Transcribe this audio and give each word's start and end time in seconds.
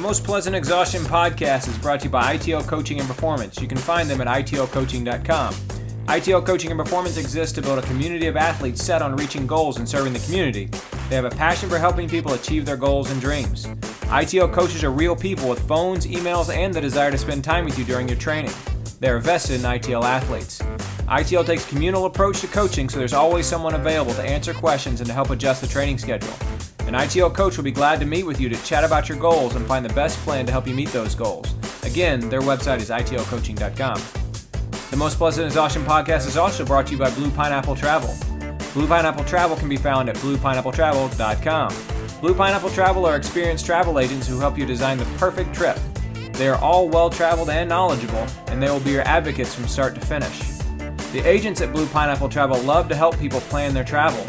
The 0.00 0.06
Most 0.06 0.24
Pleasant 0.24 0.56
Exhaustion 0.56 1.02
podcast 1.02 1.68
is 1.68 1.76
brought 1.76 2.00
to 2.00 2.04
you 2.04 2.10
by 2.10 2.34
ITL 2.34 2.66
Coaching 2.66 3.00
and 3.00 3.06
Performance. 3.06 3.60
You 3.60 3.68
can 3.68 3.76
find 3.76 4.08
them 4.08 4.22
at 4.22 4.28
itlcoaching.com. 4.28 5.52
ITL 6.06 6.46
Coaching 6.46 6.70
and 6.70 6.80
Performance 6.80 7.18
exists 7.18 7.54
to 7.56 7.60
build 7.60 7.80
a 7.80 7.82
community 7.82 8.26
of 8.26 8.34
athletes 8.34 8.82
set 8.82 9.02
on 9.02 9.14
reaching 9.14 9.46
goals 9.46 9.76
and 9.76 9.86
serving 9.86 10.14
the 10.14 10.18
community. 10.20 10.70
They 11.10 11.16
have 11.16 11.26
a 11.26 11.30
passion 11.30 11.68
for 11.68 11.78
helping 11.78 12.08
people 12.08 12.32
achieve 12.32 12.64
their 12.64 12.78
goals 12.78 13.10
and 13.10 13.20
dreams. 13.20 13.66
ITL 14.08 14.50
coaches 14.54 14.82
are 14.84 14.90
real 14.90 15.14
people 15.14 15.50
with 15.50 15.68
phones, 15.68 16.06
emails, 16.06 16.48
and 16.48 16.72
the 16.72 16.80
desire 16.80 17.10
to 17.10 17.18
spend 17.18 17.44
time 17.44 17.66
with 17.66 17.78
you 17.78 17.84
during 17.84 18.08
your 18.08 18.16
training. 18.16 18.54
They 19.00 19.10
are 19.10 19.18
vested 19.18 19.56
in 19.56 19.66
ITL 19.66 20.04
athletes. 20.04 20.60
ITL 21.08 21.44
takes 21.44 21.68
communal 21.68 22.06
approach 22.06 22.40
to 22.40 22.46
coaching, 22.46 22.88
so 22.88 22.98
there's 22.98 23.12
always 23.12 23.44
someone 23.44 23.74
available 23.74 24.14
to 24.14 24.22
answer 24.22 24.54
questions 24.54 25.00
and 25.00 25.08
to 25.08 25.12
help 25.12 25.28
adjust 25.28 25.60
the 25.60 25.66
training 25.66 25.98
schedule. 25.98 26.32
An 26.90 26.96
ITL 26.96 27.32
coach 27.32 27.56
will 27.56 27.62
be 27.62 27.70
glad 27.70 28.00
to 28.00 28.04
meet 28.04 28.24
with 28.24 28.40
you 28.40 28.48
to 28.48 28.60
chat 28.64 28.82
about 28.82 29.08
your 29.08 29.16
goals 29.16 29.54
and 29.54 29.64
find 29.64 29.84
the 29.84 29.94
best 29.94 30.18
plan 30.24 30.44
to 30.46 30.50
help 30.50 30.66
you 30.66 30.74
meet 30.74 30.88
those 30.88 31.14
goals. 31.14 31.46
Again, 31.84 32.28
their 32.28 32.40
website 32.40 32.80
is 32.80 32.90
itlcoaching.com. 32.90 34.02
The 34.90 34.96
Most 34.96 35.16
Pleasant 35.16 35.46
Exhaustion 35.46 35.84
podcast 35.84 36.26
is 36.26 36.36
also 36.36 36.64
brought 36.64 36.88
to 36.88 36.94
you 36.94 36.98
by 36.98 37.08
Blue 37.12 37.30
Pineapple 37.30 37.76
Travel. 37.76 38.12
Blue 38.74 38.88
Pineapple 38.88 39.22
Travel 39.22 39.56
can 39.56 39.68
be 39.68 39.76
found 39.76 40.08
at 40.08 40.16
bluepineappletravel.com. 40.16 41.74
Blue 42.20 42.34
Pineapple 42.34 42.70
Travel 42.70 43.06
are 43.06 43.14
experienced 43.14 43.66
travel 43.66 44.00
agents 44.00 44.26
who 44.26 44.40
help 44.40 44.58
you 44.58 44.66
design 44.66 44.98
the 44.98 45.04
perfect 45.16 45.54
trip. 45.54 45.78
They 46.32 46.48
are 46.48 46.58
all 46.58 46.88
well 46.88 47.08
traveled 47.08 47.50
and 47.50 47.68
knowledgeable, 47.68 48.26
and 48.48 48.60
they 48.60 48.68
will 48.68 48.80
be 48.80 48.90
your 48.90 49.06
advocates 49.06 49.54
from 49.54 49.68
start 49.68 49.94
to 49.94 50.00
finish. 50.00 50.40
The 51.12 51.22
agents 51.24 51.60
at 51.60 51.72
Blue 51.72 51.86
Pineapple 51.86 52.30
Travel 52.30 52.60
love 52.62 52.88
to 52.88 52.96
help 52.96 53.16
people 53.20 53.38
plan 53.42 53.74
their 53.74 53.84
travel. 53.84 54.26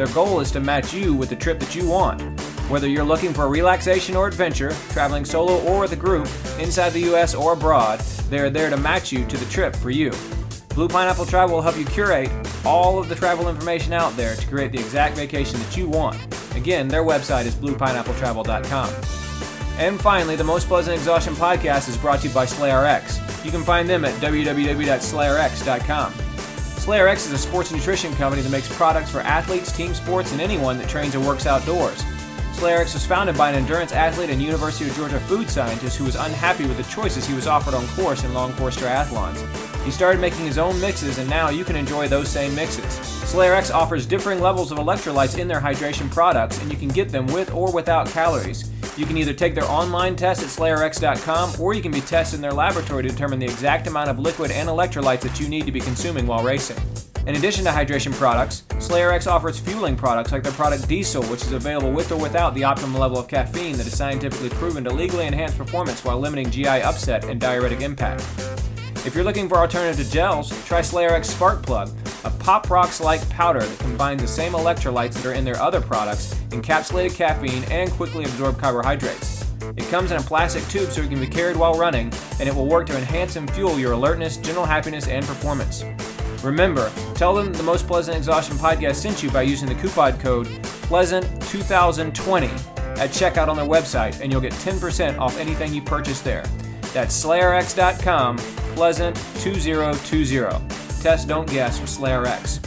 Their 0.00 0.08
goal 0.14 0.40
is 0.40 0.50
to 0.52 0.60
match 0.60 0.94
you 0.94 1.12
with 1.12 1.28
the 1.28 1.36
trip 1.36 1.60
that 1.60 1.74
you 1.74 1.86
want. 1.86 2.22
Whether 2.70 2.88
you're 2.88 3.04
looking 3.04 3.34
for 3.34 3.46
relaxation 3.50 4.16
or 4.16 4.28
adventure, 4.28 4.70
traveling 4.92 5.26
solo 5.26 5.60
or 5.64 5.80
with 5.80 5.92
a 5.92 5.96
group, 5.96 6.26
inside 6.58 6.94
the 6.94 7.12
US 7.12 7.34
or 7.34 7.52
abroad, 7.52 8.00
they 8.30 8.38
are 8.38 8.48
there 8.48 8.70
to 8.70 8.78
match 8.78 9.12
you 9.12 9.26
to 9.26 9.36
the 9.36 9.44
trip 9.52 9.76
for 9.76 9.90
you. 9.90 10.10
Blue 10.70 10.88
Pineapple 10.88 11.26
Travel 11.26 11.56
will 11.56 11.62
help 11.62 11.76
you 11.76 11.84
curate 11.84 12.30
all 12.64 12.98
of 12.98 13.10
the 13.10 13.14
travel 13.14 13.50
information 13.50 13.92
out 13.92 14.16
there 14.16 14.34
to 14.36 14.46
create 14.46 14.72
the 14.72 14.78
exact 14.78 15.16
vacation 15.18 15.60
that 15.60 15.76
you 15.76 15.86
want. 15.86 16.16
Again, 16.56 16.88
their 16.88 17.04
website 17.04 17.44
is 17.44 17.54
bluepineappletravel.com. 17.56 18.88
And 19.76 20.00
finally, 20.00 20.34
the 20.34 20.44
Most 20.44 20.66
Pleasant 20.66 20.96
Exhaustion 20.96 21.34
podcast 21.34 21.90
is 21.90 21.98
brought 21.98 22.20
to 22.20 22.28
you 22.28 22.32
by 22.32 22.46
SlayRx. 22.46 23.44
You 23.44 23.50
can 23.50 23.64
find 23.64 23.86
them 23.86 24.06
at 24.06 24.14
SlayRx 26.80 27.26
is 27.26 27.32
a 27.32 27.38
sports 27.38 27.70
nutrition 27.70 28.14
company 28.14 28.40
that 28.40 28.48
makes 28.48 28.74
products 28.74 29.10
for 29.10 29.20
athletes, 29.20 29.70
team 29.70 29.92
sports, 29.92 30.32
and 30.32 30.40
anyone 30.40 30.78
that 30.78 30.88
trains 30.88 31.14
or 31.14 31.20
works 31.20 31.44
outdoors. 31.44 32.02
SlayRx 32.54 32.94
was 32.94 33.04
founded 33.04 33.36
by 33.36 33.50
an 33.50 33.54
endurance 33.54 33.92
athlete 33.92 34.30
and 34.30 34.40
University 34.40 34.88
of 34.88 34.96
Georgia 34.96 35.20
food 35.20 35.50
scientist 35.50 35.98
who 35.98 36.04
was 36.04 36.14
unhappy 36.14 36.66
with 36.66 36.78
the 36.78 36.82
choices 36.84 37.26
he 37.26 37.34
was 37.34 37.46
offered 37.46 37.74
on 37.74 37.86
course 37.88 38.24
in 38.24 38.32
long 38.32 38.54
course 38.54 38.78
triathlons. 38.78 39.69
He 39.84 39.90
started 39.90 40.20
making 40.20 40.44
his 40.44 40.58
own 40.58 40.78
mixes, 40.80 41.18
and 41.18 41.28
now 41.28 41.48
you 41.48 41.64
can 41.64 41.76
enjoy 41.76 42.06
those 42.06 42.28
same 42.28 42.54
mixes. 42.54 42.84
SlayRx 43.32 43.72
offers 43.72 44.06
differing 44.06 44.40
levels 44.40 44.72
of 44.72 44.78
electrolytes 44.78 45.38
in 45.38 45.48
their 45.48 45.60
hydration 45.60 46.10
products, 46.10 46.60
and 46.60 46.70
you 46.70 46.76
can 46.76 46.88
get 46.88 47.08
them 47.08 47.26
with 47.28 47.52
or 47.54 47.72
without 47.72 48.08
calories. 48.08 48.70
You 48.98 49.06
can 49.06 49.16
either 49.16 49.32
take 49.32 49.54
their 49.54 49.64
online 49.64 50.16
test 50.16 50.42
at 50.42 50.48
slayerx.com 50.48 51.60
or 51.60 51.72
you 51.72 51.80
can 51.80 51.92
be 51.92 52.02
tested 52.02 52.36
in 52.36 52.42
their 52.42 52.52
laboratory 52.52 53.02
to 53.04 53.08
determine 53.08 53.38
the 53.38 53.46
exact 53.46 53.86
amount 53.86 54.10
of 54.10 54.18
liquid 54.18 54.50
and 54.50 54.68
electrolytes 54.68 55.20
that 55.20 55.40
you 55.40 55.48
need 55.48 55.64
to 55.64 55.72
be 55.72 55.80
consuming 55.80 56.26
while 56.26 56.44
racing. 56.44 56.76
In 57.26 57.36
addition 57.36 57.64
to 57.64 57.70
hydration 57.70 58.12
products, 58.12 58.64
SlayerX 58.78 59.26
offers 59.30 59.58
fueling 59.58 59.94
products 59.94 60.32
like 60.32 60.42
their 60.42 60.52
product 60.52 60.88
Diesel, 60.88 61.22
which 61.24 61.42
is 61.42 61.52
available 61.52 61.92
with 61.92 62.10
or 62.12 62.18
without 62.18 62.54
the 62.54 62.62
optimal 62.62 62.98
level 62.98 63.18
of 63.18 63.28
caffeine 63.28 63.76
that 63.76 63.86
is 63.86 63.96
scientifically 63.96 64.48
proven 64.50 64.84
to 64.84 64.90
legally 64.90 65.26
enhance 65.26 65.54
performance 65.54 66.04
while 66.04 66.18
limiting 66.18 66.50
GI 66.50 66.66
upset 66.66 67.24
and 67.24 67.40
diuretic 67.40 67.82
impact. 67.82 68.24
If 69.10 69.16
you're 69.16 69.24
looking 69.24 69.48
for 69.48 69.58
alternative 69.58 70.08
gels, 70.08 70.50
try 70.66 70.82
SlayerX 70.82 71.24
Spark 71.24 71.64
Plug, 71.64 71.90
a 72.22 72.30
Pop 72.30 72.70
Rocks 72.70 73.00
like 73.00 73.28
powder 73.28 73.58
that 73.58 73.78
combines 73.80 74.22
the 74.22 74.28
same 74.28 74.52
electrolytes 74.52 75.14
that 75.14 75.26
are 75.26 75.32
in 75.32 75.44
their 75.44 75.60
other 75.60 75.80
products, 75.80 76.32
encapsulated 76.50 77.16
caffeine, 77.16 77.64
and 77.72 77.90
quickly 77.90 78.22
absorbed 78.22 78.60
carbohydrates. 78.60 79.50
It 79.76 79.88
comes 79.88 80.12
in 80.12 80.18
a 80.18 80.22
plastic 80.22 80.64
tube 80.68 80.92
so 80.92 81.02
it 81.02 81.10
can 81.10 81.18
be 81.18 81.26
carried 81.26 81.56
while 81.56 81.74
running, 81.74 82.12
and 82.38 82.48
it 82.48 82.54
will 82.54 82.68
work 82.68 82.86
to 82.86 82.96
enhance 82.96 83.34
and 83.34 83.50
fuel 83.50 83.80
your 83.80 83.94
alertness, 83.94 84.36
general 84.36 84.64
happiness, 84.64 85.08
and 85.08 85.26
performance. 85.26 85.84
Remember, 86.44 86.88
tell 87.16 87.34
them 87.34 87.52
the 87.52 87.64
Most 87.64 87.88
Pleasant 87.88 88.16
Exhaustion 88.16 88.58
podcast 88.58 88.94
sent 88.94 89.24
you 89.24 89.30
by 89.32 89.42
using 89.42 89.68
the 89.68 89.74
coupon 89.74 90.20
code 90.20 90.46
PLEASANT2020 90.86 92.48
at 92.98 93.10
checkout 93.10 93.48
on 93.48 93.56
their 93.56 93.66
website, 93.66 94.20
and 94.20 94.30
you'll 94.30 94.40
get 94.40 94.52
10% 94.52 95.18
off 95.18 95.36
anything 95.36 95.74
you 95.74 95.82
purchase 95.82 96.20
there. 96.20 96.44
That's 96.92 97.24
SlayerX.com, 97.24 98.38
Pleasant2020. 98.76 101.02
Test, 101.02 101.28
don't 101.28 101.50
guess 101.50 101.80
with 101.80 101.90
SlayerX. 101.90 102.58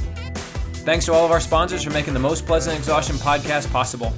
Thanks 0.84 1.06
to 1.06 1.14
all 1.14 1.24
of 1.25 1.31
our 1.31 1.40
sponsors 1.40 1.84
for 1.84 1.91
making 1.91 2.14
the 2.14 2.19
Most 2.19 2.46
Pleasant 2.46 2.78
Exhaustion 2.78 3.16
podcast 3.18 3.72
possible. 3.72 4.12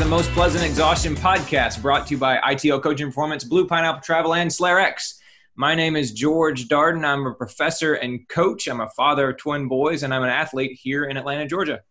The 0.00 0.06
Most 0.06 0.30
Pleasant 0.30 0.64
Exhaustion 0.64 1.14
podcast 1.14 1.82
brought 1.82 2.06
to 2.06 2.14
you 2.14 2.18
by 2.18 2.38
ITL 2.38 2.82
Coaching 2.82 3.08
Performance, 3.08 3.44
Blue 3.44 3.66
Pineapple 3.66 4.00
Travel, 4.00 4.32
and 4.32 4.50
SlayerX. 4.50 5.18
My 5.56 5.74
name 5.74 5.94
is 5.94 6.12
George 6.12 6.68
Darden. 6.68 7.04
I'm 7.04 7.26
a 7.26 7.34
professor 7.34 7.92
and 7.92 8.26
coach. 8.26 8.66
I'm 8.66 8.80
a 8.80 8.88
father 8.88 9.28
of 9.28 9.36
twin 9.36 9.68
boys, 9.68 10.02
and 10.02 10.14
I'm 10.14 10.22
an 10.22 10.30
athlete 10.30 10.72
here 10.72 11.04
in 11.04 11.18
Atlanta, 11.18 11.46
Georgia. 11.46 11.82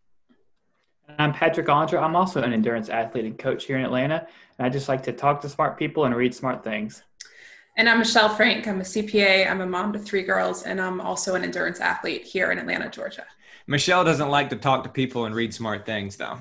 I'm 1.20 1.34
Patrick 1.34 1.70
Andre. 1.70 2.00
I'm 2.00 2.16
also 2.16 2.42
an 2.42 2.52
endurance 2.52 2.90
athlete 2.90 3.26
and 3.26 3.38
coach 3.38 3.66
here 3.66 3.78
in 3.78 3.86
Atlanta. 3.86 4.28
And 4.58 4.66
I 4.66 4.70
just 4.70 4.90
like 4.90 5.04
to 5.04 5.14
talk 5.14 5.42
to 5.42 5.50
smart 5.50 5.78
people 5.78 6.06
and 6.06 6.16
read 6.16 6.34
smart 6.34 6.64
things. 6.64 7.04
And 7.78 7.88
I'm 7.88 8.00
Michelle 8.00 8.30
Frank. 8.30 8.68
I'm 8.68 8.82
a 8.82 8.84
CPA. 8.84 9.48
I'm 9.48 9.62
a 9.62 9.68
mom 9.68 9.94
to 9.94 10.00
three 10.00 10.24
girls, 10.24 10.64
and 10.64 10.82
I'm 10.82 11.00
also 11.00 11.36
an 11.36 11.44
endurance 11.44 11.80
athlete 11.80 12.24
here 12.24 12.52
in 12.52 12.58
Atlanta, 12.58 12.90
Georgia. 12.90 13.28
Michelle 13.68 14.04
doesn't 14.04 14.30
like 14.30 14.50
to 14.50 14.56
talk 14.56 14.84
to 14.84 14.90
people 14.90 15.26
and 15.26 15.36
read 15.36 15.54
smart 15.54 15.86
things, 15.86 16.16
though. 16.16 16.40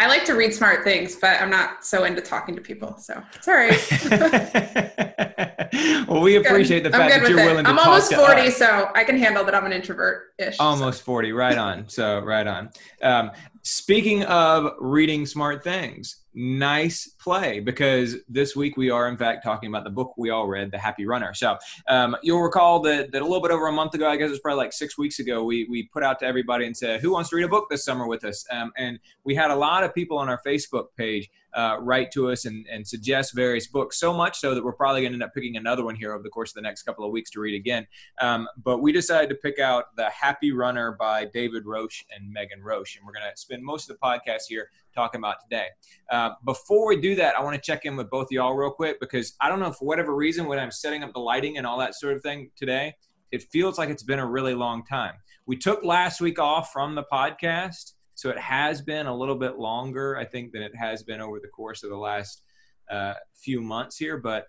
I 0.00 0.06
like 0.06 0.24
to 0.24 0.32
read 0.32 0.54
smart 0.54 0.82
things, 0.82 1.14
but 1.14 1.42
I'm 1.42 1.50
not 1.50 1.84
so 1.84 2.04
into 2.04 2.22
talking 2.22 2.56
to 2.56 2.62
people. 2.62 2.96
So 2.96 3.22
sorry. 3.42 3.68
well, 6.08 6.22
we 6.22 6.36
appreciate 6.36 6.84
the 6.84 6.90
fact 6.90 7.20
that 7.20 7.28
you're 7.28 7.38
it. 7.38 7.44
willing 7.44 7.64
to 7.64 7.70
I'm 7.70 7.76
talk 7.76 7.86
almost 7.86 8.10
to 8.12 8.16
40, 8.16 8.40
us. 8.40 8.56
so 8.56 8.90
I 8.94 9.04
can 9.04 9.18
handle 9.18 9.44
that 9.44 9.54
I'm 9.54 9.66
an 9.66 9.74
introvert 9.74 10.28
ish. 10.38 10.56
Almost 10.58 11.02
40, 11.02 11.32
right 11.32 11.58
on. 11.58 11.86
So, 11.90 12.20
right 12.20 12.46
on. 12.46 12.70
Um, 13.02 13.32
speaking 13.60 14.24
of 14.24 14.72
reading 14.78 15.26
smart 15.26 15.62
things, 15.62 16.16
nice 16.34 17.08
play 17.18 17.60
because 17.60 18.16
this 18.28 18.54
week 18.54 18.76
we 18.76 18.90
are, 18.90 19.08
in 19.08 19.16
fact, 19.16 19.42
talking 19.42 19.68
about 19.68 19.84
the 19.84 19.90
book 19.90 20.14
we 20.16 20.30
all 20.30 20.46
read, 20.46 20.70
The 20.70 20.78
Happy 20.78 21.06
Runner. 21.06 21.34
So, 21.34 21.56
um, 21.88 22.16
you'll 22.22 22.42
recall 22.42 22.80
that, 22.80 23.12
that 23.12 23.22
a 23.22 23.24
little 23.24 23.40
bit 23.40 23.50
over 23.50 23.66
a 23.66 23.72
month 23.72 23.94
ago, 23.94 24.08
I 24.08 24.16
guess 24.16 24.28
it 24.28 24.30
was 24.30 24.40
probably 24.40 24.58
like 24.58 24.72
six 24.72 24.96
weeks 24.96 25.18
ago, 25.18 25.44
we, 25.44 25.66
we 25.70 25.88
put 25.92 26.02
out 26.02 26.18
to 26.20 26.26
everybody 26.26 26.66
and 26.66 26.76
said, 26.76 27.00
Who 27.00 27.12
wants 27.12 27.30
to 27.30 27.36
read 27.36 27.44
a 27.44 27.48
book 27.48 27.66
this 27.70 27.84
summer 27.84 28.06
with 28.06 28.24
us? 28.24 28.44
Um, 28.50 28.72
and 28.76 28.98
we 29.24 29.34
had 29.34 29.50
a 29.50 29.56
lot 29.56 29.84
of 29.84 29.94
people 29.94 30.18
on 30.18 30.28
our 30.28 30.40
Facebook 30.46 30.86
page 30.96 31.28
uh, 31.54 31.76
write 31.80 32.10
to 32.12 32.30
us 32.30 32.44
and, 32.44 32.66
and 32.70 32.86
suggest 32.86 33.34
various 33.34 33.66
books, 33.66 33.98
so 33.98 34.12
much 34.12 34.38
so 34.38 34.54
that 34.54 34.64
we're 34.64 34.72
probably 34.72 35.02
going 35.02 35.12
to 35.12 35.16
end 35.16 35.22
up 35.22 35.34
picking 35.34 35.56
another 35.56 35.84
one 35.84 35.96
here 35.96 36.12
over 36.12 36.22
the 36.22 36.30
course 36.30 36.50
of 36.50 36.54
the 36.54 36.62
next 36.62 36.82
couple 36.82 37.04
of 37.04 37.10
weeks 37.10 37.30
to 37.30 37.40
read 37.40 37.54
again. 37.54 37.86
Um, 38.20 38.48
but 38.62 38.78
we 38.78 38.92
decided 38.92 39.28
to 39.30 39.34
pick 39.36 39.58
out 39.58 39.96
The 39.96 40.08
Happy 40.10 40.52
Runner 40.52 40.92
by 40.92 41.26
David 41.26 41.66
Roche 41.66 42.04
and 42.14 42.30
Megan 42.32 42.62
Roche. 42.62 42.96
And 42.96 43.04
we're 43.04 43.12
going 43.12 43.30
to 43.30 43.36
spend 43.36 43.64
most 43.64 43.90
of 43.90 43.96
the 43.96 44.06
podcast 44.06 44.42
here 44.48 44.70
talking 44.94 45.18
about 45.20 45.36
today. 45.42 45.66
Uh, 46.10 46.30
before 46.44 46.88
we 46.88 47.00
do 47.00 47.14
that, 47.16 47.36
I 47.36 47.42
want 47.42 47.54
to 47.54 47.60
check 47.60 47.84
in 47.84 47.96
with 47.96 48.10
both 48.10 48.24
of 48.24 48.32
y'all 48.32 48.54
real 48.54 48.70
quick 48.70 48.98
because 49.00 49.34
I 49.40 49.48
don't 49.48 49.60
know 49.60 49.72
for 49.72 49.86
whatever 49.86 50.14
reason 50.14 50.46
when 50.46 50.58
I'm 50.58 50.70
setting 50.70 51.02
up 51.02 51.12
the 51.12 51.20
lighting 51.20 51.58
and 51.58 51.66
all 51.66 51.78
that 51.78 51.94
sort 51.94 52.14
of 52.14 52.22
thing 52.22 52.50
today, 52.56 52.94
it 53.32 53.44
feels 53.52 53.78
like 53.78 53.88
it's 53.88 54.02
been 54.02 54.18
a 54.18 54.26
really 54.26 54.54
long 54.54 54.84
time. 54.84 55.14
We 55.46 55.56
took 55.56 55.84
last 55.84 56.20
week 56.20 56.38
off 56.38 56.72
from 56.72 56.94
the 56.94 57.04
podcast. 57.12 57.92
So 58.14 58.28
it 58.28 58.38
has 58.38 58.82
been 58.82 59.06
a 59.06 59.16
little 59.16 59.34
bit 59.34 59.58
longer, 59.58 60.18
I 60.18 60.26
think, 60.26 60.52
than 60.52 60.62
it 60.62 60.74
has 60.76 61.02
been 61.02 61.22
over 61.22 61.40
the 61.40 61.48
course 61.48 61.82
of 61.82 61.90
the 61.90 61.96
last 61.96 62.42
uh, 62.90 63.14
few 63.34 63.62
months 63.62 63.96
here. 63.96 64.18
But 64.18 64.46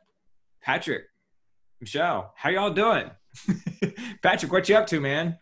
Patrick, 0.61 1.03
Michelle, 1.79 2.33
how 2.35 2.49
y'all 2.49 2.71
doing? 2.71 3.09
Patrick, 4.21 4.51
what 4.51 4.67
you 4.67 4.75
up 4.75 4.87
to, 4.87 4.99
man? 4.99 5.37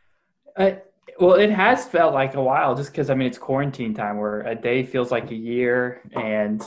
Uh, 0.55 0.73
well, 1.19 1.33
it 1.33 1.49
has 1.49 1.85
felt 1.85 2.13
like 2.13 2.35
a 2.35 2.41
while 2.41 2.75
just 2.75 2.91
because, 2.91 3.09
I 3.09 3.15
mean, 3.15 3.27
it's 3.27 3.37
quarantine 3.37 3.93
time 3.93 4.17
where 4.17 4.41
a 4.41 4.55
day 4.55 4.83
feels 4.83 5.11
like 5.11 5.31
a 5.31 5.35
year 5.35 6.01
and 6.11 6.61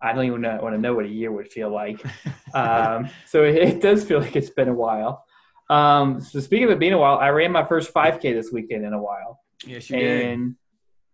I 0.00 0.12
don't 0.12 0.24
even 0.24 0.42
want 0.42 0.74
to 0.74 0.78
know 0.78 0.94
what 0.94 1.04
a 1.04 1.08
year 1.08 1.32
would 1.32 1.48
feel 1.48 1.70
like. 1.70 2.00
um, 2.54 3.08
so 3.26 3.44
it, 3.44 3.56
it, 3.56 3.82
does 3.82 4.04
feel 4.04 4.20
like 4.20 4.36
it's 4.36 4.50
been 4.50 4.68
a 4.68 4.74
while. 4.74 5.24
Um, 5.68 6.20
so 6.20 6.40
speaking 6.40 6.64
of 6.64 6.70
it 6.70 6.78
being 6.78 6.92
a 6.92 6.98
while, 6.98 7.18
I 7.18 7.28
ran 7.30 7.52
my 7.52 7.64
first 7.64 7.92
5K 7.92 8.22
this 8.22 8.52
weekend 8.52 8.84
in 8.84 8.92
a 8.92 9.02
while, 9.02 9.40
Yes, 9.66 9.90
you 9.90 9.98
did. 9.98 10.26
and 10.26 10.54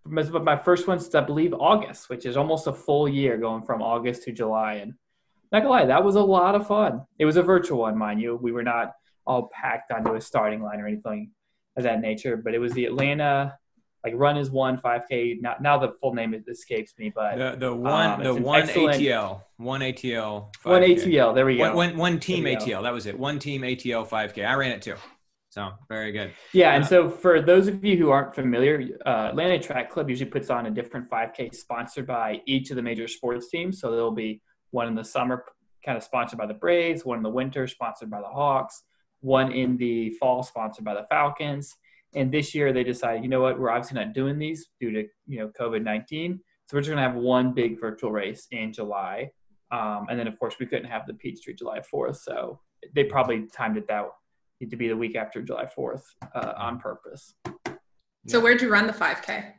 was 0.06 0.30
my 0.30 0.56
first 0.56 0.86
one 0.86 1.00
since 1.00 1.14
I 1.14 1.22
believe 1.22 1.54
August, 1.54 2.08
which 2.10 2.26
is 2.26 2.36
almost 2.36 2.66
a 2.66 2.72
full 2.72 3.08
year 3.08 3.38
going 3.38 3.62
from 3.62 3.80
August 3.80 4.24
to 4.24 4.32
July. 4.32 4.74
And 4.74 4.94
not 5.50 5.60
gonna 5.62 5.70
lie, 5.70 5.86
that 5.86 6.04
was 6.04 6.16
a 6.16 6.22
lot 6.22 6.54
of 6.54 6.66
fun. 6.66 7.02
It 7.18 7.24
was 7.24 7.36
a 7.36 7.42
virtual 7.42 7.80
one, 7.80 7.96
mind 7.96 8.20
you. 8.20 8.36
We 8.36 8.52
were 8.52 8.62
not 8.62 8.92
all 9.26 9.48
packed 9.48 9.90
onto 9.90 10.14
a 10.14 10.20
starting 10.20 10.62
line 10.62 10.80
or 10.80 10.86
anything 10.86 11.30
of 11.76 11.82
that 11.84 12.00
nature, 12.00 12.36
but 12.36 12.54
it 12.54 12.58
was 12.58 12.72
the 12.72 12.84
Atlanta 12.86 13.58
like 14.04 14.12
run 14.16 14.36
is 14.36 14.50
one 14.50 14.76
5K. 14.78 15.40
Now, 15.40 15.56
now 15.60 15.78
the 15.78 15.92
full 16.00 16.12
name 16.12 16.34
escapes 16.46 16.92
me, 16.98 17.10
but 17.14 17.36
The 17.36 17.56
the 17.68 17.74
one 17.74 18.10
Um, 18.10 18.22
the 18.22 18.34
one 18.34 18.62
ATL 18.68 19.40
one 19.56 19.80
ATL 19.80 20.50
one 20.62 20.82
5K. 20.82 20.96
ATL. 20.96 21.34
There 21.34 21.46
we 21.46 21.56
go. 21.56 21.62
One, 21.68 21.74
one, 21.74 21.96
one 21.96 22.20
team 22.20 22.44
There 22.44 22.52
you 22.52 22.58
go. 22.58 22.64
ATL. 22.66 22.82
That 22.82 22.92
was 22.92 23.06
it. 23.06 23.18
One 23.18 23.38
team 23.38 23.62
ATL 23.62 24.06
5K. 24.06 24.44
I 24.46 24.54
ran 24.54 24.72
it 24.72 24.82
too. 24.82 24.96
So 25.48 25.70
very 25.88 26.12
good. 26.12 26.32
Yeah, 26.52 26.74
and 26.74 26.84
Uh, 26.84 26.86
so 26.88 27.08
for 27.08 27.40
those 27.40 27.68
of 27.68 27.82
you 27.84 27.96
who 27.96 28.10
aren't 28.10 28.34
familiar, 28.34 28.88
uh, 29.06 29.28
Atlanta 29.30 29.58
Track 29.58 29.88
Club 29.88 30.10
usually 30.10 30.28
puts 30.28 30.50
on 30.50 30.66
a 30.66 30.70
different 30.70 31.08
5K 31.08 31.54
sponsored 31.54 32.06
by 32.06 32.42
each 32.44 32.70
of 32.70 32.76
the 32.76 32.82
major 32.82 33.08
sports 33.08 33.48
teams. 33.48 33.80
So 33.80 33.90
there'll 33.92 34.10
be 34.10 34.42
one 34.72 34.86
in 34.88 34.94
the 34.96 35.04
summer, 35.04 35.44
kind 35.86 35.96
of 35.96 36.02
sponsored 36.04 36.38
by 36.38 36.46
the 36.46 36.54
Braves, 36.54 37.04
one 37.06 37.16
in 37.18 37.22
the 37.22 37.30
winter, 37.30 37.66
sponsored 37.68 38.10
by 38.10 38.20
the 38.20 38.26
Hawks, 38.26 38.82
one 39.24 39.52
in 39.52 39.78
the 39.78 40.10
fall, 40.20 40.42
sponsored 40.42 40.84
by 40.84 40.92
the 40.94 41.06
Falcons. 41.08 41.74
And 42.14 42.30
this 42.30 42.54
year 42.54 42.72
they 42.72 42.84
decided, 42.84 43.22
you 43.22 43.28
know 43.30 43.40
what, 43.40 43.58
we're 43.58 43.70
obviously 43.70 43.98
not 43.98 44.12
doing 44.12 44.38
these 44.38 44.68
due 44.80 44.92
to 44.92 45.04
you 45.26 45.38
know 45.40 45.50
COVID 45.58 45.82
19. 45.82 46.38
So 46.66 46.76
we're 46.76 46.82
just 46.82 46.90
going 46.90 47.02
to 47.02 47.10
have 47.10 47.16
one 47.16 47.52
big 47.52 47.80
virtual 47.80 48.12
race 48.12 48.46
in 48.50 48.72
July. 48.72 49.30
Um, 49.70 50.06
and 50.08 50.18
then, 50.18 50.26
of 50.26 50.38
course, 50.38 50.54
we 50.60 50.66
couldn't 50.66 50.88
have 50.88 51.06
the 51.06 51.14
Peachtree 51.14 51.54
July 51.54 51.80
4th. 51.92 52.16
So 52.16 52.60
they 52.94 53.04
probably 53.04 53.46
timed 53.54 53.76
it 53.76 53.88
that 53.88 54.06
to 54.70 54.76
be 54.76 54.88
the 54.88 54.96
week 54.96 55.16
after 55.16 55.42
July 55.42 55.66
4th 55.66 56.02
uh, 56.34 56.52
on 56.56 56.78
purpose. 56.78 57.34
So 58.26 58.40
where'd 58.40 58.62
you 58.62 58.70
run 58.70 58.86
the 58.86 58.94
5K? 58.94 59.52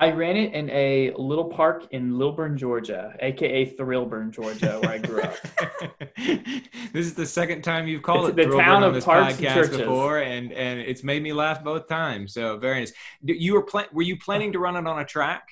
I 0.00 0.12
ran 0.12 0.34
it 0.34 0.54
in 0.54 0.70
a 0.70 1.12
little 1.18 1.44
park 1.44 1.88
in 1.90 2.16
Lilburn, 2.16 2.56
Georgia, 2.56 3.14
aka 3.20 3.66
Thrillburn, 3.66 4.30
Georgia, 4.30 4.80
where 4.80 4.92
I 4.92 4.98
grew 4.98 5.20
up. 5.20 5.36
this 6.16 7.04
is 7.04 7.12
the 7.12 7.26
second 7.26 7.60
time 7.60 7.86
you've 7.86 8.00
called 8.00 8.30
It's 8.30 8.30
it 8.30 8.36
the 8.36 8.42
Thrillburn 8.44 8.64
town 8.64 8.76
on 8.76 8.84
of 8.84 8.94
this 8.94 9.04
parks 9.04 9.36
and 9.36 9.46
podcast 9.46 9.54
churches. 9.54 9.76
before, 9.76 10.20
and 10.20 10.52
and 10.52 10.80
it's 10.80 11.04
made 11.04 11.22
me 11.22 11.34
laugh 11.34 11.62
both 11.62 11.86
times. 11.86 12.32
So 12.32 12.56
very 12.56 12.80
nice. 12.80 12.94
You 13.22 13.52
were 13.52 13.62
pla- 13.62 13.88
were 13.92 14.00
you 14.00 14.18
planning 14.18 14.52
to 14.52 14.58
run 14.58 14.74
it 14.74 14.86
on 14.86 14.98
a 14.98 15.04
track? 15.04 15.46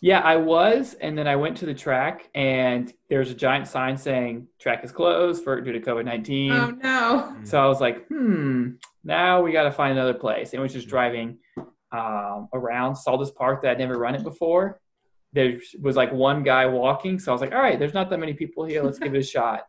Yeah, 0.00 0.20
I 0.20 0.36
was, 0.36 0.94
and 0.94 1.18
then 1.18 1.28
I 1.28 1.36
went 1.36 1.58
to 1.58 1.66
the 1.66 1.74
track, 1.74 2.30
and 2.34 2.90
there's 3.10 3.30
a 3.30 3.34
giant 3.34 3.68
sign 3.68 3.98
saying 3.98 4.46
track 4.58 4.82
is 4.82 4.92
closed 4.92 5.44
for 5.44 5.60
due 5.60 5.72
to 5.72 5.80
COVID 5.80 6.06
nineteen. 6.06 6.52
Oh 6.52 6.70
no. 6.70 7.36
So 7.44 7.62
I 7.62 7.66
was 7.66 7.82
like, 7.82 8.08
hmm, 8.08 8.70
now 9.04 9.42
we 9.42 9.52
got 9.52 9.64
to 9.64 9.72
find 9.72 9.92
another 9.92 10.14
place. 10.14 10.54
And 10.54 10.62
was 10.62 10.72
just 10.72 10.88
driving 10.88 11.36
um, 11.92 12.48
around, 12.52 12.96
saw 12.96 13.16
this 13.16 13.30
park 13.30 13.62
that 13.62 13.72
I'd 13.72 13.78
never 13.78 13.98
run 13.98 14.14
it 14.14 14.22
before. 14.22 14.80
There 15.32 15.58
was 15.80 15.96
like 15.96 16.12
one 16.12 16.42
guy 16.42 16.66
walking. 16.66 17.18
So 17.18 17.30
I 17.30 17.34
was 17.34 17.40
like, 17.40 17.52
all 17.52 17.60
right, 17.60 17.78
there's 17.78 17.94
not 17.94 18.10
that 18.10 18.18
many 18.18 18.34
people 18.34 18.64
here. 18.64 18.82
Let's 18.82 18.98
give 18.98 19.14
it 19.14 19.18
a 19.18 19.22
shot. 19.36 19.66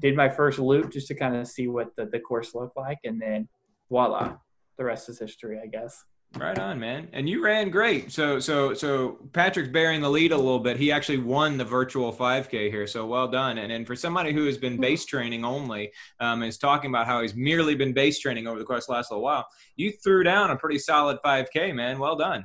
Did 0.00 0.16
my 0.16 0.28
first 0.28 0.58
loop 0.58 0.92
just 0.92 1.08
to 1.08 1.14
kind 1.14 1.36
of 1.36 1.46
see 1.46 1.68
what 1.68 1.94
the, 1.96 2.06
the 2.06 2.20
course 2.20 2.54
looked 2.54 2.76
like. 2.76 2.98
And 3.04 3.20
then 3.20 3.48
voila, 3.88 4.36
the 4.76 4.84
rest 4.84 5.08
is 5.08 5.18
history, 5.18 5.60
I 5.62 5.66
guess. 5.66 6.04
Right 6.36 6.58
on, 6.58 6.80
man. 6.80 7.08
And 7.12 7.28
you 7.28 7.44
ran 7.44 7.70
great. 7.70 8.10
So 8.10 8.40
so 8.40 8.74
so 8.74 9.18
Patrick's 9.32 9.68
bearing 9.68 10.00
the 10.00 10.10
lead 10.10 10.32
a 10.32 10.36
little 10.36 10.58
bit. 10.58 10.76
He 10.76 10.90
actually 10.90 11.18
won 11.18 11.56
the 11.56 11.64
virtual 11.64 12.12
5K 12.12 12.70
here. 12.70 12.88
So 12.88 13.06
well 13.06 13.28
done. 13.28 13.58
And 13.58 13.70
and 13.70 13.86
for 13.86 13.94
somebody 13.94 14.32
who 14.32 14.44
has 14.46 14.58
been 14.58 14.80
base 14.80 15.04
training 15.04 15.44
only, 15.44 15.92
um, 16.18 16.42
is 16.42 16.58
talking 16.58 16.90
about 16.90 17.06
how 17.06 17.22
he's 17.22 17.36
merely 17.36 17.76
been 17.76 17.92
base 17.92 18.18
training 18.18 18.48
over 18.48 18.58
the 18.58 18.64
course 18.64 18.84
of 18.84 18.86
the 18.88 18.92
last 18.94 19.12
little 19.12 19.22
while. 19.22 19.46
You 19.76 19.92
threw 19.92 20.24
down 20.24 20.50
a 20.50 20.56
pretty 20.56 20.78
solid 20.78 21.18
5K, 21.24 21.72
man. 21.72 22.00
Well 22.00 22.16
done. 22.16 22.44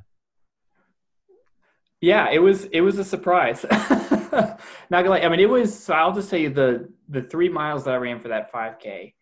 Yeah, 2.01 2.29
it 2.29 2.39
was 2.39 2.65
it 2.65 2.81
was 2.81 2.97
a 2.97 3.03
surprise. 3.03 3.65
Not 3.71 4.59
gonna 4.89 5.09
lie. 5.09 5.19
I 5.21 5.29
mean, 5.29 5.39
it 5.39 5.49
was. 5.49 5.77
So 5.77 5.93
I'll 5.93 6.13
just 6.13 6.29
tell 6.29 6.39
you 6.39 6.49
the 6.49 6.89
the 7.09 7.23
three 7.23 7.49
miles 7.49 7.85
that 7.85 7.93
I 7.93 7.97
ran 7.97 8.19
for 8.19 8.29
that 8.29 8.51
5K. 8.53 9.13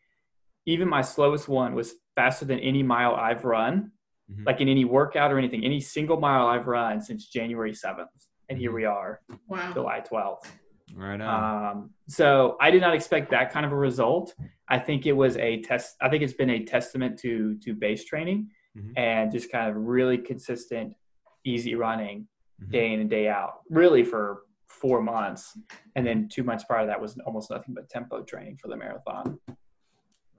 Even 0.66 0.90
my 0.90 1.02
slowest 1.02 1.48
one 1.48 1.74
was 1.74 1.94
faster 2.16 2.46
than 2.46 2.60
any 2.60 2.84
mile 2.84 3.16
I've 3.16 3.46
run, 3.46 3.92
Mhm. 4.32 4.46
like 4.46 4.62
in 4.62 4.68
any 4.68 4.86
workout 4.86 5.32
or 5.32 5.38
anything. 5.38 5.64
Any 5.64 5.80
single 5.80 6.20
mile 6.20 6.48
I've 6.48 6.68
run 6.68 7.02
since 7.02 7.28
January 7.28 7.74
7th, 7.74 8.10
and 8.50 8.58
here 8.58 8.72
Mhm. 8.72 8.76
we 8.76 8.86
are, 8.86 9.22
Wow. 9.48 9.72
July 9.74 10.02
12th. 10.02 10.60
Right 10.96 11.20
on. 11.20 11.68
Um, 11.78 11.94
so 12.08 12.56
I 12.62 12.72
did 12.72 12.82
not 12.82 12.94
expect 12.94 13.30
that 13.32 13.52
kind 13.52 13.66
of 13.66 13.72
a 13.72 13.76
result. 13.78 14.36
I 14.70 14.80
think 14.80 15.06
it 15.06 15.14
was 15.14 15.36
a 15.38 15.62
test. 15.62 15.98
I 16.02 16.10
think 16.10 16.24
it's 16.24 16.34
been 16.34 16.50
a 16.50 16.64
testament 16.64 17.20
to 17.20 17.58
to 17.60 17.74
base 17.74 18.06
training 18.06 18.52
Mhm. 18.76 18.94
and 18.98 19.32
just 19.32 19.52
kind 19.52 19.70
of 19.70 19.76
really 19.76 20.18
consistent, 20.18 20.96
easy 21.44 21.76
running 21.76 22.28
Mhm. 22.62 22.72
day 22.72 22.94
in 22.94 23.00
and 23.02 23.10
day 23.10 23.28
out, 23.28 23.62
really 23.70 24.04
for 24.04 24.44
four 24.68 25.02
months. 25.02 25.58
And 25.96 26.06
then 26.06 26.28
two 26.30 26.44
months 26.44 26.64
prior 26.64 26.82
to 26.82 26.88
that 26.88 27.02
was 27.02 27.18
almost 27.20 27.50
nothing 27.50 27.74
but 27.74 27.90
tempo 27.90 28.24
training 28.24 28.58
for 28.58 28.68
the 28.68 28.76
marathon. 28.78 29.40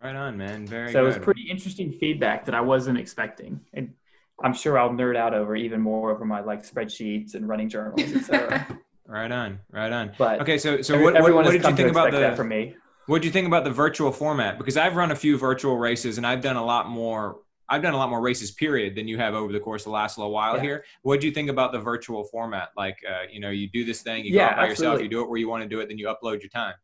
Right 0.03 0.15
on, 0.15 0.37
man. 0.37 0.67
Very 0.67 0.93
so 0.93 1.03
it 1.03 1.06
was 1.06 1.19
pretty 1.19 1.49
interesting 1.50 1.93
feedback 1.93 2.45
that 2.47 2.55
I 2.55 2.61
wasn't 2.61 2.99
expecting. 2.99 3.61
And 3.75 3.95
I'm 4.43 4.53
sure 4.55 4.79
I'll 4.79 4.91
nerd 4.91 5.17
out 5.17 5.35
over 5.35 5.56
even 5.56 5.81
more 5.81 6.12
over 6.12 6.25
my 6.25 6.41
like 6.41 6.62
spreadsheets 6.65 7.35
and 7.35 7.49
running 7.49 7.69
journals, 7.69 8.00
etc. 8.12 8.79
right 9.06 9.31
on. 9.33 9.59
Right 9.73 9.91
on. 9.93 10.12
But 10.17 10.41
Okay, 10.43 10.59
so 10.59 10.83
so 10.83 10.95
every- 10.95 11.05
what, 11.05 11.21
what, 11.23 11.35
what 11.35 11.45
did 11.50 11.65
you 11.65 11.75
think 11.75 11.91
about 11.91 12.09
expect 12.09 12.12
that 12.23 12.31
the 12.31 12.37
from 12.37 12.49
me. 12.49 12.77
what 13.06 13.19
did 13.23 13.27
you 13.27 13.33
think 13.33 13.49
about 13.49 13.65
the 13.65 13.73
virtual 13.73 14.12
format? 14.12 14.56
Because 14.59 14.77
I've 14.77 14.95
run 14.95 15.11
a 15.11 15.17
few 15.17 15.37
virtual 15.37 15.77
races 15.77 16.17
and 16.17 16.27
I've 16.27 16.41
done 16.43 16.56
a 16.56 16.65
lot 16.65 16.89
more 16.89 17.39
I've 17.71 17.83
done 17.83 17.93
a 17.93 17.99
lot 17.99 18.09
more 18.09 18.21
races 18.23 18.53
period 18.53 18.95
than 18.95 19.06
you 19.09 19.19
have 19.19 19.35
over 19.35 19.53
the 19.53 19.61
course 19.61 19.83
of 19.83 19.87
the 19.87 19.91
last 19.91 20.17
little 20.17 20.33
while 20.33 20.56
Yeah. 20.56 20.62
here. 20.62 20.85
What 21.03 21.21
do 21.21 21.27
you 21.27 21.33
think 21.35 21.50
about 21.50 21.73
the 21.73 21.79
virtual 21.81 22.23
format? 22.25 22.69
Like 22.77 22.99
uh, 23.06 23.25
you 23.31 23.41
know, 23.41 23.50
you 23.50 23.69
do 23.69 23.85
this 23.85 24.00
thing, 24.03 24.25
you 24.25 24.33
Yeah, 24.33 24.45
go 24.45 24.50
out 24.53 24.56
by 24.59 24.69
yourself, 24.69 25.03
you 25.03 25.09
do 25.09 25.23
it 25.23 25.29
where 25.29 25.39
you 25.39 25.49
want 25.49 25.65
to 25.65 25.69
do 25.69 25.81
it, 25.81 25.89
then 25.89 25.99
you 25.99 26.06
upload 26.06 26.41
your 26.41 26.50
time. 26.50 26.75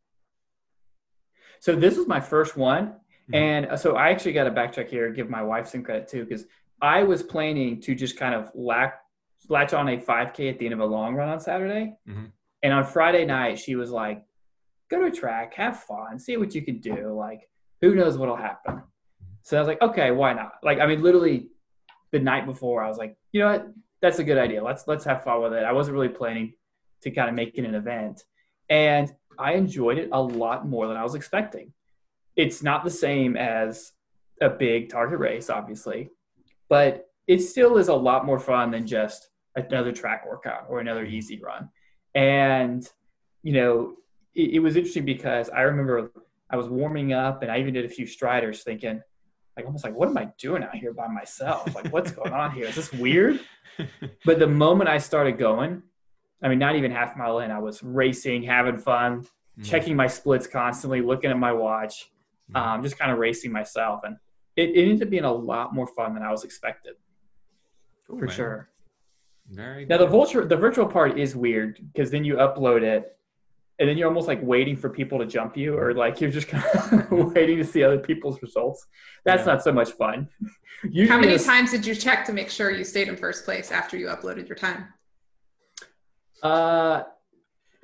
So 1.61 1.75
this 1.75 1.97
was 1.97 2.07
my 2.07 2.21
first 2.21 2.57
one, 2.59 2.97
Mhm. 3.31 3.35
and 3.37 3.67
uh, 3.67 3.77
so 3.77 3.97
I 3.97 4.11
actually 4.11 4.33
got 4.33 4.45
to 4.45 4.51
backtrack 4.51 4.89
here 4.89 5.07
and 5.07 5.15
give 5.17 5.31
my 5.31 5.43
wife 5.43 5.67
some 5.69 5.83
credit 5.83 6.09
too, 6.09 6.25
because 6.25 6.47
I 6.83 7.03
was 7.05 7.23
planning 7.23 7.81
to 7.83 7.95
just 7.95 8.17
kind 8.19 8.35
of 8.35 8.51
lack, 8.55 9.01
latch 9.49 9.73
on 9.73 9.89
a 9.89 9.97
5K 9.99 10.49
at 10.51 10.59
the 10.59 10.67
end 10.67 10.75
of 10.75 10.81
a 10.81 10.85
long 10.87 11.15
run 11.15 11.29
on 11.29 11.41
Saturday, 11.41 11.97
Mhm. 12.07 12.33
and 12.63 12.73
on 12.73 12.85
Friday 12.85 13.25
night 13.25 13.59
she 13.59 13.77
was 13.77 13.91
like, 13.91 14.23
"Go 14.91 14.99
to 15.01 15.07
a 15.07 15.11
track, 15.11 15.55
have 15.55 15.81
fun, 15.81 16.19
see 16.19 16.37
what 16.37 16.55
you 16.55 16.63
can 16.63 16.79
do. 16.81 17.13
Like, 17.13 17.49
who 17.81 17.95
knows 17.95 18.19
what'll 18.19 18.37
happen." 18.37 18.83
So 19.43 19.57
I 19.57 19.61
was 19.61 19.69
like, 19.69 19.81
"Okay, 19.83 20.11
why 20.11 20.33
not?" 20.35 20.55
Like, 20.63 20.79
I 20.81 20.87
mean, 20.87 21.03
literally 21.03 21.49
the 22.11 22.19
night 22.21 22.47
before, 22.47 22.83
I 22.83 22.89
was 22.89 22.99
like, 22.99 23.17
"You 23.33 23.41
know 23.41 23.53
what? 23.53 23.67
That's 24.01 24.19
a 24.19 24.25
good 24.25 24.39
idea. 24.39 24.63
Let's 24.63 24.87
let's 24.87 25.05
have 25.05 25.25
fun 25.25 25.41
with 25.43 25.55
it." 25.55 25.65
I 25.65 25.73
wasn't 25.73 25.95
really 25.95 26.09
planning 26.11 26.55
to 27.03 27.11
kind 27.11 27.29
of 27.29 27.35
make 27.35 27.57
it 27.59 27.65
an 27.65 27.75
event, 27.75 28.25
and 28.69 29.15
I 29.39 29.55
enjoyed 29.55 29.99
it 29.99 30.11
a 30.13 30.21
lot 30.23 30.67
more 30.67 30.87
than 30.87 30.97
I 30.97 31.03
was 31.03 31.15
expecting. 31.15 31.73
It's 32.37 32.63
not 32.63 32.85
the 32.85 32.91
same 32.91 33.37
as 33.37 33.93
a 34.41 34.51
big 34.51 34.89
target 34.91 35.19
race, 35.19 35.49
obviously, 35.51 36.11
but 36.69 37.07
it 37.27 37.39
still 37.39 37.79
is 37.79 37.89
a 37.89 37.95
lot 37.95 38.27
more 38.27 38.39
fun 38.39 38.71
than 38.71 38.87
just 38.87 39.31
another 39.57 39.93
track 39.93 40.27
workout 40.29 40.67
or 40.69 40.81
another 40.81 41.05
easy 41.05 41.39
run. 41.41 41.69
And, 42.15 42.87
you 43.43 43.53
know, 43.53 43.95
it, 44.35 44.55
it 44.55 44.59
was 44.59 44.77
interesting 44.77 45.05
because 45.05 45.49
I 45.51 45.63
remember 45.63 46.11
I 46.51 46.57
was 46.57 46.69
warming 46.69 47.13
up 47.13 47.43
and 47.43 47.51
I 47.51 47.59
even 47.61 47.75
did 47.75 47.85
a 47.85 47.89
few 47.89 48.07
striders 48.07 48.63
thinking, 48.63 49.01
like, 49.57 49.67
almost 49.67 49.85
like, 49.85 49.95
what 49.95 50.09
am 50.09 50.19
I 50.19 50.31
doing 50.39 50.65
out 50.65 50.75
here 50.75 50.93
by 50.93 51.07
myself? 51.07 51.73
Like, 51.75 51.93
what's 51.93 52.11
going 52.11 52.33
on 52.33 52.51
here? 52.53 52.67
Is 52.67 52.75
this 52.75 52.93
weird? 52.93 53.41
But 54.25 54.39
the 54.39 54.47
moment 54.47 54.89
I 54.89 54.99
started 54.99 55.37
going, 55.37 55.83
I 56.41 56.49
mean, 56.49 56.61
not 56.61 56.77
even 56.77 56.93
half 56.93 57.17
mile 57.17 57.41
in, 57.41 57.51
I 57.51 57.59
was 57.59 57.83
racing, 57.83 58.45
having 58.45 58.79
fun, 58.79 59.27
Mhm. 59.59 59.65
checking 59.65 59.97
my 59.97 60.07
splits 60.07 60.47
constantly, 60.47 61.01
looking 61.01 61.31
at 61.31 61.39
my 61.39 61.53
watch. 61.53 62.11
Um, 62.55 62.83
just 62.83 62.99
kind 62.99 63.11
of 63.11 63.19
racing 63.19 63.53
myself. 63.53 64.01
And 64.05 64.17
it, 64.57 64.71
it 64.71 64.83
ended 64.89 65.03
up 65.03 65.11
being 65.11 65.25
a 65.25 65.33
lot 65.33 65.75
more 65.75 65.87
fun 65.87 66.15
than 66.15 66.23
I 66.23 66.31
was 66.31 66.45
expected, 66.45 66.95
Cool, 68.07 68.19
for 68.19 68.27
man. 68.27 68.35
sure. 68.35 68.69
Very 69.51 69.85
Now, 69.87 69.99
the 69.99 70.07
good. 70.07 70.13
virtual, 70.21 70.47
the 70.47 70.57
virtual 70.57 70.87
part 70.87 71.19
is 71.19 71.37
weird 71.37 71.79
because 71.93 72.11
then 72.11 72.25
you 72.25 72.37
upload 72.37 72.83
it 72.83 73.17
and 73.79 73.89
then 73.89 73.99
you're 73.99 74.07
almost 74.09 74.29
like 74.29 74.41
waiting 74.43 74.77
for 74.77 74.89
people 74.89 75.19
to 75.19 75.27
jump 75.27 75.57
you 75.57 75.77
or 75.77 75.93
like 75.95 76.21
you're 76.21 76.31
just 76.31 76.49
kind 76.55 76.65
of 76.93 77.11
waiting 77.35 77.59
to 77.59 77.65
see 77.65 77.83
other 77.83 77.99
people's 77.99 78.41
results. 78.41 78.87
That's 79.25 79.41
Yeah. 79.47 79.53
not 79.55 79.63
so 79.63 79.73
much 79.73 79.91
fun. 79.93 80.29
Usually 80.85 81.09
How 81.09 81.19
many 81.19 81.33
it's- 81.33 81.45
times 81.47 81.71
did 81.73 81.85
you 81.85 81.95
check 81.95 82.25
to 82.27 82.33
make 82.33 82.49
sure 82.51 82.71
you 82.71 82.85
stayed 82.85 83.09
in 83.09 83.17
first 83.17 83.45
place 83.45 83.71
after 83.73 83.97
you 83.97 84.07
uploaded 84.07 84.49
your 84.49 84.57
time? 84.57 84.87
Uh, 86.43 87.03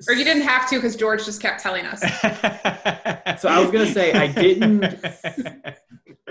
Or 0.07 0.13
you 0.15 0.23
didn't 0.23 0.43
have 0.43 0.69
to 0.69 0.75
because 0.77 0.95
George 0.95 1.25
just 1.25 1.41
kept 1.41 1.61
telling 1.61 1.85
us. 1.85 2.01
So 3.39 3.49
I 3.49 3.59
was 3.59 3.71
gonna 3.71 3.85
say, 3.91 4.13
I 4.13 4.27
didn't- 4.27 4.83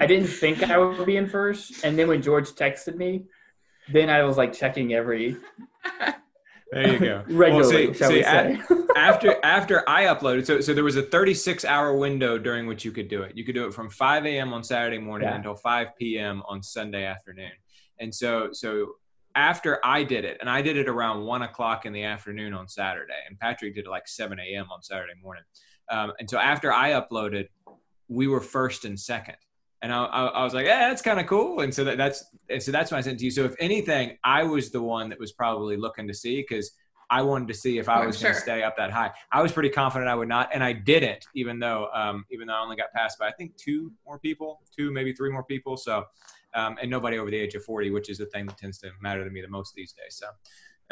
I 0.00 0.06
didn't 0.06 0.28
think 0.28 0.62
I 0.62 0.78
would 0.78 1.04
be 1.04 1.16
in 1.16 1.28
first, 1.28 1.84
and 1.84 1.98
then 1.98 2.08
when 2.08 2.22
George 2.22 2.48
texted 2.50 2.96
me, 2.96 3.24
then 3.92 4.08
I 4.08 4.22
was 4.22 4.36
like 4.36 4.52
checking 4.52 4.94
every 4.94 5.36
There 6.72 6.92
you 6.92 6.98
go. 7.00 7.24
Regularly, 7.28 7.86
Well, 7.88 7.94
see- 7.94 7.98
shall 7.98 8.08
see, 8.08 8.14
we 8.16 8.20
a- 8.20 8.24
say? 8.24 8.60
after 8.96 9.36
after 9.44 9.88
I 9.88 10.04
uploaded, 10.04 10.46
so 10.46 10.60
so 10.60 10.72
there 10.72 10.84
was 10.84 10.96
a 10.96 11.02
36 11.02 11.64
hour 11.64 11.96
window 11.96 12.38
during 12.38 12.66
which 12.66 12.84
you 12.84 12.92
could 12.92 13.08
do 13.08 13.22
it. 13.22 13.36
You 13.36 13.44
could 13.44 13.54
do 13.54 13.66
it 13.66 13.74
from 13.74 13.90
5 13.90 14.24
a.m. 14.26 14.52
on 14.52 14.62
Saturday 14.64 14.98
morning 14.98 15.28
Yeah. 15.28 15.36
until 15.36 15.54
5 15.56 15.88
p.m. 15.98 16.42
on 16.48 16.62
Sunday 16.62 17.04
afternoon. 17.04 17.52
And 17.98 18.14
so 18.14 18.50
so 18.52 18.92
after 19.34 19.78
I 19.84 20.02
did 20.04 20.24
it, 20.24 20.38
and 20.40 20.48
I 20.48 20.62
did 20.62 20.76
it 20.76 20.88
around 20.88 21.24
one 21.24 21.42
o'clock 21.42 21.86
in 21.86 21.92
the 21.92 22.04
afternoon 22.04 22.54
on 22.54 22.68
Saturday, 22.68 23.20
and 23.28 23.38
Patrick 23.38 23.74
did 23.74 23.86
it 23.86 23.90
like 23.90 24.06
7 24.08 24.38
a.m. 24.38 24.66
on 24.72 24.82
Saturday 24.82 25.14
morning. 25.22 25.42
Um, 25.90 26.12
and 26.18 26.28
so 26.30 26.38
after 26.38 26.72
I 26.72 26.92
uploaded, 26.92 27.48
we 28.08 28.26
were 28.26 28.40
first 28.40 28.84
and 28.84 28.98
second. 28.98 29.36
And 29.82 29.92
I, 29.92 30.04
I, 30.04 30.26
I 30.26 30.44
was 30.44 30.52
like, 30.52 30.66
yeah, 30.66 30.88
that's 30.88 31.02
kind 31.02 31.18
of 31.18 31.26
cool. 31.26 31.60
And 31.60 31.74
so 31.74 31.84
that, 31.84 31.96
that's 31.96 32.24
and 32.48 32.62
so 32.62 32.70
that's 32.70 32.90
what 32.90 32.98
I 32.98 33.00
sent 33.00 33.18
to 33.20 33.24
you. 33.24 33.30
So 33.30 33.44
if 33.44 33.54
anything, 33.58 34.18
I 34.22 34.42
was 34.42 34.70
the 34.70 34.82
one 34.82 35.08
that 35.08 35.18
was 35.18 35.32
probably 35.32 35.76
looking 35.76 36.06
to 36.08 36.14
see 36.14 36.36
because 36.36 36.70
I 37.08 37.22
wanted 37.22 37.48
to 37.48 37.54
see 37.54 37.78
if 37.78 37.88
I 37.88 38.02
Oh, 38.02 38.06
was 38.06 38.22
going 38.22 38.34
to 38.34 38.40
stay 38.40 38.62
up 38.62 38.76
that 38.76 38.92
high. 38.92 39.10
I 39.32 39.42
was 39.42 39.52
pretty 39.52 39.70
confident 39.70 40.08
I 40.08 40.14
would 40.14 40.28
not, 40.28 40.50
and 40.54 40.62
I 40.62 40.72
didn't, 40.74 41.26
even 41.34 41.58
though 41.58 41.88
um, 41.94 42.24
even 42.30 42.46
though 42.46 42.54
I 42.54 42.60
only 42.60 42.76
got 42.76 42.92
passed 42.92 43.18
by 43.18 43.28
I 43.28 43.32
think 43.32 43.56
two 43.56 43.90
more 44.06 44.18
people, 44.18 44.60
two 44.76 44.92
maybe 44.92 45.12
three 45.12 45.32
more 45.32 45.44
people. 45.44 45.76
So 45.76 46.04
um, 46.54 46.76
and 46.80 46.90
nobody 46.90 47.18
over 47.18 47.30
the 47.30 47.36
age 47.38 47.54
of 47.54 47.64
forty, 47.64 47.90
which 47.90 48.10
is 48.10 48.18
the 48.18 48.26
thing 48.26 48.46
that 48.46 48.58
tends 48.58 48.78
to 48.78 48.90
matter 49.00 49.24
to 49.24 49.30
me 49.30 49.40
the 49.40 49.48
most 49.48 49.74
these 49.74 49.92
days. 49.92 50.20
So, 50.22 50.26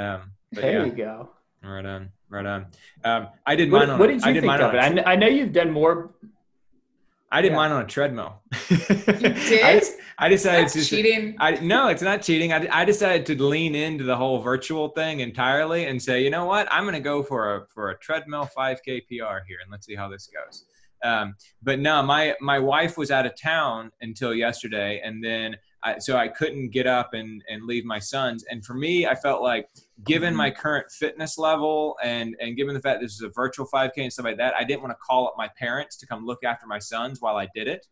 um, 0.05 0.33
but 0.53 0.63
there 0.63 0.81
yeah, 0.81 0.85
you 0.87 0.93
go. 0.93 1.31
Right 1.63 1.85
on, 1.87 2.11
right 2.29 2.47
on. 2.47 2.67
Um, 3.05 3.29
I 3.47 3.57
did 3.57 3.71
mine 3.71 3.81
What, 3.81 3.91
on. 3.91 3.99
what 3.99 4.11
a- 4.11 4.15
did 4.15 4.25
I 4.25 4.29
you 4.29 4.35
did 4.35 4.41
think 4.43 4.61
of 4.61 4.75
it? 4.75 4.79
I, 5.07 5.13
I 5.13 5.17
know 5.17 5.27
you've 5.27 5.53
done 5.53 5.71
more. 5.71 6.11
I 7.31 7.43
did 7.43 7.51
yeah. 7.51 7.57
mine 7.57 7.73
on 7.73 7.83
a 7.83 7.87
treadmill. 7.87 8.41
You 8.71 8.77
I, 8.89 8.93
did? 8.93 9.81
just- 9.81 9.97
I 10.21 10.29
decided 10.29 10.65
That's 10.65 10.73
to 10.75 10.85
cheating. 10.85 11.37
I 11.39 11.53
no, 11.61 11.89
it's 11.89 12.03
not 12.03 12.23
cheating. 12.23 12.53
I, 12.53 12.67
I 12.73 12.85
decided 12.85 13.27
to 13.27 13.45
lean 13.45 13.75
into 13.75 14.03
the 14.03 14.17
whole 14.17 14.41
virtual 14.41 14.89
thing 14.89 15.21
entirely 15.21 15.87
and 15.87 16.03
say, 16.03 16.23
you 16.25 16.31
know 16.31 16.45
what, 16.47 16.67
I'm 16.73 16.85
going 16.85 16.95
to 16.95 17.01
go 17.01 17.23
for 17.23 17.57
a 17.57 17.67
for 17.73 17.91
a 17.91 17.99
treadmill 17.99 18.49
5K 18.57 19.03
PR 19.07 19.45
here, 19.47 19.59
and 19.63 19.71
let's 19.71 19.87
see 19.87 19.95
how 19.95 20.09
this 20.09 20.27
goes. 20.29 20.65
Um, 21.05 21.37
but 21.63 21.79
no, 21.79 22.03
my 22.03 22.35
my 22.41 22.59
wife 22.59 22.99
was 22.99 23.11
out 23.13 23.27
of 23.27 23.41
town 23.41 23.93
until 24.01 24.35
yesterday, 24.35 25.01
and 25.05 25.23
then 25.23 25.57
I, 25.85 25.99
so 25.99 26.17
I 26.17 26.29
couldn't 26.29 26.71
get 26.71 26.87
up 26.87 27.15
and 27.15 27.43
and 27.49 27.65
leave 27.65 27.85
my 27.85 27.99
sons. 27.99 28.45
And 28.51 28.65
for 28.65 28.75
me, 28.75 29.07
I 29.07 29.15
felt 29.15 29.43
like, 29.43 29.69
given 30.05 30.35
my 30.35 30.51
current 30.51 30.91
fitness 30.91 31.39
level 31.39 31.97
and 32.03 32.35
and 32.41 32.57
given 32.57 32.75
the 32.75 32.81
fact 32.81 33.01
this 33.01 33.13
is 33.13 33.23
a 33.23 33.31
virtual 33.31 33.67
5K 33.73 33.93
and 33.99 34.13
stuff 34.13 34.25
like 34.25 34.39
that, 34.39 34.55
I 34.55 34.65
didn't 34.65 34.83
want 34.83 34.93
to 34.93 34.99
call 35.07 35.27
up 35.29 35.35
my 35.37 35.49
parents 35.59 35.97
to 35.99 36.07
come 36.07 36.25
look 36.27 36.43
after 36.45 36.67
my 36.67 36.79
sons 36.79 37.21
while 37.21 37.37
I 37.37 37.49
did 37.55 37.69
it. 37.69 37.87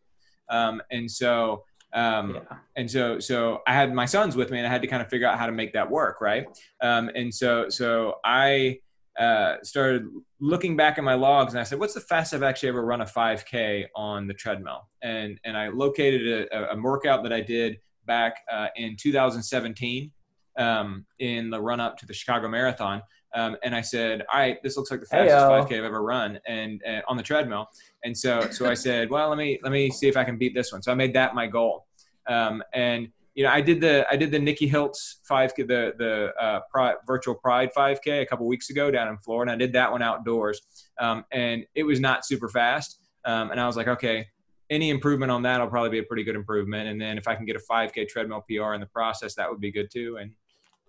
Um, 0.49 0.81
and 0.91 1.09
so 1.09 1.63
um, 1.93 2.35
Yeah. 2.35 2.57
and 2.75 2.91
so 2.91 3.19
so 3.19 3.61
I 3.65 3.73
had 3.73 3.93
my 3.93 4.05
sons 4.05 4.35
with 4.35 4.51
me, 4.51 4.57
and 4.57 4.67
I 4.67 4.69
had 4.69 4.81
to 4.81 4.87
kind 4.87 5.01
of 5.01 5.09
figure 5.09 5.27
out 5.27 5.39
how 5.39 5.45
to 5.45 5.53
make 5.53 5.71
that 5.73 5.89
work, 5.89 6.19
right? 6.19 6.45
Um, 6.81 7.09
and 7.15 7.33
so 7.33 7.69
so 7.69 8.15
I 8.25 8.79
uh, 9.17 9.55
started 9.63 10.07
looking 10.39 10.75
back 10.75 10.97
at 10.97 11.03
my 11.03 11.15
logs, 11.15 11.53
and 11.53 11.59
I 11.59 11.63
said, 11.63 11.79
"What's 11.79 11.93
the 11.93 12.01
fastest 12.01 12.35
I've 12.35 12.43
actually 12.43 12.69
ever 12.69 12.85
run 12.85 13.01
a 13.01 13.05
5K 13.05 13.85
on 13.95 14.27
the 14.27 14.33
treadmill?" 14.33 14.87
And 15.01 15.39
and 15.43 15.57
I 15.57 15.69
located 15.69 16.47
a, 16.51 16.73
a 16.73 16.81
workout 16.81 17.23
that 17.23 17.33
I 17.33 17.41
did 17.41 17.79
back 18.05 18.37
uh, 18.51 18.67
in 18.75 18.95
2017 18.95 20.11
um, 20.57 21.05
in 21.19 21.49
the 21.49 21.61
run 21.61 21.79
up 21.79 21.97
to 21.97 22.05
the 22.05 22.13
Chicago 22.13 22.47
Marathon. 22.47 23.01
Um, 23.35 23.57
and 23.63 23.75
I 23.75 23.81
said, 23.81 24.23
"All 24.31 24.39
right, 24.39 24.61
this 24.63 24.77
looks 24.77 24.91
like 24.91 25.01
the 25.01 25.05
fastest 25.05 25.35
Heyo. 25.35 25.67
5K 25.67 25.79
I've 25.79 25.83
ever 25.83 26.01
run, 26.01 26.39
and, 26.47 26.81
and 26.85 27.03
on 27.07 27.17
the 27.17 27.23
treadmill." 27.23 27.67
And 28.03 28.17
so, 28.17 28.49
so 28.51 28.69
I 28.69 28.73
said, 28.73 29.09
"Well, 29.09 29.29
let 29.29 29.37
me 29.37 29.59
let 29.63 29.71
me 29.71 29.89
see 29.89 30.07
if 30.07 30.15
I 30.15 30.23
can 30.23 30.37
beat 30.37 30.53
this 30.53 30.71
one." 30.71 30.81
So 30.81 30.91
I 30.91 30.95
made 30.95 31.13
that 31.13 31.35
my 31.35 31.47
goal. 31.47 31.85
Um, 32.27 32.63
and 32.73 33.09
you 33.37 33.43
know, 33.43 33.51
I 33.51 33.61
did 33.61 33.79
the 33.79 34.03
I 34.09 34.15
did 34.15 34.31
the 34.31 34.39
Nikki 34.39 34.67
Hiltz 34.67 35.17
5K, 35.29 35.67
the 35.67 35.93
the 35.95 36.33
uh, 36.43 36.93
virtual 37.05 37.35
Pride 37.35 37.69
5K 37.77 38.23
a 38.23 38.25
couple 38.25 38.47
weeks 38.47 38.71
ago 38.71 38.89
down 38.89 39.09
in 39.09 39.17
Florida. 39.19 39.51
I 39.51 39.55
did 39.55 39.73
that 39.73 39.91
one 39.91 40.01
outdoors, 40.01 40.59
um, 40.99 41.23
and 41.31 41.63
it 41.75 41.83
was 41.83 41.99
not 41.99 42.25
super 42.25 42.49
fast. 42.49 42.99
Um, 43.25 43.51
and 43.51 43.59
I 43.59 43.67
was 43.67 43.77
like, 43.77 43.87
okay, 43.87 44.25
any 44.71 44.89
improvement 44.89 45.31
on 45.31 45.43
that 45.43 45.61
will 45.61 45.67
probably 45.67 45.91
be 45.91 45.99
a 45.99 46.03
pretty 46.03 46.23
good 46.23 46.35
improvement. 46.35 46.89
And 46.89 46.99
then 46.99 47.19
if 47.19 47.27
I 47.27 47.35
can 47.35 47.45
get 47.45 47.55
a 47.55 47.59
5K 47.59 48.07
treadmill 48.07 48.43
PR 48.49 48.73
in 48.73 48.79
the 48.79 48.87
process, 48.87 49.35
that 49.35 49.47
would 49.47 49.61
be 49.61 49.71
good 49.71 49.91
too. 49.91 50.17
And 50.19 50.31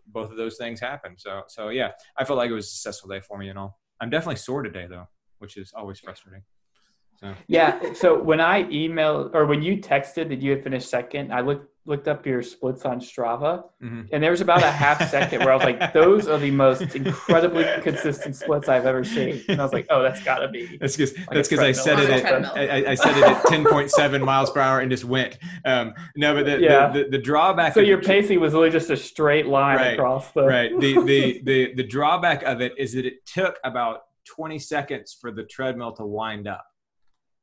both 0.06 0.30
of 0.30 0.38
those 0.38 0.56
things 0.56 0.80
happened. 0.80 1.16
So 1.18 1.42
so 1.48 1.68
yeah, 1.68 1.90
I 2.16 2.24
felt 2.24 2.38
like 2.38 2.48
it 2.48 2.54
was 2.54 2.64
a 2.64 2.70
successful 2.70 3.10
day 3.10 3.20
for 3.20 3.36
me 3.36 3.50
and 3.50 3.58
all. 3.58 3.78
I'm 4.00 4.08
definitely 4.08 4.36
sore 4.36 4.62
today 4.62 4.86
though, 4.88 5.06
which 5.36 5.58
is 5.58 5.74
always 5.76 6.00
frustrating. 6.00 6.44
So 7.20 7.34
Yeah. 7.46 7.92
So 7.92 8.18
when 8.18 8.40
I 8.40 8.64
emailed 8.64 9.34
or 9.34 9.44
when 9.44 9.60
you 9.60 9.76
texted 9.76 10.30
that 10.30 10.40
you 10.40 10.52
had 10.52 10.64
finished 10.64 10.88
second, 10.88 11.30
I 11.30 11.42
looked 11.42 11.74
looked 11.88 12.06
up 12.06 12.26
your 12.26 12.42
splits 12.42 12.84
on 12.84 13.00
Strava, 13.00 13.64
mhm. 13.82 14.08
and 14.12 14.22
there 14.22 14.30
was 14.30 14.42
about 14.42 14.62
a 14.62 14.70
half 14.70 15.08
second 15.10 15.40
where 15.40 15.52
I 15.52 15.56
was 15.56 15.64
like, 15.64 15.92
"Those 15.94 16.28
are 16.28 16.38
the 16.38 16.50
most 16.50 16.94
incredibly 16.94 17.64
consistent 17.82 18.36
splits 18.36 18.68
I've 18.68 18.84
ever 18.84 19.02
seen." 19.02 19.42
And 19.48 19.58
I 19.60 19.64
was 19.64 19.72
like, 19.72 19.86
"Oh, 19.88 20.02
that's 20.02 20.22
got 20.22 20.38
to 20.40 20.48
be." 20.48 20.76
That's 20.80 20.96
because 20.96 21.12
a 21.12 21.26
that's 21.32 21.48
because 21.48 21.60
I 21.64 21.72
treadmill. 21.72 21.84
set 21.84 21.98
it 22.00 22.24
at. 22.24 22.56
I, 22.56 22.66
I- 22.86 22.90
I 22.90 22.94
set 22.94 23.16
it 23.16 23.24
at 23.24 23.44
ten 23.46 23.64
point 23.64 23.90
seven 23.90 24.22
miles 24.22 24.50
per 24.50 24.60
hour 24.60 24.80
and 24.80 24.90
just 24.90 25.04
went. 25.04 25.38
Um, 25.64 25.94
no, 26.14 26.34
but 26.34 26.44
the, 26.44 26.60
Yeah. 26.60 26.88
the, 26.90 27.04
the 27.04 27.10
the 27.10 27.18
drawback. 27.18 27.72
So 27.74 27.80
of 27.80 27.86
your 27.88 28.00
the- 28.00 28.06
pacing 28.06 28.38
was 28.38 28.52
really 28.52 28.70
just 28.70 28.90
a 28.90 28.96
straight 28.96 29.46
line 29.46 29.76
Right, 29.78 29.94
across 29.94 30.30
the. 30.32 30.44
right. 30.44 30.70
The, 30.78 31.02
the 31.02 31.40
the 31.44 31.74
the 31.74 31.82
drawback 31.84 32.42
of 32.42 32.60
it 32.60 32.72
is 32.76 32.92
that 32.92 33.06
it 33.06 33.24
took 33.26 33.58
about 33.64 34.02
twenty 34.26 34.58
seconds 34.58 35.16
for 35.18 35.30
the 35.32 35.44
treadmill 35.44 35.92
to 35.92 36.04
wind 36.04 36.46
up. 36.46 36.64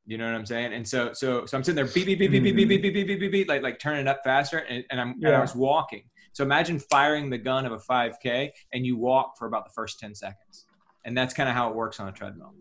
You 0.05 0.17
know 0.17 0.25
what 0.25 0.35
I'm 0.35 0.45
saying? 0.45 0.73
And 0.73 0.87
so 0.87 1.13
so 1.13 1.45
so 1.45 1.57
I'm 1.57 1.63
sitting 1.63 1.75
there 1.75 1.85
beep 1.85 2.05
beep 2.05 2.19
beep 2.19 2.31
beep 2.31 2.43
beep 2.43 2.55
beep 2.55 2.67
beep 2.67 2.81
beep 2.81 2.93
beep 2.93 3.07
beep 3.07 3.19
beep, 3.19 3.31
beep 3.31 3.49
like 3.49 3.63
like 3.63 3.79
turning 3.79 4.01
it 4.01 4.07
up 4.07 4.21
faster, 4.23 4.59
and, 4.59 4.83
and 4.91 5.01
I'm 5.01 5.15
and 5.23 5.35
I 5.35 5.41
was 5.41 5.55
walking. 5.55 6.03
So 6.33 6.43
imagine 6.43 6.79
firing 6.79 7.29
the 7.29 7.37
gun 7.37 7.65
of 7.65 7.71
a 7.71 7.77
5K 7.77 8.51
and 8.73 8.85
you 8.85 8.97
walk 8.97 9.37
for 9.37 9.47
about 9.47 9.63
the 9.65 9.71
first 9.71 9.99
10 10.01 10.13
seconds, 10.13 10.65
and 11.05 11.17
that's 11.17 11.33
kind 11.33 11.47
of 11.47 11.55
how 11.55 11.69
it 11.69 11.75
works 11.75 11.99
on 11.99 12.09
a 12.09 12.11
treadmill. 12.11 12.53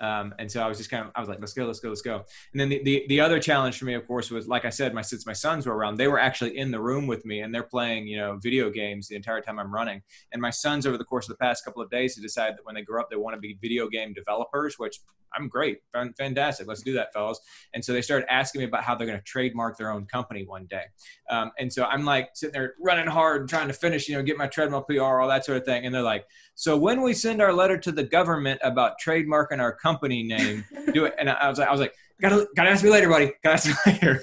Um, 0.00 0.34
and 0.38 0.50
so 0.50 0.62
I 0.62 0.68
was 0.68 0.78
just 0.78 0.90
kind 0.90 1.04
of, 1.04 1.12
I 1.14 1.20
was 1.20 1.28
like, 1.28 1.40
let's 1.40 1.52
go, 1.52 1.66
let's 1.66 1.80
go, 1.80 1.88
let's 1.88 2.02
go. 2.02 2.24
And 2.52 2.60
then 2.60 2.68
the, 2.68 2.82
the, 2.82 3.04
the 3.08 3.20
other 3.20 3.38
challenge 3.38 3.78
for 3.78 3.84
me, 3.84 3.94
of 3.94 4.06
course, 4.06 4.30
was 4.30 4.48
like 4.48 4.64
I 4.64 4.70
said, 4.70 4.94
my 4.94 5.02
since 5.02 5.26
my 5.26 5.32
sons 5.32 5.66
were 5.66 5.76
around, 5.76 5.96
they 5.96 6.08
were 6.08 6.18
actually 6.18 6.56
in 6.56 6.70
the 6.70 6.80
room 6.80 7.06
with 7.06 7.24
me 7.24 7.40
and 7.40 7.54
they're 7.54 7.62
playing, 7.62 8.06
you 8.06 8.16
know, 8.16 8.38
video 8.42 8.70
games 8.70 9.08
the 9.08 9.16
entire 9.16 9.40
time 9.40 9.58
I'm 9.58 9.72
running. 9.72 10.02
And 10.32 10.40
my 10.40 10.50
sons, 10.50 10.86
over 10.86 10.96
the 10.96 11.04
course 11.04 11.28
of 11.28 11.36
the 11.36 11.44
past 11.44 11.64
couple 11.64 11.82
of 11.82 11.90
days, 11.90 12.14
have 12.16 12.22
decided 12.22 12.56
that 12.56 12.64
when 12.64 12.74
they 12.74 12.82
grow 12.82 13.00
up, 13.00 13.10
they 13.10 13.16
want 13.16 13.34
to 13.34 13.40
be 13.40 13.58
video 13.60 13.88
game 13.88 14.12
developers, 14.12 14.78
which 14.78 15.00
I'm 15.34 15.48
great, 15.48 15.78
fantastic. 15.92 16.66
Let's 16.66 16.82
do 16.82 16.94
that, 16.94 17.12
fellas. 17.12 17.40
And 17.74 17.84
so 17.84 17.92
they 17.92 18.02
started 18.02 18.30
asking 18.32 18.60
me 18.60 18.64
about 18.66 18.82
how 18.82 18.94
they're 18.94 19.06
going 19.06 19.18
to 19.18 19.24
trademark 19.24 19.78
their 19.78 19.90
own 19.90 20.06
company 20.06 20.44
one 20.44 20.66
day. 20.66 20.84
Um, 21.28 21.52
and 21.58 21.72
so 21.72 21.84
I'm 21.84 22.04
like 22.04 22.30
sitting 22.34 22.52
there 22.52 22.74
running 22.80 23.06
hard, 23.06 23.48
trying 23.48 23.68
to 23.68 23.74
finish, 23.74 24.08
you 24.08 24.16
know, 24.16 24.22
get 24.22 24.36
my 24.36 24.46
treadmill 24.46 24.82
PR, 24.82 25.20
all 25.20 25.28
that 25.28 25.44
sort 25.44 25.58
of 25.58 25.64
thing. 25.64 25.86
And 25.86 25.94
they're 25.94 26.02
like, 26.02 26.26
so 26.60 26.76
when 26.76 27.00
we 27.00 27.14
send 27.14 27.40
our 27.40 27.54
letter 27.54 27.78
to 27.78 27.90
the 27.90 28.02
government 28.02 28.60
about 28.62 29.00
trademarking 29.02 29.60
our 29.60 29.74
company 29.74 30.22
name, 30.22 30.62
do 30.92 31.06
it. 31.06 31.14
And 31.18 31.30
I 31.30 31.48
was 31.48 31.58
like, 31.58 31.66
I 31.66 31.72
was 31.72 31.80
like, 31.80 31.94
gotta, 32.20 32.46
gotta 32.54 32.68
ask 32.68 32.84
me 32.84 32.90
later, 32.90 33.08
buddy. 33.08 33.32
Gotta 33.42 33.54
ask 33.54 33.86
me 33.86 33.92
later. 33.94 34.22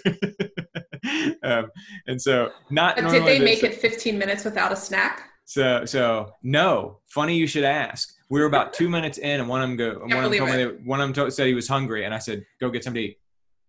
um, 1.42 1.72
and 2.06 2.22
so 2.22 2.52
not. 2.70 2.96
But 2.98 3.10
did 3.10 3.26
they 3.26 3.40
make 3.40 3.64
it 3.64 3.74
15 3.74 4.20
minutes 4.20 4.46
without 4.46 4.72
a 4.72 4.76
snack? 4.76 5.32
So, 5.46 5.84
so 5.86 6.30
no. 6.44 7.00
Funny 7.08 7.36
you 7.36 7.48
should 7.48 7.64
ask. 7.64 8.14
We 8.30 8.40
were 8.40 8.46
about 8.46 8.72
two 8.72 8.88
minutes 8.88 9.18
in, 9.18 9.40
and 9.40 9.50
one 9.50 9.64
of 9.64 9.70
them 9.70 9.76
go. 9.76 10.00
One 10.02 10.24
of 10.24 10.30
them 10.30 10.38
told 10.38 10.52
me 10.52 10.58
that 10.58 10.86
one 10.86 11.02
of 11.02 11.08
them 11.08 11.14
told, 11.14 11.34
said 11.34 11.48
he 11.48 11.56
was 11.56 11.68
hungry, 11.68 12.06
and 12.06 12.14
I 12.14 12.20
said, 12.20 12.46
"Go 12.60 12.70
get 12.70 12.84
something 12.84 13.02
to 13.02 13.08
eat. 13.10 13.18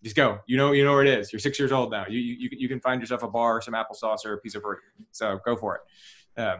Just 0.04 0.14
go. 0.14 0.40
You 0.46 0.58
know, 0.58 0.72
you 0.72 0.84
know 0.84 0.92
where 0.92 1.06
it 1.06 1.18
is. 1.18 1.32
You're 1.32 1.40
six 1.40 1.58
years 1.58 1.72
old 1.72 1.90
now. 1.90 2.04
You 2.06 2.18
you 2.18 2.50
you 2.52 2.68
can 2.68 2.80
find 2.80 3.00
yourself 3.00 3.22
a 3.22 3.28
bar, 3.28 3.62
some 3.62 3.72
applesauce, 3.72 4.26
or 4.26 4.34
a 4.34 4.38
piece 4.38 4.56
of 4.56 4.60
fruit. 4.60 4.80
So 5.12 5.40
go 5.42 5.56
for 5.56 5.76
it." 5.76 6.40
Um, 6.42 6.58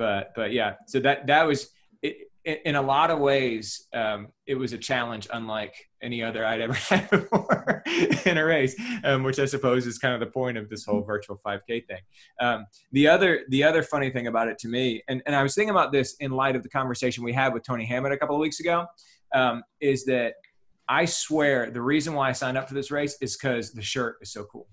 but 0.00 0.32
but 0.34 0.50
yeah, 0.50 0.76
so 0.86 0.98
that 1.00 1.26
that 1.26 1.46
was 1.46 1.68
it, 2.02 2.62
in, 2.64 2.74
a 2.74 2.80
lot 2.80 3.10
of 3.10 3.18
ways, 3.18 3.86
um, 3.92 4.28
it 4.46 4.54
was 4.54 4.72
a 4.72 4.78
challenge 4.78 5.28
unlike 5.30 5.74
any 6.00 6.22
other 6.22 6.42
I'd 6.42 6.62
ever 6.62 6.72
had 6.88 7.10
before 7.10 7.82
in 8.24 8.38
a 8.38 8.44
race, 8.44 8.74
um, 9.04 9.24
which 9.24 9.38
I 9.38 9.44
suppose 9.44 9.86
is 9.86 9.98
kind 9.98 10.14
of 10.14 10.20
the 10.20 10.32
point 10.32 10.56
of 10.56 10.70
this 10.70 10.86
whole 10.86 11.02
virtual 11.02 11.38
5K 11.46 11.86
thing. 11.86 12.00
Um, 12.40 12.64
the 12.92 13.08
other 13.08 13.42
the 13.50 13.62
other 13.62 13.82
funny 13.82 14.08
thing 14.08 14.26
about 14.26 14.48
it 14.48 14.58
to 14.60 14.68
me, 14.68 15.02
and, 15.06 15.22
and 15.26 15.36
I 15.36 15.42
was 15.42 15.54
thinking 15.54 15.70
about 15.70 15.92
this 15.92 16.16
in 16.20 16.30
light 16.30 16.56
of 16.56 16.62
the 16.62 16.70
conversation 16.70 17.22
we 17.22 17.34
had 17.34 17.52
with 17.52 17.62
Tony 17.62 17.84
Hammond 17.84 18.14
a 18.14 18.16
couple 18.16 18.34
of 18.34 18.40
weeks 18.40 18.58
ago, 18.58 18.86
um, 19.34 19.62
is 19.82 20.06
that 20.06 20.32
I 20.88 21.04
swear 21.04 21.70
the 21.70 21.82
reason 21.82 22.14
why 22.14 22.30
I 22.30 22.32
signed 22.32 22.56
up 22.56 22.68
for 22.68 22.74
this 22.74 22.90
race 22.90 23.18
is 23.20 23.36
because 23.36 23.72
the 23.72 23.82
shirt 23.82 24.16
is 24.22 24.32
so 24.32 24.44
cool. 24.44 24.66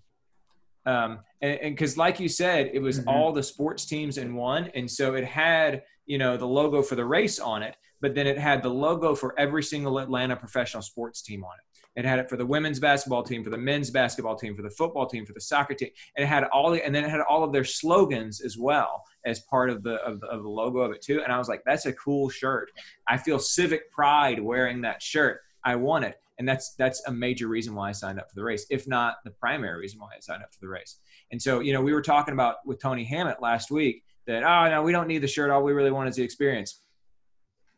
Um, 0.88 1.20
and 1.41 1.60
because, 1.62 1.98
like 1.98 2.20
you 2.20 2.29
said, 2.29 2.72
it 2.74 2.79
was 2.79 3.01
Mhm. 3.01 3.08
all 3.08 3.32
the 3.32 3.44
sports 3.44 3.86
teams 3.86 4.17
in 4.17 4.34
one, 4.34 4.72
and 4.74 4.89
so 4.89 5.13
it 5.15 5.25
had 5.25 5.84
you 6.06 6.17
know 6.17 6.38
the 6.38 6.48
logo 6.48 6.82
for 6.82 6.96
the 6.96 7.06
race 7.06 7.38
on 7.39 7.62
it, 7.62 7.75
but 8.01 8.15
then 8.15 8.25
it 8.25 8.38
had 8.39 8.63
the 8.63 8.70
logo 8.70 9.13
for 9.13 9.38
every 9.38 9.62
single 9.62 10.00
Atlanta 10.00 10.36
professional 10.36 10.82
sports 10.82 11.22
team 11.22 11.44
on 11.44 11.51
it. 11.60 12.00
It 12.00 12.06
had 12.06 12.20
it 12.20 12.29
for 12.29 12.38
the 12.38 12.46
women's 12.46 12.79
basketball 12.79 13.24
team, 13.24 13.44
for 13.44 13.50
the 13.50 13.58
men's 13.58 13.89
basketball 13.89 14.36
team, 14.36 14.56
for 14.56 14.62
the 14.62 14.70
football 14.70 15.08
team, 15.08 15.25
for 15.25 15.34
the 15.34 15.41
soccer 15.41 15.74
team, 15.74 15.89
and 16.15 16.24
it 16.24 16.27
had 16.27 16.46
all 16.46 16.70
the, 16.72 16.84
and 16.86 16.96
then 16.96 17.03
it 17.03 17.10
had 17.10 17.22
all 17.22 17.44
of 17.44 17.51
their 17.51 17.63
slogans 17.65 18.39
as 18.39 18.58
well 18.58 19.03
as 19.25 19.41
part 19.41 19.70
of 19.70 19.84
the, 19.84 19.96
of 20.06 20.22
the 20.22 20.27
of 20.27 20.44
the 20.44 20.50
logo 20.50 20.79
of 20.79 20.91
it 20.91 21.01
too. 21.01 21.22
And 21.24 21.34
I 21.34 21.38
was 21.38 21.50
like, 21.50 21.63
that's 21.65 21.86
a 21.86 21.94
cool 21.94 22.29
shirt. 22.29 22.72
I 23.08 23.17
feel 23.17 23.38
civic 23.39 23.91
pride 23.91 24.39
wearing 24.39 24.82
that 24.82 25.01
shirt. 25.01 25.41
I 25.65 25.75
want 25.75 26.06
it, 26.06 26.17
and 26.39 26.48
that's 26.48 26.75
that's 26.75 27.01
a 27.08 27.12
major 27.12 27.48
reason 27.48 27.74
why 27.74 27.89
I 27.89 27.91
signed 27.94 28.20
up 28.20 28.29
for 28.29 28.36
the 28.36 28.44
race, 28.44 28.65
if 28.70 28.88
not 28.88 29.17
the 29.24 29.32
primary 29.32 29.79
reason 29.79 30.00
why 30.00 30.10
I 30.15 30.20
signed 30.20 30.44
up 30.44 30.53
for 30.53 30.60
the 30.60 30.67
race. 30.67 30.98
And 31.32 31.41
so, 31.41 31.60
you 31.60 31.74
know, 31.74 31.82
we 31.82 31.94
were 31.94 32.01
talking 32.01 32.34
about 32.34 32.58
with 32.65 32.79
Tony 32.79 33.03
Hammett 33.03 33.41
last 33.41 33.72
week 33.72 34.03
that 34.27 34.44
oh 34.44 34.70
no 34.70 34.84
we 34.84 34.91
don't 34.91 35.08
need 35.08 35.20
the 35.20 35.27
shirt 35.27 35.50
all 35.50 35.63
we 35.63 35.74
really 35.74 35.91
want 35.91 36.08
is 36.08 36.15
the 36.15 36.24
experience 36.24 36.82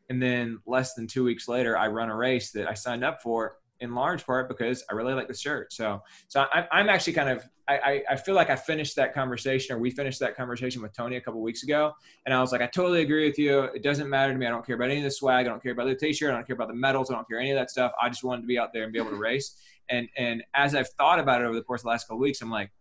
and 0.09 0.21
then 0.21 0.59
less 0.65 0.95
than 0.95 1.07
two 1.07 1.23
weeks 1.23 1.47
later 1.47 1.77
i 1.77 1.87
run 1.87 2.09
a 2.09 2.15
race 2.15 2.51
that 2.51 2.67
i 2.67 2.73
signed 2.73 3.03
up 3.03 3.21
for 3.21 3.55
in 3.81 3.95
large 3.95 4.25
part 4.25 4.47
because 4.47 4.83
i 4.89 4.93
really 4.93 5.13
like 5.13 5.27
the 5.27 5.33
shirt 5.33 5.71
so 5.71 6.01
so 6.27 6.45
I, 6.53 6.67
i'm 6.71 6.89
actually 6.89 7.13
kind 7.13 7.29
of 7.29 7.47
I, 7.69 8.01
I 8.09 8.15
feel 8.15 8.33
like 8.33 8.49
I 8.49 8.55
finished 8.55 8.95
that 8.95 9.13
conversation, 9.13 9.75
or 9.75 9.79
we 9.79 9.91
finished 9.91 10.19
that 10.21 10.35
conversation 10.35 10.81
with 10.81 10.91
Tony 10.93 11.17
a 11.17 11.21
couple 11.21 11.41
weeks 11.41 11.63
ago, 11.63 11.93
and 12.25 12.33
I 12.33 12.41
was 12.41 12.51
like, 12.51 12.61
I 12.61 12.67
totally 12.67 13.01
agree 13.01 13.27
with 13.27 13.37
you. 13.37 13.61
It 13.61 13.83
doesn't 13.83 14.09
matter 14.09 14.33
to 14.33 14.39
me. 14.39 14.47
I 14.47 14.49
don't 14.49 14.65
care 14.65 14.75
about 14.75 14.89
any 14.89 14.97
of 14.97 15.03
the 15.03 15.11
swag. 15.11 15.45
I 15.45 15.49
don't 15.49 15.61
care 15.61 15.73
about 15.73 15.85
the 15.85 15.95
T-shirt. 15.95 16.31
I 16.31 16.33
don't 16.33 16.47
care 16.47 16.55
about 16.55 16.69
the 16.69 16.73
medals. 16.73 17.11
I 17.11 17.13
don't 17.13 17.27
care 17.27 17.39
any 17.39 17.51
of 17.51 17.57
that 17.57 17.69
stuff. 17.69 17.91
I 18.01 18.09
just 18.09 18.23
wanted 18.23 18.41
to 18.41 18.47
be 18.47 18.57
out 18.57 18.73
there 18.73 18.83
and 18.83 18.93
be 18.93 18.99
able 18.99 19.11
to 19.11 19.17
race. 19.17 19.55
And 19.89 20.07
and 20.17 20.43
as 20.55 20.73
I've 20.73 20.89
thought 20.89 21.19
about 21.19 21.41
it 21.41 21.45
over 21.45 21.53
the 21.55 21.61
course 21.61 21.81
of 21.81 21.83
the 21.83 21.89
last 21.89 22.07
couple 22.07 22.19
weeks, 22.19 22.41
I'm 22.41 22.49
like, 22.49 22.71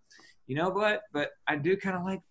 you 0.47 0.57
know 0.57 0.71
what? 0.71 1.03
But 1.13 1.33
I 1.47 1.57
do 1.57 1.77
kind 1.77 1.97
of 1.97 2.05
like 2.05 2.23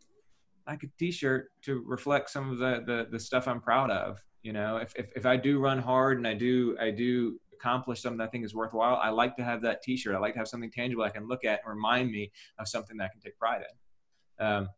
like 0.68 0.84
a 0.84 0.88
T-shirt 0.98 1.52
to 1.64 1.84
reflect 1.86 2.30
some 2.30 2.52
of 2.52 2.58
the, 2.58 2.84
the 2.86 3.08
the 3.12 3.20
stuff 3.20 3.48
I'm 3.48 3.62
proud 3.62 3.92
of. 3.92 4.20
You 4.42 4.54
know, 4.54 4.78
if, 4.78 4.96
if 4.96 5.12
if 5.16 5.26
I 5.28 5.38
do 5.38 5.60
run 5.60 5.80
hard 5.80 6.18
and 6.18 6.28
I 6.28 6.34
do 6.34 6.76
I 6.82 6.90
do 6.90 7.40
accomplish 7.60 8.02
something 8.02 8.22
I 8.22 8.28
think 8.28 8.46
is 8.46 8.54
worthwhile, 8.54 8.96
I 9.02 9.10
like 9.10 9.36
to 9.38 9.44
have 9.44 9.62
that 9.64 9.82
T-shirt. 9.82 10.16
I 10.16 10.20
like 10.20 10.34
to 10.34 10.40
have 10.40 10.48
something 10.48 10.72
tangible 10.72 11.04
I 11.04 11.10
can 11.10 11.28
look 11.28 11.46
at 11.46 11.62
and 11.66 11.76
remind 11.76 12.12
me 12.12 12.32
of 12.60 12.68
something 12.68 12.98
that 12.98 13.06
I 13.06 13.08
can 13.10 13.20
take 13.20 13.38
pride 13.38 13.62
in. 13.62 14.46
Um, 14.46 14.70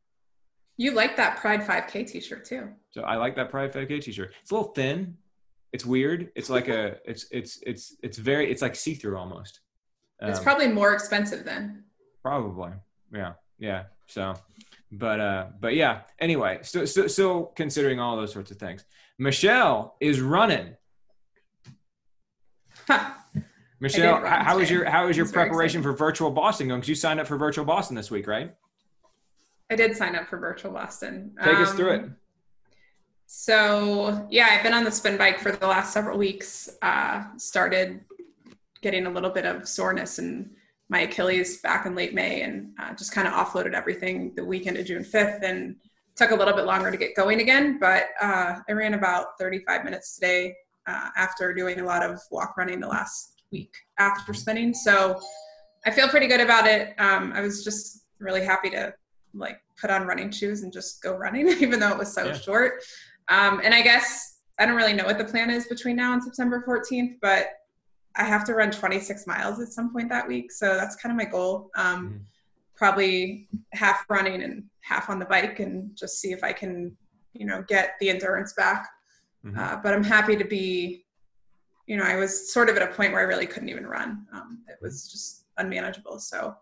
you 0.78 0.92
like 0.92 1.18
that 1.18 1.38
Pride 1.38 1.62
5K 1.62 2.10
T-shirt 2.10 2.46
too. 2.46 2.70
So 2.92 3.02
I 3.02 3.18
like 3.18 3.36
that 3.36 3.50
Pride 3.50 3.74
5K 3.74 4.02
T-shirt. 4.02 4.34
It's 4.42 4.52
a 4.52 4.56
little 4.56 4.72
thin. 4.72 5.18
It's 5.74 5.86
weird. 5.86 6.32
It's 6.36 6.50
like 6.50 6.70
a. 6.70 6.98
It's 7.06 7.28
it's 7.32 7.60
it's 7.66 7.98
it's 8.02 8.18
very. 8.18 8.50
It's 8.50 8.62
like 8.62 8.76
see-through 8.76 9.18
almost. 9.18 9.60
Um, 10.22 10.30
it's 10.30 10.40
probably 10.40 10.70
more 10.70 10.94
expensive 10.94 11.44
then. 11.44 11.84
Probably. 12.24 12.72
Yeah. 13.14 13.34
Yeah. 13.60 13.84
So, 14.08 14.36
but 14.92 15.20
uh, 15.20 15.48
but 15.60 15.76
yeah. 15.76 16.02
Anyway, 16.20 16.60
so 16.62 16.86
so 16.86 17.08
so 17.08 17.52
considering 17.56 18.00
all 18.00 18.16
those 18.16 18.32
sorts 18.32 18.50
of 18.50 18.58
things, 18.58 18.86
Michelle 19.18 19.98
is 20.00 20.22
running 20.22 20.76
Michelle, 23.80 24.26
how 24.26 24.58
was 24.58 24.70
your 24.70 24.86
how 24.86 25.08
was 25.08 25.16
your 25.16 25.28
preparation 25.28 25.82
for 25.82 25.94
virtual 25.94 26.32
Boston 26.32 26.68
going? 26.68 26.82
Because 26.82 26.90
you 26.90 26.96
signed 26.96 27.20
up 27.20 27.28
for 27.28 27.38
virtual 27.38 27.66
Boston 27.66 27.96
this 27.96 28.12
week, 28.12 28.28
right? 28.28 28.54
I 29.70 29.76
did 29.76 29.96
sign 29.96 30.16
up 30.16 30.28
for 30.28 30.38
virtual 30.38 30.72
Boston. 30.72 31.36
Take 31.44 31.56
um, 31.56 31.64
us 31.64 31.74
through 31.74 31.92
it. 31.92 32.02
Um, 32.02 32.16
so 33.28 34.28
yeah, 34.30 34.50
I've 34.52 34.64
been 34.64 34.74
on 34.74 34.84
the 34.84 34.92
spin 34.92 35.18
bike 35.18 35.40
for 35.40 35.52
the 35.52 35.68
last 35.68 35.94
several 35.94 36.18
weeks. 36.18 36.70
Uh, 36.82 37.26
started 37.38 38.02
getting 38.82 39.06
a 39.06 39.10
little 39.10 39.30
bit 39.30 39.46
of 39.46 39.68
soreness 39.68 40.20
in 40.20 40.50
my 40.90 41.02
Achilles 41.02 41.62
back 41.62 41.86
in 41.86 41.96
late 41.96 42.14
May, 42.14 42.42
and 42.42 42.72
uh, 42.80 42.94
just 42.96 43.14
kind 43.14 43.28
of 43.28 43.34
offloaded 43.34 43.74
everything 43.74 44.34
the 44.36 44.44
weekend 44.44 44.78
of 44.78 44.86
June 44.86 45.04
fifth, 45.04 45.44
and 45.44 45.76
took 46.16 46.32
a 46.32 46.36
little 46.36 46.56
bit 46.56 46.66
longer 46.66 46.92
to 46.92 46.98
get 46.98 47.16
going 47.16 47.40
again. 47.40 47.80
But 47.80 48.08
uh, 48.20 48.56
I 48.68 48.72
ran 48.74 48.94
about 48.96 49.38
35 49.40 49.86
minutes 49.86 50.16
today 50.16 50.56
uh, 50.88 51.10
after 51.16 51.54
doing 51.54 51.80
a 51.80 51.84
lot 51.84 52.04
of 52.04 52.20
walk 52.32 52.56
running 52.58 52.80
the 52.80 52.88
last 52.88 53.44
week 53.52 53.74
after 53.98 54.34
spinning. 54.34 54.74
So 54.74 55.20
I 55.86 55.92
feel 55.92 56.08
pretty 56.08 56.28
good 56.28 56.42
about 56.42 56.68
it. 56.68 56.94
Um, 57.00 57.32
I 57.34 57.42
was 57.42 57.64
just 57.64 58.06
really 58.20 58.44
happy 58.44 58.70
to 58.72 58.94
like 59.34 59.62
put 59.80 59.90
on 59.90 60.08
running 60.08 60.32
shoes 60.32 60.64
and 60.64 60.74
just 60.74 61.02
go 61.02 61.16
running, 61.16 61.48
even 61.60 61.80
though 61.80 61.90
it 61.90 61.98
was 61.98 62.14
so 62.14 62.28
yeah. 62.28 62.34
short. 62.34 62.84
Um, 63.30 63.62
and 63.64 63.74
I 63.74 63.82
guess 63.82 64.40
I 64.60 64.66
don't 64.66 64.76
really 64.76 64.94
know 64.94 65.06
what 65.06 65.18
the 65.18 65.26
plan 65.26 65.50
is 65.50 65.68
between 65.68 65.96
now 65.96 66.14
and 66.14 66.24
September 66.24 66.64
14th, 66.68 67.16
but 67.22 67.48
I 68.16 68.24
have 68.24 68.44
to 68.46 68.54
run 68.54 68.72
26 68.72 69.28
miles 69.28 69.60
at 69.62 69.70
some 69.70 69.94
point 69.94 70.10
that 70.10 70.28
week. 70.28 70.52
So 70.52 70.76
that's 70.76 70.96
kind 70.96 71.12
of 71.12 71.18
my 71.18 71.30
goal. 71.30 71.70
Um, 71.76 72.06
mm-hmm. 72.06 72.18
Probably 72.76 73.48
half 73.74 74.06
running 74.10 74.42
and 74.44 74.64
half 74.82 75.10
on 75.10 75.20
the 75.20 75.26
bike 75.26 75.60
and 75.60 75.96
just 75.96 76.20
see 76.20 76.32
if 76.32 76.44
I 76.44 76.54
can, 76.54 76.96
you 77.34 77.46
know, 77.46 77.64
get 77.68 77.96
the 78.00 78.10
endurance 78.10 78.54
back 78.54 78.88
Mm-hmm. 79.46 79.58
Uh, 79.58 79.78
but 79.82 79.94
I'm 79.94 80.04
happy 80.04 80.36
to 80.36 80.44
be, 80.44 81.06
you 81.88 81.98
know, 81.98 82.04
I 82.04 82.16
was 82.16 82.54
sort 82.54 82.70
of 82.70 82.76
at 82.78 82.84
a 82.84 82.94
point 82.94 83.14
where 83.14 83.22
I 83.22 83.26
really 83.26 83.48
couldn't 83.48 83.70
even 83.70 83.86
run. 83.86 84.26
Um, 84.34 84.64
it 84.68 84.78
was 84.82 85.10
just 85.10 85.46
unmanageable. 85.58 86.20
So 86.20 86.56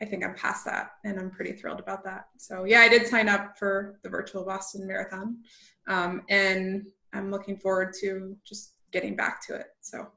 I 0.00 0.04
think 0.04 0.24
I'm 0.24 0.34
past 0.34 0.64
that 0.64 0.92
and 1.04 1.18
I'm 1.18 1.30
pretty 1.30 1.52
thrilled 1.52 1.80
about 1.80 2.04
that. 2.04 2.28
So 2.38 2.64
yeah, 2.64 2.80
I 2.80 2.88
did 2.88 3.06
sign 3.06 3.28
up 3.28 3.58
for 3.58 3.98
the 4.02 4.08
virtual 4.08 4.44
Boston 4.44 4.86
Marathon. 4.86 5.38
Um, 5.88 6.22
and 6.28 6.86
I'm 7.12 7.30
looking 7.30 7.56
forward 7.56 7.94
to 8.00 8.36
just 8.44 8.74
getting 8.92 9.16
back 9.16 9.44
to 9.46 9.54
it. 9.54 9.66
So 9.80 10.08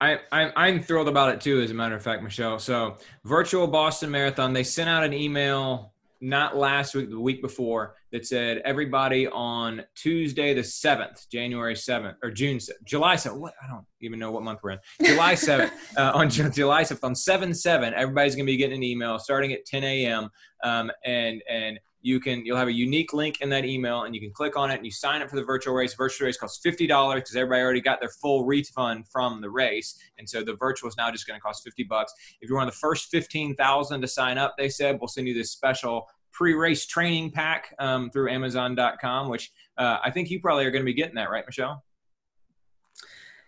I, 0.00 0.18
I'm, 0.32 0.52
I'm 0.56 0.80
thrilled 0.80 1.08
about 1.08 1.32
it 1.32 1.40
too, 1.40 1.60
as 1.60 1.70
a 1.70 1.74
matter 1.74 1.94
of 1.94 2.02
fact, 2.02 2.22
Michelle. 2.22 2.58
So, 2.58 2.98
virtual 3.24 3.66
Boston 3.66 4.10
Marathon, 4.10 4.52
they 4.52 4.64
sent 4.64 4.90
out 4.90 5.02
an 5.02 5.14
email 5.14 5.93
not 6.20 6.56
last 6.56 6.94
week, 6.94 7.10
the 7.10 7.20
week 7.20 7.42
before, 7.42 7.96
that 8.12 8.26
said 8.26 8.58
everybody 8.64 9.26
on 9.28 9.82
Tuesday 9.94 10.54
the 10.54 10.64
seventh, 10.64 11.26
January 11.30 11.76
seventh, 11.76 12.16
or 12.22 12.30
June, 12.30 12.58
7th, 12.58 12.70
July 12.84 13.16
seventh. 13.16 13.40
What 13.40 13.54
I 13.62 13.66
don't 13.66 13.84
even 14.00 14.18
know 14.18 14.30
what 14.30 14.42
month 14.42 14.60
we're 14.62 14.72
in. 14.72 14.78
July 15.04 15.34
seventh, 15.34 15.72
uh, 15.96 16.12
on 16.14 16.30
July 16.30 16.82
seventh, 16.82 17.04
on 17.04 17.14
seven 17.14 17.54
seven, 17.54 17.92
everybody's 17.94 18.34
gonna 18.34 18.46
be 18.46 18.56
getting 18.56 18.76
an 18.76 18.82
email 18.82 19.18
starting 19.18 19.52
at 19.52 19.64
10 19.66 19.84
a.m. 19.84 20.30
Um, 20.62 20.90
and 21.04 21.42
and 21.48 21.78
you 22.04 22.20
can 22.20 22.44
you'll 22.44 22.56
have 22.58 22.68
a 22.68 22.72
unique 22.72 23.12
link 23.12 23.40
in 23.40 23.48
that 23.48 23.64
email 23.64 24.02
and 24.02 24.14
you 24.14 24.20
can 24.20 24.30
click 24.30 24.56
on 24.56 24.70
it 24.70 24.74
and 24.74 24.84
you 24.84 24.92
sign 24.92 25.22
up 25.22 25.30
for 25.30 25.36
the 25.36 25.44
virtual 25.44 25.74
race. 25.74 25.94
Virtual 25.94 26.26
race 26.26 26.36
costs 26.36 26.64
$50 26.64 27.14
because 27.14 27.34
everybody 27.34 27.62
already 27.62 27.80
got 27.80 27.98
their 27.98 28.10
full 28.10 28.44
refund 28.44 29.08
from 29.08 29.40
the 29.40 29.48
race. 29.48 29.98
And 30.18 30.28
so 30.28 30.42
the 30.42 30.54
virtual 30.54 30.88
is 30.88 30.96
now 30.98 31.10
just 31.10 31.26
going 31.26 31.38
to 31.38 31.42
cost 31.42 31.64
50 31.64 31.84
bucks. 31.84 32.12
If 32.40 32.48
you're 32.48 32.58
one 32.58 32.68
of 32.68 32.74
the 32.74 32.78
first 32.78 33.10
15000 33.10 34.00
to 34.00 34.06
sign 34.06 34.38
up 34.38 34.54
they 34.58 34.68
said 34.68 34.98
we'll 35.00 35.08
send 35.08 35.26
you 35.26 35.34
this 35.34 35.50
special 35.50 36.06
pre-race 36.32 36.86
training 36.86 37.30
pack 37.30 37.74
um, 37.78 38.10
through 38.10 38.30
amazon.com 38.30 39.28
which 39.28 39.52
uh, 39.78 39.98
i 40.02 40.10
think 40.10 40.30
you 40.30 40.40
probably 40.40 40.64
are 40.64 40.70
going 40.70 40.82
to 40.82 40.86
be 40.86 40.94
getting 40.94 41.14
that 41.14 41.30
right 41.30 41.44
michelle 41.46 41.84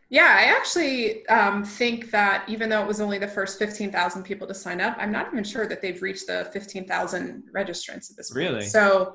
yeah, 0.09 0.37
I 0.39 0.45
actually 0.57 1.27
um, 1.27 1.65
think 1.65 2.11
that 2.13 2.45
even 2.49 2.69
though 2.69 2.81
it 2.81 2.87
was 2.87 3.01
only 3.01 3.19
the 3.19 3.27
first 3.27 3.59
15,000 3.59 4.23
people 4.23 4.47
to 4.47 4.55
sign 4.55 4.81
up, 4.81 4.97
I'm 4.99 5.11
not 5.11 5.29
even 5.33 5.43
sure 5.43 5.67
that 5.67 5.83
they've 5.83 6.01
reached 6.01 6.29
the 6.29 6.49
15,000 6.53 7.45
registrants 7.53 8.11
at 8.11 8.17
this 8.17 8.31
point. 8.31 8.51
Really? 8.51 8.67
So 8.67 9.15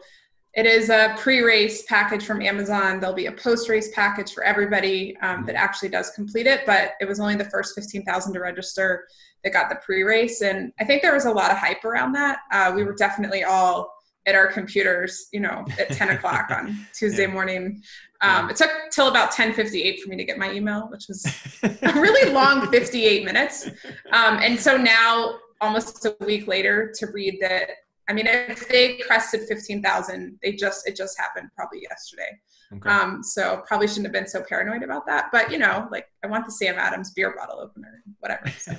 it 0.54 0.66
is 0.66 0.90
a 0.90 1.16
pre-race 1.18 1.84
package 1.84 2.26
from 2.26 2.42
Amazon. 2.42 3.00
There'll 3.00 3.16
be 3.16 3.28
a 3.28 3.32
post-race 3.32 3.92
package 3.96 4.34
for 4.34 4.44
everybody 4.44 5.16
um, 5.22 5.46
that 5.46 5.56
actually 5.56 5.90
does 5.90 6.10
complete 6.10 6.46
it, 6.46 6.66
but 6.66 6.92
it 7.00 7.08
was 7.08 7.22
only 7.22 7.36
the 7.36 7.46
first 7.46 7.74
15,000 7.74 8.34
to 8.34 8.40
register 8.42 9.08
that 9.46 9.54
got 9.54 9.70
the 9.70 9.78
pre-race, 9.78 10.42
and 10.42 10.74
I 10.80 10.84
think 10.84 11.02
there 11.02 11.14
was 11.14 11.26
a 11.26 11.32
lot 11.32 11.52
of 11.52 11.58
hype 11.58 11.84
around 11.86 12.12
that. 12.14 12.40
Uh, 12.52 12.74
we 12.76 12.84
were 12.84 12.94
definitely 12.94 13.44
all 13.44 13.94
at 14.26 14.36
our 14.36 14.48
computers, 14.48 15.28
you 15.32 15.40
know, 15.40 15.66
at 15.80 15.92
10 15.92 16.10
o'clock 16.16 16.52
on 16.52 16.86
Tuesday 16.94 17.24
yeah. 17.24 17.34
morning. 17.34 17.82
Um, 18.22 18.46
yeah. 18.46 18.50
It 18.50 18.56
took 18.56 18.72
till 18.92 19.08
about 19.08 19.32
10:58 19.32 20.00
for 20.00 20.10
me 20.10 20.18
to 20.18 20.24
get 20.24 20.38
my 20.38 20.52
email, 20.52 20.88
which 20.92 21.06
was 21.08 21.26
a 21.64 21.94
really 22.00 22.32
long 22.32 22.70
58 22.72 23.26
minutes. 23.26 23.68
Um, 24.12 24.40
and 24.42 24.60
so 24.60 24.78
now, 24.78 25.40
almost 25.60 26.06
a 26.06 26.16
week 26.24 26.48
later, 26.48 26.94
to 27.00 27.08
read 27.08 27.38
that. 27.42 27.70
I 28.10 28.14
mean, 28.14 28.28
if 28.28 28.68
they 28.68 28.98
crested 28.98 29.48
15,000, 29.48 30.38
they 30.44 30.54
just 30.54 30.88
it 30.88 30.96
just 30.96 31.18
happened 31.20 31.50
probably 31.56 31.82
yesterday. 31.82 32.40
Okay. 32.74 32.90
Um, 32.90 33.22
so 33.22 33.64
probably 33.68 33.88
shouldn't 33.88 34.06
have 34.06 34.14
been 34.14 34.28
so 34.28 34.44
paranoid 34.48 34.84
about 34.84 35.06
that. 35.06 35.30
But 35.32 35.52
you 35.52 35.58
know, 35.58 35.88
like 35.92 36.08
I 36.24 36.28
want 36.28 36.46
the 36.46 36.52
Sam 36.52 36.76
Adams 36.78 37.12
beer 37.12 37.36
bottle 37.36 37.60
opener, 37.60 38.02
whatever. 38.20 38.50
So. 38.50 38.74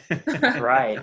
right. 0.60 0.98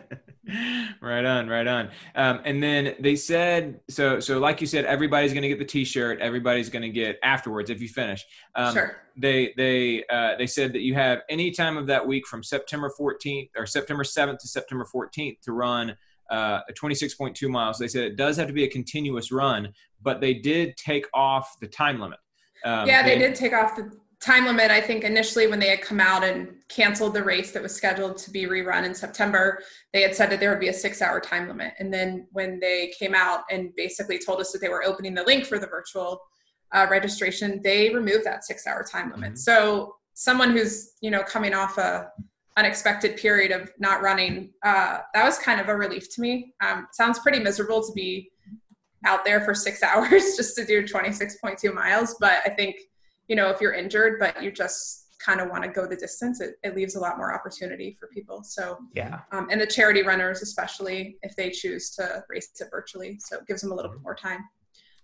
right 1.02 1.26
on, 1.26 1.48
right 1.48 1.68
on. 1.68 1.90
Um, 2.16 2.42
and 2.46 2.62
then 2.64 2.96
they 3.00 3.16
said, 3.16 3.80
so 3.90 4.20
so 4.20 4.40
like 4.40 4.62
you 4.62 4.68
said, 4.68 4.86
everybody's 4.86 5.34
going 5.34 5.44
to 5.44 5.50
get 5.50 5.60
the 5.60 5.66
T-shirt. 5.66 6.20
Everybody's 6.20 6.70
going 6.70 6.82
to 6.82 6.90
get 6.90 7.20
afterwards 7.24 7.70
if 7.70 7.82
you 7.82 7.88
finish. 7.88 8.26
Um, 8.56 8.74
sure. 8.74 8.98
They 9.16 9.54
they 9.56 10.04
uh, 10.10 10.36
they 10.38 10.48
said 10.48 10.74
that 10.74 10.82
you 10.82 10.96
have 10.96 11.20
any 11.30 11.52
time 11.52 11.78
of 11.78 11.86
that 11.88 12.06
week 12.06 12.26
from 12.26 12.44
September 12.44 12.92
14th 13.00 13.50
or 13.56 13.66
September 13.66 14.04
7th 14.04 14.40
to 14.40 14.48
September 14.48 14.86
14th 14.94 15.42
to 15.42 15.52
run. 15.52 15.96
Uh, 16.32 16.62
26.2 16.80 17.50
miles. 17.50 17.80
They 17.80 17.88
said 17.88 18.04
it 18.04 18.16
does 18.16 18.38
have 18.38 18.46
to 18.46 18.54
be 18.54 18.64
a 18.64 18.70
continuous 18.70 19.32
run, 19.32 19.74
but 20.00 20.22
they 20.22 20.36
did 20.36 20.78
take 20.78 21.08
off 21.12 21.56
the 21.60 21.66
time 21.66 22.00
limit. 22.00 22.20
Um, 22.64 22.88
yeah, 22.88 23.04
they, 23.04 23.18
they 23.18 23.20
did 23.20 23.36
take 23.36 23.54
off 23.54 23.76
the 23.76 23.92
time 24.20 24.46
limit. 24.46 24.70
I 24.70 24.82
think 24.82 25.04
initially 25.04 25.48
when 25.48 25.60
they 25.60 25.70
had 25.70 25.82
come 25.82 26.00
out 26.00 26.24
and 26.24 26.56
canceled 26.68 27.14
the 27.14 27.24
race 27.24 27.52
that 27.52 27.64
was 27.64 27.74
scheduled 27.74 28.18
to 28.18 28.32
be 28.32 28.46
rerun 28.46 28.86
in 28.86 28.94
September, 28.94 29.62
they 29.94 30.02
had 30.02 30.14
said 30.14 30.30
that 30.30 30.40
there 30.40 30.50
would 30.50 30.60
be 30.60 30.68
a 30.68 30.74
six 30.74 31.02
hour 31.02 31.20
time 31.20 31.48
limit. 31.48 31.74
And 31.80 31.94
then 31.94 32.28
when 32.32 32.60
they 32.60 32.92
came 33.00 33.16
out 33.16 33.42
and 33.50 33.74
basically 33.76 34.20
told 34.20 34.40
us 34.40 34.52
that 34.52 34.60
they 34.60 34.70
were 34.70 34.84
opening 34.84 35.14
the 35.14 35.24
link 35.24 35.46
for 35.46 35.58
the 35.58 35.68
virtual 35.68 36.22
uh, 36.74 36.88
registration, 36.90 37.62
they 37.64 37.94
removed 37.94 38.26
that 38.26 38.44
six 38.44 38.68
hour 38.68 38.84
time 38.84 39.12
limit. 39.12 39.32
Mm-hmm. 39.32 39.38
So 39.38 39.96
someone 40.14 40.52
who's, 40.52 40.94
you 41.02 41.12
know, 41.12 41.24
coming 41.24 41.54
off 41.54 41.78
a 41.78 42.10
unexpected 42.58 43.16
period 43.16 43.52
of 43.52 43.72
not 43.80 44.02
running, 44.02 44.52
uh, 44.66 45.00
that 45.14 45.24
was 45.24 45.38
kind 45.40 45.62
of 45.62 45.70
a 45.70 45.76
relief 45.76 46.14
to 46.16 46.22
me. 46.22 46.54
Um, 46.62 46.88
sounds 46.92 47.20
pretty 47.20 47.40
miserable 47.40 47.82
to 47.82 47.94
be 47.94 48.30
out 49.06 49.26
there 49.26 49.42
for 49.42 49.54
six 49.54 49.84
hours 49.84 50.36
just 50.36 50.56
to 50.58 50.66
do 50.66 50.84
26.2 50.84 51.74
miles. 51.74 52.16
But 52.20 52.40
I 52.46 52.50
think, 52.50 52.76
you 53.28 53.36
know, 53.36 53.50
if 53.50 53.62
you're 53.62 53.74
injured, 53.74 54.20
but 54.20 54.42
you 54.44 54.52
just 54.52 55.06
kind 55.20 55.42
of 55.42 55.50
want 55.50 55.64
to 55.64 55.70
go 55.70 55.86
the 55.86 55.96
distance, 55.98 56.40
it, 56.42 56.56
it 56.64 56.76
leaves 56.76 56.96
a 56.96 57.00
lot 57.00 57.18
more 57.18 57.34
opportunity 57.34 57.98
for 58.00 58.08
people. 58.08 58.42
So, 58.44 58.78
yeah. 58.96 59.20
Um, 59.32 59.50
and 59.52 59.60
the 59.60 59.68
charity 59.68 60.02
runners, 60.02 60.42
especially 60.42 61.18
if 61.24 61.36
they 61.36 61.50
choose 61.50 61.90
to 61.92 62.24
race 62.30 62.50
it 62.60 62.68
virtually. 62.72 63.18
So 63.20 63.38
it 63.38 63.48
gives 63.48 63.62
them 63.62 63.72
a 63.72 63.76
little 63.76 63.92
bit 63.92 64.02
more 64.02 64.16
time. 64.16 64.46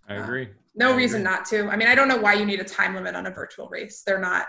I 0.08 0.14
agree. 0.14 0.48
no 0.76 0.92
I 0.92 0.96
reason 0.96 1.22
agree. 1.22 1.32
not 1.34 1.44
to. 1.46 1.68
I 1.68 1.76
mean, 1.76 1.88
I 1.88 1.94
don't 1.96 2.06
know 2.08 2.16
why 2.16 2.34
you 2.34 2.46
need 2.46 2.60
a 2.60 2.64
time 2.64 2.94
limit 2.94 3.16
on 3.16 3.26
a 3.26 3.30
virtual 3.30 3.68
race. 3.68 4.02
They're 4.06 4.20
not 4.20 4.46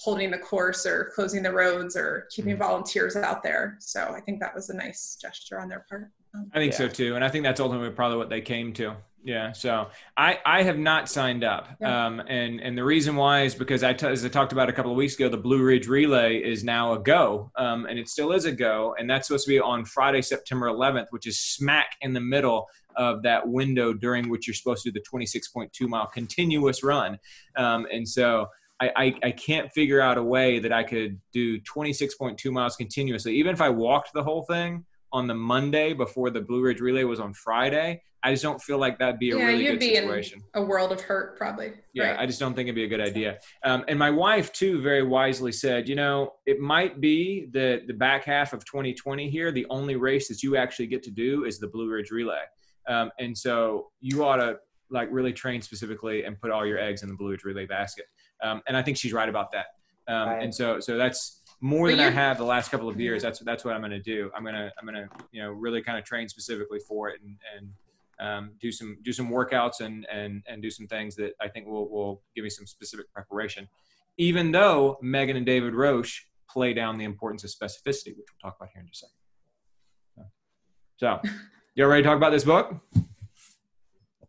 holding 0.00 0.30
the 0.30 0.38
course 0.38 0.86
or 0.86 1.10
closing 1.14 1.42
the 1.42 1.52
roads 1.52 1.94
or 1.94 2.26
keeping 2.30 2.56
Mm. 2.56 2.60
volunteers 2.60 3.14
out 3.14 3.42
there. 3.42 3.76
So 3.80 4.12
I 4.16 4.20
think 4.20 4.40
that 4.40 4.54
was 4.54 4.70
a 4.70 4.74
nice 4.74 5.18
gesture 5.20 5.60
on 5.60 5.68
their 5.68 5.84
part. 5.90 6.10
Um, 6.34 6.50
I 6.54 6.58
think 6.58 6.72
so 6.74 6.88
too, 6.88 7.14
and 7.14 7.24
I 7.24 7.28
think 7.28 7.44
that's 7.44 7.60
ultimately 7.60 7.90
probably 7.90 8.18
what 8.18 8.28
they 8.30 8.40
came 8.40 8.72
to. 8.74 8.96
Yeah. 9.24 9.52
So 9.52 9.88
I 10.16 10.38
I 10.46 10.62
have 10.62 10.78
not 10.78 11.08
signed 11.08 11.42
up, 11.44 11.68
Yeah. 11.80 12.06
um, 12.06 12.20
and 12.20 12.60
and 12.60 12.78
the 12.78 12.84
reason 12.84 13.16
why 13.16 13.42
is 13.42 13.54
because 13.54 13.82
I 13.82 13.92
t- 13.92 14.06
as 14.06 14.24
I 14.24 14.28
talked 14.28 14.52
about 14.52 14.68
a 14.68 14.72
couple 14.72 14.90
of 14.92 14.96
weeks 14.96 15.16
ago, 15.16 15.28
the 15.28 15.36
Blue 15.36 15.62
Ridge 15.62 15.88
Relay 15.88 16.36
is 16.38 16.62
now 16.64 16.92
a 16.92 16.98
go, 16.98 17.50
um, 17.56 17.86
and 17.86 17.98
it 17.98 18.08
still 18.08 18.32
is 18.32 18.44
a 18.44 18.52
go, 18.52 18.94
and 18.98 19.10
that's 19.10 19.26
supposed 19.26 19.44
to 19.46 19.50
be 19.50 19.58
on 19.58 19.84
Friday, 19.84 20.22
September 20.22 20.66
11th, 20.68 21.06
which 21.10 21.26
is 21.26 21.40
smack 21.40 21.96
in 22.00 22.12
the 22.12 22.20
middle 22.20 22.68
of 22.96 23.22
that 23.22 23.46
window 23.46 23.92
during 23.92 24.28
which 24.28 24.46
you're 24.46 24.54
supposed 24.54 24.82
to 24.84 24.90
do 24.90 25.00
the 25.00 25.04
26.2 25.18 25.88
mile 25.88 26.06
continuous 26.06 26.82
run, 26.82 27.18
um, 27.56 27.86
and 27.92 28.08
so. 28.08 28.48
I, 28.80 28.92
I, 28.94 29.14
I 29.24 29.30
can't 29.32 29.72
figure 29.72 30.00
out 30.00 30.18
a 30.18 30.22
way 30.22 30.60
that 30.60 30.72
I 30.72 30.84
could 30.84 31.20
do 31.32 31.58
26.2 31.62 32.48
miles 32.52 32.76
continuously. 32.76 33.34
Even 33.34 33.52
if 33.52 33.60
I 33.60 33.70
walked 33.70 34.12
the 34.12 34.22
whole 34.22 34.42
thing, 34.44 34.84
on 35.12 35.26
the 35.26 35.34
Monday 35.34 35.92
before 35.92 36.30
the 36.30 36.40
Blue 36.40 36.62
Ridge 36.62 36.80
Relay 36.80 37.04
was 37.04 37.20
on 37.20 37.32
Friday. 37.32 38.02
I 38.22 38.32
just 38.32 38.42
don't 38.42 38.60
feel 38.60 38.78
like 38.78 38.98
that'd 38.98 39.20
be 39.20 39.30
a 39.30 39.38
yeah, 39.38 39.44
really 39.44 39.64
you'd 39.64 39.70
good 39.72 39.80
be 39.80 39.94
situation. 39.94 40.42
in 40.54 40.62
a 40.62 40.64
world 40.64 40.90
of 40.90 41.00
hurt, 41.00 41.38
probably. 41.38 41.72
Yeah, 41.92 42.10
right? 42.10 42.20
I 42.20 42.26
just 42.26 42.40
don't 42.40 42.54
think 42.54 42.66
it'd 42.66 42.74
be 42.74 42.84
a 42.84 42.88
good 42.88 43.00
idea. 43.00 43.38
Um, 43.64 43.84
and 43.86 43.98
my 43.98 44.10
wife 44.10 44.52
too, 44.52 44.82
very 44.82 45.04
wisely 45.04 45.52
said, 45.52 45.88
you 45.88 45.94
know, 45.94 46.32
it 46.44 46.58
might 46.58 47.00
be 47.00 47.48
the 47.52 47.82
the 47.86 47.94
back 47.94 48.24
half 48.24 48.52
of 48.52 48.64
2020 48.64 49.30
here. 49.30 49.52
The 49.52 49.66
only 49.70 49.96
race 49.96 50.28
that 50.28 50.42
you 50.42 50.56
actually 50.56 50.88
get 50.88 51.02
to 51.04 51.10
do 51.10 51.44
is 51.44 51.58
the 51.58 51.68
Blue 51.68 51.88
Ridge 51.88 52.10
Relay, 52.10 52.42
um, 52.88 53.10
and 53.20 53.36
so 53.36 53.88
you 54.00 54.24
ought 54.24 54.36
to 54.36 54.56
like 54.90 55.08
really 55.12 55.32
train 55.32 55.62
specifically 55.62 56.24
and 56.24 56.40
put 56.40 56.50
all 56.50 56.66
your 56.66 56.78
eggs 56.78 57.02
in 57.02 57.08
the 57.08 57.14
Blue 57.14 57.30
Ridge 57.30 57.44
Relay 57.44 57.66
basket. 57.66 58.06
Um, 58.42 58.62
and 58.66 58.76
I 58.76 58.82
think 58.82 58.96
she's 58.96 59.12
right 59.12 59.28
about 59.28 59.52
that. 59.52 59.66
Um, 60.08 60.28
Right. 60.28 60.42
And 60.42 60.54
so 60.54 60.80
so 60.80 60.96
that's 60.96 61.37
more 61.60 61.88
But 61.88 61.96
than 61.96 62.06
I 62.06 62.10
have 62.10 62.38
the 62.38 62.44
last 62.44 62.70
couple 62.70 62.88
of 62.88 63.00
years. 63.00 63.22
That's 63.22 63.40
that's 63.40 63.64
what 63.64 63.74
I'm 63.74 63.80
going 63.80 63.90
to 63.90 64.00
do. 64.00 64.30
I'm 64.36 64.44
gonna 64.44 64.70
I'm 64.78 64.86
gonna 64.86 65.08
you 65.32 65.42
know 65.42 65.50
really 65.50 65.82
kind 65.82 65.98
of 65.98 66.04
train 66.04 66.28
specifically 66.28 66.78
for 66.86 67.08
it 67.08 67.20
and 67.22 67.36
and 67.56 67.72
um, 68.20 68.50
do 68.60 68.72
some 68.72 68.96
do 69.02 69.12
some 69.12 69.28
workouts 69.28 69.80
and 69.80 70.06
and 70.10 70.42
and 70.48 70.62
do 70.62 70.70
some 70.70 70.86
things 70.86 71.16
that 71.16 71.32
I 71.40 71.48
think 71.48 71.66
will 71.66 71.88
will 71.88 72.22
give 72.34 72.44
me 72.44 72.50
some 72.50 72.66
specific 72.66 73.12
preparation. 73.12 73.68
Even 74.18 74.50
though 74.50 74.98
Megan 75.00 75.36
and 75.36 75.46
David 75.46 75.74
Roche 75.74 76.26
play 76.50 76.72
down 76.72 76.98
the 76.98 77.04
importance 77.04 77.44
of 77.44 77.50
specificity, 77.50 78.16
which 78.16 78.26
we'll 78.28 78.50
talk 78.50 78.56
about 78.58 78.70
here 78.72 78.80
in 78.80 78.88
just 78.88 79.04
a 79.04 79.06
second. 79.06 79.14
So, 80.96 81.20
you 81.76 81.84
all 81.84 81.90
ready 81.90 82.02
to 82.02 82.08
talk 82.08 82.16
about 82.16 82.30
this 82.30 82.44
book? 82.44 82.74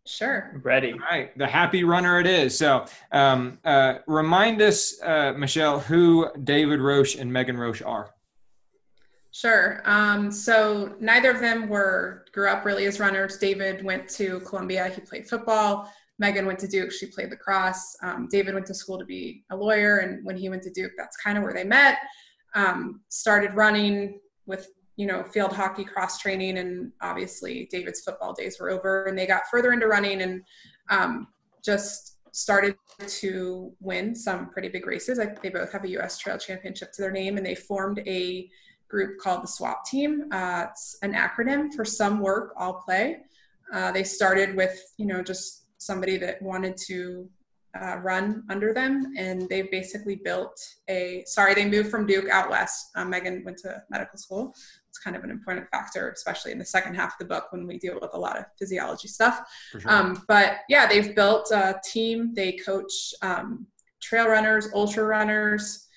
Sure. 0.09 0.59
Ready. 0.63 0.93
All 0.93 0.99
right, 0.99 1.37
the 1.37 1.45
happy 1.45 1.83
runner 1.83 2.19
it 2.19 2.25
is. 2.25 2.57
So, 2.57 2.85
um, 3.11 3.59
uh, 3.63 3.99
remind 4.07 4.59
us, 4.59 4.99
uh, 5.03 5.33
Michelle, 5.37 5.79
who 5.79 6.27
David 6.43 6.79
Roche 6.79 7.15
and 7.15 7.31
Megan 7.31 7.55
Roche 7.55 7.83
are. 7.83 8.09
Sure. 9.29 9.83
Um, 9.85 10.31
so 10.31 10.95
neither 10.99 11.29
of 11.29 11.39
them 11.39 11.69
were 11.69 12.25
grew 12.33 12.49
up 12.49 12.65
really 12.65 12.87
as 12.87 12.99
runners. 12.99 13.37
David 13.37 13.85
went 13.85 14.09
to 14.09 14.39
Columbia. 14.39 14.89
He 14.89 15.01
played 15.01 15.29
football. 15.29 15.93
Megan 16.17 16.47
went 16.47 16.57
to 16.59 16.67
Duke. 16.67 16.91
She 16.91 17.05
played 17.05 17.29
lacrosse. 17.29 17.95
Um, 18.01 18.27
David 18.31 18.55
went 18.55 18.65
to 18.65 18.73
school 18.73 18.97
to 18.97 19.05
be 19.05 19.43
a 19.51 19.55
lawyer, 19.55 19.97
and 19.97 20.25
when 20.25 20.35
he 20.35 20.49
went 20.49 20.63
to 20.63 20.71
Duke, 20.71 20.93
that's 20.97 21.17
kind 21.17 21.37
of 21.37 21.43
where 21.43 21.53
they 21.53 21.63
met. 21.63 21.99
Um, 22.55 23.01
started 23.09 23.53
running 23.53 24.19
with 24.47 24.69
you 24.99 25.05
know 25.05 25.23
field 25.23 25.53
hockey 25.53 25.85
cross 25.85 26.19
training, 26.19 26.57
and 26.57 26.91
obviously 27.01 27.69
David's 27.71 28.01
football 28.01 28.33
days 28.33 28.59
were 28.59 28.69
over, 28.69 29.05
and 29.05 29.17
they 29.17 29.25
got 29.25 29.47
further 29.49 29.71
into 29.71 29.87
running 29.87 30.21
and 30.21 30.43
um, 30.89 31.27
just 31.63 32.17
started 32.35 32.75
to 33.07 33.71
win 33.79 34.13
some 34.13 34.49
pretty 34.49 34.67
big 34.67 34.85
races. 34.85 35.17
Like 35.17 35.41
they 35.41 35.49
both 35.49 35.71
have 35.71 35.85
a 35.85 35.89
U.S. 35.91 36.17
Trail 36.17 36.37
Championship 36.37 36.91
to 36.91 37.01
their 37.01 37.11
name, 37.11 37.37
and 37.37 37.45
they 37.45 37.55
formed 37.55 38.01
a 38.05 38.49
group 38.89 39.19
called 39.19 39.41
the 39.41 39.47
SWAP 39.47 39.85
team. 39.85 40.25
Uh, 40.33 40.65
it's 40.69 40.97
an 41.01 41.13
acronym 41.13 41.73
for 41.73 41.85
Some 41.85 42.19
Work, 42.19 42.51
All 42.57 42.81
Play. 42.85 43.19
Uh, 43.71 43.93
they 43.93 44.03
started 44.03 44.53
with, 44.53 44.77
you 44.97 45.05
know, 45.05 45.23
just 45.23 45.63
somebody 45.77 46.17
that 46.17 46.41
wanted 46.41 46.75
to 46.87 47.29
uh, 47.79 47.97
run 47.97 48.43
under 48.49 48.73
them, 48.73 49.13
and 49.17 49.47
they 49.49 49.63
basically 49.63 50.15
built 50.15 50.59
a. 50.89 51.23
Sorry, 51.25 51.53
they 51.53 51.65
moved 51.65 51.89
from 51.89 52.07
Duke 52.07 52.29
out 52.29 52.49
west. 52.49 52.89
Um, 52.95 53.09
Megan 53.09 53.43
went 53.43 53.57
to 53.59 53.81
medical 53.89 54.17
school. 54.17 54.55
It's 54.99 55.05
kind 55.05 55.15
of 55.15 55.23
an 55.23 55.31
important 55.31 55.69
factor, 55.69 56.09
especially 56.09 56.51
in 56.51 56.59
the 56.59 56.65
second 56.65 56.95
half 56.95 57.13
of 57.13 57.19
the 57.19 57.33
book 57.33 57.51
when 57.51 57.65
we 57.65 57.77
deal 57.77 57.97
with 58.01 58.09
a 58.13 58.19
lot 58.19 58.37
of 58.37 58.45
physiology 58.57 59.07
stuff. 59.07 59.49
Sure. 59.71 59.81
Um, 59.85 60.23
but 60.27 60.57
yeah, 60.67 60.87
they've 60.87 61.15
built 61.15 61.51
a 61.51 61.79
team. 61.85 62.33
They 62.33 62.53
coach 62.53 63.13
um, 63.21 63.65
trail 64.01 64.27
runners, 64.27 64.67
ultra 64.73 65.05
runners, 65.05 65.87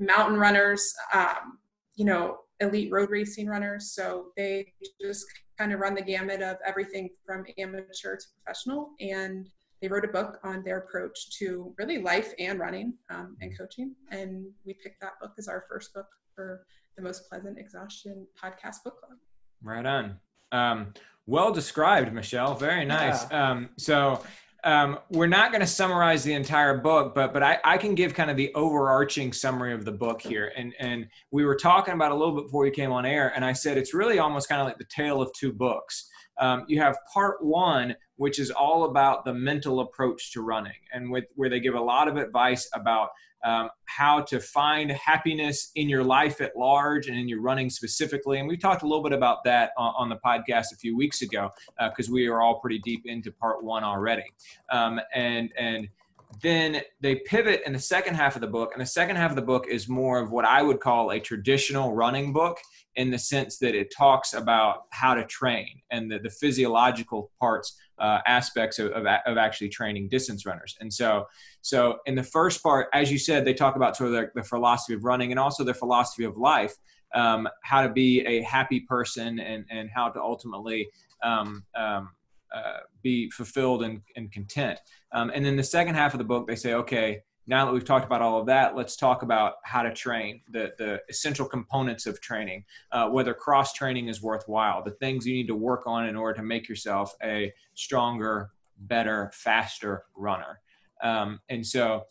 mountain 0.00 0.36
runners, 0.36 0.92
um, 1.14 1.58
you 1.94 2.04
know, 2.04 2.38
elite 2.58 2.90
road 2.90 3.10
racing 3.10 3.46
runners. 3.46 3.92
So 3.92 4.32
they 4.36 4.72
just 5.00 5.26
kind 5.56 5.72
of 5.72 5.78
run 5.78 5.94
the 5.94 6.02
gamut 6.02 6.42
of 6.42 6.56
everything 6.66 7.10
from 7.24 7.44
amateur 7.56 8.16
to 8.16 8.26
professional. 8.42 8.90
And 9.00 9.48
they 9.80 9.86
wrote 9.86 10.04
a 10.04 10.08
book 10.08 10.40
on 10.42 10.64
their 10.64 10.78
approach 10.78 11.38
to 11.38 11.72
really 11.78 11.98
life 11.98 12.34
and 12.40 12.58
running 12.58 12.94
um, 13.10 13.36
and 13.40 13.56
coaching. 13.56 13.94
And 14.10 14.46
we 14.66 14.74
picked 14.74 15.00
that 15.02 15.20
book 15.20 15.32
as 15.38 15.46
our 15.46 15.66
first 15.70 15.94
book 15.94 16.08
for 16.34 16.66
the 16.96 17.02
Most 17.02 17.28
Pleasant 17.28 17.58
Exhaustion 17.58 18.26
podcast 18.42 18.82
book 18.84 19.00
club. 19.00 19.18
Right 19.62 19.86
on. 19.86 20.18
Um, 20.52 20.94
well 21.26 21.52
described, 21.52 22.12
Michelle. 22.12 22.54
Very 22.54 22.84
nice. 22.84 23.30
Um, 23.30 23.70
so 23.78 24.22
um, 24.64 24.98
we're 25.10 25.26
not 25.26 25.52
going 25.52 25.60
to 25.60 25.66
summarize 25.66 26.24
the 26.24 26.34
entire 26.34 26.76
book, 26.78 27.14
but 27.14 27.32
but 27.32 27.42
I, 27.42 27.58
I 27.64 27.78
can 27.78 27.94
give 27.94 28.14
kind 28.14 28.30
of 28.30 28.36
the 28.36 28.52
overarching 28.54 29.32
summary 29.32 29.72
of 29.72 29.84
the 29.84 29.92
book 29.92 30.20
here. 30.20 30.52
And 30.56 30.74
and 30.78 31.06
we 31.30 31.44
were 31.44 31.56
talking 31.56 31.94
about 31.94 32.12
a 32.12 32.14
little 32.14 32.34
bit 32.34 32.44
before 32.44 32.62
we 32.62 32.70
came 32.70 32.92
on 32.92 33.06
air, 33.06 33.32
and 33.34 33.44
I 33.44 33.52
said 33.52 33.78
it's 33.78 33.94
really 33.94 34.18
almost 34.18 34.48
kind 34.48 34.60
of 34.60 34.66
like 34.66 34.78
the 34.78 34.84
tale 34.84 35.22
of 35.22 35.32
two 35.32 35.52
books. 35.52 36.09
Um, 36.40 36.64
you 36.68 36.80
have 36.80 36.96
part 37.12 37.44
one, 37.44 37.94
which 38.16 38.38
is 38.38 38.50
all 38.50 38.84
about 38.84 39.24
the 39.24 39.32
mental 39.32 39.80
approach 39.80 40.32
to 40.32 40.42
running, 40.42 40.72
and 40.92 41.10
with 41.10 41.24
where 41.36 41.48
they 41.48 41.60
give 41.60 41.74
a 41.74 41.80
lot 41.80 42.08
of 42.08 42.16
advice 42.16 42.68
about 42.74 43.10
um, 43.44 43.70
how 43.86 44.20
to 44.20 44.38
find 44.38 44.90
happiness 44.92 45.70
in 45.74 45.88
your 45.88 46.04
life 46.04 46.40
at 46.40 46.56
large 46.56 47.08
and 47.08 47.16
in 47.18 47.28
your 47.28 47.40
running 47.40 47.70
specifically. 47.70 48.38
And 48.38 48.46
we 48.46 48.56
talked 48.56 48.82
a 48.82 48.86
little 48.86 49.02
bit 49.02 49.12
about 49.12 49.44
that 49.44 49.70
on, 49.78 49.94
on 49.96 50.08
the 50.08 50.16
podcast 50.16 50.72
a 50.72 50.76
few 50.76 50.96
weeks 50.96 51.22
ago 51.22 51.50
because 51.88 52.10
we 52.10 52.26
are 52.26 52.42
all 52.42 52.60
pretty 52.60 52.78
deep 52.80 53.02
into 53.06 53.32
part 53.32 53.64
one 53.64 53.84
already. 53.84 54.24
Um, 54.70 55.00
and 55.14 55.50
and 55.58 55.88
then 56.42 56.82
they 57.00 57.16
pivot 57.16 57.62
in 57.66 57.72
the 57.72 57.78
second 57.78 58.14
half 58.14 58.34
of 58.34 58.40
the 58.40 58.46
book, 58.46 58.70
and 58.72 58.80
the 58.80 58.86
second 58.86 59.16
half 59.16 59.30
of 59.30 59.36
the 59.36 59.42
book 59.42 59.66
is 59.68 59.88
more 59.88 60.20
of 60.20 60.30
what 60.30 60.44
I 60.44 60.62
would 60.62 60.80
call 60.80 61.10
a 61.10 61.20
traditional 61.20 61.94
running 61.94 62.32
book 62.32 62.58
in 62.96 63.10
the 63.10 63.18
sense 63.18 63.58
that 63.58 63.74
it 63.74 63.92
talks 63.96 64.34
about 64.34 64.84
how 64.90 65.14
to 65.14 65.24
train 65.26 65.80
and 65.90 66.10
the, 66.10 66.18
the 66.18 66.30
physiological 66.30 67.30
parts 67.40 67.76
uh, 67.98 68.18
aspects 68.26 68.78
of, 68.78 68.90
of, 68.92 69.06
of 69.26 69.36
actually 69.36 69.68
training 69.68 70.08
distance 70.08 70.44
runners. 70.46 70.76
And 70.80 70.92
so 70.92 71.26
so 71.62 71.98
in 72.06 72.14
the 72.14 72.22
first 72.22 72.62
part 72.62 72.88
as 72.92 73.12
you 73.12 73.18
said 73.18 73.44
they 73.44 73.54
talk 73.54 73.76
about 73.76 73.96
sort 73.96 74.12
of 74.12 74.16
the, 74.16 74.30
the 74.34 74.42
philosophy 74.42 74.94
of 74.94 75.04
running 75.04 75.30
and 75.30 75.38
also 75.38 75.62
their 75.62 75.74
philosophy 75.74 76.24
of 76.24 76.36
life 76.36 76.74
um, 77.14 77.48
how 77.62 77.82
to 77.82 77.92
be 77.92 78.20
a 78.26 78.42
happy 78.42 78.80
person 78.80 79.38
and 79.38 79.64
and 79.70 79.90
how 79.90 80.08
to 80.08 80.20
ultimately 80.20 80.88
um, 81.22 81.64
um, 81.74 82.10
uh, 82.52 82.78
be 83.02 83.30
fulfilled 83.30 83.82
and, 83.82 84.00
and 84.16 84.30
content 84.32 84.78
um, 85.12 85.30
and 85.34 85.44
then 85.44 85.56
the 85.56 85.62
second 85.62 85.94
half 85.94 86.14
of 86.14 86.18
the 86.18 86.24
book 86.24 86.46
they 86.46 86.56
say 86.56 86.74
okay 86.74 87.22
now 87.50 87.64
that 87.64 87.72
we've 87.72 87.84
talked 87.84 88.06
about 88.06 88.22
all 88.22 88.38
of 88.38 88.46
that, 88.46 88.76
let's 88.76 88.94
talk 88.94 89.22
about 89.22 89.54
how 89.64 89.82
to 89.82 89.92
train, 89.92 90.40
the, 90.50 90.72
the 90.78 91.00
essential 91.08 91.44
components 91.44 92.06
of 92.06 92.20
training, 92.20 92.64
uh, 92.92 93.08
whether 93.08 93.34
cross 93.34 93.72
training 93.72 94.08
is 94.08 94.22
worthwhile, 94.22 94.84
the 94.84 94.92
things 94.92 95.26
you 95.26 95.34
need 95.34 95.48
to 95.48 95.56
work 95.56 95.82
on 95.84 96.06
in 96.06 96.14
order 96.14 96.36
to 96.36 96.44
make 96.44 96.68
yourself 96.68 97.12
a 97.24 97.52
stronger, 97.74 98.50
better, 98.78 99.32
faster 99.34 100.04
runner. 100.16 100.60
Um, 101.02 101.40
and 101.48 101.66
so 101.66 102.06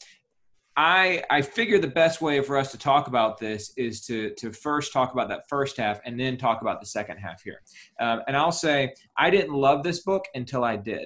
I, 0.79 1.23
I 1.29 1.41
figure 1.41 1.77
the 1.77 1.89
best 1.89 2.21
way 2.21 2.39
for 2.39 2.57
us 2.57 2.71
to 2.71 2.77
talk 2.77 3.07
about 3.07 3.37
this 3.37 3.73
is 3.75 3.99
to, 4.05 4.33
to 4.35 4.53
first 4.53 4.93
talk 4.93 5.11
about 5.11 5.27
that 5.27 5.41
first 5.49 5.75
half 5.75 5.99
and 6.05 6.17
then 6.17 6.37
talk 6.37 6.61
about 6.61 6.79
the 6.79 6.85
second 6.85 7.17
half 7.17 7.43
here. 7.43 7.61
Um, 7.99 8.21
and 8.27 8.37
I'll 8.37 8.53
say 8.53 8.93
I 9.17 9.29
didn't 9.29 9.53
love 9.53 9.83
this 9.83 9.99
book 9.99 10.23
until 10.35 10.63
I 10.63 10.77
did. 10.77 11.05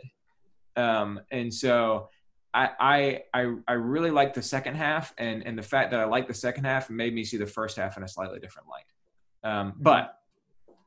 Um, 0.75 1.21
and 1.31 1.51
so 1.51 2.09
I, 2.53 3.21
I 3.35 3.55
I 3.67 3.73
really 3.73 4.11
like 4.11 4.35
the 4.35 4.43
second 4.43 4.75
half, 4.75 5.11
and 5.17 5.43
and 5.43 5.57
the 5.57 5.63
fact 5.63 5.89
that 5.89 5.99
I 5.99 6.03
like 6.03 6.27
the 6.27 6.35
second 6.35 6.65
half 6.65 6.91
made 6.91 7.15
me 7.15 7.23
see 7.23 7.37
the 7.37 7.47
first 7.47 7.77
half 7.77 7.97
in 7.97 8.03
a 8.03 8.07
slightly 8.07 8.39
different 8.39 8.67
light. 8.67 9.51
Um, 9.51 9.73
but 9.77 10.19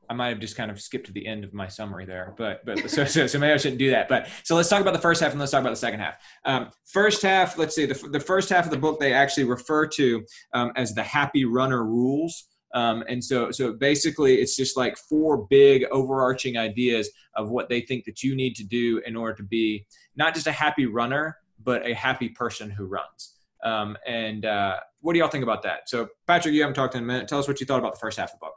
I 0.09 0.13
might 0.13 0.29
have 0.29 0.39
just 0.39 0.55
kind 0.55 0.71
of 0.71 0.79
skipped 0.79 1.07
to 1.07 1.11
the 1.11 1.25
end 1.25 1.43
of 1.43 1.53
my 1.53 1.67
summary 1.67 2.05
there, 2.05 2.33
but 2.37 2.65
but 2.65 2.89
so, 2.89 3.05
so 3.05 3.27
so 3.27 3.39
maybe 3.39 3.53
I 3.53 3.57
shouldn't 3.57 3.79
do 3.79 3.91
that. 3.91 4.07
But 4.07 4.29
so 4.43 4.55
let's 4.55 4.69
talk 4.69 4.81
about 4.81 4.93
the 4.93 5.01
first 5.01 5.21
half 5.21 5.31
and 5.31 5.39
let's 5.39 5.51
talk 5.51 5.61
about 5.61 5.71
the 5.71 5.75
second 5.75 5.99
half. 5.99 6.15
Um, 6.45 6.69
first 6.85 7.21
half, 7.21 7.57
let's 7.57 7.75
see 7.75 7.85
the 7.85 8.09
the 8.09 8.19
first 8.19 8.49
half 8.49 8.65
of 8.65 8.71
the 8.71 8.77
book 8.77 8.99
they 8.99 9.13
actually 9.13 9.45
refer 9.45 9.87
to 9.87 10.23
um, 10.53 10.71
as 10.75 10.93
the 10.93 11.03
Happy 11.03 11.45
Runner 11.45 11.83
Rules. 11.83 12.45
Um, 12.73 13.03
and 13.07 13.23
so, 13.23 13.49
so 13.49 13.73
basically, 13.73 14.35
it's 14.35 14.55
just 14.55 14.75
like 14.75 14.97
four 14.97 15.47
big 15.49 15.85
overarching 15.91 16.57
ideas 16.57 17.09
of 17.35 17.49
what 17.49 17.69
they 17.69 17.81
think 17.81 18.05
that 18.05 18.23
you 18.23 18.35
need 18.35 18.55
to 18.57 18.63
do 18.63 19.01
in 19.05 19.15
order 19.15 19.35
to 19.35 19.43
be 19.43 19.85
not 20.15 20.33
just 20.33 20.47
a 20.47 20.51
happy 20.51 20.85
runner, 20.85 21.37
but 21.63 21.85
a 21.87 21.93
happy 21.93 22.29
person 22.29 22.69
who 22.69 22.85
runs. 22.85 23.35
Um, 23.63 23.97
and 24.05 24.45
uh, 24.45 24.77
what 25.01 25.13
do 25.13 25.19
y'all 25.19 25.29
think 25.29 25.43
about 25.43 25.63
that? 25.63 25.89
So, 25.89 26.09
Patrick, 26.27 26.53
you 26.53 26.61
haven't 26.61 26.75
talked 26.75 26.95
in 26.95 27.03
a 27.03 27.05
minute. 27.05 27.27
Tell 27.27 27.39
us 27.39 27.47
what 27.47 27.59
you 27.59 27.65
thought 27.65 27.79
about 27.79 27.93
the 27.93 27.99
first 27.99 28.17
half 28.17 28.33
of 28.33 28.39
the 28.39 28.45
book. 28.45 28.53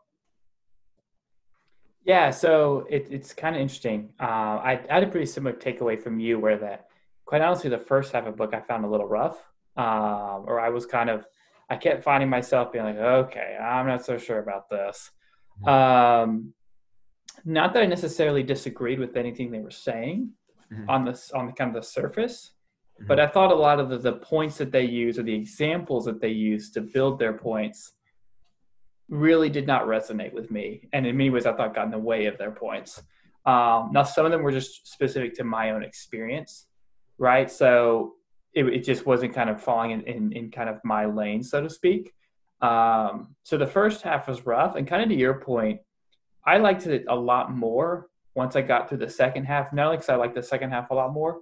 Yeah, 2.05 2.31
so 2.31 2.87
it, 2.89 3.09
it's 3.11 3.33
kind 3.33 3.55
of 3.55 3.63
interesting. 3.63 4.11
Uh, 4.19 4.25
I, 4.25 4.81
I, 4.89 4.95
had 4.95 5.05
a 5.05 5.09
pretty 5.09 5.27
similar 5.27 5.55
takeaway 5.55 6.01
from 6.01 6.19
you, 6.19 6.39
where 6.39 6.57
that, 6.59 6.87
quite 7.27 7.43
honestly, 7.43 7.69
the 7.69 7.79
first 7.79 8.13
half 8.13 8.27
of 8.27 8.33
the 8.33 8.37
book 8.37 8.55
I 8.55 8.61
found 8.61 8.85
a 8.85 8.89
little 8.89 9.07
rough, 9.07 9.39
um, 9.77 10.45
or 10.47 10.59
I 10.61 10.71
was 10.71 10.87
kind 10.87 11.11
of, 11.11 11.27
I 11.69 11.77
kept 11.77 12.03
finding 12.03 12.31
myself 12.31 12.73
being 12.73 12.85
like, 12.85 12.97
okay, 12.97 13.57
I'm 13.61 13.87
not 13.87 14.05
so 14.05 14.17
sure 14.17 14.39
about 14.39 14.71
this. 14.71 15.11
Um, 15.67 16.55
not 17.45 17.75
that 17.75 17.83
I 17.83 17.87
necessarily 17.87 18.43
disagreed 18.43 18.99
with 18.99 19.17
anything 19.17 19.51
they 19.51 19.61
were 19.61 19.71
saying 19.71 20.31
mm-hmm. 20.73 20.89
on 20.89 21.05
this 21.05 21.31
on 21.33 21.47
the 21.47 21.53
kind 21.53 21.75
of 21.75 21.83
the 21.83 21.87
surface, 21.87 22.53
mm-hmm. 22.97 23.07
but 23.07 23.21
I 23.21 23.27
thought 23.27 23.53
a 23.53 23.55
lot 23.55 23.81
of 23.81 23.89
the, 23.89 23.99
the 23.99 24.15
points 24.15 24.59
that 24.59 24.73
they 24.73 24.85
use 24.85 25.19
or 25.19 25.23
the 25.23 25.35
examples 25.35 26.05
that 26.07 26.21
they 26.21 26.31
use 26.31 26.71
to 26.73 26.81
build 26.81 27.19
their 27.19 27.35
points 27.35 27.93
really 29.11 29.51
did 29.51 29.67
not 29.67 29.87
resonate 29.87 30.33
with 30.33 30.51
me. 30.51 30.89
And 30.93 31.07
in 31.07 31.17
many 31.17 31.31
ways, 31.31 31.45
I 31.45 31.53
thought 31.53 31.75
got 31.75 31.85
in 31.85 31.91
the 31.91 31.99
way 31.99 32.27
of 32.27 32.39
their 32.39 32.53
points. 32.53 33.03
Um, 33.45 33.91
now, 33.93 34.05
some 34.05 34.25
of 34.25 34.33
them 34.33 34.43
were 34.43 34.53
just 34.53 34.91
specific 34.91 35.35
to 35.35 35.45
my 35.45 35.73
own 35.73 35.83
experience, 35.83 36.67
right? 37.19 37.51
So 37.51 38.15
it, 38.55 38.65
it 38.67 38.85
just 38.85 39.07
wasn't 39.07 39.35
kind 39.35 39.51
of 39.51 39.61
falling 39.61 39.91
in, 39.91 40.03
in, 40.03 40.33
in, 40.33 40.51
kind 40.51 40.69
of 40.69 40.79
my 40.85 41.07
lane, 41.07 41.43
so 41.43 41.61
to 41.61 41.69
speak. 41.69 42.15
Um, 42.61 43.35
so 43.43 43.59
the 43.59 43.67
first 43.67 44.03
half 44.03 44.29
was 44.29 44.47
rough. 44.47 44.77
And 44.77 44.87
kind 44.87 45.03
of 45.03 45.09
to 45.09 45.15
your 45.15 45.41
point, 45.41 45.81
I 46.47 46.59
liked 46.59 46.87
it 46.87 47.05
a 47.09 47.17
lot 47.17 47.53
more 47.53 48.09
once 48.35 48.55
I 48.55 48.63
got 48.63 48.89
through 48.89 48.99
the 48.99 49.11
second 49.11 49.45
half. 49.45 49.73
Not 49.73 49.87
only 49.87 49.97
because 49.97 50.11
I 50.11 50.17
liked 50.17 50.35
the 50.37 50.43
second 50.43 50.71
half 50.71 50.91
a 50.91 50.95
lot 50.95 51.13
more, 51.13 51.41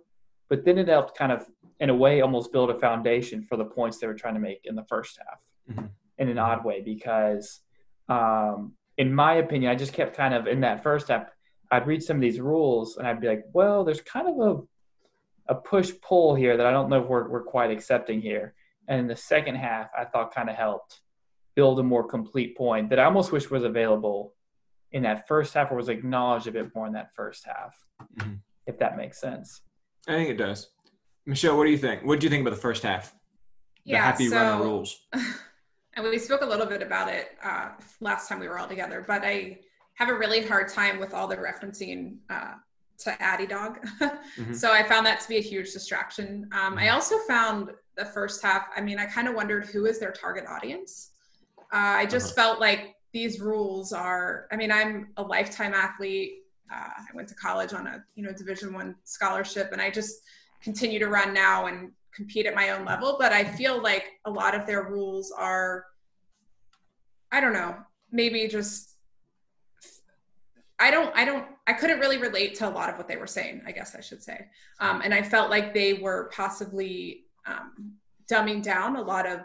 but 0.49 0.65
then 0.65 0.79
it 0.79 0.89
helped 0.89 1.19
kind 1.19 1.33
of, 1.33 1.47
in 1.81 1.91
a 1.91 1.95
way, 1.95 2.23
almost 2.23 2.51
build 2.51 2.71
a 2.71 2.79
foundation 2.79 3.43
for 3.43 3.57
the 3.57 3.65
points 3.65 3.99
they 3.99 4.07
were 4.07 4.15
trying 4.15 4.35
to 4.35 4.41
make 4.41 4.61
in 4.65 4.75
the 4.75 4.85
first 4.85 5.19
half. 5.19 5.77
Mm-hmm 5.77 5.87
in 6.19 6.29
an 6.29 6.39
odd 6.39 6.65
way 6.65 6.81
because, 6.81 7.61
um, 8.09 8.75
in 8.97 9.15
my 9.15 9.35
opinion, 9.35 9.71
I 9.71 9.75
just 9.75 9.93
kept 9.93 10.17
kind 10.17 10.35
of 10.35 10.47
in 10.47 10.61
that 10.61 10.83
first 10.83 11.07
step. 11.07 11.33
I'd 11.71 11.87
read 11.87 12.03
some 12.03 12.17
of 12.17 12.21
these 12.21 12.41
rules 12.41 12.97
and 12.97 13.07
I'd 13.07 13.21
be 13.21 13.29
like, 13.29 13.45
well, 13.53 13.85
there's 13.85 14.01
kind 14.01 14.29
of 14.29 14.39
a 14.41 14.63
a 15.49 15.55
push 15.55 15.93
pull 16.03 16.35
here 16.35 16.57
that 16.57 16.67
I 16.67 16.71
don't 16.71 16.91
know 16.91 17.03
if 17.03 17.09
we're, 17.09 17.29
we're 17.29 17.43
quite 17.43 17.71
accepting 17.71 18.21
here. 18.21 18.55
And 18.87 19.01
in 19.01 19.07
the 19.07 19.17
second 19.17 19.57
half, 19.57 19.89
I 19.99 20.05
thought 20.05 20.35
kind 20.35 20.51
of 20.51 20.57
helped 20.57 21.01
build 21.55 21.81
a 21.81 21.83
more 21.83 22.07
complete 22.07 22.57
point 22.57 22.91
that 22.91 22.99
I 22.99 23.05
almost 23.05 23.33
wish 23.33 23.51
was 23.51 23.65
available 23.65 24.35
in 24.93 25.03
that 25.03 25.27
first 25.27 25.55
half 25.55 25.71
or 25.71 25.77
was 25.77 25.89
acknowledged 25.89 26.47
a 26.47 26.53
bit 26.53 26.75
more 26.75 26.87
in 26.87 26.93
that 26.93 27.15
first 27.15 27.47
half, 27.47 27.77
mm-hmm. 28.17 28.35
if 28.67 28.79
that 28.79 28.97
makes 28.97 29.21
sense. 29.21 29.63
I 30.07 30.13
think 30.13 30.31
it 30.31 30.37
does. 30.37 30.71
Michelle, 31.27 31.57
what 31.57 31.65
do 31.65 31.71
you 31.71 31.79
think? 31.79 32.05
What 32.05 32.21
do 32.21 32.25
you 32.25 32.31
think 32.31 32.43
about 32.43 32.55
the 32.55 32.61
first 32.61 32.83
half? 32.83 33.13
The 33.85 33.93
yeah, 33.93 34.05
happy 34.05 34.29
so, 34.29 34.37
runner 34.37 34.65
rules. 34.65 35.07
and 35.99 36.09
we 36.09 36.19
spoke 36.19 36.43
a 36.43 36.47
little 36.47 36.67
bit 36.67 36.81
about 36.81 37.09
it 37.09 37.37
uh, 37.43 37.71
last 38.01 38.29
time 38.29 38.39
we 38.39 38.49
were 38.49 38.59
all 38.59 38.69
together, 38.69 39.05
but 39.07 39.23
I 39.25 39.59
have 39.95 40.09
a 40.09 40.15
really 40.15 40.47
hard 40.47 40.69
time 40.69 41.01
with 41.01 41.13
all 41.13 41.27
the 41.27 41.37
referencing 41.37 42.19
uh, 42.31 42.55
to 42.99 43.21
Addy 43.21 43.47
Dog. 43.47 43.85
mm-hmm. 44.01 44.55
So 44.55 44.73
I 44.73 44.85
found 44.85 45.05
that 45.07 45.21
to 45.21 45.29
be 45.29 45.39
a 45.39 45.43
huge 45.43 45.73
distraction. 45.73 46.49
Um, 46.53 46.79
I 46.79 46.85
mm-hmm. 46.85 46.95
also 46.95 47.19
found 47.27 47.71
the 47.97 48.05
first 48.05 48.41
half, 48.43 48.67
I 48.77 48.81
mean, 48.81 49.01
I 49.01 49.07
kind 49.07 49.27
of 49.27 49.35
wondered 49.35 49.67
who 49.67 49.87
is 49.87 49.99
their 49.99 50.13
target 50.13 50.45
audience. 50.49 51.11
Uh, 51.73 51.99
I 51.99 52.07
just 52.07 52.39
uh-huh. 52.39 52.51
felt 52.51 52.61
like 52.61 52.95
these 53.13 53.41
rules 53.41 53.93
are, 53.93 54.47
I 54.53 54.57
mean, 54.57 54.71
I'm 54.71 55.09
a 55.17 55.23
lifetime 55.23 55.75
athlete. 55.75 56.43
Uh, 56.73 56.91
I 56.97 57.15
went 57.15 57.29
to 57.29 57.35
college 57.35 57.73
on 57.73 57.89
a, 57.89 58.05
you 58.15 58.23
know, 58.23 58.33
division 58.33 58.73
one 58.73 58.95
scholarship 59.03 59.71
and 59.73 59.83
I 59.83 59.91
just 59.91 60.21
continue 60.63 61.01
to 61.01 61.09
run 61.09 61.35
now 61.35 61.67
and 61.67 61.91
compete 62.19 62.47
at 62.47 62.55
my 62.55 62.71
own 62.71 62.85
level, 62.85 63.17
but 63.17 63.33
I 63.33 63.45
feel 63.45 63.81
like 63.81 64.05
a 64.25 64.31
lot 64.31 64.53
of 64.53 64.67
their 64.67 64.83
rules 64.83 65.31
are, 65.31 65.85
I 67.31 67.41
don't 67.41 67.53
know, 67.53 67.77
maybe 68.11 68.49
just, 68.49 68.97
I 70.81 70.91
don't, 70.91 71.15
I 71.17 71.25
don't, 71.25 71.47
I 71.69 71.75
couldn't 71.75 72.01
really 72.01 72.19
relate 72.19 72.57
to 72.57 72.69
a 72.69 72.73
lot 72.79 72.91
of 72.91 72.97
what 72.99 73.07
they 73.07 73.17
were 73.17 73.29
saying, 73.29 73.63
I 73.65 73.71
guess 73.71 73.95
I 73.95 74.01
should 74.01 74.21
say. 74.21 74.47
Um, 74.81 75.01
and 75.05 75.15
I 75.15 75.23
felt 75.23 75.49
like 75.49 75.73
they 75.73 75.95
were 75.95 76.29
possibly 76.35 77.27
um, 77.47 77.93
dumbing 78.29 78.65
down 78.65 78.97
a 78.97 79.03
lot 79.03 79.25
of 79.25 79.41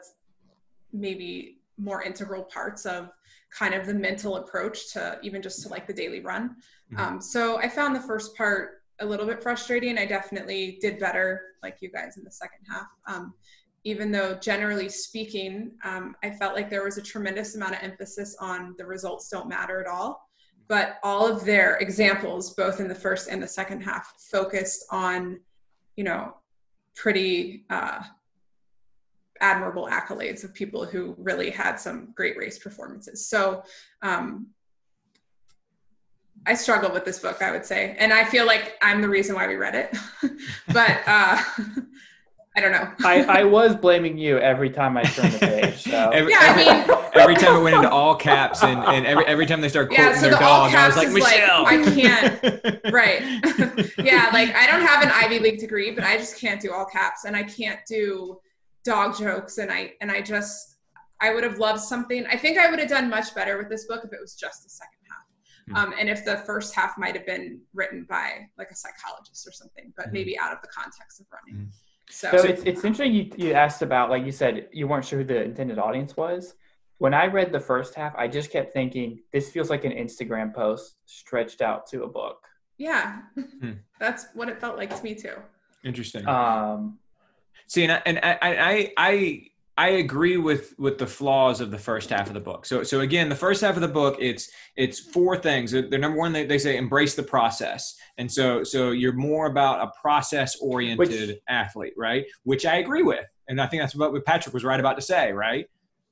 maybe 0.92 1.60
more 1.78 2.02
integral 2.02 2.44
parts 2.44 2.88
of 2.88 3.12
kind 3.52 3.76
of 3.76 3.86
the 3.86 3.94
mental 3.94 4.38
approach 4.38 4.92
to 4.94 5.20
even 5.22 5.44
just 5.44 5.62
to 5.62 5.70
like 5.70 5.86
the 5.86 5.94
daily 5.94 6.22
run. 6.22 6.56
Mm-hmm. 6.92 7.00
Um, 7.00 7.22
so 7.22 7.58
I 7.58 7.70
found 7.70 7.96
the 7.96 8.02
first 8.02 8.36
part 8.36 8.83
a 9.04 9.06
little 9.06 9.26
bit 9.26 9.44
frustrating. 9.44 9.98
I 9.98 10.06
definitely 10.06 10.80
did 10.82 10.98
better, 10.98 11.42
like 11.62 11.78
you 11.82 11.90
guys, 11.92 12.18
in 12.18 12.24
the 12.24 12.32
second 12.32 12.66
half. 12.70 12.88
Um, 13.06 13.34
even 13.84 14.12
though, 14.12 14.36
generally 14.36 14.88
speaking, 14.88 15.72
um, 15.84 16.16
I 16.24 16.32
felt 16.32 16.56
like 16.56 16.70
there 16.70 16.84
was 16.84 16.98
a 16.98 17.02
tremendous 17.02 17.56
amount 17.56 17.74
of 17.74 17.84
emphasis 17.84 18.36
on 18.40 18.76
the 18.78 18.86
results 18.86 19.30
don't 19.30 19.50
matter 19.50 19.82
at 19.82 19.88
all. 19.88 20.30
But 20.70 20.98
all 21.04 21.28
of 21.28 21.44
their 21.44 21.76
examples, 21.78 22.54
both 22.54 22.80
in 22.80 22.88
the 22.88 22.96
first 22.96 23.28
and 23.30 23.44
the 23.44 23.48
second 23.48 23.82
half, 23.82 24.14
focused 24.32 24.86
on, 24.90 25.42
you 25.98 26.06
know, 26.06 26.38
pretty 26.96 27.66
uh, 27.70 28.02
admirable 29.42 29.90
accolades 29.92 30.46
of 30.46 30.54
people 30.54 30.86
who 30.86 31.16
really 31.18 31.50
had 31.50 31.76
some 31.76 32.14
great 32.16 32.38
race 32.38 32.58
performances. 32.58 33.28
So 33.28 33.64
um, 34.02 34.48
I 36.46 36.56
struggle 36.56 36.92
with 36.92 37.06
this 37.06 37.20
book, 37.20 37.42
I 37.42 37.52
would 37.52 37.66
say, 37.66 37.96
and 38.00 38.12
I 38.12 38.26
feel 38.26 38.46
like 38.46 38.78
I'm 38.82 39.02
the 39.02 39.10
reason 39.10 39.36
why 39.36 39.48
we 39.48 39.56
read 39.56 39.76
it. 39.76 39.98
but 40.74 41.02
uh, 41.08 41.42
I 42.56 42.62
don't 42.62 42.72
know. 42.72 42.92
I, 43.04 43.24
I 43.24 43.44
was 43.46 43.76
blaming 43.76 44.18
you 44.18 44.38
every 44.40 44.70
time 44.70 44.98
I 44.98 45.04
turned 45.04 45.34
the 45.34 45.40
page. 45.40 45.84
So. 45.84 46.10
every, 46.10 46.32
yeah, 46.32 46.40
every, 46.42 46.68
I 46.68 46.86
mean, 46.86 46.98
every 47.16 47.36
time 47.36 47.56
it 47.56 47.64
went 47.64 47.76
into 47.78 47.90
all 47.90 48.16
caps, 48.16 48.64
and, 48.64 48.80
and 48.80 49.06
every 49.06 49.26
every 49.26 49.46
time 49.46 49.62
they 49.62 49.70
start 49.70 49.88
quoting 49.90 50.06
yeah, 50.06 50.16
so 50.16 50.22
their 50.22 50.32
the 50.32 50.40
dog, 50.40 50.76
I 50.76 50.88
was 50.88 50.98
like, 50.98 51.10
Michelle, 51.10 51.64
like, 51.64 51.80
I 51.80 51.96
can't. 51.96 52.94
right? 52.94 53.22
yeah, 53.98 54.30
like 54.34 54.54
I 54.54 54.68
don't 54.68 54.86
have 54.86 55.02
an 55.02 55.12
Ivy 55.12 55.40
League 55.40 55.60
degree, 55.60 55.92
but 55.92 56.04
I 56.04 56.18
just 56.18 56.40
can't 56.40 56.62
do 56.62 56.74
all 56.74 56.86
caps, 56.86 57.26
and 57.26 57.36
I 57.36 57.44
can't 57.44 57.80
do 57.88 58.40
dog 58.84 59.18
jokes, 59.18 59.58
and 59.58 59.72
I 59.72 59.94
and 60.02 60.12
I 60.12 60.22
just 60.22 60.78
I 61.22 61.34
would 61.34 61.44
have 61.44 61.58
loved 61.58 61.80
something. 61.80 62.26
I 62.28 62.38
think 62.38 62.58
I 62.58 62.70
would 62.70 62.80
have 62.80 62.90
done 62.90 63.10
much 63.10 63.34
better 63.34 63.58
with 63.58 63.70
this 63.70 63.86
book 63.86 64.02
if 64.04 64.12
it 64.12 64.20
was 64.22 64.36
just 64.36 64.64
the 64.64 64.70
second 64.70 65.04
Mm-hmm. 65.70 65.76
Um, 65.76 65.94
and 66.00 66.10
if 66.10 66.26
the 66.26 66.38
first 66.38 66.76
half 66.76 66.98
might 66.98 67.16
have 67.16 67.26
been 67.26 67.62
written 67.74 68.06
by 68.10 68.48
like 68.58 68.70
a 68.72 68.76
psychologist 68.76 69.48
or 69.48 69.52
something, 69.52 69.94
but 69.96 70.06
mm-hmm. 70.06 70.14
maybe 70.14 70.40
out 70.40 70.52
of 70.52 70.62
the 70.62 70.68
context 70.68 71.22
of 71.22 71.28
running. 71.32 71.66
Mm-hmm. 71.66 71.72
So, 72.10 72.38
so 72.38 72.48
it's, 72.48 72.64
it's 72.64 72.84
interesting 72.84 73.14
you, 73.14 73.32
you 73.38 73.54
asked 73.54 73.82
about, 73.82 74.10
like 74.10 74.26
you 74.26 74.32
said, 74.32 74.68
you 74.72 74.88
weren't 74.88 75.06
sure 75.06 75.20
who 75.20 75.26
the 75.26 75.44
intended 75.44 75.80
audience 75.80 76.18
was. 76.18 76.54
When 76.98 77.14
I 77.14 77.26
read 77.26 77.52
the 77.52 77.60
first 77.60 77.96
half, 77.96 78.14
I 78.16 78.28
just 78.28 78.52
kept 78.52 78.74
thinking, 78.74 79.20
this 79.32 79.50
feels 79.50 79.70
like 79.70 79.84
an 79.84 79.94
Instagram 79.94 80.54
post 80.54 80.96
stretched 81.06 81.62
out 81.62 81.88
to 81.88 82.04
a 82.04 82.08
book. 82.08 82.46
Yeah, 82.78 83.20
hmm. 83.36 83.72
that's 84.00 84.28
what 84.34 84.50
it 84.50 84.60
felt 84.60 84.78
like 84.78 84.96
to 84.96 85.04
me 85.04 85.16
too. 85.16 85.36
Interesting. 85.84 86.28
Um, 86.28 87.00
See, 87.68 87.84
and 87.84 87.94
I, 87.94 88.02
and 88.06 88.20
I, 88.22 88.38
I, 88.42 88.94
I 88.98 89.48
I 89.78 89.90
agree 89.90 90.38
with 90.38 90.76
with 90.78 91.00
the 91.00 91.08
flaws 91.08 91.60
of 91.60 91.72
the 91.72 91.80
first 91.80 92.10
half 92.10 92.28
of 92.28 92.36
the 92.36 92.40
book. 92.40 92.66
So 92.66 92.84
so 92.84 93.00
again, 93.00 93.28
the 93.28 93.36
first 93.36 93.62
half 93.62 93.76
of 93.76 93.82
the 93.82 93.88
book, 93.88 94.18
it's 94.20 94.52
it's 94.76 95.00
four 95.00 95.36
things. 95.36 95.72
The 95.72 95.98
number 95.98 96.18
one, 96.18 96.32
they, 96.32 96.46
they 96.46 96.60
say 96.60 96.78
embrace 96.78 97.16
the 97.16 97.24
process, 97.24 97.96
and 98.18 98.32
so 98.32 98.64
so 98.64 98.92
you're 98.92 99.14
more 99.14 99.48
about 99.48 99.82
a 99.82 99.92
process 100.00 100.58
oriented 100.58 101.40
athlete, 101.50 101.94
right? 101.98 102.26
Which 102.44 102.66
I 102.66 102.78
agree 102.78 103.02
with, 103.02 103.26
and 103.48 103.60
I 103.60 103.66
think 103.66 103.82
that's 103.82 103.96
what 103.96 104.24
Patrick 104.26 104.54
was 104.54 104.64
right 104.64 104.80
about 104.80 104.96
to 104.98 105.02
say, 105.02 105.32
right? 105.32 105.68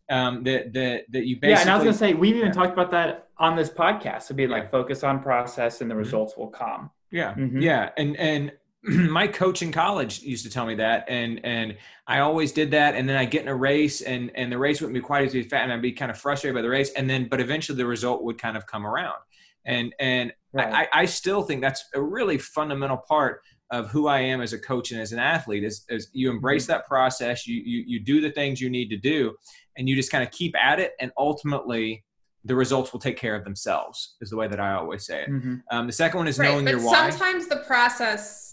Um, 0.09 0.43
that 0.43 0.73
that 0.73 1.03
that 1.11 1.27
you 1.27 1.35
basically 1.35 1.49
yeah, 1.51 1.61
and 1.61 1.69
I 1.69 1.75
was 1.75 1.83
gonna 1.83 1.97
say 1.97 2.13
we've 2.15 2.35
even 2.35 2.47
yeah. 2.47 2.53
talked 2.53 2.73
about 2.73 2.89
that 2.91 3.29
on 3.37 3.55
this 3.55 3.69
podcast. 3.69 4.23
So 4.23 4.33
be 4.33 4.47
like 4.47 4.71
focus 4.71 5.03
on 5.03 5.21
process, 5.21 5.81
and 5.81 5.89
the 5.89 5.93
mm-hmm. 5.93 5.99
results 5.99 6.35
will 6.35 6.49
come. 6.49 6.89
Yeah, 7.11 7.35
mm-hmm. 7.35 7.61
yeah, 7.61 7.91
and 7.97 8.17
and 8.17 8.53
my 8.83 9.27
coach 9.27 9.61
in 9.61 9.71
college 9.71 10.21
used 10.23 10.43
to 10.43 10.49
tell 10.49 10.65
me 10.65 10.73
that 10.75 11.05
and 11.07 11.39
and 11.43 11.77
I 12.07 12.19
always 12.19 12.51
did 12.51 12.71
that 12.71 12.95
and 12.95 13.07
then 13.07 13.15
I 13.15 13.25
get 13.25 13.43
in 13.43 13.47
a 13.47 13.55
race 13.55 14.01
and 14.01 14.31
and 14.33 14.51
the 14.51 14.57
race 14.57 14.81
wouldn't 14.81 14.95
be 14.95 15.01
quite 15.01 15.23
as 15.23 15.33
fast 15.33 15.53
and 15.53 15.71
I'd 15.71 15.81
be 15.81 15.91
kind 15.91 16.09
of 16.09 16.17
frustrated 16.17 16.55
by 16.55 16.63
the 16.63 16.69
race 16.69 16.91
and 16.93 17.09
then 17.09 17.27
but 17.29 17.39
eventually 17.39 17.77
the 17.77 17.85
result 17.85 18.23
would 18.23 18.39
kind 18.39 18.57
of 18.57 18.65
come 18.65 18.87
around 18.87 19.19
and 19.65 19.93
and 19.99 20.33
right. 20.53 20.89
I, 20.91 21.01
I 21.01 21.05
still 21.05 21.43
think 21.43 21.61
that's 21.61 21.85
a 21.93 22.01
really 22.01 22.39
fundamental 22.39 22.97
part 22.97 23.41
of 23.69 23.89
who 23.89 24.07
I 24.07 24.19
am 24.19 24.41
as 24.41 24.51
a 24.51 24.59
coach 24.59 24.91
and 24.91 24.99
as 24.99 25.13
an 25.13 25.19
athlete 25.19 25.63
is, 25.63 25.85
is 25.87 26.09
you 26.11 26.31
embrace 26.31 26.63
mm-hmm. 26.63 26.73
that 26.73 26.87
process 26.87 27.45
you, 27.45 27.61
you 27.63 27.83
you 27.85 27.99
do 27.99 28.19
the 28.19 28.31
things 28.31 28.59
you 28.59 28.69
need 28.71 28.89
to 28.89 28.97
do 28.97 29.35
and 29.77 29.87
you 29.87 29.95
just 29.95 30.11
kind 30.11 30.23
of 30.23 30.31
keep 30.31 30.55
at 30.57 30.79
it 30.79 30.93
and 30.99 31.11
ultimately 31.19 32.03
the 32.45 32.55
results 32.55 32.91
will 32.91 32.99
take 32.99 33.17
care 33.17 33.35
of 33.35 33.43
themselves 33.43 34.15
is 34.21 34.31
the 34.31 34.35
way 34.35 34.47
that 34.47 34.59
I 34.59 34.73
always 34.73 35.05
say 35.05 35.21
it. 35.21 35.29
Mm-hmm. 35.29 35.55
Um, 35.69 35.85
the 35.85 35.93
second 35.93 36.17
one 36.17 36.27
is 36.27 36.39
right, 36.39 36.49
knowing 36.49 36.67
your 36.67 36.79
why. 36.79 37.11
Sometimes 37.11 37.47
the 37.47 37.57
process 37.57 38.50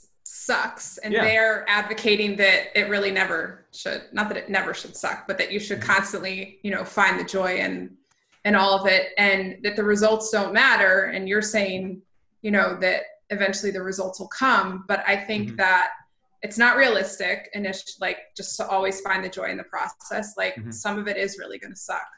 sucks 0.49 0.97
and 0.99 1.13
yeah. 1.13 1.23
they're 1.23 1.69
advocating 1.69 2.35
that 2.35 2.69
it 2.75 2.89
really 2.89 3.11
never 3.11 3.67
should 3.71 4.03
not 4.13 4.29
that 4.31 4.39
it 4.39 4.49
never 4.49 4.73
should 4.73 4.97
suck 4.97 5.27
but 5.27 5.37
that 5.37 5.53
you 5.53 5.61
should 5.61 5.79
mm-hmm. 5.79 5.93
constantly 5.93 6.59
you 6.63 6.71
know 6.71 6.83
find 6.85 7.21
the 7.21 7.25
joy 7.25 7.57
in 7.57 7.95
and 8.47 8.57
all 8.57 8.73
of 8.73 8.87
it 8.87 9.09
and 9.19 9.59
that 9.63 9.77
the 9.77 9.85
results 9.85 10.31
don't 10.31 10.55
matter 10.55 11.05
and 11.15 11.29
you're 11.29 11.43
saying 11.43 12.01
you 12.41 12.51
know 12.51 12.79
that 12.81 13.03
eventually 13.29 13.71
the 13.71 13.83
results 13.83 14.19
will 14.19 14.29
come 14.29 14.87
but 14.89 15.05
i 15.07 15.15
think 15.15 15.49
mm-hmm. 15.49 15.57
that 15.57 15.91
it's 16.41 16.57
not 16.57 16.79
realistic 16.79 17.51
and 17.53 17.67
it's 17.67 17.99
like 18.01 18.17
just 18.35 18.57
to 18.57 18.67
always 18.69 19.03
find 19.03 19.23
the 19.23 19.29
joy 19.29 19.51
in 19.51 19.59
the 19.59 19.65
process 19.65 20.33
like 20.39 20.55
mm-hmm. 20.55 20.71
some 20.71 20.99
of 20.99 21.07
it 21.09 21.19
is 21.19 21.37
really 21.39 21.59
going 21.59 21.73
to 21.73 21.79
suck 21.79 22.09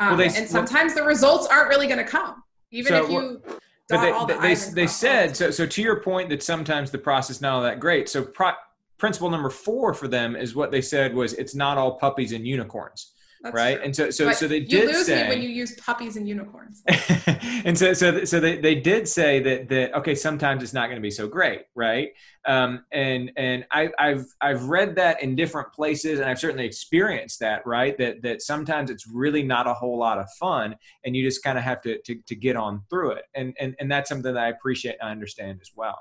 um, 0.00 0.08
well, 0.08 0.16
they, 0.16 0.36
and 0.36 0.48
sometimes 0.48 0.92
well, 0.96 1.04
the 1.04 1.08
results 1.08 1.46
aren't 1.46 1.68
really 1.68 1.86
going 1.86 2.04
to 2.04 2.10
come 2.18 2.42
even 2.72 2.90
so, 2.90 3.04
if 3.04 3.10
you 3.10 3.16
well, 3.46 3.58
but 3.88 4.26
they, 4.26 4.34
they, 4.34 4.54
they, 4.54 4.60
they 4.72 4.86
said 4.86 5.36
so 5.36 5.50
so 5.50 5.66
to 5.66 5.82
your 5.82 6.00
point 6.00 6.28
that 6.28 6.42
sometimes 6.42 6.90
the 6.90 6.98
process 6.98 7.40
not 7.40 7.52
all 7.52 7.62
that 7.62 7.80
great 7.80 8.08
so 8.08 8.22
pro, 8.22 8.52
principle 8.98 9.30
number 9.30 9.50
four 9.50 9.94
for 9.94 10.08
them 10.08 10.34
is 10.36 10.54
what 10.54 10.70
they 10.70 10.82
said 10.82 11.14
was 11.14 11.34
it's 11.34 11.54
not 11.54 11.78
all 11.78 11.98
puppies 11.98 12.32
and 12.32 12.46
unicorns 12.46 13.12
that's 13.42 13.54
right? 13.54 13.76
True. 13.76 13.84
And 13.84 13.96
so, 13.96 14.10
so, 14.10 14.26
but 14.26 14.36
so 14.36 14.48
they 14.48 14.60
did 14.60 14.72
you 14.72 14.86
lose 14.86 15.06
say, 15.06 15.22
me 15.24 15.28
when 15.28 15.42
you 15.42 15.48
use 15.48 15.74
puppies 15.76 16.16
and 16.16 16.28
unicorns. 16.28 16.82
and 17.64 17.78
so, 17.78 17.92
so, 17.92 18.24
so 18.24 18.40
they, 18.40 18.58
they 18.58 18.74
did 18.74 19.08
say 19.08 19.40
that 19.40 19.68
that 19.68 19.94
okay, 19.94 20.14
sometimes 20.14 20.62
it's 20.62 20.72
not 20.72 20.86
going 20.86 20.96
to 20.96 21.02
be 21.02 21.10
so 21.10 21.28
great, 21.28 21.62
right? 21.74 22.10
Um, 22.46 22.84
and 22.92 23.32
and 23.36 23.66
I, 23.70 23.90
I've 23.98 24.26
I've 24.40 24.64
read 24.64 24.96
that 24.96 25.22
in 25.22 25.36
different 25.36 25.72
places, 25.72 26.20
and 26.20 26.28
I've 26.28 26.38
certainly 26.38 26.64
experienced 26.64 27.40
that, 27.40 27.66
right? 27.66 27.96
That 27.98 28.22
that 28.22 28.42
sometimes 28.42 28.90
it's 28.90 29.06
really 29.06 29.42
not 29.42 29.66
a 29.66 29.74
whole 29.74 29.98
lot 29.98 30.18
of 30.18 30.26
fun, 30.38 30.76
and 31.04 31.16
you 31.16 31.22
just 31.22 31.42
kind 31.42 31.58
of 31.58 31.64
have 31.64 31.80
to, 31.82 32.00
to 32.02 32.16
to 32.26 32.34
get 32.34 32.56
on 32.56 32.82
through 32.88 33.12
it, 33.12 33.24
and 33.34 33.54
and 33.60 33.74
and 33.78 33.90
that's 33.90 34.08
something 34.08 34.32
that 34.32 34.42
I 34.42 34.48
appreciate 34.48 34.96
and 35.00 35.08
I 35.08 35.12
understand 35.12 35.58
as 35.60 35.70
well. 35.74 35.98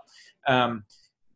Um, 0.47 0.85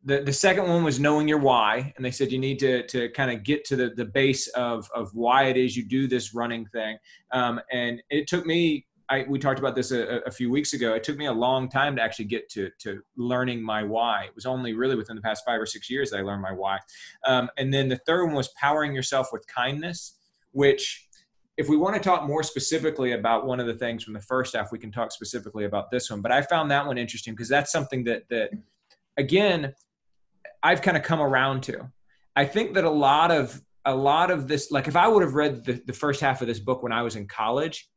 the, 0.03 0.21
the 0.21 0.33
second 0.33 0.67
one 0.67 0.83
was 0.83 0.99
knowing 0.99 1.27
your 1.27 1.39
why 1.39 1.93
and 1.95 2.05
they 2.05 2.12
said 2.12 2.31
you 2.31 2.39
need 2.39 2.59
to, 2.59 2.85
to 2.88 3.09
kind 3.09 3.31
of 3.31 3.43
get 3.43 3.65
to 3.65 3.75
the, 3.75 3.89
the 3.89 4.05
base 4.05 4.47
of, 4.49 4.89
of 4.95 5.13
why 5.13 5.45
it 5.45 5.57
is 5.57 5.75
you 5.75 5.85
do 5.85 6.07
this 6.07 6.33
running 6.33 6.65
thing. 6.67 6.97
Um, 7.31 7.59
and 7.71 8.01
it 8.09 8.27
took 8.27 8.45
me 8.45 8.85
I, 9.12 9.25
we 9.27 9.39
talked 9.39 9.57
about 9.57 9.75
this 9.75 9.91
a, 9.91 10.19
a, 10.27 10.29
few 10.29 10.51
weeks 10.51 10.73
ago 10.73 10.93
it 10.93 11.03
took 11.03 11.17
me 11.17 11.25
a 11.25 11.33
long 11.33 11.67
time 11.67 11.95
to 11.95 12.01
actually 12.01 12.25
get 12.25 12.47
to, 12.49 12.69
to 12.77 13.01
learning 13.17 13.59
my 13.59 13.81
why. 13.81 14.25
It 14.25 14.35
was 14.35 14.45
only 14.45 14.73
really 14.73 14.95
within 14.95 15.15
the 15.15 15.21
past 15.23 15.43
five 15.43 15.59
or 15.59 15.65
six 15.65 15.89
years 15.89 16.12
that 16.12 16.19
i 16.19 16.21
learned 16.21 16.43
my 16.43 16.51
why. 16.51 16.77
Um, 17.25 17.49
and 17.57 17.73
then 17.73 17.89
the 17.89 17.99
third 18.05 18.25
one 18.25 18.35
was 18.35 18.49
powering 18.49 18.93
yourself 18.93 19.29
with 19.33 19.45
kindness 19.47 20.15
which 20.51 21.07
if 21.57 21.67
we 21.67 21.75
want 21.75 21.95
to 21.95 22.01
talk 22.01 22.25
more 22.25 22.41
specifically 22.41 23.12
about 23.12 23.45
one 23.45 23.59
of 23.59 23.67
the 23.67 23.73
things 23.73 24.03
from 24.03 24.13
the 24.13 24.21
first 24.21 24.55
half 24.55 24.71
we 24.71 24.79
can 24.79 24.91
talk 24.91 25.12
specifically 25.12 25.65
about 25.65 25.91
this 25.91 26.09
one. 26.09 26.21
But 26.21 26.31
i 26.31 26.41
found 26.41 26.69
that 26.71 26.85
one 26.85 26.97
interesting 26.97 27.33
because 27.33 27.49
that's 27.49 27.71
something 27.71 28.03
that 28.05 28.29
that 28.29 28.51
again 29.17 29.73
I've 30.61 30.81
kind 30.81 30.97
of 30.97 31.03
come 31.03 31.21
around 31.21 31.63
to. 31.63 31.89
I 32.35 32.45
think 32.45 32.73
that 32.75 32.83
a 32.83 32.89
lot 32.89 33.31
of 33.31 33.61
a 33.85 33.95
lot 33.95 34.29
of 34.29 34.47
this, 34.47 34.71
like 34.71 34.87
if 34.87 34.95
I 34.95 35.07
would 35.07 35.23
have 35.23 35.33
read 35.33 35.65
the, 35.65 35.81
the 35.85 35.93
first 35.93 36.21
half 36.21 36.41
of 36.41 36.47
this 36.47 36.59
book 36.59 36.83
when 36.83 36.91
I 36.91 37.01
was 37.01 37.15
in 37.15 37.27
college, 37.27 37.89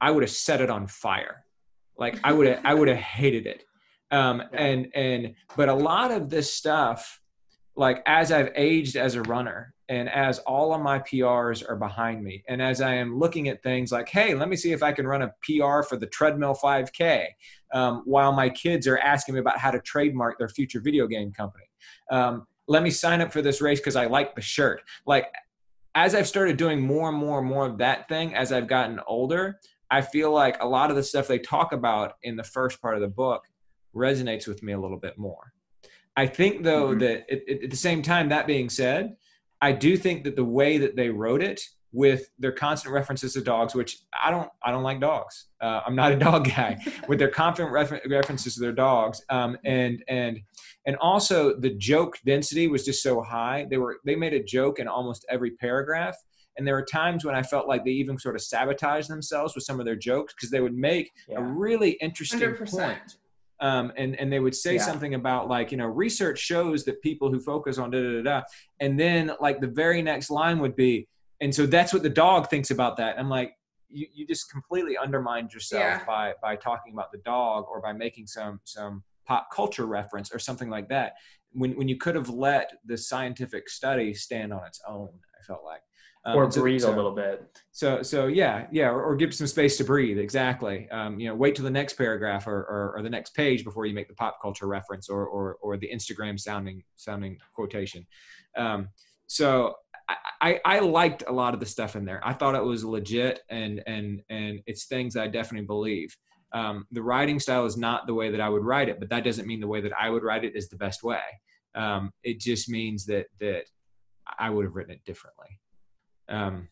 I 0.00 0.10
would 0.10 0.22
have 0.22 0.30
set 0.30 0.60
it 0.60 0.70
on 0.70 0.86
fire. 0.86 1.44
Like 1.98 2.18
I 2.24 2.32
would 2.32 2.46
have 2.46 2.60
I 2.64 2.74
would 2.74 2.88
have 2.88 2.98
hated 2.98 3.46
it. 3.46 3.64
Um, 4.10 4.42
and 4.52 4.88
and 4.94 5.34
but 5.56 5.68
a 5.68 5.74
lot 5.74 6.10
of 6.10 6.30
this 6.30 6.52
stuff, 6.52 7.20
like 7.74 8.02
as 8.06 8.32
I've 8.32 8.50
aged 8.54 8.96
as 8.96 9.14
a 9.14 9.22
runner, 9.22 9.74
and 9.88 10.08
as 10.08 10.38
all 10.40 10.74
of 10.74 10.80
my 10.80 10.98
PRs 10.98 11.68
are 11.68 11.76
behind 11.76 12.22
me, 12.22 12.42
and 12.48 12.60
as 12.60 12.80
I 12.80 12.94
am 12.94 13.18
looking 13.18 13.48
at 13.48 13.62
things 13.62 13.92
like, 13.92 14.08
hey, 14.08 14.34
let 14.34 14.48
me 14.48 14.56
see 14.56 14.72
if 14.72 14.82
I 14.82 14.92
can 14.92 15.06
run 15.06 15.22
a 15.22 15.32
PR 15.42 15.82
for 15.82 15.96
the 15.96 16.06
treadmill 16.06 16.56
5K, 16.62 17.26
um, 17.72 18.02
while 18.04 18.32
my 18.32 18.48
kids 18.48 18.86
are 18.86 18.98
asking 18.98 19.34
me 19.34 19.40
about 19.40 19.58
how 19.58 19.70
to 19.70 19.80
trademark 19.80 20.38
their 20.38 20.48
future 20.48 20.80
video 20.80 21.06
game 21.06 21.32
company 21.32 21.65
um, 22.10 22.46
let 22.68 22.82
me 22.82 22.90
sign 22.90 23.20
up 23.20 23.32
for 23.32 23.42
this 23.42 23.60
race 23.60 23.80
because 23.80 23.96
I 23.96 24.06
like 24.06 24.34
the 24.34 24.40
shirt. 24.40 24.82
Like 25.06 25.32
as 25.94 26.14
I've 26.14 26.28
started 26.28 26.56
doing 26.56 26.80
more 26.80 27.08
and 27.08 27.18
more 27.18 27.38
and 27.38 27.48
more 27.48 27.66
of 27.66 27.78
that 27.78 28.08
thing 28.08 28.34
as 28.34 28.52
I've 28.52 28.68
gotten 28.68 29.00
older, 29.06 29.58
I 29.90 30.02
feel 30.02 30.32
like 30.32 30.60
a 30.60 30.66
lot 30.66 30.90
of 30.90 30.96
the 30.96 31.02
stuff 31.02 31.28
they 31.28 31.38
talk 31.38 31.72
about 31.72 32.14
in 32.22 32.36
the 32.36 32.44
first 32.44 32.82
part 32.82 32.96
of 32.96 33.00
the 33.00 33.08
book 33.08 33.44
resonates 33.94 34.46
with 34.46 34.62
me 34.62 34.72
a 34.72 34.78
little 34.78 34.98
bit 34.98 35.16
more. 35.16 35.52
I 36.16 36.26
think 36.26 36.64
though 36.64 36.88
mm-hmm. 36.88 36.98
that 37.00 37.24
it, 37.28 37.44
it, 37.46 37.64
at 37.64 37.70
the 37.70 37.76
same 37.76 38.02
time, 38.02 38.28
that 38.28 38.46
being 38.46 38.68
said, 38.68 39.16
I 39.60 39.72
do 39.72 39.96
think 39.96 40.24
that 40.24 40.36
the 40.36 40.44
way 40.44 40.78
that 40.78 40.96
they 40.96 41.08
wrote 41.10 41.42
it 41.42 41.62
with 41.96 42.28
their 42.38 42.52
constant 42.52 42.92
references 42.92 43.32
to 43.32 43.40
dogs, 43.40 43.74
which 43.74 44.00
I 44.22 44.30
don't, 44.30 44.50
I 44.62 44.70
don't 44.70 44.82
like 44.82 45.00
dogs. 45.00 45.46
Uh, 45.62 45.80
I'm 45.86 45.96
not 45.96 46.12
a 46.12 46.16
dog 46.28 46.46
guy. 46.46 46.76
with 47.08 47.18
their 47.18 47.30
confident 47.30 47.72
refer- 47.72 48.02
references 48.06 48.54
to 48.54 48.60
their 48.60 48.72
dogs, 48.72 49.22
um, 49.30 49.56
and 49.64 50.04
and 50.06 50.38
and 50.86 50.96
also 50.96 51.58
the 51.58 51.70
joke 51.70 52.18
density 52.26 52.68
was 52.68 52.84
just 52.84 53.02
so 53.02 53.22
high. 53.22 53.66
They 53.70 53.78
were 53.78 53.96
they 54.04 54.14
made 54.14 54.34
a 54.34 54.42
joke 54.42 54.78
in 54.78 54.86
almost 54.86 55.24
every 55.30 55.52
paragraph, 55.52 56.16
and 56.58 56.66
there 56.66 56.74
were 56.74 56.84
times 56.84 57.24
when 57.24 57.34
I 57.34 57.42
felt 57.42 57.66
like 57.66 57.82
they 57.82 57.92
even 57.92 58.18
sort 58.18 58.34
of 58.34 58.42
sabotaged 58.42 59.08
themselves 59.08 59.54
with 59.54 59.64
some 59.64 59.80
of 59.80 59.86
their 59.86 59.96
jokes 59.96 60.34
because 60.34 60.50
they 60.50 60.60
would 60.60 60.76
make 60.76 61.10
yeah. 61.28 61.38
a 61.38 61.42
really 61.42 61.92
interesting 61.92 62.40
100%. 62.40 62.70
point. 62.70 63.16
Um, 63.60 63.90
and 63.96 64.20
and 64.20 64.30
they 64.30 64.38
would 64.38 64.54
say 64.54 64.74
yeah. 64.74 64.82
something 64.82 65.14
about 65.14 65.48
like 65.48 65.72
you 65.72 65.78
know 65.78 65.86
research 65.86 66.38
shows 66.38 66.84
that 66.84 67.00
people 67.00 67.30
who 67.30 67.40
focus 67.40 67.78
on 67.78 67.90
da 67.90 68.02
da 68.02 68.16
da, 68.16 68.22
da 68.22 68.42
and 68.80 69.00
then 69.00 69.32
like 69.40 69.62
the 69.62 69.66
very 69.66 70.02
next 70.02 70.28
line 70.28 70.58
would 70.58 70.76
be 70.76 71.08
and 71.40 71.54
so 71.54 71.66
that's 71.66 71.92
what 71.92 72.02
the 72.02 72.10
dog 72.10 72.48
thinks 72.48 72.70
about 72.70 72.96
that. 72.96 73.18
I'm 73.18 73.28
like, 73.28 73.56
you, 73.88 74.06
you 74.12 74.26
just 74.26 74.50
completely 74.50 74.96
undermined 74.96 75.52
yourself 75.52 75.82
yeah. 75.82 76.04
by 76.04 76.34
by 76.42 76.56
talking 76.56 76.92
about 76.92 77.12
the 77.12 77.18
dog 77.18 77.66
or 77.70 77.80
by 77.80 77.92
making 77.92 78.26
some 78.26 78.60
some 78.64 79.02
pop 79.26 79.48
culture 79.52 79.86
reference 79.86 80.32
or 80.32 80.38
something 80.38 80.70
like 80.70 80.88
that 80.88 81.14
when 81.52 81.76
when 81.76 81.88
you 81.88 81.96
could 81.96 82.14
have 82.14 82.28
let 82.28 82.72
the 82.84 82.96
scientific 82.96 83.68
study 83.68 84.14
stand 84.14 84.52
on 84.52 84.64
its 84.66 84.80
own 84.86 85.10
i 85.38 85.42
felt 85.42 85.64
like 85.64 85.80
um, 86.24 86.36
or 86.36 86.48
breathe 86.48 86.80
so, 86.80 86.92
a 86.92 86.96
little 86.96 87.14
bit 87.14 87.62
so 87.72 88.02
so 88.02 88.26
yeah 88.26 88.66
yeah 88.72 88.88
or, 88.88 89.02
or, 89.02 89.16
give 89.16 89.32
some 89.32 89.46
space 89.46 89.76
to 89.76 89.84
breathe 89.84 90.18
exactly 90.18 90.88
um, 90.90 91.20
you 91.20 91.28
know 91.28 91.34
wait 91.34 91.54
till 91.54 91.64
the 91.64 91.70
next 91.70 91.94
paragraph 91.94 92.48
or, 92.48 92.62
or, 92.64 92.94
or, 92.96 93.02
the 93.02 93.10
next 93.10 93.34
page 93.34 93.62
before 93.62 93.86
you 93.86 93.94
make 93.94 94.08
the 94.08 94.14
pop 94.14 94.38
culture 94.42 94.66
reference 94.66 95.08
or 95.08 95.24
or, 95.26 95.56
or 95.62 95.76
the 95.76 95.88
instagram 95.92 96.38
sounding 96.38 96.82
sounding 96.96 97.38
quotation 97.54 98.04
um, 98.56 98.88
so 99.28 99.74
I, 100.08 100.60
I 100.64 100.78
liked 100.80 101.24
a 101.26 101.32
lot 101.32 101.54
of 101.54 101.60
the 101.60 101.66
stuff 101.66 101.96
in 101.96 102.04
there. 102.04 102.20
I 102.24 102.32
thought 102.32 102.54
it 102.54 102.62
was 102.62 102.84
legit 102.84 103.40
and 103.48 103.82
and 103.86 104.22
and 104.28 104.60
it's 104.66 104.86
things 104.86 105.16
I 105.16 105.26
definitely 105.26 105.66
believe. 105.66 106.16
Um, 106.52 106.86
the 106.92 107.02
writing 107.02 107.40
style 107.40 107.64
is 107.64 107.76
not 107.76 108.06
the 108.06 108.14
way 108.14 108.30
that 108.30 108.40
I 108.40 108.48
would 108.48 108.64
write 108.64 108.88
it, 108.88 109.00
but 109.00 109.10
that 109.10 109.24
doesn't 109.24 109.46
mean 109.46 109.60
the 109.60 109.66
way 109.66 109.80
that 109.80 109.92
I 109.98 110.10
would 110.10 110.22
write 110.22 110.44
it 110.44 110.54
is 110.54 110.68
the 110.68 110.76
best 110.76 111.02
way. 111.02 111.20
Um, 111.74 112.12
it 112.22 112.38
just 112.38 112.68
means 112.68 113.06
that 113.06 113.26
that 113.40 113.64
I 114.38 114.50
would 114.50 114.64
have 114.64 114.74
written 114.74 114.92
it 114.92 115.04
differently. 115.04 115.58
Um, 116.28 116.68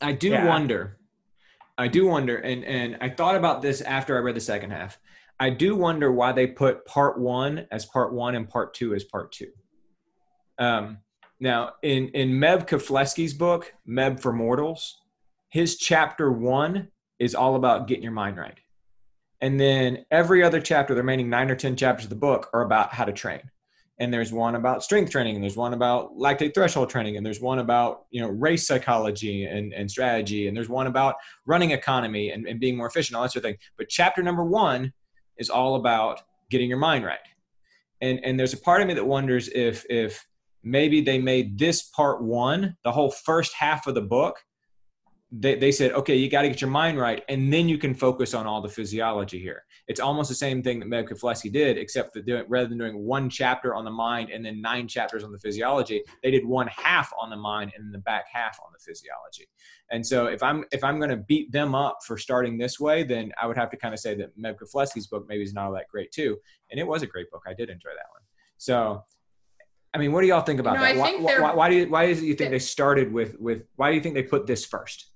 I 0.00 0.12
do 0.12 0.30
yeah. 0.30 0.46
wonder. 0.46 0.98
I 1.78 1.88
do 1.88 2.06
wonder, 2.06 2.36
and 2.38 2.64
and 2.64 2.96
I 3.00 3.08
thought 3.08 3.36
about 3.36 3.62
this 3.62 3.80
after 3.80 4.16
I 4.16 4.20
read 4.20 4.36
the 4.36 4.40
second 4.40 4.70
half. 4.70 4.98
I 5.38 5.50
do 5.50 5.74
wonder 5.74 6.12
why 6.12 6.32
they 6.32 6.46
put 6.46 6.84
part 6.86 7.18
one 7.18 7.66
as 7.70 7.84
part 7.86 8.12
one 8.12 8.34
and 8.34 8.48
part 8.48 8.74
two 8.74 8.94
as 8.94 9.04
part 9.04 9.32
two. 9.32 9.50
Um, 10.58 10.98
now, 11.42 11.72
in 11.82 12.08
in 12.10 12.30
Meb 12.30 12.68
Keflezighi's 12.68 13.34
book, 13.34 13.74
Meb 13.86 14.20
for 14.20 14.32
Mortals, 14.32 15.02
his 15.48 15.76
chapter 15.76 16.30
one 16.30 16.88
is 17.18 17.34
all 17.34 17.56
about 17.56 17.88
getting 17.88 18.04
your 18.04 18.12
mind 18.12 18.36
right, 18.36 18.60
and 19.40 19.58
then 19.58 20.06
every 20.12 20.44
other 20.44 20.60
chapter, 20.60 20.94
the 20.94 21.00
remaining 21.00 21.28
nine 21.28 21.50
or 21.50 21.56
ten 21.56 21.74
chapters 21.74 22.04
of 22.04 22.10
the 22.10 22.16
book, 22.16 22.48
are 22.54 22.62
about 22.62 22.94
how 22.94 23.04
to 23.04 23.12
train. 23.12 23.40
And 23.98 24.14
there's 24.14 24.32
one 24.32 24.54
about 24.54 24.84
strength 24.84 25.10
training, 25.10 25.34
and 25.34 25.42
there's 25.42 25.56
one 25.56 25.74
about 25.74 26.16
lactate 26.16 26.54
threshold 26.54 26.90
training, 26.90 27.16
and 27.16 27.26
there's 27.26 27.40
one 27.40 27.58
about 27.58 28.04
you 28.12 28.20
know 28.20 28.28
race 28.28 28.64
psychology 28.64 29.44
and, 29.44 29.72
and 29.72 29.90
strategy, 29.90 30.46
and 30.46 30.56
there's 30.56 30.68
one 30.68 30.86
about 30.86 31.16
running 31.44 31.72
economy 31.72 32.30
and, 32.30 32.46
and 32.46 32.60
being 32.60 32.76
more 32.76 32.86
efficient, 32.86 33.16
all 33.16 33.22
that 33.22 33.32
sort 33.32 33.44
of 33.44 33.50
thing. 33.50 33.58
But 33.76 33.88
chapter 33.88 34.22
number 34.22 34.44
one 34.44 34.92
is 35.38 35.50
all 35.50 35.74
about 35.74 36.20
getting 36.50 36.68
your 36.68 36.78
mind 36.78 37.04
right. 37.04 37.18
And 38.00 38.20
and 38.24 38.38
there's 38.38 38.52
a 38.52 38.58
part 38.58 38.80
of 38.80 38.86
me 38.86 38.94
that 38.94 39.04
wonders 39.04 39.48
if 39.48 39.84
if 39.90 40.24
maybe 40.62 41.00
they 41.00 41.18
made 41.18 41.58
this 41.58 41.82
part 41.82 42.22
one, 42.22 42.76
the 42.84 42.92
whole 42.92 43.10
first 43.10 43.54
half 43.54 43.86
of 43.86 43.94
the 43.94 44.02
book, 44.02 44.38
they, 45.34 45.54
they 45.54 45.72
said, 45.72 45.92
okay, 45.92 46.14
you 46.14 46.28
got 46.28 46.42
to 46.42 46.48
get 46.48 46.60
your 46.60 46.68
mind 46.68 46.98
right, 46.98 47.24
and 47.30 47.50
then 47.50 47.66
you 47.66 47.78
can 47.78 47.94
focus 47.94 48.34
on 48.34 48.46
all 48.46 48.60
the 48.60 48.68
physiology 48.68 49.38
here. 49.38 49.64
It's 49.88 49.98
almost 49.98 50.28
the 50.28 50.34
same 50.34 50.62
thing 50.62 50.78
that 50.78 50.88
Meb 50.88 51.08
Keflezighi 51.08 51.50
did, 51.50 51.78
except 51.78 52.12
that 52.12 52.26
doing, 52.26 52.44
rather 52.48 52.68
than 52.68 52.76
doing 52.76 52.98
one 52.98 53.30
chapter 53.30 53.74
on 53.74 53.86
the 53.86 53.90
mind 53.90 54.28
and 54.28 54.44
then 54.44 54.60
nine 54.60 54.86
chapters 54.86 55.24
on 55.24 55.32
the 55.32 55.38
physiology, 55.38 56.02
they 56.22 56.30
did 56.30 56.44
one 56.44 56.66
half 56.66 57.10
on 57.18 57.30
the 57.30 57.36
mind 57.36 57.72
and 57.76 57.94
the 57.94 57.98
back 57.98 58.26
half 58.30 58.58
on 58.62 58.72
the 58.74 58.78
physiology. 58.78 59.48
And 59.90 60.06
so, 60.06 60.26
if 60.26 60.42
I'm 60.42 60.64
if 60.70 60.84
I'm 60.84 60.98
going 60.98 61.10
to 61.10 61.16
beat 61.16 61.50
them 61.50 61.74
up 61.74 61.98
for 62.06 62.18
starting 62.18 62.58
this 62.58 62.78
way, 62.78 63.02
then 63.02 63.32
I 63.40 63.46
would 63.46 63.56
have 63.56 63.70
to 63.70 63.76
kind 63.78 63.94
of 63.94 64.00
say 64.00 64.14
that 64.16 64.38
Meb 64.38 64.58
Keflezighi's 64.58 65.06
book 65.06 65.24
maybe 65.28 65.42
is 65.42 65.54
not 65.54 65.66
all 65.66 65.72
that 65.72 65.88
great 65.88 66.12
too. 66.12 66.36
And 66.70 66.78
it 66.78 66.86
was 66.86 67.02
a 67.02 67.06
great 67.06 67.30
book. 67.30 67.42
I 67.46 67.54
did 67.54 67.70
enjoy 67.70 67.90
that 67.90 68.10
one. 68.12 68.22
So 68.58 69.02
I 69.94 69.98
mean, 69.98 70.12
what 70.12 70.22
do 70.22 70.26
y'all 70.26 70.40
think 70.40 70.58
about 70.58 70.74
you 70.74 70.80
know, 70.80 70.86
that? 70.86 70.96
Why, 70.96 71.38
why, 71.40 71.54
why, 71.54 71.70
do 71.70 71.76
you, 71.76 71.88
why 71.88 72.04
is 72.04 72.22
it 72.22 72.26
you 72.26 72.34
think 72.34 72.50
they 72.50 72.58
started 72.58 73.12
with 73.12 73.38
with 73.38 73.64
why 73.76 73.90
do 73.90 73.96
you 73.96 74.02
think 74.02 74.14
they 74.14 74.22
put 74.22 74.46
this 74.46 74.64
first? 74.64 75.10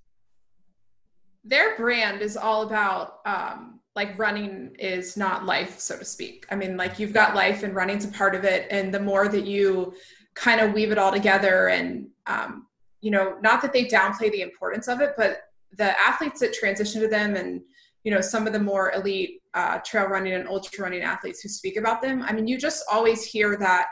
Their 1.43 1.75
brand 1.77 2.21
is 2.21 2.37
all 2.37 2.63
about 2.63 3.19
um, 3.25 3.79
like 3.95 4.17
running 4.19 4.75
is 4.77 5.17
not 5.17 5.45
life, 5.45 5.79
so 5.79 5.97
to 5.97 6.05
speak. 6.05 6.45
I 6.51 6.55
mean, 6.55 6.77
like 6.77 6.99
you've 6.99 7.13
got 7.13 7.33
life 7.33 7.63
and 7.63 7.73
running's 7.73 8.05
a 8.05 8.09
part 8.09 8.35
of 8.35 8.43
it, 8.43 8.67
and 8.69 8.93
the 8.93 8.99
more 8.99 9.27
that 9.29 9.45
you 9.45 9.93
kind 10.35 10.61
of 10.61 10.73
weave 10.73 10.91
it 10.91 10.99
all 10.99 11.11
together, 11.11 11.69
and 11.69 12.07
um, 12.27 12.67
you 13.01 13.09
know, 13.09 13.37
not 13.41 13.61
that 13.63 13.73
they 13.73 13.85
downplay 13.85 14.31
the 14.31 14.41
importance 14.41 14.87
of 14.87 15.01
it, 15.01 15.13
but 15.17 15.41
the 15.75 15.99
athletes 15.99 16.39
that 16.39 16.53
transition 16.53 17.01
to 17.01 17.07
them 17.07 17.35
and 17.35 17.61
you 18.03 18.11
know 18.11 18.21
some 18.21 18.47
of 18.47 18.53
the 18.53 18.59
more 18.59 18.91
elite 18.93 19.41
uh, 19.53 19.79
trail 19.79 20.05
running 20.05 20.33
and 20.33 20.47
ultra 20.47 20.83
running 20.83 21.01
athletes 21.01 21.41
who 21.41 21.49
speak 21.49 21.77
about 21.77 22.01
them 22.01 22.23
i 22.23 22.31
mean 22.31 22.47
you 22.47 22.57
just 22.57 22.83
always 22.91 23.25
hear 23.25 23.57
that 23.57 23.87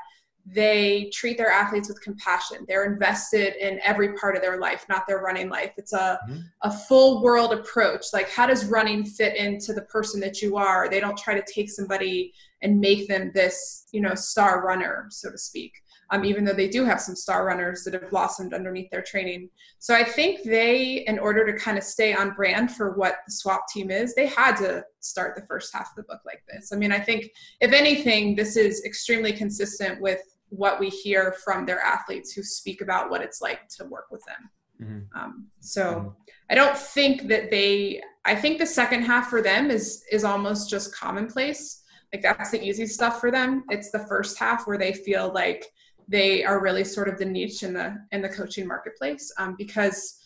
they 0.45 1.09
treat 1.11 1.37
their 1.37 1.49
athletes 1.49 1.87
with 1.87 1.99
compassion 2.01 2.65
they're 2.67 2.85
invested 2.85 3.55
in 3.55 3.79
every 3.83 4.13
part 4.13 4.35
of 4.35 4.41
their 4.41 4.59
life 4.59 4.85
not 4.87 5.07
their 5.07 5.19
running 5.19 5.49
life 5.49 5.71
it's 5.77 5.93
a, 5.93 6.19
mm-hmm. 6.29 6.39
a 6.61 6.71
full 6.71 7.23
world 7.23 7.51
approach 7.51 8.05
like 8.13 8.29
how 8.29 8.45
does 8.45 8.65
running 8.65 9.03
fit 9.03 9.35
into 9.35 9.73
the 9.73 9.81
person 9.83 10.19
that 10.19 10.41
you 10.41 10.55
are 10.55 10.87
they 10.89 10.99
don't 10.99 11.17
try 11.17 11.33
to 11.33 11.43
take 11.51 11.69
somebody 11.69 12.31
and 12.61 12.79
make 12.79 13.07
them 13.07 13.31
this 13.33 13.87
you 13.91 14.01
know 14.01 14.13
star 14.13 14.63
runner 14.63 15.07
so 15.09 15.31
to 15.31 15.37
speak 15.37 15.73
um, 16.11 16.23
even 16.23 16.45
though 16.45 16.53
they 16.53 16.69
do 16.69 16.83
have 16.85 17.01
some 17.01 17.15
star 17.15 17.45
runners 17.45 17.83
that 17.83 17.93
have 17.93 18.09
blossomed 18.09 18.53
underneath 18.53 18.89
their 18.91 19.01
training. 19.01 19.49
So 19.79 19.95
I 19.95 20.03
think 20.03 20.43
they, 20.43 21.03
in 21.07 21.19
order 21.19 21.45
to 21.45 21.57
kind 21.57 21.77
of 21.77 21.83
stay 21.83 22.13
on 22.13 22.33
brand 22.33 22.71
for 22.71 22.91
what 22.91 23.17
the 23.25 23.33
swap 23.33 23.67
team 23.69 23.89
is, 23.89 24.13
they 24.13 24.27
had 24.27 24.55
to 24.57 24.83
start 24.99 25.35
the 25.35 25.45
first 25.47 25.73
half 25.73 25.89
of 25.89 25.95
the 25.95 26.03
book 26.03 26.21
like 26.25 26.43
this. 26.47 26.71
I 26.71 26.75
mean, 26.75 26.91
I 26.91 26.99
think 26.99 27.31
if 27.59 27.71
anything, 27.71 28.35
this 28.35 28.55
is 28.55 28.83
extremely 28.85 29.33
consistent 29.33 29.99
with 29.99 30.21
what 30.49 30.79
we 30.79 30.89
hear 30.89 31.35
from 31.43 31.65
their 31.65 31.81
athletes 31.81 32.31
who 32.31 32.43
speak 32.43 32.81
about 32.81 33.09
what 33.09 33.21
it's 33.21 33.41
like 33.41 33.67
to 33.69 33.85
work 33.85 34.07
with 34.11 34.23
them. 34.25 34.49
Mm-hmm. 34.81 35.19
Um, 35.19 35.47
so 35.59 35.83
mm-hmm. 35.83 36.09
I 36.49 36.55
don't 36.55 36.77
think 36.77 37.27
that 37.27 37.49
they. 37.51 38.01
I 38.25 38.35
think 38.35 38.57
the 38.57 38.65
second 38.65 39.03
half 39.03 39.29
for 39.29 39.41
them 39.41 39.69
is 39.69 40.03
is 40.11 40.23
almost 40.23 40.69
just 40.69 40.95
commonplace. 40.95 41.83
Like 42.13 42.21
that's 42.21 42.51
the 42.51 42.63
easy 42.63 42.87
stuff 42.87 43.19
for 43.19 43.31
them. 43.31 43.63
It's 43.69 43.91
the 43.91 44.05
first 44.07 44.37
half 44.37 44.67
where 44.67 44.77
they 44.77 44.93
feel 44.93 45.33
like 45.33 45.65
they 46.07 46.43
are 46.43 46.61
really 46.61 46.83
sort 46.83 47.07
of 47.07 47.17
the 47.17 47.25
niche 47.25 47.63
in 47.63 47.73
the 47.73 47.95
in 48.11 48.21
the 48.21 48.29
coaching 48.29 48.67
marketplace 48.67 49.31
um, 49.37 49.55
because 49.57 50.19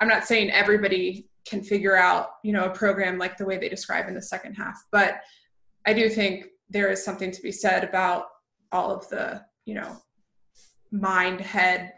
i'm 0.00 0.08
not 0.08 0.24
saying 0.24 0.50
everybody 0.50 1.28
can 1.44 1.62
figure 1.62 1.96
out 1.96 2.30
you 2.42 2.52
know 2.52 2.64
a 2.64 2.70
program 2.70 3.18
like 3.18 3.36
the 3.36 3.44
way 3.44 3.58
they 3.58 3.68
describe 3.68 4.08
in 4.08 4.14
the 4.14 4.22
second 4.22 4.54
half 4.54 4.82
but 4.90 5.20
i 5.86 5.92
do 5.92 6.08
think 6.08 6.46
there 6.68 6.90
is 6.90 7.04
something 7.04 7.30
to 7.30 7.42
be 7.42 7.52
said 7.52 7.84
about 7.84 8.26
all 8.72 8.90
of 8.90 9.08
the 9.08 9.40
you 9.66 9.74
know 9.74 9.96
mind 10.90 11.40
head 11.40 11.92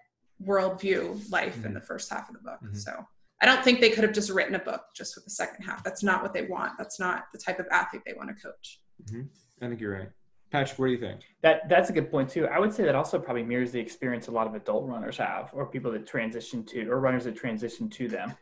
worldview 0.45 1.31
life 1.31 1.57
mm-hmm. 1.57 1.67
in 1.67 1.75
the 1.75 1.81
first 1.81 2.11
half 2.11 2.29
of 2.29 2.35
the 2.35 2.41
book 2.41 2.59
mm-hmm. 2.65 2.75
so 2.75 2.93
i 3.41 3.47
don't 3.47 3.63
think 3.63 3.81
they 3.81 3.91
could 3.91 4.03
have 4.03 4.13
just 4.13 4.31
written 4.31 4.57
a 4.57 4.59
book 4.59 4.83
just 4.97 5.15
with 5.15 5.25
the 5.25 5.31
second 5.31 5.63
half 5.65 5.85
that's 5.85 6.03
not 6.03 6.23
what 6.23 6.33
they 6.33 6.47
want 6.47 6.73
that's 6.77 6.99
not 6.99 7.25
the 7.33 7.39
type 7.39 7.61
of 7.61 7.67
athlete 7.71 8.03
they 8.05 8.15
want 8.15 8.29
to 8.29 8.35
coach 8.35 8.81
mm-hmm. 9.05 9.23
i 9.63 9.69
think 9.69 9.81
you're 9.81 9.93
right 9.93 10.09
Patrick, 10.51 10.79
what 10.79 10.87
do 10.87 10.93
you 10.93 10.99
think? 10.99 11.21
That 11.43 11.69
that's 11.69 11.91
a 11.91 11.93
good 11.93 12.11
point 12.11 12.31
too. 12.31 12.47
I 12.47 12.59
would 12.59 12.73
say 12.73 12.85
that 12.85 12.95
also 12.95 13.19
probably 13.19 13.43
mirrors 13.43 13.71
the 13.71 13.81
experience 13.81 14.29
a 14.29 14.31
lot 14.31 14.47
of 14.47 14.55
adult 14.55 14.89
runners 14.89 15.19
have, 15.19 15.51
or 15.53 15.67
people 15.67 15.93
that 15.93 16.07
transition 16.07 16.65
to, 16.67 16.89
or 16.89 17.01
runners 17.01 17.25
that 17.25 17.37
transition 17.37 17.91
to 17.91 18.09
them. 18.09 18.35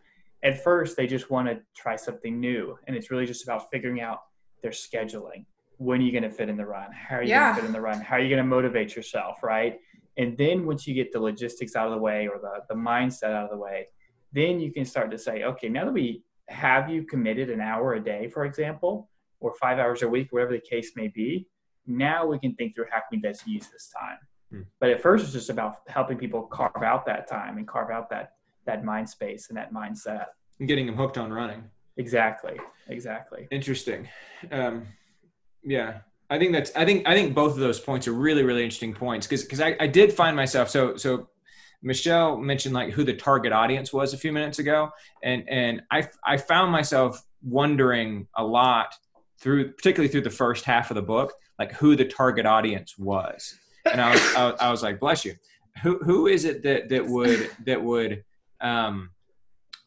At 0.45 0.63
first, 0.63 0.97
they 0.97 1.07
just 1.07 1.31
want 1.31 1.49
to 1.49 1.61
try 1.75 1.97
something 1.97 2.39
new, 2.39 2.79
and 2.87 2.95
it's 2.95 3.11
really 3.11 3.27
just 3.27 3.43
about 3.43 3.71
figuring 3.73 4.01
out 4.01 4.21
their 4.63 4.71
scheduling. 4.71 5.47
When 5.79 6.01
are 6.01 6.05
you 6.05 6.13
going 6.13 6.23
to 6.23 6.31
fit 6.31 6.49
in 6.49 6.57
the 6.57 6.67
run? 6.67 6.91
How 6.93 7.17
are 7.17 7.23
you 7.23 7.31
yeah. 7.31 7.45
going 7.45 7.55
to 7.55 7.61
fit 7.63 7.67
in 7.67 7.73
the 7.73 7.81
run? 7.81 8.01
How 8.01 8.17
are 8.17 8.21
you 8.21 8.29
going 8.29 8.43
to 8.43 8.49
motivate 8.49 8.97
yourself, 8.97 9.43
right? 9.43 9.79
And 10.17 10.37
then 10.39 10.67
once 10.67 10.87
you 10.87 10.95
get 10.95 11.13
the 11.13 11.21
logistics 11.21 11.77
out 11.77 11.87
of 11.87 11.93
the 11.93 12.01
way 12.01 12.27
or 12.27 12.39
the, 12.39 12.63
the 12.69 12.75
mindset 12.75 13.35
out 13.35 13.45
of 13.45 13.51
the 13.51 13.59
way, 13.59 13.89
then 14.33 14.61
you 14.61 14.73
can 14.73 14.85
start 14.85 15.11
to 15.11 15.19
say, 15.19 15.45
okay, 15.45 15.69
now 15.69 15.85
that 15.85 15.93
we 15.93 16.23
have 16.49 16.89
you 16.89 17.03
committed 17.03 17.51
an 17.51 17.61
hour 17.61 17.95
a 17.95 18.01
day, 18.03 18.29
for 18.29 18.45
example, 18.45 19.11
or 19.41 19.55
five 19.61 19.79
hours 19.79 20.03
a 20.03 20.09
week, 20.09 20.33
whatever 20.33 20.53
the 20.53 20.61
case 20.61 20.93
may 20.97 21.09
be, 21.09 21.47
now 21.87 22.27
we 22.27 22.39
can 22.39 22.55
think 22.55 22.75
through 22.75 22.87
how 22.91 22.99
can 22.99 23.07
we 23.13 23.19
best 23.19 23.47
use 23.47 23.69
this 23.69 23.93
time. 23.99 24.19
Hmm. 24.51 24.63
But 24.81 24.91
at 24.91 25.03
first, 25.03 25.25
it's 25.25 25.33
just 25.33 25.51
about 25.51 25.79
helping 25.89 26.17
people 26.17 26.43
carve 26.43 26.83
out 26.83 27.05
that 27.07 27.29
time 27.29 27.59
and 27.59 27.67
carve 27.67 27.91
out 27.91 28.09
that 28.11 28.33
that 28.67 28.85
mind 28.85 29.09
space 29.09 29.49
and 29.49 29.57
that 29.57 29.73
mindset. 29.73 30.27
And 30.59 30.67
getting 30.67 30.87
them 30.87 30.97
hooked 30.97 31.19
on 31.19 31.33
running. 31.33 31.65
Exactly. 31.97 32.59
Exactly. 32.89 33.47
Interesting. 33.51 34.09
Um, 34.51 34.87
yeah, 35.67 35.99
I 36.31 36.39
think 36.39 36.53
that's. 36.53 36.75
I 36.75 36.85
think. 36.85 37.07
I 37.07 37.15
think 37.15 37.35
both 37.35 37.53
of 37.53 37.59
those 37.59 37.81
points 37.81 38.09
are 38.09 38.13
really, 38.13 38.43
really 38.43 38.63
interesting 38.65 38.95
points 38.95 39.27
because 39.27 39.43
because 39.43 39.61
I, 39.61 39.77
I 39.81 39.87
did 39.87 40.13
find 40.13 40.37
myself 40.37 40.71
so 40.71 40.97
so. 40.97 41.29
Michelle 41.83 42.39
mentioned 42.39 42.75
like 42.75 42.93
who 42.93 43.05
the 43.05 43.13
target 43.15 43.53
audience 43.53 43.93
was 43.93 44.15
a 44.15 44.17
few 44.17 44.33
minutes 44.33 44.59
ago, 44.59 44.91
and 45.23 45.49
and 45.49 45.83
I 45.91 46.09
I 46.25 46.39
found 46.39 46.73
myself 46.73 47.23
wondering 47.43 48.27
a 48.35 48.45
lot 48.45 48.95
through 49.39 49.73
particularly 49.73 50.09
through 50.09 50.23
the 50.23 50.31
first 50.31 50.65
half 50.65 50.91
of 50.91 50.95
the 50.95 51.03
book 51.03 51.35
like 51.59 51.73
who 51.73 51.97
the 51.97 52.05
target 52.05 52.47
audience 52.47 52.99
was. 52.99 53.59
And 53.85 54.01
I 54.01 54.13
was, 54.13 54.35
I 54.35 54.51
I 54.67 54.71
was 54.71 54.83
like, 54.83 55.01
bless 55.01 55.25
you. 55.25 55.35
Who, 55.83 55.99
who 55.99 56.27
is 56.27 56.45
it 56.45 56.63
that, 56.63 56.89
that 56.89 57.07
would, 57.07 57.51
that 57.67 57.83
would, 57.83 58.25
um, 58.61 59.11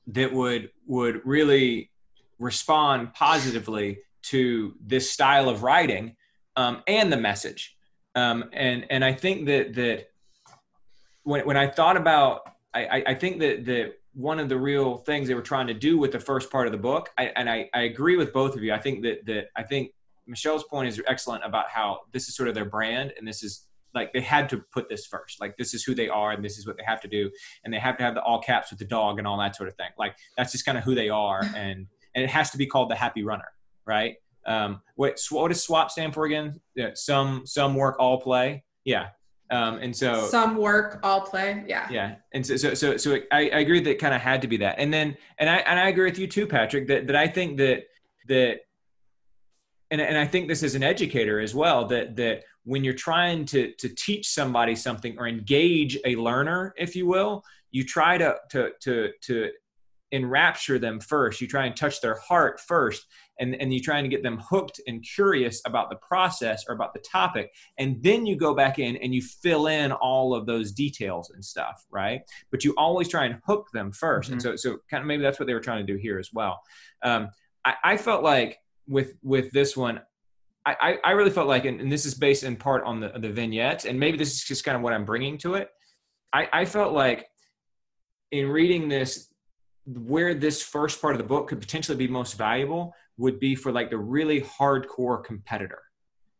that 0.08 0.32
would, 0.32 0.70
would 0.86 1.22
really 1.26 1.90
respond 2.38 3.14
positively 3.14 4.00
to 4.30 4.76
this 4.86 5.10
style 5.10 5.50
of 5.50 5.64
writing, 5.64 6.16
um, 6.56 6.84
and 6.88 7.12
the 7.12 7.18
message. 7.18 7.78
Um, 8.16 8.46
and, 8.54 8.86
and 8.90 9.06
I 9.06 9.14
think 9.14 9.46
that, 9.46 9.74
that 9.76 10.10
when, 11.24 11.46
when 11.46 11.58
I 11.58 11.68
thought 11.68 11.98
about, 11.98 12.42
I, 12.74 13.04
I 13.08 13.14
think 13.16 13.40
that, 13.40 13.66
that 13.66 13.94
one 14.14 14.40
of 14.40 14.50
the 14.50 14.58
real 14.58 14.98
things 14.98 15.28
they 15.28 15.34
were 15.34 15.42
trying 15.42 15.68
to 15.68 15.74
do 15.74 15.98
with 15.98 16.12
the 16.12 16.20
first 16.20 16.52
part 16.52 16.68
of 16.68 16.72
the 16.72 16.78
book, 16.78 17.10
I, 17.18 17.26
and 17.36 17.50
I, 17.50 17.70
I 17.74 17.82
agree 17.84 18.18
with 18.18 18.34
both 18.34 18.56
of 18.56 18.64
you. 18.64 18.74
I 18.74 18.80
think 18.80 19.04
that, 19.04 19.26
that 19.26 19.48
I 19.56 19.64
think 19.64 19.92
Michelle's 20.28 20.64
point 20.66 20.88
is 20.88 21.02
excellent 21.08 21.44
about 21.44 21.70
how 21.70 22.02
this 22.12 22.28
is 22.28 22.36
sort 22.36 22.50
of 22.50 22.56
their 22.56 22.66
brand 22.66 23.14
and 23.18 23.28
this 23.28 23.42
is 23.44 23.66
like 23.94 24.14
they 24.14 24.22
had 24.22 24.50
to 24.50 24.58
put 24.72 24.90
this 24.90 25.06
first. 25.06 25.42
Like 25.42 25.58
this 25.58 25.74
is 25.74 25.84
who 25.84 25.96
they 25.96 26.10
are 26.10 26.32
and 26.32 26.44
this 26.44 26.58
is 26.58 26.68
what 26.68 26.78
they 26.78 26.84
have 26.84 27.02
to 27.02 27.08
do, 27.08 27.30
and 27.64 27.74
they 27.74 27.80
have 27.80 27.98
to 27.98 28.04
have 28.04 28.16
the 28.16 28.22
all 28.22 28.40
caps 28.40 28.70
with 28.70 28.80
the 28.80 28.86
dog 28.86 29.18
and 29.18 29.28
all 29.28 29.38
that 29.40 29.56
sort 29.56 29.70
of 29.70 29.76
thing. 29.76 29.90
Like 29.98 30.16
that's 30.38 30.52
just 30.52 30.66
kind 30.66 30.78
of 30.78 30.84
who 30.84 30.96
they 30.96 31.10
are, 31.10 31.42
and 31.56 31.88
and 32.16 32.24
it 32.24 32.30
has 32.30 32.52
to 32.52 32.58
be 32.58 32.66
called 32.66 32.90
the 32.90 32.96
happy 32.96 33.24
runner, 33.24 33.52
right? 33.90 34.16
Um, 34.46 34.82
what 34.96 35.20
what 35.32 35.50
does 35.50 35.64
swap 35.64 35.92
stand 35.92 36.14
for 36.14 36.26
again? 36.26 36.62
Yeah, 36.76 36.92
some 36.94 37.46
some 37.46 37.76
work, 37.76 37.98
all 38.00 38.22
play. 38.22 38.64
Yeah. 38.86 39.08
Um, 39.52 39.80
and 39.80 39.96
so 39.96 40.28
some 40.28 40.58
work, 40.58 41.00
all 41.02 41.22
play. 41.22 41.64
Yeah. 41.68 41.88
Yeah. 41.90 42.16
And 42.34 42.46
so, 42.46 42.56
so, 42.56 42.76
so, 42.76 42.98
so 42.98 43.18
I, 43.32 43.50
I 43.50 43.60
agree 43.60 43.80
that 43.80 43.98
kind 43.98 44.14
of 44.14 44.22
had 44.22 44.44
to 44.44 44.48
be 44.48 44.58
that. 44.58 44.76
And 44.78 44.94
then, 44.94 45.18
and 45.40 45.50
I, 45.50 45.58
and 45.58 45.80
I 45.80 45.90
agree 45.90 46.06
with 46.06 46.20
you 46.20 46.28
too, 46.28 46.46
Patrick, 46.46 46.88
that, 46.88 47.08
that 47.08 47.16
I 47.16 47.28
think 47.28 47.58
that, 47.58 47.86
that 48.28 48.60
and, 49.90 50.00
and 50.00 50.18
I 50.18 50.26
think 50.26 50.48
this 50.48 50.62
as 50.62 50.76
an 50.76 50.84
educator 50.84 51.40
as 51.40 51.56
well 51.56 51.88
that 51.88 52.16
that 52.18 52.44
when 52.64 52.84
you're 52.84 52.94
trying 52.94 53.46
to 53.46 53.74
to 53.80 53.90
teach 53.90 54.28
somebody 54.28 54.76
something 54.76 55.18
or 55.18 55.28
engage 55.28 55.98
a 56.06 56.16
learner, 56.16 56.74
if 56.78 56.96
you 56.96 57.08
will, 57.08 57.44
you 57.72 57.84
try 57.84 58.18
to 58.18 58.36
to 58.52 58.72
to 58.82 59.10
to 59.24 59.50
enrapture 60.12 60.80
them 60.80 61.00
first. 61.00 61.42
You 61.42 61.48
try 61.48 61.66
and 61.66 61.76
touch 61.76 62.02
their 62.02 62.16
heart 62.16 62.60
first, 62.60 63.06
and 63.40 63.56
and 63.56 63.74
you 63.74 63.80
trying 63.80 64.04
to 64.04 64.10
get 64.10 64.24
them 64.24 64.40
hooked 64.40 64.82
and 64.88 65.04
curious 65.04 65.62
about 65.66 65.90
the 65.90 65.96
process 65.98 66.66
or 66.68 66.76
about 66.76 66.94
the 66.94 67.00
topic, 67.00 67.52
and 67.78 68.02
then 68.04 68.26
you 68.26 68.36
go 68.36 68.54
back 68.54 68.80
in 68.80 68.98
and 68.98 69.14
you 69.14 69.22
fill 69.22 69.68
in 69.68 69.92
all 69.92 70.34
of 70.34 70.46
those 70.46 70.72
details 70.72 71.32
and 71.32 71.44
stuff, 71.44 71.86
right? 71.90 72.22
But 72.52 72.64
you 72.64 72.74
always 72.78 73.08
try 73.08 73.26
and 73.26 73.40
hook 73.46 73.68
them 73.74 73.92
1st 73.92 74.20
mm-hmm. 74.20 74.34
and 74.34 74.42
so 74.42 74.56
so 74.56 74.78
kind 74.90 75.02
of 75.02 75.08
maybe 75.08 75.24
that's 75.24 75.40
what 75.40 75.48
they 75.48 75.54
were 75.54 75.60
trying 75.60 75.86
to 75.86 75.94
do 75.94 75.98
here 75.98 76.20
as 76.20 76.30
well. 76.34 76.62
Um, 77.04 77.30
I, 77.66 77.76
I 77.84 77.98
felt 77.98 78.24
like 78.24 78.60
with 78.88 79.16
with 79.22 79.52
this 79.52 79.78
one 79.78 80.02
I, 80.66 81.00
I 81.04 81.12
really 81.12 81.32
felt 81.32 81.48
like, 81.48 81.66
and, 81.66 81.92
this 81.92 82.06
is 82.06 82.14
based 82.14 82.44
in 82.44 82.56
part 82.56 82.84
on 82.84 83.00
the, 83.00 83.10
the 83.10 83.30
vignettes, 83.30 83.86
and 83.86 84.00
maybe 84.00 84.18
this 84.18 84.34
is 84.34 84.44
just 84.44 84.64
kind 84.64 84.76
of 84.76 84.82
what 84.82 84.94
I'm 84.94 85.06
bringing 85.06 85.38
to 85.40 85.56
it. 85.56 85.70
I, 86.34 86.48
I 86.52 86.66
felt 86.66 86.94
like 86.94 87.28
in 88.32 88.48
reading 88.50 88.90
this, 88.90 89.29
where 89.98 90.34
this 90.34 90.62
first 90.62 91.02
part 91.02 91.14
of 91.14 91.18
the 91.18 91.28
book 91.28 91.48
could 91.48 91.60
potentially 91.60 91.98
be 91.98 92.08
most 92.08 92.38
valuable 92.38 92.94
would 93.18 93.40
be 93.40 93.56
for 93.56 93.72
like 93.72 93.90
the 93.90 93.98
really 93.98 94.42
hardcore 94.42 95.24
competitor. 95.24 95.82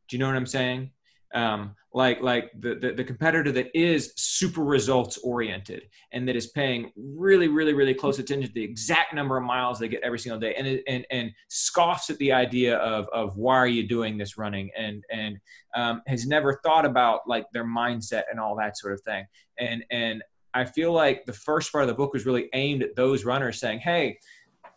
Do 0.08 0.16
you 0.16 0.20
know 0.20 0.28
what 0.28 0.36
I'm 0.36 0.46
saying? 0.46 0.92
um, 1.34 1.76
like 1.94 2.22
like 2.22 2.52
the, 2.60 2.76
the, 2.76 2.94
the 2.94 3.04
competitor 3.04 3.52
that 3.52 3.68
is 3.74 4.14
super 4.16 4.64
results 4.64 5.18
oriented 5.20 5.84
and 6.12 6.28
that 6.28 6.36
is 6.36 6.48
paying 6.48 6.92
really 6.96 7.48
really 7.48 7.74
really 7.74 7.96
close 7.96 8.20
attention 8.20 8.48
to 8.48 8.54
the 8.54 8.64
exact 8.64 9.14
number 9.14 9.38
of 9.38 9.44
miles 9.44 9.80
they 9.80 9.88
get 9.88 10.02
every 10.04 10.20
single 10.20 10.40
day 10.40 10.54
and 10.56 10.80
and 10.88 11.06
and 11.10 11.32
scoffs 11.50 12.12
at 12.12 12.18
the 12.18 12.32
idea 12.32 12.78
of 12.78 13.08
of 13.12 13.38
why 13.38 13.56
are 13.56 13.68
you 13.68 13.88
doing 13.88 14.18
this 14.18 14.38
running 14.38 14.70
and 14.78 15.04
and 15.12 15.38
um, 15.76 16.02
has 16.06 16.28
never 16.28 16.60
thought 16.64 16.86
about 16.86 17.22
like 17.28 17.46
their 17.54 17.66
mindset 17.66 18.24
and 18.30 18.40
all 18.40 18.56
that 18.56 18.78
sort 18.78 18.94
of 18.94 19.02
thing 19.02 19.26
and 19.58 19.84
and 19.90 20.22
I 20.54 20.66
feel 20.66 20.92
like 20.92 21.26
the 21.26 21.34
first 21.34 21.72
part 21.72 21.84
of 21.84 21.88
the 21.88 21.94
book 21.94 22.14
was 22.14 22.26
really 22.26 22.50
aimed 22.54 22.84
at 22.84 22.96
those 22.96 23.26
runners 23.26 23.60
saying 23.60 23.80
hey 23.80 24.18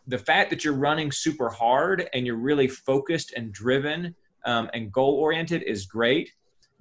the 0.07 0.17
fact 0.17 0.49
that 0.49 0.65
you're 0.65 0.73
running 0.73 1.11
super 1.11 1.49
hard 1.49 2.09
and 2.13 2.25
you're 2.25 2.35
really 2.35 2.67
focused 2.67 3.33
and 3.35 3.53
driven 3.53 4.15
um, 4.45 4.69
and 4.73 4.91
goal 4.91 5.13
oriented 5.15 5.63
is 5.63 5.85
great 5.85 6.31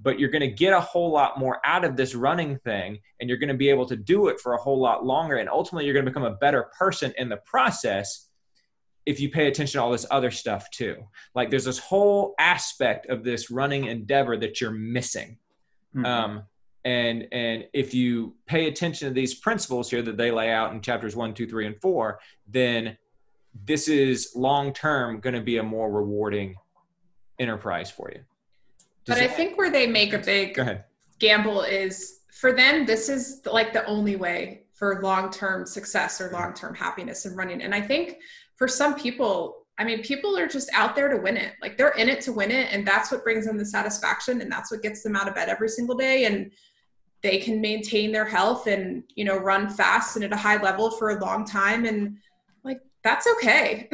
but 0.03 0.18
you're 0.18 0.30
going 0.30 0.40
to 0.40 0.49
get 0.49 0.72
a 0.72 0.80
whole 0.80 1.11
lot 1.11 1.38
more 1.38 1.61
out 1.64 1.84
of 1.84 1.97
this 1.97 2.14
running 2.14 2.59
thing 2.59 2.99
and 3.20 3.28
you're 3.28 3.38
going 3.38 3.49
to 3.49 3.55
be 3.55 3.70
able 3.70 3.86
to 3.86 3.97
do 3.97 4.28
it 4.28 4.40
for 4.40 4.55
a 4.55 4.57
whole 4.57 4.80
lot 4.80 5.05
longer. 5.05 5.36
And 5.36 5.49
ultimately 5.49 5.84
you're 5.84 5.95
going 5.95 6.05
to 6.05 6.11
become 6.11 6.24
a 6.24 6.36
better 6.36 6.70
person 6.76 7.12
in 7.18 7.28
the 7.28 7.36
process 7.38 8.28
if 9.07 9.20
you 9.20 9.30
pay 9.30 9.49
attention 9.49 9.78
to 9.78 9.84
all 9.84 9.93
this 9.93 10.07
other 10.11 10.30
stuff 10.30 10.70
too. 10.70 10.97
Like 11.34 11.51
there's 11.51 11.64
this 11.64 11.78
whole 11.78 12.34
aspect 12.38 13.07
of 13.07 13.24
this 13.24 13.51
running 13.51 13.86
endeavor 13.86 14.36
that 14.38 14.61
you're 14.61 14.70
missing. 14.70 15.38
Mm-hmm. 15.95 16.07
um, 16.07 16.43
and 16.85 17.26
and 17.33 17.64
if 17.72 17.95
you 17.95 18.35
pay 18.47 18.66
attention 18.66 19.09
to 19.09 19.14
these 19.14 19.35
principles 19.35 19.91
here 19.91 20.03
that 20.03 20.16
they 20.16 20.30
lay 20.30 20.51
out 20.51 20.72
in 20.72 20.80
chapters 20.80 21.14
one 21.14 21.33
two 21.33 21.47
three 21.47 21.66
and 21.66 21.80
four 21.80 22.18
then 22.49 22.97
this 23.64 23.89
is 23.89 24.33
long 24.35 24.72
term 24.72 25.20
going 25.20 25.35
to 25.35 25.41
be 25.41 25.59
a 25.59 25.62
more 25.62 25.91
rewarding 25.91 26.55
enterprise 27.39 27.91
for 27.91 28.11
you 28.12 28.20
Does 29.05 29.16
but 29.16 29.18
i 29.18 29.28
think 29.28 29.57
where 29.57 29.70
they 29.70 29.87
make 29.87 30.12
a 30.12 30.18
big 30.18 30.61
gamble 31.18 31.62
is 31.62 32.20
for 32.33 32.53
them 32.53 32.85
this 32.85 33.09
is 33.09 33.43
like 33.47 33.72
the 33.72 33.85
only 33.87 34.16
way 34.16 34.64
for 34.72 35.01
long-term 35.03 35.64
success 35.66 36.20
or 36.20 36.30
long-term 36.33 36.74
happiness 36.74 37.24
and 37.26 37.37
running 37.37 37.62
and 37.62 37.74
i 37.74 37.80
think 37.80 38.16
for 38.57 38.66
some 38.66 38.95
people 38.95 39.62
I 39.78 39.85
mean, 39.85 40.03
people 40.03 40.37
are 40.39 40.47
just 40.47 40.70
out 40.74 40.95
there 40.95 41.09
to 41.09 41.16
win 41.16 41.37
it. 41.37 41.55
Like 41.62 41.76
they're 41.76 41.97
in 41.97 42.09
it 42.09 42.20
to 42.22 42.33
win 42.33 42.51
it. 42.51 42.68
And 42.70 42.87
that's 42.87 43.11
what 43.11 43.24
brings 43.24 43.47
them 43.47 43.57
the 43.57 43.64
satisfaction. 43.64 44.41
And 44.41 44.53
that's 44.53 44.70
what 44.70 44.83
gets 44.83 45.03
them 45.03 45.16
out 45.16 45.28
of 45.28 45.35
bed 45.35 45.49
every 45.49 45.68
single 45.68 45.97
day. 45.97 46.26
And 46.26 46.53
they 47.23 47.39
can 47.39 47.61
maintain 47.61 48.12
their 48.12 48.25
health 48.25 48.66
and 48.66 49.05
you 49.14 49.25
know 49.25 49.37
run 49.39 49.68
fast 49.68 50.16
and 50.16 50.25
at 50.25 50.33
a 50.33 50.37
high 50.37 50.61
level 50.61 50.91
for 50.91 51.11
a 51.11 51.20
long 51.20 51.45
time. 51.45 51.85
And 51.85 52.18
like 52.64 52.81
that's 53.05 53.27
okay. 53.37 53.89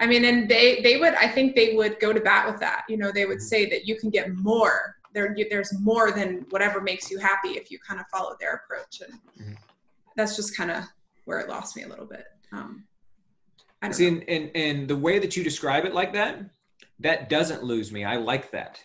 I 0.00 0.06
mean 0.06 0.24
and 0.24 0.48
they 0.48 0.80
they 0.82 0.96
would 0.96 1.14
i 1.14 1.28
think 1.28 1.54
they 1.54 1.74
would 1.74 2.00
go 2.00 2.12
to 2.12 2.20
bat 2.20 2.50
with 2.50 2.60
that. 2.60 2.84
You 2.88 2.96
know 2.96 3.12
they 3.12 3.26
would 3.26 3.40
say 3.40 3.68
that 3.70 3.86
you 3.86 3.96
can 3.96 4.10
get 4.10 4.34
more. 4.34 4.96
There 5.12 5.36
there's 5.48 5.72
more 5.80 6.12
than 6.12 6.46
whatever 6.50 6.80
makes 6.80 7.10
you 7.10 7.18
happy 7.18 7.50
if 7.50 7.70
you 7.70 7.78
kind 7.78 8.00
of 8.00 8.06
follow 8.08 8.36
their 8.40 8.62
approach. 8.64 9.00
And 9.00 9.14
mm-hmm. 9.40 9.54
that's 10.16 10.36
just 10.36 10.56
kind 10.56 10.70
of 10.70 10.84
where 11.24 11.38
it 11.40 11.48
lost 11.48 11.76
me 11.76 11.84
a 11.84 11.88
little 11.88 12.06
bit. 12.06 12.24
Um 12.52 12.84
I 13.82 13.92
see 13.92 14.08
and, 14.08 14.24
and 14.28 14.50
and 14.54 14.88
the 14.88 14.96
way 14.96 15.20
that 15.20 15.36
you 15.36 15.44
describe 15.44 15.84
it 15.84 15.94
like 15.94 16.12
that 16.14 16.38
that 16.98 17.28
doesn't 17.30 17.62
lose 17.62 17.92
me. 17.92 18.04
I 18.04 18.16
like 18.16 18.50
that 18.50 18.84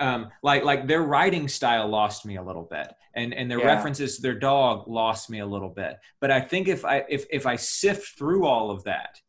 um, 0.00 0.30
like 0.42 0.64
like 0.64 0.86
their 0.86 1.02
writing 1.02 1.48
style 1.48 1.88
lost 1.88 2.26
me 2.26 2.36
a 2.36 2.42
little 2.42 2.66
bit 2.70 2.92
and 3.14 3.32
and 3.32 3.50
their 3.50 3.60
yeah. 3.60 3.66
references 3.66 4.16
to 4.16 4.22
their 4.22 4.38
dog 4.38 4.88
lost 4.88 5.30
me 5.30 5.40
a 5.40 5.46
little 5.46 5.68
bit. 5.68 5.98
But 6.20 6.30
i 6.30 6.40
think 6.40 6.68
if 6.68 6.84
i 6.84 7.04
if 7.08 7.26
if 7.30 7.46
i 7.46 7.56
sift 7.56 8.18
through 8.18 8.46
all 8.46 8.70
of 8.70 8.84
that 8.84 9.20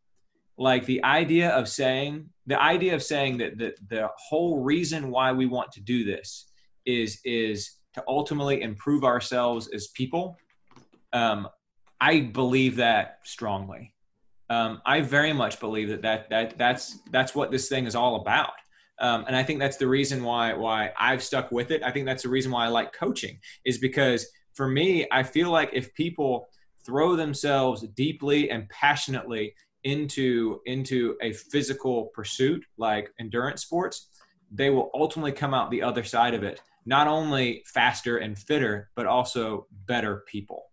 like 0.58 0.86
the 0.86 1.04
idea 1.04 1.50
of 1.50 1.68
saying 1.68 2.30
the 2.48 2.62
idea 2.62 2.96
of 2.96 3.04
saying 3.04 3.38
that 3.38 3.58
the, 3.58 3.74
the 3.90 4.10
whole 4.18 4.62
reason 4.64 5.12
why 5.12 5.32
we 5.32 5.46
want 5.46 5.72
to 5.74 5.82
do 5.82 6.04
this 6.04 6.50
is 6.86 7.20
is 7.26 7.72
to 7.94 8.04
ultimately 8.08 8.62
improve 8.62 9.04
ourselves 9.04 9.68
as 9.74 9.88
people 9.88 10.38
um, 11.14 11.48
i 12.02 12.20
believe 12.20 12.78
that 12.78 13.20
strongly. 13.24 13.94
Um, 14.50 14.82
i 14.86 15.02
very 15.02 15.34
much 15.34 15.60
believe 15.60 15.90
that, 15.90 16.04
that 16.04 16.30
that 16.30 16.58
that's 16.58 17.00
that's 17.12 17.34
what 17.36 17.52
this 17.52 17.68
thing 17.68 17.88
is 17.88 17.96
all 17.96 18.18
about 18.18 18.54
um, 19.00 19.26
and 19.28 19.36
I 19.36 19.44
think 19.44 19.60
that's 19.60 19.78
the 19.78 19.88
reason 19.88 20.24
why 20.24 20.54
why 20.54 20.92
I've 20.98 21.24
stuck 21.24 21.52
with 21.52 21.72
it. 21.72 21.84
I 21.84 21.92
think 21.92 22.06
that's 22.06 22.24
the 22.24 22.30
reason 22.30 22.52
why 22.52 22.66
I 22.66 22.70
like 22.70 22.94
coaching 22.94 23.40
is 23.66 23.78
because 23.78 24.28
for 24.54 24.68
me, 24.68 25.06
I 25.12 25.24
feel 25.24 25.52
like 25.52 25.70
if 25.74 25.94
people 25.94 26.48
throw 26.86 27.16
themselves 27.16 27.82
deeply 27.96 28.50
and 28.52 28.70
passionately 28.70 29.54
into 29.84 30.60
into 30.66 31.18
a 31.22 31.34
physical 31.34 32.06
pursuit 32.14 32.64
like 32.78 33.10
endurance 33.20 33.62
sports, 33.62 34.10
they 34.52 34.70
will 34.70 34.90
ultimately 34.94 35.32
come 35.32 35.54
out 35.54 35.70
the 35.72 35.82
other 35.82 36.04
side 36.04 36.34
of 36.34 36.44
it 36.44 36.62
not 36.86 37.08
only 37.08 37.64
faster 37.66 38.18
and 38.18 38.38
fitter, 38.38 38.92
but 38.96 39.08
also 39.08 39.66
better 39.88 40.24
people. 40.28 40.66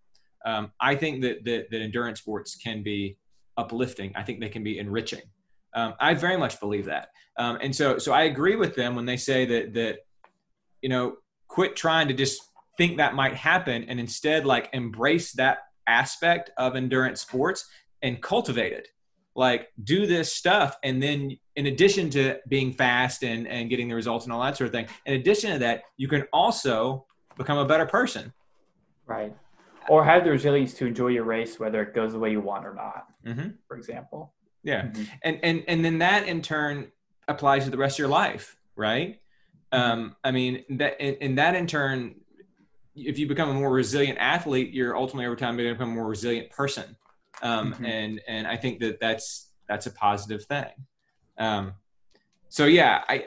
Um, 0.44 0.72
I 0.80 0.94
think 0.94 1.22
that, 1.22 1.44
that 1.44 1.70
that 1.70 1.80
endurance 1.80 2.20
sports 2.20 2.54
can 2.56 2.82
be 2.82 3.16
uplifting. 3.56 4.12
I 4.14 4.22
think 4.22 4.40
they 4.40 4.48
can 4.48 4.62
be 4.62 4.78
enriching. 4.78 5.22
Um, 5.74 5.94
I 6.00 6.14
very 6.14 6.36
much 6.36 6.60
believe 6.60 6.86
that. 6.86 7.08
Um, 7.38 7.58
and 7.62 7.74
so, 7.74 7.98
so 7.98 8.12
I 8.12 8.24
agree 8.24 8.56
with 8.56 8.74
them 8.74 8.94
when 8.94 9.06
they 9.06 9.16
say 9.16 9.46
that, 9.46 9.74
that, 9.74 9.98
you 10.82 10.88
know, 10.88 11.16
quit 11.48 11.76
trying 11.76 12.08
to 12.08 12.14
just 12.14 12.42
think 12.76 12.96
that 12.96 13.14
might 13.14 13.34
happen 13.34 13.84
and 13.84 14.00
instead 14.00 14.44
like 14.44 14.68
embrace 14.72 15.32
that 15.32 15.58
aspect 15.86 16.50
of 16.56 16.76
endurance 16.76 17.20
sports 17.20 17.68
and 18.02 18.20
cultivate 18.20 18.72
it. 18.72 18.88
Like 19.34 19.68
do 19.82 20.06
this 20.06 20.32
stuff. 20.34 20.76
And 20.82 21.02
then 21.02 21.38
in 21.56 21.66
addition 21.66 22.10
to 22.10 22.38
being 22.48 22.72
fast 22.72 23.24
and, 23.24 23.48
and 23.48 23.70
getting 23.70 23.88
the 23.88 23.94
results 23.94 24.26
and 24.26 24.32
all 24.32 24.42
that 24.42 24.56
sort 24.56 24.66
of 24.66 24.72
thing, 24.72 24.86
in 25.06 25.14
addition 25.14 25.52
to 25.52 25.58
that, 25.60 25.84
you 25.96 26.08
can 26.08 26.24
also 26.32 27.06
become 27.38 27.56
a 27.56 27.64
better 27.64 27.86
person. 27.86 28.32
Right. 29.06 29.34
Or 29.88 30.04
have 30.04 30.24
the 30.24 30.30
resilience 30.30 30.74
to 30.74 30.86
enjoy 30.86 31.08
your 31.08 31.24
race, 31.24 31.58
whether 31.58 31.82
it 31.82 31.94
goes 31.94 32.12
the 32.12 32.18
way 32.18 32.30
you 32.30 32.40
want 32.40 32.66
or 32.66 32.74
not, 32.74 33.06
mm-hmm. 33.26 33.50
for 33.66 33.76
example. 33.76 34.34
Yeah. 34.62 34.82
Mm-hmm. 34.82 35.02
And, 35.22 35.40
and, 35.42 35.64
and 35.68 35.84
then 35.84 35.98
that 35.98 36.26
in 36.26 36.42
turn 36.42 36.92
applies 37.28 37.64
to 37.64 37.70
the 37.70 37.78
rest 37.78 37.96
of 37.96 37.98
your 38.00 38.08
life, 38.08 38.56
right? 38.76 39.20
Mm-hmm. 39.72 39.92
Um, 39.92 40.16
I 40.22 40.30
mean, 40.30 40.64
that 40.70 41.00
and, 41.00 41.38
that 41.38 41.54
in 41.54 41.66
turn, 41.66 42.16
if 42.94 43.18
you 43.18 43.26
become 43.26 43.48
a 43.48 43.54
more 43.54 43.70
resilient 43.70 44.18
athlete, 44.18 44.72
you're 44.72 44.96
ultimately 44.96 45.26
over 45.26 45.36
time 45.36 45.56
going 45.56 45.68
to 45.68 45.74
become 45.74 45.90
a 45.90 45.94
more 45.94 46.08
resilient 46.08 46.50
person. 46.50 46.96
Um, 47.42 47.72
mm-hmm. 47.72 47.84
And 47.84 48.20
and 48.28 48.46
I 48.46 48.56
think 48.56 48.80
that 48.80 49.00
that's 49.00 49.50
that's 49.68 49.86
a 49.86 49.90
positive 49.90 50.44
thing. 50.44 50.70
Um, 51.38 51.74
so 52.50 52.66
yeah, 52.66 53.02
I 53.08 53.26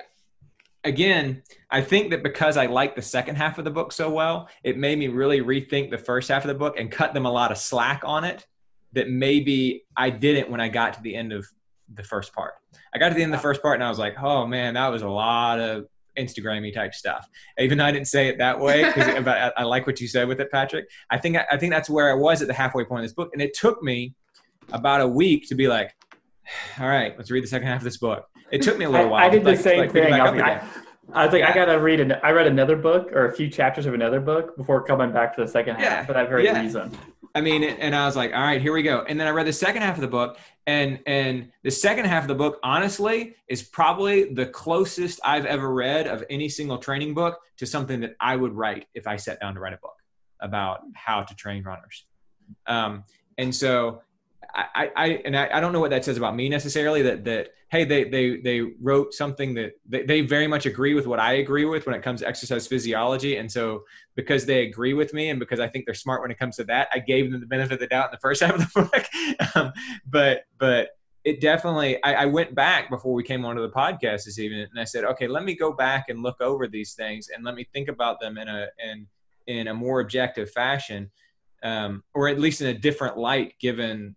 again, 0.83 1.41
I 1.71 1.81
think 1.81 2.11
that 2.11 2.21
because 2.21 2.57
I 2.57 2.67
like 2.67 2.95
the 2.95 3.01
second 3.01 3.37
half 3.37 3.57
of 3.57 3.65
the 3.65 3.71
book 3.71 3.91
so 3.91 4.11
well, 4.11 4.47
it 4.63 4.77
made 4.77 4.99
me 4.99 5.07
really 5.07 5.41
rethink 5.41 5.89
the 5.89 5.97
first 5.97 6.29
half 6.29 6.43
of 6.43 6.47
the 6.47 6.53
book 6.53 6.79
and 6.79 6.91
cut 6.91 7.15
them 7.15 7.25
a 7.25 7.31
lot 7.31 7.51
of 7.51 7.57
slack 7.57 8.03
on 8.05 8.23
it 8.23 8.45
that 8.95 9.09
maybe 9.09 9.85
I 9.95 10.09
didn't 10.09 10.49
when 10.49 10.59
I 10.59 10.69
got 10.69 10.93
to 10.95 11.01
the 11.01 11.15
end 11.15 11.31
of 11.31 11.47
the 11.93 12.03
first 12.03 12.33
part. 12.33 12.53
I 12.93 12.97
got 12.97 13.09
to 13.09 13.15
the 13.15 13.23
end 13.23 13.33
of 13.33 13.39
the 13.39 13.43
first 13.43 13.61
part 13.61 13.75
and 13.75 13.83
I 13.83 13.89
was 13.89 13.99
like, 13.99 14.15
oh 14.21 14.47
man, 14.47 14.73
that 14.73 14.87
was 14.87 15.01
a 15.01 15.09
lot 15.09 15.59
of 15.59 15.85
Instagrammy 16.17 16.73
type 16.73 16.93
stuff. 16.93 17.27
Even 17.59 17.77
though 17.77 17.85
I 17.85 17.91
didn't 17.91 18.07
say 18.07 18.27
it 18.27 18.37
that 18.37 18.59
way, 18.59 18.83
but 18.95 19.27
I, 19.27 19.51
I, 19.57 19.63
like 19.63 19.85
what 19.85 19.99
you 19.99 20.07
said 20.07 20.27
with 20.27 20.39
it, 20.39 20.51
Patrick. 20.51 20.89
I 21.09 21.17
think 21.17 21.37
I 21.51 21.57
think 21.57 21.71
that's 21.71 21.89
where 21.89 22.09
I 22.09 22.15
was 22.15 22.41
at 22.41 22.47
the 22.47 22.53
halfway 22.53 22.85
point 22.85 23.01
of 23.01 23.05
this 23.05 23.13
book, 23.13 23.29
and 23.33 23.41
it 23.41 23.53
took 23.53 23.83
me 23.83 24.13
about 24.71 25.01
a 25.01 25.07
week 25.07 25.47
to 25.49 25.55
be 25.55 25.67
like, 25.67 25.93
all 26.79 26.87
right, 26.87 27.15
let's 27.17 27.31
read 27.31 27.43
the 27.43 27.47
second 27.47 27.67
half 27.67 27.81
of 27.81 27.83
this 27.83 27.97
book. 27.97 28.25
It 28.51 28.61
took 28.61 28.77
me 28.77 28.85
a 28.85 28.89
little 28.89 29.07
I, 29.07 29.09
while. 29.09 29.25
I 29.25 29.29
did 29.29 29.43
the 29.43 29.57
same 29.57 29.79
like, 29.79 29.91
thing. 29.91 30.13
I, 30.13 30.19
I, 30.19 30.63
I, 31.13 31.25
was 31.25 31.33
like, 31.33 31.41
yeah. 31.41 31.51
I 31.51 31.53
gotta 31.53 31.79
read. 31.79 31.99
An, 31.99 32.13
I 32.23 32.31
read 32.31 32.47
another 32.47 32.75
book 32.75 33.11
or 33.11 33.27
a 33.27 33.35
few 33.35 33.49
chapters 33.49 33.85
of 33.85 33.93
another 33.93 34.19
book 34.19 34.55
before 34.57 34.83
coming 34.83 35.11
back 35.11 35.35
to 35.35 35.41
the 35.41 35.47
second 35.47 35.75
half 35.75 35.83
yeah. 35.83 36.05
for 36.05 36.13
that 36.13 36.29
very 36.29 36.45
yeah. 36.45 36.61
reason. 36.61 36.97
I 37.35 37.41
mean, 37.41 37.63
and 37.65 37.93
I 37.93 38.05
was 38.05 38.15
like, 38.15 38.33
all 38.33 38.41
right, 38.41 38.61
here 38.61 38.71
we 38.71 38.81
go. 38.81 39.03
And 39.09 39.19
then 39.19 39.27
I 39.27 39.31
read 39.31 39.45
the 39.45 39.53
second 39.53 39.81
half 39.81 39.95
of 39.95 40.01
the 40.01 40.07
book, 40.07 40.37
and 40.67 40.99
and 41.05 41.51
the 41.63 41.69
second 41.69 42.05
half 42.05 42.23
of 42.23 42.29
the 42.29 42.35
book, 42.35 42.59
honestly, 42.63 43.35
is 43.49 43.61
probably 43.61 44.33
the 44.33 44.45
closest 44.45 45.19
I've 45.23 45.45
ever 45.45 45.73
read 45.73 46.07
of 46.07 46.23
any 46.29 46.47
single 46.47 46.77
training 46.77 47.13
book 47.13 47.39
to 47.57 47.65
something 47.65 47.99
that 47.99 48.15
I 48.21 48.37
would 48.37 48.53
write 48.53 48.87
if 48.95 49.05
I 49.05 49.17
sat 49.17 49.41
down 49.41 49.53
to 49.55 49.59
write 49.59 49.73
a 49.73 49.77
book 49.77 49.97
about 50.41 50.79
how 50.93 51.23
to 51.23 51.35
train 51.35 51.63
runners. 51.63 52.05
Um, 52.67 53.03
and 53.37 53.53
so 53.53 54.01
I, 54.53 54.91
I 54.95 55.07
and 55.25 55.35
I, 55.35 55.49
I, 55.53 55.59
don't 55.59 55.73
know 55.73 55.79
what 55.79 55.89
that 55.91 56.05
says 56.05 56.17
about 56.17 56.35
me 56.35 56.49
necessarily 56.49 57.01
that 57.03 57.23
that 57.25 57.49
hey 57.69 57.85
they 57.85 58.03
they 58.03 58.37
they 58.37 58.61
wrote 58.81 59.13
something 59.13 59.53
that 59.55 59.73
they, 59.87 60.03
they 60.03 60.21
very 60.21 60.47
much 60.47 60.65
agree 60.65 60.93
with 60.93 61.07
what 61.07 61.19
I 61.19 61.33
agree 61.33 61.65
with 61.65 61.85
when 61.85 61.95
it 61.95 62.03
comes 62.03 62.21
to 62.21 62.27
exercise 62.27 62.67
physiology. 62.67 63.37
And 63.37 63.51
so 63.51 63.83
because 64.15 64.45
they 64.45 64.65
agree 64.65 64.93
with 64.93 65.13
me 65.13 65.29
and 65.29 65.39
because 65.39 65.59
I 65.59 65.67
think 65.67 65.85
they're 65.85 65.95
smart 65.95 66.21
when 66.21 66.31
it 66.31 66.39
comes 66.39 66.55
to 66.57 66.63
that 66.65 66.89
I 66.93 66.99
gave 66.99 67.31
them 67.31 67.39
the 67.39 67.47
benefit 67.47 67.73
of 67.73 67.79
the 67.79 67.87
doubt 67.87 68.09
in 68.09 68.11
the 68.11 68.19
first 68.19 68.41
half 68.43 68.55
of 68.55 68.61
the 68.61 68.81
book. 68.81 69.55
Um, 69.55 69.73
but 70.07 70.45
but 70.57 70.89
it 71.23 71.41
definitely 71.41 72.01
I, 72.03 72.13
I, 72.13 72.25
went 72.25 72.53
back 72.53 72.89
before 72.89 73.13
we 73.13 73.23
came 73.23 73.45
onto 73.45 73.61
the 73.61 73.69
podcast 73.69 74.25
this 74.25 74.37
evening 74.37 74.67
and 74.69 74.79
I 74.79 74.83
said 74.83 75.03
okay 75.05 75.27
let 75.27 75.43
me 75.43 75.55
go 75.55 75.73
back 75.73 76.05
and 76.09 76.21
look 76.21 76.39
over 76.39 76.67
these 76.67 76.93
things 76.93 77.29
and 77.33 77.43
let 77.43 77.55
me 77.55 77.67
think 77.73 77.89
about 77.89 78.19
them 78.19 78.37
in 78.37 78.47
a 78.47 78.67
in 78.83 79.07
in 79.47 79.67
a 79.67 79.73
more 79.73 80.01
objective 80.01 80.51
fashion 80.51 81.09
um, 81.63 82.03
or 82.13 82.27
at 82.27 82.39
least 82.39 82.61
in 82.61 82.67
a 82.67 82.73
different 82.73 83.17
light 83.17 83.55
given 83.59 84.15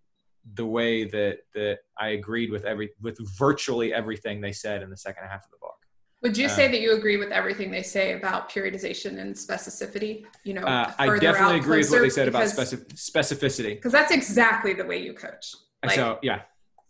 the 0.55 0.65
way 0.65 1.05
that 1.05 1.39
that 1.53 1.79
I 1.97 2.09
agreed 2.09 2.51
with 2.51 2.65
every 2.65 2.91
with 3.01 3.17
virtually 3.37 3.93
everything 3.93 4.41
they 4.41 4.51
said 4.51 4.81
in 4.81 4.89
the 4.89 4.97
second 4.97 5.23
half 5.27 5.45
of 5.45 5.51
the 5.51 5.57
book. 5.61 5.75
Would 6.21 6.37
you 6.37 6.49
say 6.49 6.65
um, 6.65 6.73
that 6.73 6.81
you 6.81 6.97
agree 6.97 7.15
with 7.15 7.31
everything 7.31 7.71
they 7.71 7.81
say 7.81 8.13
about 8.13 8.51
periodization 8.51 9.19
and 9.19 9.33
specificity? 9.33 10.25
You 10.43 10.55
know, 10.55 10.63
uh, 10.63 10.91
I 10.99 11.17
definitely 11.17 11.59
agree 11.59 11.77
with 11.77 11.91
what 11.91 12.01
they 12.01 12.09
said 12.09 12.27
about 12.27 12.49
specific, 12.49 12.89
specificity. 12.89 13.75
Because 13.75 13.93
that's 13.93 14.11
exactly 14.11 14.73
the 14.73 14.83
way 14.85 15.01
you 15.01 15.13
coach. 15.13 15.55
Like, 15.81 15.95
so 15.95 16.19
yeah, 16.21 16.41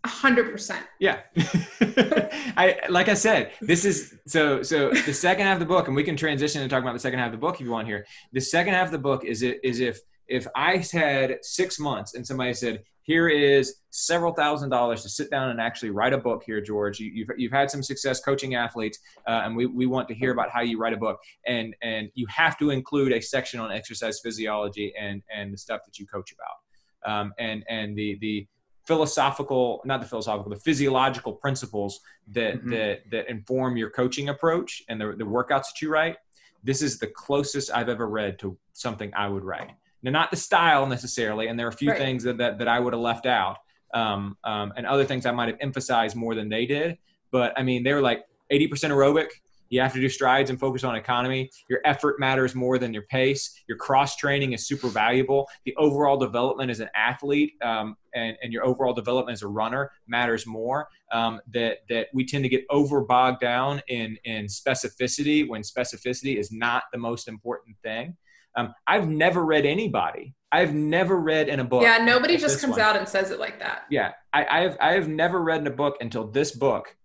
hundred 0.05 0.51
percent. 0.51 0.83
Yeah, 0.99 1.19
I 2.57 2.79
like 2.89 3.07
I 3.07 3.13
said, 3.13 3.51
this 3.61 3.85
is 3.85 4.15
so 4.25 4.63
so 4.63 4.89
the 4.89 5.13
second 5.13 5.45
half 5.45 5.55
of 5.55 5.59
the 5.59 5.67
book, 5.67 5.87
and 5.87 5.95
we 5.95 6.03
can 6.03 6.17
transition 6.17 6.61
and 6.61 6.69
talk 6.69 6.81
about 6.81 6.93
the 6.93 6.99
second 6.99 7.19
half 7.19 7.27
of 7.27 7.33
the 7.33 7.37
book 7.37 7.55
if 7.55 7.61
you 7.61 7.71
want 7.71 7.87
here. 7.87 8.07
The 8.33 8.41
second 8.41 8.73
half 8.73 8.87
of 8.87 8.91
the 8.91 8.99
book 8.99 9.25
is 9.25 9.43
it 9.43 9.59
is 9.63 9.79
if 9.79 9.99
if 10.27 10.47
I 10.55 10.77
had 10.77 11.37
six 11.41 11.79
months 11.79 12.13
and 12.13 12.25
somebody 12.25 12.53
said, 12.53 12.83
here 13.09 13.27
is 13.27 13.77
several 13.89 14.31
thousand 14.33 14.69
dollars 14.69 15.01
to 15.01 15.09
sit 15.09 15.31
down 15.31 15.49
and 15.49 15.59
actually 15.59 15.89
write 15.89 16.13
a 16.13 16.17
book 16.19 16.43
here, 16.45 16.61
George. 16.61 16.99
You, 16.99 17.07
have 17.07 17.15
you've, 17.15 17.39
you've 17.39 17.51
had 17.51 17.71
some 17.71 17.81
success 17.81 18.19
coaching 18.19 18.53
athletes, 18.53 18.99
uh, 19.27 19.41
and 19.45 19.55
we, 19.55 19.65
we 19.65 19.87
want 19.87 20.07
to 20.09 20.13
hear 20.13 20.31
about 20.31 20.51
how 20.51 20.61
you 20.61 20.77
write 20.77 20.93
a 20.93 20.97
book. 20.97 21.17
And, 21.47 21.75
and 21.81 22.11
you 22.13 22.27
have 22.27 22.55
to 22.59 22.69
include 22.69 23.11
a 23.11 23.19
section 23.19 23.59
on 23.59 23.71
exercise 23.71 24.19
physiology 24.19 24.93
and, 24.95 25.23
and 25.35 25.51
the 25.51 25.57
stuff 25.57 25.81
that 25.87 25.97
you 25.97 26.05
coach 26.05 26.35
about. 26.37 27.11
Um, 27.11 27.33
and, 27.39 27.63
and 27.67 27.97
the, 27.97 28.19
the 28.21 28.45
philosophical, 28.85 29.81
not 29.85 30.01
the 30.01 30.07
philosophical, 30.07 30.51
the 30.51 30.59
physiological 30.59 31.33
principles 31.33 32.01
that, 32.27 32.57
mm-hmm. 32.57 32.69
that, 32.69 33.09
that 33.09 33.27
inform 33.27 33.75
your 33.75 33.89
coaching 33.89 34.29
approach 34.29 34.83
and 34.87 35.01
the, 35.01 35.15
the 35.17 35.23
workouts 35.23 35.65
that 35.71 35.81
you 35.81 35.89
write. 35.89 36.17
this 36.63 36.83
is 36.83 36.99
the 36.99 37.07
closest 37.07 37.71
I've 37.73 37.89
ever 37.89 38.07
read 38.07 38.37
to 38.39 38.55
something 38.73 39.11
I 39.15 39.29
would 39.29 39.43
write. 39.43 39.71
Now, 40.01 40.11
not 40.11 40.31
the 40.31 40.37
style 40.37 40.85
necessarily, 40.85 41.47
and 41.47 41.59
there 41.59 41.65
are 41.65 41.69
a 41.69 41.73
few 41.73 41.89
Right. 41.89 41.97
things 41.97 42.23
that, 42.23 42.37
that, 42.37 42.59
that 42.59 42.67
I 42.67 42.79
would 42.79 42.93
have 42.93 43.01
left 43.01 43.25
out, 43.25 43.57
um, 43.93 44.37
um, 44.43 44.71
and 44.77 44.85
other 44.85 45.05
things 45.05 45.25
I 45.25 45.31
might 45.31 45.49
have 45.49 45.57
emphasized 45.61 46.15
more 46.15 46.35
than 46.35 46.49
they 46.49 46.65
did. 46.65 46.97
But 47.31 47.53
I 47.57 47.63
mean, 47.63 47.83
they 47.83 47.93
were 47.93 48.01
like 48.01 48.23
80% 48.51 48.69
aerobic. 48.91 49.27
You 49.71 49.81
have 49.81 49.93
to 49.93 50.01
do 50.01 50.09
strides 50.09 50.49
and 50.49 50.59
focus 50.59 50.83
on 50.83 50.95
economy. 50.95 51.51
Your 51.69 51.79
effort 51.85 52.19
matters 52.19 52.55
more 52.55 52.79
than 52.79 52.91
your 52.91 53.03
pace. 53.03 53.61
Your 53.67 53.77
cross 53.77 54.15
training 54.15 54.53
is 54.53 54.65
super 54.65 54.87
valuable. 54.87 55.47
The 55.63 55.75
overall 55.75 56.17
development 56.17 56.71
as 56.71 56.79
an 56.79 56.89
athlete 56.95 57.53
um, 57.61 57.95
and, 58.15 58.35
and 58.41 58.51
your 58.51 58.65
overall 58.65 58.93
development 58.93 59.33
as 59.35 59.43
a 59.43 59.47
runner 59.47 59.91
matters 60.07 60.47
more. 60.47 60.87
Um, 61.11 61.39
that 61.53 61.79
that 61.89 62.07
we 62.15 62.25
tend 62.25 62.43
to 62.45 62.49
get 62.49 62.65
over 62.71 63.01
bogged 63.01 63.41
down 63.41 63.81
in 63.87 64.17
in 64.23 64.45
specificity 64.45 65.47
when 65.47 65.61
specificity 65.61 66.37
is 66.37 66.51
not 66.51 66.83
the 66.91 66.97
most 66.97 67.27
important 67.27 67.75
thing. 67.83 68.17
Um, 68.59 68.73
I've 68.87 69.07
never 69.07 69.45
read 69.45 69.65
anybody. 69.65 70.35
I've 70.51 70.73
never 70.73 71.17
read 71.17 71.47
in 71.47 71.59
a 71.59 71.63
book. 71.63 71.83
Yeah, 71.83 72.03
nobody 72.03 72.33
like 72.33 72.41
just 72.41 72.59
comes 72.59 72.71
one. 72.71 72.81
out 72.81 72.97
and 72.97 73.07
says 73.07 73.31
it 73.31 73.39
like 73.39 73.59
that. 73.59 73.83
Yeah, 73.89 74.11
I, 74.33 74.45
I 74.45 74.59
have 74.61 74.77
I 74.81 74.91
have 74.93 75.07
never 75.07 75.41
read 75.41 75.61
in 75.61 75.67
a 75.67 75.71
book 75.71 75.97
until 76.01 76.27
this 76.27 76.51
book 76.51 76.95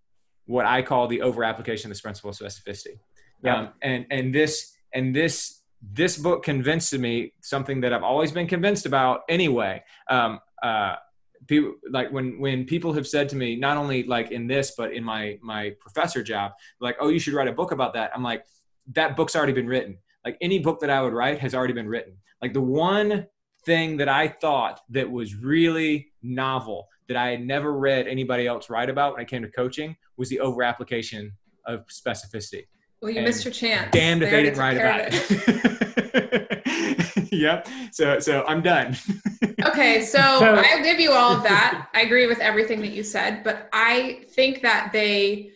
what 0.46 0.66
I 0.66 0.82
call 0.82 1.06
the 1.06 1.22
over 1.22 1.44
application 1.44 1.90
of 1.90 1.90
this 1.90 2.00
principle 2.00 2.30
of 2.30 2.36
specificity. 2.36 2.98
Yeah. 3.42 3.56
Um, 3.56 3.68
and 3.82 4.06
and 4.10 4.34
this 4.34 4.74
and 4.94 5.14
this 5.14 5.60
this 5.82 6.16
book 6.16 6.42
convinced 6.42 6.96
me 6.98 7.34
something 7.42 7.80
that 7.82 7.92
I've 7.92 8.02
always 8.02 8.32
been 8.32 8.46
convinced 8.46 8.86
about 8.86 9.20
anyway. 9.28 9.84
Um, 10.10 10.40
uh, 10.62 10.96
people 11.46 11.74
like 11.90 12.10
when 12.10 12.40
when 12.40 12.64
people 12.64 12.92
have 12.94 13.06
said 13.06 13.28
to 13.28 13.36
me 13.36 13.54
not 13.54 13.76
only 13.76 14.04
like 14.04 14.30
in 14.30 14.46
this 14.46 14.72
but 14.76 14.92
in 14.94 15.04
my 15.04 15.38
my 15.42 15.74
professor 15.78 16.22
job 16.22 16.52
like 16.80 16.96
oh 17.00 17.08
you 17.08 17.18
should 17.18 17.34
write 17.34 17.48
a 17.48 17.52
book 17.52 17.70
about 17.70 17.92
that 17.92 18.10
i'm 18.14 18.22
like 18.22 18.46
that 18.94 19.14
book's 19.14 19.36
already 19.36 19.52
been 19.52 19.66
written 19.66 19.98
like 20.24 20.36
any 20.40 20.58
book 20.58 20.80
that 20.80 20.90
i 20.90 21.00
would 21.02 21.12
write 21.12 21.38
has 21.38 21.54
already 21.54 21.72
been 21.74 21.88
written. 21.88 22.14
Like 22.42 22.52
the 22.52 22.60
one 22.60 23.26
thing 23.64 23.96
that 23.98 24.08
i 24.08 24.28
thought 24.28 24.80
that 24.90 25.10
was 25.10 25.34
really 25.34 26.08
novel 26.22 26.86
that 27.08 27.16
i 27.16 27.30
had 27.30 27.44
never 27.44 27.72
read 27.72 28.06
anybody 28.06 28.46
else 28.46 28.68
write 28.70 28.90
about 28.90 29.12
when 29.14 29.22
it 29.22 29.28
came 29.28 29.42
to 29.42 29.50
coaching 29.50 29.96
was 30.16 30.28
the 30.28 30.40
over 30.40 30.62
application 30.62 31.32
of 31.66 31.86
specificity. 31.86 32.66
Well, 33.00 33.10
you 33.10 33.18
And 33.18 33.26
missed 33.26 33.44
your 33.44 33.52
chance. 33.54 33.90
damned 33.90 34.22
if 34.22 34.30
they 34.30 34.34
already 34.36 34.48
didn't 34.50 34.58
write 34.58 34.76
about 34.76 35.00
of 35.08 35.14
it. 35.14 36.60
Yep. 37.32 37.68
So 37.92 38.20
so 38.20 38.44
i'm 38.46 38.62
done. 38.62 38.96
Okay, 39.66 40.04
so, 40.04 40.18
So- 40.18 40.54
I'll 40.56 40.82
give 40.82 41.00
you 41.00 41.12
all 41.12 41.32
of 41.36 41.42
that. 41.44 41.88
I 41.94 42.02
agree 42.02 42.26
with 42.26 42.38
everything 42.40 42.80
that 42.80 42.90
you 42.90 43.02
said, 43.02 43.42
but 43.42 43.68
I 43.72 44.24
think 44.30 44.60
that 44.60 44.90
they 44.92 45.52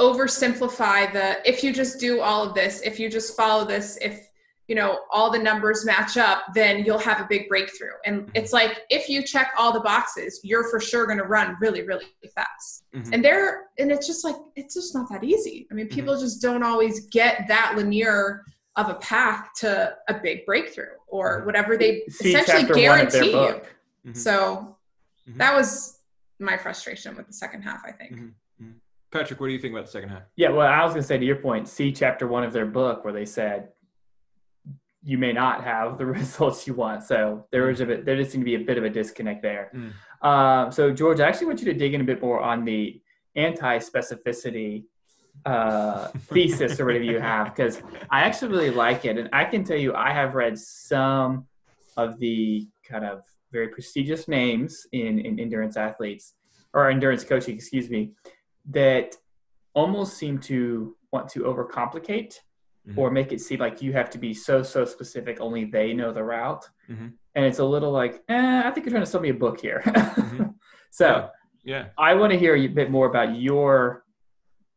oversimplify 0.00 1.12
the 1.12 1.48
if 1.48 1.62
you 1.62 1.72
just 1.72 1.98
do 2.00 2.20
all 2.20 2.42
of 2.46 2.54
this, 2.54 2.80
if 2.82 2.98
you 2.98 3.08
just 3.08 3.36
follow 3.36 3.64
this, 3.64 3.96
if 4.00 4.28
you 4.68 4.74
know 4.74 5.00
all 5.10 5.30
the 5.30 5.38
numbers 5.38 5.84
match 5.84 6.16
up, 6.16 6.44
then 6.54 6.84
you'll 6.84 6.98
have 6.98 7.20
a 7.20 7.26
big 7.28 7.48
breakthrough. 7.48 7.90
And 8.04 8.30
it's 8.34 8.52
like 8.52 8.80
if 8.90 9.08
you 9.08 9.22
check 9.22 9.52
all 9.58 9.72
the 9.72 9.80
boxes, 9.80 10.40
you're 10.42 10.68
for 10.70 10.80
sure 10.80 11.06
going 11.06 11.18
to 11.18 11.24
run 11.24 11.56
really, 11.60 11.82
really 11.82 12.06
fast. 12.34 12.84
Mhm. 12.94 13.10
And 13.12 13.24
there, 13.24 13.66
and 13.78 13.92
it's 13.92 14.06
just 14.06 14.24
like 14.24 14.36
it's 14.56 14.74
just 14.74 14.94
not 14.94 15.08
that 15.10 15.22
easy. 15.22 15.66
I 15.70 15.74
mean, 15.74 15.88
people 15.88 16.18
just 16.18 16.40
don't 16.40 16.62
always 16.62 17.06
get 17.08 17.44
that 17.48 17.74
linear 17.76 18.44
of 18.76 18.88
a 18.88 18.94
path 18.94 19.48
to 19.56 19.96
a 20.08 20.14
big 20.14 20.44
breakthrough 20.46 20.96
or 21.06 21.42
Mhm. 21.42 21.46
whatever 21.46 21.76
they 21.76 22.02
See 22.08 22.34
essentially 22.34 22.64
chapter 22.64 22.88
one 22.88 23.00
of 23.06 23.12
their 23.12 23.22
guarantee 23.22 23.26
you. 23.26 23.32
book. 23.32 23.66
Mhm. 24.06 24.16
So 24.16 24.76
that 25.36 25.54
was 25.54 25.98
my 26.40 26.56
frustration 26.56 27.14
with 27.16 27.26
the 27.28 27.32
second 27.32 27.62
half, 27.62 27.82
I 27.84 27.92
think. 27.92 28.18
Patrick 29.14 29.38
what 29.38 29.46
do 29.46 29.52
you 29.52 29.60
think 29.60 29.72
about 29.72 29.86
the 29.86 29.92
second 29.92 30.08
half 30.08 30.22
Yeah, 30.34 30.50
well, 30.50 30.66
I 30.66 30.82
was 30.82 30.90
going 30.92 31.02
to 31.02 31.06
say 31.06 31.16
to 31.16 31.24
your 31.24 31.36
point, 31.36 31.68
see 31.68 31.92
chapter 31.92 32.26
one 32.26 32.42
of 32.42 32.52
their 32.52 32.66
book 32.66 33.04
where 33.04 33.12
they 33.12 33.24
said 33.24 33.68
you 35.04 35.18
may 35.18 35.32
not 35.32 35.62
have 35.62 35.98
the 35.98 36.06
results 36.20 36.66
you 36.66 36.74
want. 36.74 37.04
So 37.04 37.46
there 37.52 37.62
was 37.62 37.80
a 37.80 37.86
bit, 37.86 38.04
there 38.04 38.16
just 38.16 38.32
seemed 38.32 38.42
to 38.42 38.44
be 38.44 38.56
a 38.56 38.66
bit 38.66 38.76
of 38.76 38.82
a 38.82 38.90
disconnect 38.90 39.40
there. 39.40 39.70
Mm. 39.72 40.28
Um, 40.28 40.72
so 40.72 40.92
George, 40.92 41.20
I 41.20 41.28
actually 41.28 41.46
want 41.46 41.60
you 41.60 41.66
to 41.66 41.78
dig 41.78 41.94
in 41.94 42.00
a 42.00 42.04
bit 42.04 42.20
more 42.20 42.40
on 42.40 42.64
the 42.64 43.00
anti-specificity 43.36 44.84
uh, 45.46 46.08
thesis 46.32 46.80
or 46.80 46.86
whatever 46.86 47.04
you 47.04 47.20
have, 47.20 47.54
because 47.54 47.82
I 48.10 48.22
actually 48.22 48.50
really 48.50 48.70
like 48.70 49.04
it, 49.04 49.16
and 49.16 49.28
I 49.32 49.44
can 49.44 49.62
tell 49.62 49.76
you 49.76 49.94
I 49.94 50.10
have 50.10 50.34
read 50.34 50.58
some 50.58 51.46
of 51.96 52.18
the 52.18 52.66
kind 52.84 53.04
of 53.04 53.22
very 53.52 53.68
prestigious 53.68 54.26
names 54.26 54.88
in, 54.90 55.20
in 55.20 55.38
endurance 55.38 55.76
athletes 55.76 56.34
or 56.72 56.90
endurance 56.90 57.22
coaching, 57.22 57.54
excuse 57.54 57.88
me, 57.88 58.10
that 58.70 59.16
almost 59.74 60.16
seem 60.16 60.38
to 60.38 60.96
want 61.12 61.28
to 61.28 61.40
overcomplicate 61.40 62.34
Mhm. 62.88 62.98
or 62.98 63.10
make 63.10 63.32
it 63.32 63.40
seem 63.40 63.60
like 63.60 63.80
you 63.80 63.92
have 63.94 64.10
to 64.10 64.18
be 64.18 64.34
so 64.34 64.62
so 64.62 64.84
specific 64.84 65.40
only 65.40 65.64
they 65.64 65.94
know 65.94 66.12
the 66.12 66.22
route 66.22 66.68
Mhm. 66.88 67.14
and 67.34 67.44
it's 67.44 67.58
a 67.58 67.64
little 67.64 67.90
like 67.90 68.22
eh, 68.28 68.62
i 68.64 68.70
think 68.70 68.84
you're 68.84 68.90
trying 68.92 69.02
to 69.02 69.10
sell 69.10 69.20
me 69.22 69.30
a 69.30 69.34
book 69.34 69.58
here 69.60 69.80
Mhm. 69.84 70.54
so 70.90 71.30
yeah 71.64 71.88
i 71.96 72.14
want 72.14 72.30
to 72.32 72.38
hear 72.38 72.54
a 72.56 72.66
bit 72.68 72.90
more 72.90 73.06
about 73.06 73.36
your 73.36 74.04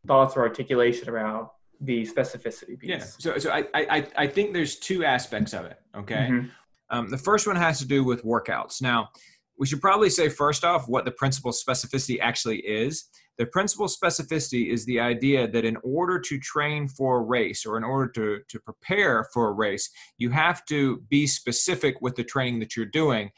thoughts 0.07 0.37
or 0.37 0.41
articulation 0.41 1.09
around 1.09 1.47
the 1.81 2.03
specificity 2.03 2.79
piece 2.79 2.89
yeah 2.89 2.99
so 2.99 3.37
so 3.37 3.51
I, 3.51 3.65
I 3.73 4.07
i 4.15 4.27
think 4.27 4.53
there's 4.53 4.77
two 4.77 5.03
aspects 5.03 5.53
of 5.53 5.65
it 5.65 5.77
okay 5.95 6.27
Mhm. 6.31 6.51
Um, 6.89 7.09
the 7.09 7.17
first 7.17 7.45
one 7.45 7.57
has 7.57 7.79
to 7.79 7.85
do 7.85 8.01
with 8.05 8.23
workouts. 8.23 8.81
Now, 8.81 9.09
we 9.57 9.65
should 9.65 9.81
probably 9.81 10.09
say 10.09 10.29
first 10.29 10.63
off 10.63 10.87
what 10.87 11.05
the 11.05 11.11
principle 11.11 11.51
specificity 11.51 12.19
actually 12.21 12.59
is. 12.59 13.05
The 13.37 13.45
principle 13.45 13.87
specificity 13.87 14.71
is 14.71 14.85
the 14.85 14.99
idea 14.99 15.47
that 15.47 15.65
in 15.65 15.77
order 15.83 16.19
to 16.19 16.39
train 16.39 16.87
for 16.87 17.17
a 17.17 17.23
race 17.23 17.65
or 17.65 17.77
in 17.77 17.83
order 17.83 18.11
to, 18.13 18.39
to 18.47 18.59
prepare 18.59 19.27
for 19.33 19.49
a 19.49 19.53
race, 19.53 19.89
you 20.17 20.31
have 20.31 20.65
to 20.65 21.03
be 21.09 21.27
specific 21.27 22.01
with 22.01 22.15
the 22.15 22.23
training 22.23 22.59
that 22.59 22.75
you're 22.75 22.85
doing, 22.85 23.29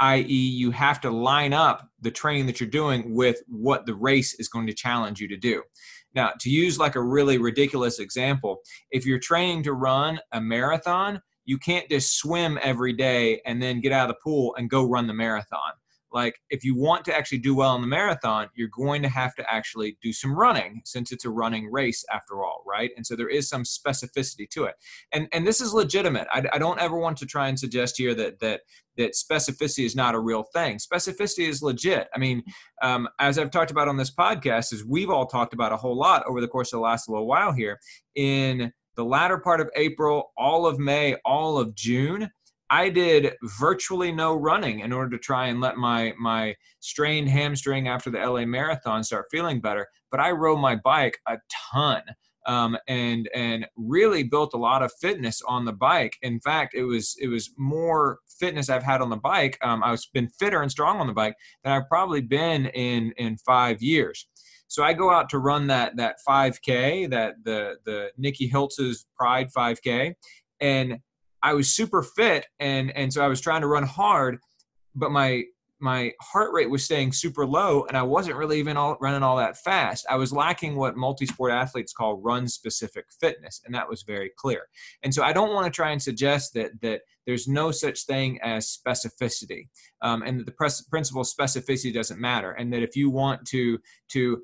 i.e., 0.00 0.24
you 0.24 0.70
have 0.70 1.00
to 1.02 1.10
line 1.10 1.52
up 1.52 1.86
the 2.00 2.10
training 2.10 2.46
that 2.46 2.60
you're 2.60 2.68
doing 2.68 3.14
with 3.14 3.42
what 3.48 3.86
the 3.86 3.94
race 3.94 4.34
is 4.38 4.48
going 4.48 4.66
to 4.66 4.74
challenge 4.74 5.20
you 5.20 5.28
to 5.28 5.36
do. 5.36 5.62
Now, 6.14 6.32
to 6.40 6.50
use 6.50 6.78
like 6.78 6.94
a 6.94 7.02
really 7.02 7.38
ridiculous 7.38 7.98
example, 7.98 8.60
if 8.90 9.04
you're 9.04 9.18
training 9.18 9.64
to 9.64 9.72
run 9.72 10.20
a 10.32 10.40
marathon, 10.40 11.20
you 11.44 11.58
can't 11.58 11.88
just 11.88 12.16
swim 12.18 12.58
every 12.62 12.92
day 12.92 13.40
and 13.46 13.62
then 13.62 13.80
get 13.80 13.92
out 13.92 14.08
of 14.08 14.16
the 14.16 14.20
pool 14.22 14.54
and 14.56 14.70
go 14.70 14.84
run 14.84 15.06
the 15.06 15.14
marathon. 15.14 15.72
Like, 16.14 16.40
if 16.48 16.62
you 16.62 16.76
want 16.76 17.04
to 17.06 17.16
actually 17.16 17.38
do 17.38 17.56
well 17.56 17.74
in 17.74 17.80
the 17.80 17.88
marathon, 17.88 18.48
you're 18.54 18.68
going 18.68 19.02
to 19.02 19.08
have 19.08 19.34
to 19.34 19.52
actually 19.52 19.98
do 20.00 20.12
some 20.12 20.32
running 20.32 20.80
since 20.84 21.10
it's 21.10 21.24
a 21.24 21.30
running 21.30 21.68
race 21.72 22.04
after 22.12 22.44
all, 22.44 22.62
right? 22.64 22.92
And 22.96 23.04
so 23.04 23.16
there 23.16 23.28
is 23.28 23.48
some 23.48 23.64
specificity 23.64 24.48
to 24.50 24.64
it. 24.64 24.76
And, 25.12 25.26
and 25.32 25.44
this 25.44 25.60
is 25.60 25.74
legitimate. 25.74 26.28
I, 26.32 26.44
I 26.52 26.58
don't 26.58 26.80
ever 26.80 26.96
want 26.96 27.16
to 27.18 27.26
try 27.26 27.48
and 27.48 27.58
suggest 27.58 27.96
here 27.98 28.14
that, 28.14 28.38
that, 28.38 28.60
that 28.96 29.14
specificity 29.14 29.84
is 29.84 29.96
not 29.96 30.14
a 30.14 30.20
real 30.20 30.44
thing. 30.54 30.78
Specificity 30.78 31.48
is 31.48 31.62
legit. 31.62 32.06
I 32.14 32.20
mean, 32.20 32.44
um, 32.80 33.08
as 33.18 33.36
I've 33.36 33.50
talked 33.50 33.72
about 33.72 33.88
on 33.88 33.96
this 33.96 34.14
podcast, 34.14 34.72
as 34.72 34.84
we've 34.84 35.10
all 35.10 35.26
talked 35.26 35.52
about 35.52 35.72
a 35.72 35.76
whole 35.76 35.96
lot 35.96 36.22
over 36.28 36.40
the 36.40 36.46
course 36.46 36.72
of 36.72 36.76
the 36.76 36.84
last 36.84 37.08
little 37.08 37.26
while 37.26 37.50
here, 37.50 37.80
in 38.14 38.72
the 38.96 39.04
latter 39.04 39.38
part 39.38 39.60
of 39.60 39.70
April, 39.76 40.32
all 40.36 40.66
of 40.66 40.78
May, 40.78 41.16
all 41.24 41.58
of 41.58 41.74
June, 41.74 42.30
I 42.70 42.88
did 42.88 43.34
virtually 43.60 44.10
no 44.10 44.34
running 44.34 44.80
in 44.80 44.92
order 44.92 45.10
to 45.10 45.22
try 45.22 45.46
and 45.46 45.60
let 45.60 45.76
my 45.76 46.14
my 46.18 46.56
strained 46.80 47.28
hamstring 47.28 47.88
after 47.88 48.10
the 48.10 48.18
LA 48.18 48.46
marathon 48.46 49.04
start 49.04 49.26
feeling 49.30 49.60
better. 49.60 49.86
But 50.10 50.20
I 50.20 50.30
rode 50.30 50.58
my 50.58 50.76
bike 50.76 51.18
a 51.28 51.38
ton. 51.72 52.02
Um, 52.46 52.76
and 52.88 53.26
and 53.34 53.66
really 53.74 54.22
built 54.22 54.52
a 54.52 54.58
lot 54.58 54.82
of 54.82 54.92
fitness 55.00 55.40
on 55.48 55.64
the 55.64 55.72
bike. 55.72 56.12
In 56.20 56.40
fact, 56.40 56.74
it 56.74 56.84
was 56.84 57.16
it 57.18 57.28
was 57.28 57.50
more 57.56 58.18
fitness 58.38 58.68
I've 58.68 58.82
had 58.82 59.00
on 59.00 59.08
the 59.08 59.16
bike. 59.16 59.56
Um, 59.62 59.82
I 59.82 59.90
was 59.90 60.04
been 60.12 60.28
fitter 60.28 60.60
and 60.60 60.70
strong 60.70 61.00
on 61.00 61.06
the 61.06 61.14
bike 61.14 61.36
than 61.62 61.72
I've 61.72 61.88
probably 61.88 62.20
been 62.20 62.66
in 62.66 63.12
in 63.16 63.38
five 63.38 63.80
years. 63.80 64.28
So 64.68 64.82
I 64.82 64.92
go 64.92 65.10
out 65.10 65.28
to 65.30 65.38
run 65.38 65.66
that 65.68 65.96
that 65.96 66.16
5K, 66.26 67.10
that 67.10 67.34
the 67.44 67.76
the 67.84 68.10
Nikki 68.16 68.46
Hiltz's 68.46 69.06
Pride 69.16 69.48
5K, 69.56 70.14
and 70.60 70.98
I 71.42 71.54
was 71.54 71.72
super 71.72 72.02
fit, 72.02 72.46
and 72.58 72.90
and 72.96 73.12
so 73.12 73.22
I 73.24 73.28
was 73.28 73.40
trying 73.40 73.60
to 73.60 73.66
run 73.66 73.84
hard, 73.84 74.38
but 74.94 75.10
my 75.10 75.44
my 75.80 76.12
heart 76.20 76.52
rate 76.52 76.70
was 76.70 76.84
staying 76.84 77.12
super 77.12 77.46
low, 77.46 77.84
and 77.88 77.96
I 77.96 78.02
wasn't 78.02 78.36
really 78.36 78.58
even 78.58 78.76
all, 78.76 78.96
running 79.00 79.22
all 79.22 79.36
that 79.36 79.58
fast. 79.58 80.06
I 80.08 80.16
was 80.16 80.32
lacking 80.32 80.76
what 80.76 80.96
multi-sport 80.96 81.52
athletes 81.52 81.92
call 81.92 82.20
run-specific 82.20 83.06
fitness, 83.20 83.60
and 83.64 83.74
that 83.74 83.88
was 83.88 84.02
very 84.02 84.30
clear. 84.36 84.68
And 85.02 85.12
so 85.12 85.22
I 85.22 85.32
don't 85.32 85.52
want 85.52 85.66
to 85.66 85.76
try 85.76 85.90
and 85.90 86.02
suggest 86.02 86.54
that 86.54 86.80
that 86.80 87.02
there's 87.26 87.48
no 87.48 87.70
such 87.70 88.04
thing 88.04 88.40
as 88.42 88.78
specificity, 88.86 89.68
um, 90.02 90.22
and 90.22 90.40
that 90.40 90.46
the 90.46 90.52
pres- 90.52 90.82
principle 90.82 91.22
of 91.22 91.28
specificity 91.28 91.92
doesn't 91.92 92.20
matter, 92.20 92.52
and 92.52 92.72
that 92.72 92.82
if 92.82 92.96
you 92.96 93.10
want 93.10 93.46
to 93.48 93.78
to 94.08 94.42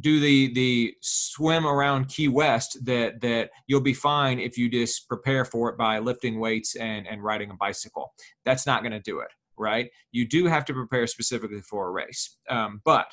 do 0.00 0.20
the 0.20 0.52
the 0.54 0.94
swim 1.00 1.66
around 1.66 2.08
Key 2.08 2.28
West 2.28 2.84
that 2.84 3.20
that 3.20 3.50
you'll 3.66 3.80
be 3.80 3.92
fine 3.92 4.38
if 4.38 4.56
you 4.56 4.70
just 4.70 5.06
prepare 5.08 5.44
for 5.44 5.68
it 5.68 5.76
by 5.76 5.98
lifting 5.98 6.40
weights 6.40 6.76
and 6.76 7.06
and 7.06 7.22
riding 7.22 7.50
a 7.50 7.54
bicycle. 7.54 8.14
That's 8.44 8.66
not 8.66 8.82
going 8.82 8.92
to 8.92 9.00
do 9.00 9.20
it, 9.20 9.28
right? 9.58 9.90
You 10.10 10.28
do 10.28 10.46
have 10.46 10.64
to 10.66 10.74
prepare 10.74 11.06
specifically 11.06 11.60
for 11.60 11.88
a 11.88 11.90
race. 11.90 12.36
Um, 12.48 12.80
but 12.84 13.06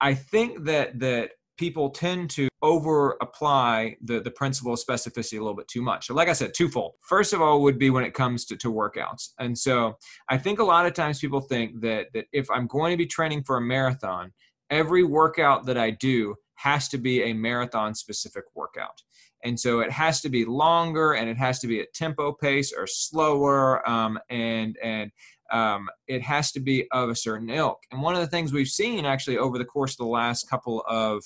I 0.00 0.14
think 0.14 0.64
that 0.64 0.98
that 1.00 1.32
people 1.60 1.90
tend 1.90 2.30
to 2.30 2.48
over 2.62 3.18
apply 3.20 3.94
the, 4.02 4.18
the 4.18 4.30
principle 4.30 4.72
of 4.72 4.78
specificity 4.78 5.34
a 5.34 5.42
little 5.42 5.54
bit 5.54 5.68
too 5.68 5.82
much. 5.82 6.06
So, 6.06 6.14
like 6.14 6.28
I 6.28 6.32
said, 6.32 6.54
twofold. 6.54 6.94
First 7.02 7.34
of 7.34 7.42
all, 7.42 7.60
would 7.62 7.78
be 7.78 7.90
when 7.90 8.02
it 8.02 8.14
comes 8.14 8.46
to, 8.46 8.56
to 8.56 8.72
workouts. 8.72 9.28
And 9.38 9.56
so 9.56 9.98
I 10.30 10.38
think 10.38 10.58
a 10.58 10.64
lot 10.64 10.86
of 10.86 10.94
times 10.94 11.18
people 11.20 11.42
think 11.42 11.80
that, 11.82 12.06
that 12.14 12.24
if 12.32 12.50
I'm 12.50 12.66
going 12.66 12.92
to 12.92 12.96
be 12.96 13.06
training 13.06 13.42
for 13.44 13.58
a 13.58 13.60
marathon, 13.60 14.32
every 14.70 15.04
workout 15.04 15.66
that 15.66 15.76
I 15.76 15.90
do 15.90 16.34
has 16.54 16.88
to 16.88 16.98
be 16.98 17.24
a 17.24 17.34
marathon 17.34 17.94
specific 17.94 18.44
workout. 18.54 19.02
And 19.44 19.58
so 19.58 19.80
it 19.80 19.90
has 19.90 20.22
to 20.22 20.30
be 20.30 20.44
longer 20.46 21.12
and 21.12 21.28
it 21.28 21.36
has 21.36 21.58
to 21.60 21.66
be 21.66 21.80
at 21.80 21.92
tempo 21.92 22.32
pace 22.32 22.72
or 22.72 22.86
slower. 22.86 23.86
Um, 23.88 24.18
and, 24.30 24.78
and, 24.82 25.10
um, 25.50 25.88
it 26.06 26.22
has 26.22 26.52
to 26.52 26.60
be 26.60 26.86
of 26.92 27.08
a 27.08 27.16
certain 27.16 27.50
ilk. 27.50 27.78
And 27.90 28.02
one 28.02 28.14
of 28.14 28.20
the 28.20 28.26
things 28.26 28.52
we've 28.52 28.68
seen 28.68 29.04
actually 29.04 29.38
over 29.38 29.58
the 29.58 29.64
course 29.64 29.92
of 29.92 29.98
the 29.98 30.06
last 30.06 30.48
couple 30.48 30.84
of 30.88 31.22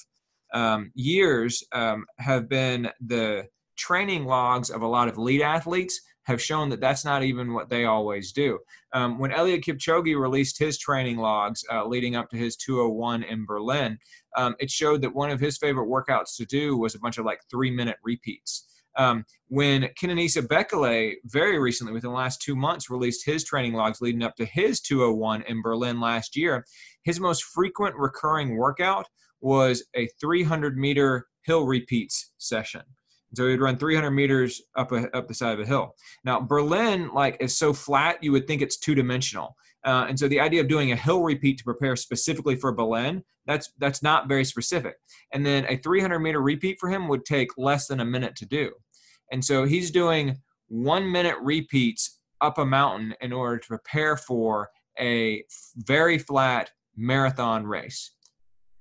um, 0.52 0.92
years 0.94 1.62
um, 1.72 2.06
have 2.18 2.48
been 2.48 2.90
the 3.04 3.46
training 3.76 4.24
logs 4.24 4.70
of 4.70 4.82
a 4.82 4.86
lot 4.86 5.08
of 5.08 5.16
elite 5.16 5.42
athletes 5.42 6.00
have 6.24 6.40
shown 6.40 6.70
that 6.70 6.80
that's 6.80 7.04
not 7.04 7.22
even 7.22 7.52
what 7.52 7.68
they 7.68 7.84
always 7.84 8.32
do. 8.32 8.58
Um, 8.92 9.18
when 9.18 9.30
Eliud 9.30 9.62
Kipchoge 9.62 10.18
released 10.18 10.58
his 10.58 10.78
training 10.78 11.18
logs 11.18 11.62
uh, 11.70 11.86
leading 11.86 12.16
up 12.16 12.30
to 12.30 12.36
his 12.36 12.56
201 12.56 13.24
in 13.24 13.44
Berlin, 13.44 13.98
um, 14.36 14.54
it 14.58 14.70
showed 14.70 15.02
that 15.02 15.14
one 15.14 15.30
of 15.30 15.40
his 15.40 15.58
favorite 15.58 15.88
workouts 15.88 16.36
to 16.36 16.46
do 16.46 16.76
was 16.78 16.94
a 16.94 16.98
bunch 16.98 17.18
of 17.18 17.26
like 17.26 17.40
three 17.50 17.70
minute 17.70 17.98
repeats. 18.02 18.64
Um, 18.96 19.24
when 19.48 19.88
Kenenisa 20.00 20.42
Bekele 20.42 21.14
very 21.24 21.58
recently, 21.58 21.92
within 21.92 22.10
the 22.10 22.16
last 22.16 22.40
two 22.40 22.56
months, 22.56 22.90
released 22.90 23.24
his 23.24 23.44
training 23.44 23.74
logs 23.74 24.00
leading 24.00 24.22
up 24.22 24.36
to 24.36 24.44
his 24.44 24.80
201 24.80 25.42
in 25.42 25.62
Berlin 25.62 26.00
last 26.00 26.36
year, 26.36 26.64
his 27.04 27.20
most 27.20 27.44
frequent 27.44 27.94
recurring 27.96 28.56
workout 28.56 29.06
was 29.40 29.84
a 29.94 30.08
300 30.20 30.76
meter 30.76 31.26
hill 31.44 31.66
repeats 31.66 32.32
session. 32.38 32.82
So 33.34 33.48
he'd 33.48 33.60
run 33.60 33.76
300 33.76 34.10
meters 34.10 34.62
up 34.76 34.92
a, 34.92 35.14
up 35.14 35.28
the 35.28 35.34
side 35.34 35.54
of 35.54 35.60
a 35.60 35.66
hill. 35.66 35.94
Now 36.24 36.40
Berlin, 36.40 37.10
like, 37.12 37.36
is 37.40 37.58
so 37.58 37.72
flat 37.72 38.22
you 38.22 38.32
would 38.32 38.46
think 38.46 38.62
it's 38.62 38.78
two 38.78 38.94
dimensional. 38.94 39.56
Uh, 39.84 40.06
and 40.08 40.18
so 40.18 40.28
the 40.28 40.40
idea 40.40 40.62
of 40.62 40.68
doing 40.68 40.92
a 40.92 40.96
hill 40.96 41.22
repeat 41.22 41.58
to 41.58 41.64
prepare 41.64 41.94
specifically 41.96 42.56
for 42.56 42.72
Berlin, 42.72 43.22
that's 43.46 43.70
that's 43.78 44.02
not 44.02 44.28
very 44.28 44.44
specific. 44.44 44.94
And 45.32 45.44
then 45.44 45.66
a 45.68 45.76
300 45.76 46.18
meter 46.20 46.40
repeat 46.40 46.78
for 46.80 46.88
him 46.88 47.08
would 47.08 47.26
take 47.26 47.50
less 47.58 47.86
than 47.86 48.00
a 48.00 48.04
minute 48.04 48.36
to 48.36 48.46
do. 48.46 48.72
And 49.32 49.44
so 49.44 49.64
he's 49.64 49.90
doing 49.90 50.36
one 50.68 51.10
minute 51.10 51.36
repeats 51.40 52.20
up 52.40 52.58
a 52.58 52.64
mountain 52.64 53.14
in 53.20 53.32
order 53.32 53.58
to 53.58 53.68
prepare 53.68 54.16
for 54.16 54.70
a 54.98 55.44
very 55.76 56.18
flat 56.18 56.70
marathon 56.96 57.66
race 57.66 58.14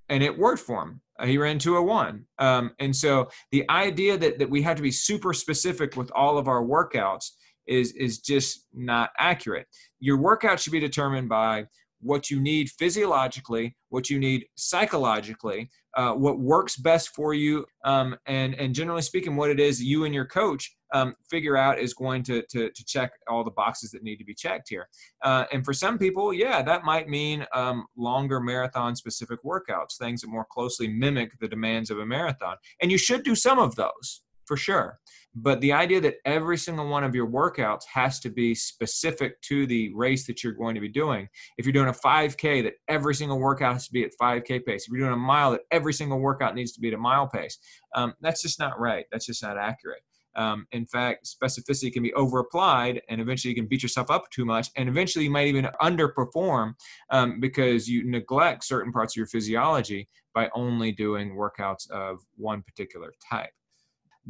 and 0.09 0.21
it 0.23 0.37
worked 0.37 0.61
for 0.61 0.83
him. 0.83 1.01
Uh, 1.19 1.25
he 1.25 1.37
ran 1.37 1.59
201. 1.59 2.25
Um, 2.39 2.71
and 2.79 2.95
so 2.95 3.29
the 3.51 3.67
idea 3.69 4.17
that, 4.17 4.39
that 4.39 4.49
we 4.49 4.61
have 4.61 4.77
to 4.77 4.83
be 4.83 4.91
super 4.91 5.33
specific 5.33 5.95
with 5.95 6.11
all 6.15 6.37
of 6.37 6.47
our 6.47 6.63
workouts 6.63 7.31
is, 7.67 7.93
is 7.93 8.19
just 8.19 8.67
not 8.73 9.11
accurate. 9.17 9.67
Your 9.99 10.17
workout 10.17 10.59
should 10.59 10.73
be 10.73 10.79
determined 10.79 11.29
by 11.29 11.65
what 12.03 12.29
you 12.29 12.39
need 12.39 12.69
physiologically, 12.69 13.75
what 13.89 14.09
you 14.09 14.19
need 14.19 14.45
psychologically, 14.55 15.69
uh, 15.95 16.13
what 16.13 16.39
works 16.39 16.75
best 16.75 17.09
for 17.15 17.33
you, 17.33 17.65
um, 17.85 18.15
and 18.25 18.55
and 18.55 18.73
generally 18.73 19.01
speaking, 19.01 19.35
what 19.35 19.49
it 19.49 19.59
is 19.59 19.81
you 19.81 20.05
and 20.05 20.13
your 20.13 20.25
coach 20.25 20.75
um, 20.93 21.15
figure 21.29 21.57
out 21.57 21.79
is 21.79 21.93
going 21.93 22.23
to, 22.23 22.43
to, 22.49 22.69
to 22.69 22.85
check 22.85 23.11
all 23.27 23.43
the 23.43 23.51
boxes 23.51 23.91
that 23.91 24.03
need 24.03 24.17
to 24.17 24.23
be 24.23 24.33
checked 24.33 24.69
here. 24.69 24.87
Uh, 25.23 25.45
and 25.51 25.65
for 25.65 25.73
some 25.73 25.97
people, 25.97 26.33
yeah, 26.33 26.61
that 26.61 26.83
might 26.83 27.09
mean 27.09 27.45
um, 27.53 27.85
longer 27.97 28.39
marathon 28.39 28.95
specific 28.95 29.39
workouts, 29.43 29.97
things 29.99 30.21
that 30.21 30.27
more 30.27 30.45
closely 30.51 30.87
mimic 30.87 31.31
the 31.39 31.47
demands 31.47 31.89
of 31.89 31.99
a 31.99 32.05
marathon. 32.05 32.55
And 32.81 32.91
you 32.91 32.97
should 32.97 33.23
do 33.23 33.35
some 33.35 33.59
of 33.59 33.75
those 33.75 34.22
for 34.45 34.57
sure. 34.57 34.99
But 35.35 35.61
the 35.61 35.73
idea 35.73 35.99
that 36.01 36.17
every 36.25 36.57
single 36.57 36.87
one 36.87 37.03
of 37.03 37.15
your 37.15 37.27
workouts 37.27 37.83
has 37.91 38.19
to 38.19 38.29
be 38.29 38.53
specific 38.53 39.41
to 39.43 39.65
the 39.65 39.91
race 39.95 40.27
that 40.27 40.43
you're 40.43 40.53
going 40.53 40.75
to 40.75 40.81
be 40.81 40.89
doing. 40.89 41.27
If 41.57 41.65
you're 41.65 41.73
doing 41.73 41.89
a 41.89 41.93
5K, 41.93 42.63
that 42.63 42.73
every 42.87 43.15
single 43.15 43.39
workout 43.39 43.73
has 43.73 43.87
to 43.87 43.93
be 43.93 44.03
at 44.03 44.11
5K 44.21 44.63
pace. 44.63 44.85
If 44.85 44.91
you're 44.91 44.99
doing 44.99 45.13
a 45.13 45.17
mile, 45.17 45.51
that 45.51 45.61
every 45.71 45.93
single 45.93 46.19
workout 46.19 46.53
needs 46.53 46.71
to 46.73 46.79
be 46.79 46.89
at 46.89 46.93
a 46.93 46.99
mile 46.99 47.27
pace. 47.27 47.57
Um, 47.95 48.13
that's 48.21 48.43
just 48.43 48.59
not 48.59 48.79
right. 48.79 49.05
That's 49.11 49.25
just 49.25 49.41
not 49.41 49.57
accurate. 49.57 50.03
Um, 50.35 50.67
in 50.71 50.85
fact, 50.85 51.27
specificity 51.27 51.91
can 51.91 52.03
be 52.03 52.13
over 52.13 52.39
applied, 52.39 53.01
and 53.09 53.21
eventually 53.21 53.49
you 53.51 53.55
can 53.55 53.67
beat 53.67 53.83
yourself 53.83 54.09
up 54.09 54.29
too 54.31 54.45
much, 54.45 54.69
and 54.75 54.89
eventually 54.89 55.25
you 55.25 55.31
might 55.31 55.47
even 55.47 55.67
underperform 55.81 56.73
um, 57.11 57.39
because 57.39 57.87
you 57.87 58.09
neglect 58.09 58.63
certain 58.63 58.91
parts 58.91 59.13
of 59.13 59.17
your 59.17 59.27
physiology 59.27 60.07
by 60.33 60.49
only 60.55 60.91
doing 60.91 61.35
workouts 61.35 61.89
of 61.91 62.19
one 62.35 62.63
particular 62.63 63.13
type. 63.29 63.51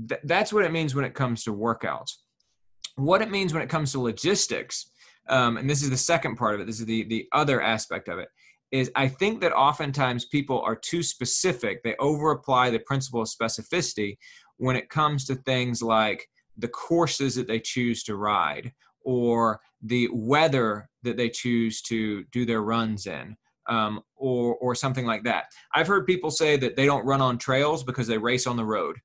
Th- 0.08 0.22
that's 0.24 0.54
what 0.54 0.66
it 0.66 0.72
means 0.72 0.96
when 0.96 1.06
it 1.06 1.14
comes 1.14 1.44
to 1.44 1.54
workouts. 1.54 2.14
What 2.96 3.22
it 3.22 3.32
means 3.32 3.54
when 3.54 3.64
it 3.64 3.70
comes 3.70 3.92
to 3.92 4.02
logistics, 4.02 4.92
um, 5.30 5.58
and 5.58 5.70
this 5.70 5.82
is 5.82 5.90
the 5.90 5.98
second 5.98 6.36
part 6.36 6.56
of 6.56 6.62
it, 6.62 6.68
this 6.68 6.80
is 6.80 6.86
the, 6.86 7.04
the 7.04 7.28
other 7.32 7.62
aspect 7.62 8.08
of 8.08 8.20
it, 8.20 8.30
is 8.72 8.92
I 8.96 9.08
think 9.08 9.42
that 9.42 9.54
oftentimes 9.54 10.26
people 10.26 10.62
are 10.62 10.76
too 10.76 11.04
specific. 11.04 11.84
They 11.84 11.96
over 12.00 12.32
apply 12.32 12.70
the 12.70 12.80
principle 12.80 13.22
of 13.22 13.28
specificity 13.28 14.18
when 14.58 14.76
it 14.76 14.90
comes 14.90 15.26
to 15.26 15.36
things 15.36 15.82
like 15.82 16.28
the 16.58 16.68
courses 16.68 17.36
that 17.36 17.48
they 17.48 17.60
choose 17.60 18.04
to 18.04 18.16
ride 18.16 18.72
or 19.04 19.60
the 19.82 20.08
weather 20.12 20.90
that 21.04 21.18
they 21.18 21.30
choose 21.30 21.82
to 21.84 22.24
do 22.32 22.46
their 22.46 22.62
runs 22.62 23.06
in 23.06 23.36
um, 23.68 24.02
or 24.16 24.56
or 24.56 24.76
something 24.76 25.06
like 25.06 25.24
that. 25.24 25.46
I've 25.74 25.88
heard 25.88 26.06
people 26.06 26.32
say 26.32 26.58
that 26.58 26.76
they 26.76 26.86
don't 26.86 27.06
run 27.06 27.22
on 27.22 27.38
trails 27.38 27.84
because 27.84 28.08
they 28.08 28.18
race 28.18 28.48
on 28.48 28.58
the 28.58 28.66
road. 28.66 28.98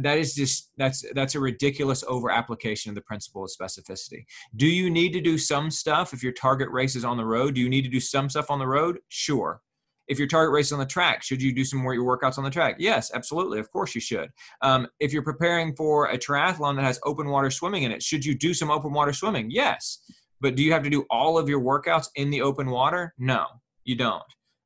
That 0.00 0.18
is 0.18 0.34
just 0.34 0.70
that's 0.76 1.04
that's 1.14 1.34
a 1.34 1.40
ridiculous 1.40 2.02
over 2.08 2.30
application 2.30 2.90
of 2.90 2.94
the 2.94 3.02
principle 3.02 3.44
of 3.44 3.50
specificity. 3.50 4.24
Do 4.56 4.66
you 4.66 4.90
need 4.90 5.12
to 5.12 5.20
do 5.20 5.38
some 5.38 5.70
stuff 5.70 6.12
if 6.12 6.22
your 6.22 6.32
target 6.32 6.68
race 6.70 6.96
is 6.96 7.04
on 7.04 7.16
the 7.16 7.24
road? 7.24 7.54
Do 7.54 7.60
you 7.60 7.68
need 7.68 7.82
to 7.82 7.90
do 7.90 8.00
some 8.00 8.28
stuff 8.28 8.50
on 8.50 8.58
the 8.58 8.66
road? 8.66 8.98
Sure 9.08 9.60
if 10.08 10.18
your 10.18 10.28
target 10.28 10.52
race 10.52 10.66
is 10.66 10.72
on 10.72 10.78
the 10.78 10.86
track, 10.86 11.22
should 11.22 11.40
you 11.40 11.52
do 11.54 11.64
some 11.64 11.80
more 11.80 11.94
your 11.94 12.04
workouts 12.04 12.38
on 12.38 12.44
the 12.44 12.50
track? 12.50 12.76
Yes, 12.78 13.10
absolutely. 13.14 13.58
Of 13.58 13.70
course 13.70 13.94
you 13.94 14.00
should. 14.00 14.30
Um, 14.60 14.86
if 15.00 15.12
you're 15.12 15.22
preparing 15.22 15.74
for 15.74 16.06
a 16.06 16.18
triathlon 16.18 16.76
that 16.76 16.84
has 16.84 17.00
open 17.04 17.28
water 17.28 17.50
swimming 17.50 17.84
in 17.84 17.92
it, 17.92 18.02
should 18.02 18.24
you 18.24 18.34
do 18.34 18.52
some 18.52 18.70
open 18.70 18.92
water 18.92 19.12
swimming? 19.12 19.50
Yes. 19.50 20.00
But 20.40 20.56
do 20.56 20.62
you 20.62 20.72
have 20.72 20.82
to 20.82 20.90
do 20.90 21.06
all 21.10 21.38
of 21.38 21.48
your 21.48 21.60
workouts 21.60 22.08
in 22.16 22.30
the 22.30 22.42
open 22.42 22.68
water? 22.70 23.14
No, 23.18 23.46
you 23.84 23.96
don't. 23.96 24.22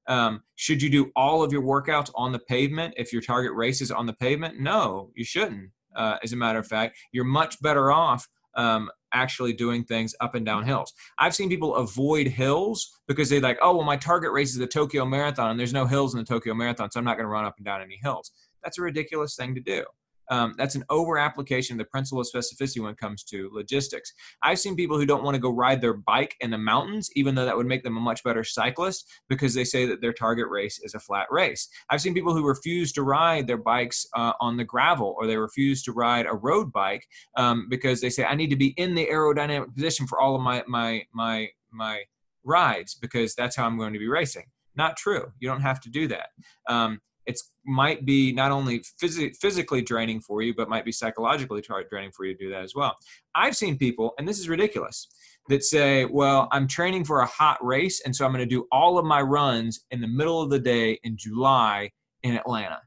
Um, 0.08 0.42
should 0.56 0.82
you 0.82 0.90
do 0.90 1.12
all 1.14 1.42
of 1.42 1.52
your 1.52 1.62
workouts 1.62 2.10
on 2.14 2.32
the 2.32 2.38
pavement 2.40 2.94
if 2.96 3.12
your 3.12 3.22
target 3.22 3.52
race 3.54 3.80
is 3.80 3.92
on 3.92 4.06
the 4.06 4.14
pavement? 4.14 4.58
No, 4.58 5.10
you 5.14 5.24
shouldn't. 5.24 5.70
Uh, 5.94 6.16
as 6.22 6.32
a 6.32 6.36
matter 6.36 6.58
of 6.58 6.66
fact, 6.66 6.98
you're 7.12 7.24
much 7.24 7.60
better 7.60 7.92
off 7.92 8.26
um, 8.54 8.90
actually 9.12 9.52
doing 9.52 9.84
things 9.84 10.14
up 10.20 10.34
and 10.34 10.44
down 10.44 10.64
hills. 10.64 10.92
I've 11.18 11.34
seen 11.34 11.48
people 11.48 11.76
avoid 11.76 12.26
hills 12.26 13.00
because 13.06 13.28
they're 13.28 13.40
like, 13.40 13.58
oh, 13.62 13.76
well, 13.76 13.86
my 13.86 13.96
target 13.96 14.32
race 14.32 14.50
is 14.50 14.58
the 14.58 14.66
Tokyo 14.66 15.04
Marathon 15.04 15.50
and 15.50 15.60
there's 15.60 15.72
no 15.72 15.86
hills 15.86 16.14
in 16.14 16.18
the 16.18 16.26
Tokyo 16.26 16.54
Marathon, 16.54 16.90
so 16.90 16.98
I'm 16.98 17.04
not 17.04 17.16
going 17.16 17.24
to 17.24 17.30
run 17.30 17.44
up 17.44 17.54
and 17.58 17.64
down 17.64 17.82
any 17.82 17.98
hills. 18.02 18.32
That's 18.62 18.78
a 18.78 18.82
ridiculous 18.82 19.36
thing 19.36 19.54
to 19.54 19.60
do. 19.60 19.84
Um, 20.30 20.54
that's 20.56 20.74
an 20.74 20.84
over 20.90 21.18
application 21.18 21.74
of 21.74 21.78
the 21.78 21.90
principle 21.90 22.20
of 22.20 22.28
specificity 22.32 22.80
when 22.80 22.92
it 22.92 22.98
comes 22.98 23.24
to 23.24 23.50
logistics. 23.52 24.12
I've 24.42 24.58
seen 24.58 24.76
people 24.76 24.98
who 24.98 25.06
don't 25.06 25.24
want 25.24 25.34
to 25.34 25.40
go 25.40 25.50
ride 25.50 25.80
their 25.80 25.94
bike 25.94 26.36
in 26.40 26.50
the 26.50 26.58
mountains, 26.58 27.10
even 27.14 27.34
though 27.34 27.44
that 27.44 27.56
would 27.56 27.66
make 27.66 27.82
them 27.82 27.96
a 27.96 28.00
much 28.00 28.22
better 28.22 28.44
cyclist, 28.44 29.10
because 29.28 29.54
they 29.54 29.64
say 29.64 29.86
that 29.86 30.00
their 30.00 30.12
target 30.12 30.48
race 30.48 30.80
is 30.82 30.94
a 30.94 31.00
flat 31.00 31.26
race. 31.30 31.68
I've 31.90 32.00
seen 32.00 32.14
people 32.14 32.34
who 32.34 32.46
refuse 32.46 32.92
to 32.92 33.02
ride 33.02 33.46
their 33.46 33.58
bikes 33.58 34.06
uh, 34.14 34.32
on 34.40 34.56
the 34.56 34.64
gravel 34.64 35.14
or 35.18 35.26
they 35.26 35.36
refuse 35.36 35.82
to 35.84 35.92
ride 35.92 36.26
a 36.26 36.34
road 36.34 36.72
bike 36.72 37.06
um, 37.36 37.66
because 37.68 38.00
they 38.00 38.10
say, 38.10 38.24
I 38.24 38.34
need 38.34 38.50
to 38.50 38.56
be 38.56 38.74
in 38.76 38.94
the 38.94 39.06
aerodynamic 39.06 39.74
position 39.74 40.06
for 40.06 40.20
all 40.20 40.34
of 40.34 40.42
my, 40.42 40.62
my, 40.66 41.02
my, 41.12 41.48
my 41.70 42.02
rides 42.44 42.94
because 42.94 43.34
that's 43.34 43.56
how 43.56 43.66
I'm 43.66 43.78
going 43.78 43.92
to 43.92 43.98
be 43.98 44.08
racing. 44.08 44.46
Not 44.76 44.96
true. 44.96 45.32
You 45.40 45.48
don't 45.48 45.60
have 45.60 45.80
to 45.80 45.90
do 45.90 46.06
that. 46.08 46.28
Um, 46.68 47.00
it 47.28 47.38
might 47.66 48.04
be 48.04 48.32
not 48.32 48.50
only 48.50 48.80
phys- 49.00 49.36
physically 49.36 49.82
draining 49.82 50.20
for 50.20 50.42
you, 50.42 50.54
but 50.54 50.68
might 50.68 50.84
be 50.84 50.92
psychologically 50.92 51.62
draining 51.90 52.10
for 52.10 52.24
you 52.24 52.34
to 52.34 52.44
do 52.44 52.50
that 52.50 52.64
as 52.64 52.74
well. 52.74 52.96
I've 53.34 53.56
seen 53.56 53.78
people, 53.78 54.14
and 54.18 54.26
this 54.26 54.40
is 54.40 54.48
ridiculous, 54.48 55.06
that 55.48 55.62
say, 55.62 56.06
well, 56.06 56.48
I'm 56.50 56.66
training 56.66 57.04
for 57.04 57.20
a 57.20 57.26
hot 57.26 57.64
race, 57.64 58.02
and 58.04 58.16
so 58.16 58.24
I'm 58.24 58.32
going 58.32 58.46
to 58.46 58.46
do 58.46 58.66
all 58.72 58.98
of 58.98 59.04
my 59.04 59.20
runs 59.20 59.84
in 59.90 60.00
the 60.00 60.08
middle 60.08 60.42
of 60.42 60.50
the 60.50 60.58
day 60.58 60.98
in 61.04 61.16
July 61.16 61.90
in 62.22 62.34
Atlanta. 62.34 62.80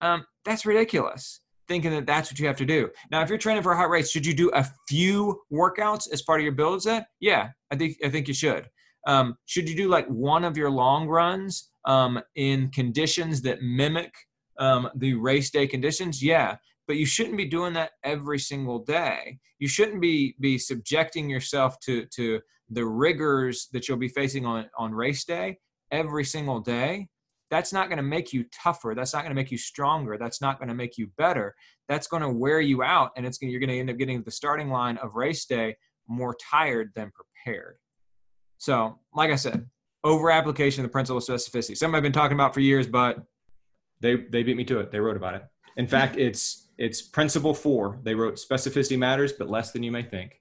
Um, 0.00 0.24
that's 0.44 0.66
ridiculous 0.66 1.40
thinking 1.68 1.90
that 1.90 2.06
that's 2.06 2.30
what 2.30 2.38
you 2.38 2.46
have 2.46 2.56
to 2.56 2.64
do. 2.64 2.88
Now, 3.10 3.22
if 3.22 3.28
you're 3.28 3.38
training 3.38 3.64
for 3.64 3.72
a 3.72 3.76
hot 3.76 3.90
race, 3.90 4.08
should 4.10 4.24
you 4.24 4.34
do 4.34 4.50
a 4.50 4.64
few 4.88 5.42
workouts 5.52 6.10
as 6.12 6.22
part 6.22 6.40
of 6.40 6.44
your 6.44 6.52
build 6.52 6.82
set? 6.82 7.08
Yeah, 7.18 7.48
I 7.72 7.76
think 7.76 7.96
I 8.04 8.08
think 8.08 8.28
you 8.28 8.34
should. 8.34 8.68
Um, 9.06 9.36
should 9.46 9.68
you 9.68 9.76
do 9.76 9.88
like 9.88 10.06
one 10.06 10.44
of 10.44 10.56
your 10.56 10.70
long 10.70 11.08
runs 11.08 11.70
um, 11.86 12.20
in 12.34 12.70
conditions 12.70 13.42
that 13.42 13.62
mimic 13.62 14.12
um, 14.58 14.88
the 14.96 15.14
race 15.14 15.50
day 15.50 15.66
conditions? 15.66 16.22
Yeah, 16.22 16.56
but 16.86 16.96
you 16.96 17.06
shouldn't 17.06 17.36
be 17.36 17.46
doing 17.46 17.72
that 17.74 17.92
every 18.04 18.38
single 18.38 18.80
day. 18.80 19.38
You 19.58 19.68
shouldn't 19.68 20.00
be 20.00 20.36
be 20.40 20.58
subjecting 20.58 21.30
yourself 21.30 21.78
to 21.80 22.06
to 22.16 22.40
the 22.70 22.84
rigors 22.84 23.68
that 23.72 23.88
you'll 23.88 23.96
be 23.96 24.08
facing 24.08 24.44
on 24.44 24.68
on 24.76 24.92
race 24.92 25.24
day 25.24 25.58
every 25.90 26.24
single 26.24 26.60
day 26.60 27.08
that's 27.50 27.72
not 27.72 27.88
going 27.88 27.98
to 27.98 28.02
make 28.02 28.32
you 28.32 28.44
tougher 28.52 28.94
that's 28.96 29.14
not 29.14 29.20
going 29.20 29.30
to 29.30 29.34
make 29.36 29.52
you 29.52 29.58
stronger 29.58 30.16
that's 30.18 30.40
not 30.40 30.58
going 30.58 30.68
to 30.68 30.74
make 30.74 30.98
you 30.98 31.08
better 31.16 31.54
that's 31.88 32.08
going 32.08 32.22
to 32.22 32.28
wear 32.28 32.60
you 32.60 32.82
out 32.82 33.10
and 33.16 33.24
it's 33.24 33.38
going 33.38 33.50
you're 33.50 33.60
going 33.60 33.70
to 33.70 33.78
end 33.78 33.90
up 33.90 33.98
getting 33.98 34.22
the 34.22 34.30
starting 34.30 34.68
line 34.68 34.96
of 34.98 35.14
race 35.14 35.44
day 35.44 35.76
more 36.08 36.34
tired 36.50 36.90
than 36.94 37.12
prepared 37.12 37.76
so 38.58 38.98
like 39.14 39.30
i 39.30 39.36
said 39.36 39.64
over 40.06 40.30
application 40.30 40.82
of 40.84 40.88
the 40.88 40.92
principle 40.92 41.18
of 41.18 41.24
specificity 41.24 41.76
something 41.76 41.96
i've 41.96 42.02
been 42.02 42.12
talking 42.20 42.36
about 42.36 42.54
for 42.54 42.60
years 42.60 42.86
but 42.86 43.14
they 44.00 44.14
they 44.32 44.42
beat 44.42 44.56
me 44.56 44.64
to 44.64 44.78
it 44.80 44.90
they 44.92 45.00
wrote 45.00 45.16
about 45.16 45.34
it 45.34 45.42
in 45.76 45.86
fact 45.86 46.16
it's 46.16 46.68
it's 46.78 47.02
principle 47.02 47.52
four 47.54 47.98
they 48.04 48.14
wrote 48.14 48.34
specificity 48.36 48.96
matters 48.96 49.32
but 49.32 49.50
less 49.50 49.72
than 49.72 49.82
you 49.82 49.92
may 49.92 50.02
think 50.02 50.40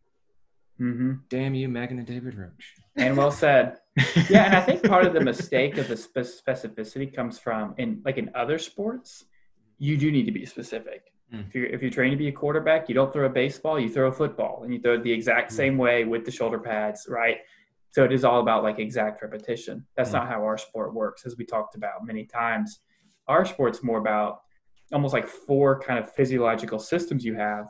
Mm-hmm. 0.80 1.14
damn 1.30 1.54
you 1.56 1.70
megan 1.70 1.98
and 2.00 2.06
david 2.08 2.34
Roche 2.38 2.74
And 2.98 3.16
well 3.16 3.32
said. 3.32 3.78
yeah, 4.30 4.44
and 4.48 4.56
I 4.56 4.60
think 4.62 4.84
part 4.94 5.06
of 5.06 5.14
the 5.14 5.22
mistake 5.22 5.78
of 5.78 5.88
the 5.88 5.96
specificity 5.96 7.08
comes 7.16 7.40
from 7.40 7.74
in 7.78 8.02
like 8.04 8.18
in 8.18 8.30
other 8.36 8.58
sports, 8.60 9.24
you 9.78 9.96
do 9.96 10.12
need 10.12 10.26
to 10.26 10.34
be 10.34 10.46
specific. 10.46 11.02
Mm. 11.34 11.48
If 11.48 11.56
you're 11.56 11.66
if 11.68 11.82
you're 11.82 11.92
trained 11.92 12.12
to 12.12 12.18
be 12.18 12.28
a 12.28 12.32
quarterback, 12.34 12.90
you 12.90 12.96
don't 13.00 13.12
throw 13.14 13.26
a 13.26 13.30
baseball, 13.30 13.80
you 13.80 13.90
throw 13.90 14.08
a 14.10 14.12
football, 14.12 14.64
and 14.64 14.74
you 14.74 14.82
throw 14.82 14.96
it 14.96 15.04
the 15.04 15.14
exact 15.14 15.52
Mm. 15.54 15.56
same 15.56 15.78
way 15.78 16.04
with 16.04 16.26
the 16.26 16.32
shoulder 16.40 16.60
pads, 16.60 17.08
right? 17.10 17.38
So 17.96 18.04
it 18.04 18.12
is 18.12 18.26
all 18.26 18.42
about 18.42 18.62
like 18.62 18.78
exact 18.78 19.22
repetition. 19.22 19.86
That's 19.96 20.10
Mm. 20.10 20.16
not 20.16 20.28
how 20.28 20.44
our 20.44 20.58
sport 20.58 20.94
works, 20.94 21.26
as 21.26 21.38
we 21.38 21.46
talked 21.46 21.76
about 21.76 22.06
many 22.06 22.26
times. 22.26 22.82
Our 23.30 23.46
sport's 23.46 23.84
more 23.84 24.00
about 24.00 24.42
almost 24.92 25.14
like 25.14 25.28
four 25.30 25.80
kind 25.80 25.98
of 25.98 26.12
physiological 26.12 26.78
systems 26.78 27.24
you 27.24 27.36
have, 27.36 27.68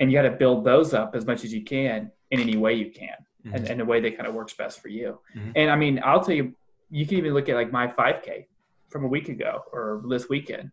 and 0.00 0.10
you 0.10 0.16
got 0.16 0.22
to 0.22 0.30
build 0.34 0.64
those 0.64 0.94
up 0.94 1.14
as 1.14 1.26
much 1.26 1.44
as 1.44 1.52
you 1.52 1.64
can 1.64 2.10
in 2.30 2.40
any 2.40 2.56
way 2.56 2.72
you 2.72 2.90
can 2.90 3.14
and, 3.52 3.68
and 3.68 3.78
the 3.78 3.84
way 3.84 4.00
that 4.00 4.16
kind 4.16 4.26
of 4.26 4.32
works 4.34 4.54
best 4.54 4.80
for 4.80 4.88
you. 4.88 5.20
Mhm. 5.36 5.52
And 5.54 5.70
I 5.70 5.76
mean, 5.76 6.00
I'll 6.02 6.22
tell 6.24 6.34
you, 6.34 6.54
you 6.88 7.06
can 7.06 7.18
even 7.18 7.34
look 7.34 7.50
at 7.50 7.54
like 7.54 7.70
my 7.70 7.88
5K 7.88 8.46
from 8.88 9.04
a 9.04 9.08
week 9.08 9.28
ago 9.28 9.64
or 9.70 10.02
this 10.08 10.30
weekend. 10.30 10.70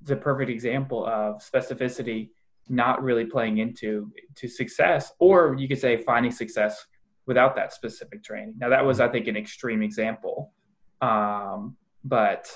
It's 0.00 0.12
a 0.12 0.16
perfect 0.16 0.48
example 0.48 1.04
of 1.04 1.38
specificity 1.42 2.30
not 2.68 3.02
really 3.02 3.24
playing 3.26 3.58
into 3.58 4.12
to 4.36 4.46
success, 4.46 5.12
or 5.18 5.56
you 5.58 5.66
could 5.66 5.78
say 5.80 5.96
finding 5.96 6.30
success 6.30 6.86
without 7.28 7.54
that 7.54 7.72
specific 7.72 8.24
training. 8.24 8.54
Now 8.58 8.70
that 8.70 8.84
was, 8.84 8.98
I 8.98 9.08
think, 9.08 9.28
an 9.28 9.36
extreme 9.36 9.82
example, 9.82 10.52
um, 11.00 11.76
but 12.02 12.50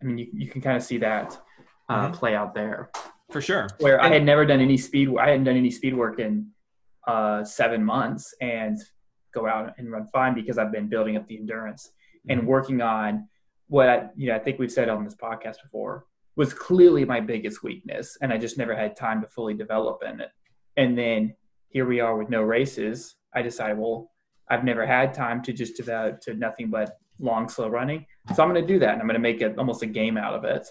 I 0.00 0.04
mean, 0.04 0.18
you, 0.18 0.26
you 0.32 0.48
can 0.48 0.60
kind 0.60 0.76
of 0.76 0.82
see 0.84 0.98
that 0.98 1.36
uh, 1.88 2.08
Mhm. 2.08 2.12
play 2.14 2.34
out 2.36 2.54
there 2.54 2.90
for 3.32 3.40
sure 3.40 3.66
where 3.80 4.00
I 4.00 4.08
had 4.08 4.24
never 4.24 4.44
done 4.46 4.60
any 4.60 4.76
speed. 4.76 5.08
I 5.18 5.30
hadn't 5.30 5.44
done 5.44 5.56
any 5.56 5.70
speed 5.72 5.94
work 5.96 6.20
in 6.20 6.50
uh, 7.06 7.42
seven 7.42 7.82
months, 7.82 8.32
and 8.40 8.76
go 9.34 9.46
out 9.48 9.72
and 9.78 9.90
run 9.90 10.06
fine 10.12 10.34
because 10.34 10.58
I've 10.58 10.70
been 10.70 10.88
building 10.88 11.16
up 11.16 11.26
the 11.26 11.36
endurance 11.36 11.90
and 12.28 12.42
Mhm. 12.42 12.46
working 12.46 12.80
on 12.82 13.28
what 13.68 13.88
I, 13.88 14.08
you 14.16 14.28
know 14.28 14.36
I 14.36 14.38
think 14.38 14.58
we've 14.58 14.70
said 14.78 14.88
on 14.88 15.02
this 15.04 15.16
podcast 15.16 15.56
before 15.62 16.04
was 16.36 16.52
clearly 16.52 17.04
my 17.04 17.20
biggest 17.20 17.62
weakness, 17.62 18.16
and 18.20 18.32
I 18.32 18.38
just 18.38 18.58
never 18.58 18.74
had 18.76 18.96
time 18.96 19.20
to 19.22 19.28
fully 19.28 19.54
develop 19.54 20.02
in 20.04 20.20
it. 20.20 20.30
And 20.76 20.96
then 20.96 21.34
here 21.70 21.86
we 21.86 22.00
are 22.00 22.16
with 22.16 22.28
no 22.28 22.42
races. 22.42 23.16
I 23.34 23.42
decided, 23.42 23.78
well, 23.78 24.10
I've 24.48 24.64
never 24.64 24.84
had 24.86 25.14
time 25.14 25.42
to 25.42 25.52
just 25.52 25.76
develop 25.76 26.20
to 26.22 26.34
nothing 26.34 26.70
but 26.70 26.96
long, 27.18 27.48
slow 27.48 27.68
running. 27.68 28.06
So 28.34 28.42
I'm 28.42 28.50
going 28.50 28.60
to 28.60 28.66
do 28.66 28.78
that, 28.80 28.92
and 28.92 29.00
I'm 29.00 29.06
going 29.06 29.14
to 29.14 29.20
make 29.20 29.40
it 29.40 29.58
almost 29.58 29.82
a 29.82 29.86
game 29.86 30.16
out 30.16 30.34
of 30.34 30.44
it. 30.44 30.66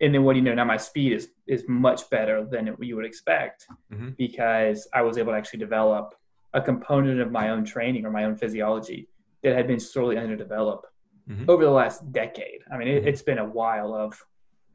And 0.00 0.14
then 0.14 0.24
what 0.24 0.34
do 0.34 0.38
you 0.38 0.44
know? 0.44 0.54
Now 0.54 0.64
my 0.64 0.76
speed 0.76 1.12
is 1.12 1.28
is 1.46 1.64
much 1.68 2.10
better 2.10 2.44
than 2.44 2.68
it, 2.68 2.74
you 2.80 2.96
would 2.96 3.06
expect 3.06 3.66
Mhm. 3.92 4.14
because 4.18 4.86
I 4.92 5.00
was 5.02 5.16
able 5.16 5.32
to 5.32 5.38
actually 5.38 5.60
develop 5.60 6.14
a 6.52 6.60
component 6.60 7.20
of 7.20 7.32
my 7.32 7.48
own 7.50 7.64
training 7.64 8.04
or 8.04 8.10
my 8.10 8.24
own 8.24 8.36
physiology 8.36 9.08
that 9.42 9.54
had 9.56 9.66
been 9.66 9.80
sorely 9.80 10.18
underdeveloped 10.18 10.86
Mhm. 11.30 11.48
over 11.48 11.64
the 11.64 11.70
last 11.70 12.12
decade. 12.12 12.60
I 12.70 12.76
mean, 12.76 12.88
it, 12.88 13.04
Mhm. 13.04 13.06
it's 13.06 13.22
been 13.22 13.38
a 13.38 13.44
while 13.44 13.94
of 13.94 14.22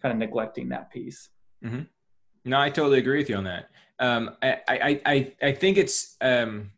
kind 0.01 0.11
of 0.11 0.17
neglecting 0.17 0.69
that 0.69 0.89
piece. 0.89 1.29
No, 2.43 2.59
I 2.59 2.69
totally 2.71 2.97
agree 2.97 3.19
with 3.19 3.29
you 3.29 3.35
on 3.35 3.43
that. 3.43 3.69
Um, 3.99 4.35
I, 4.41 4.59
I, 4.67 5.01
I, 5.05 5.33
I 5.43 5.51
think 5.51 5.77
it's 5.77 6.17
um, 6.21 6.71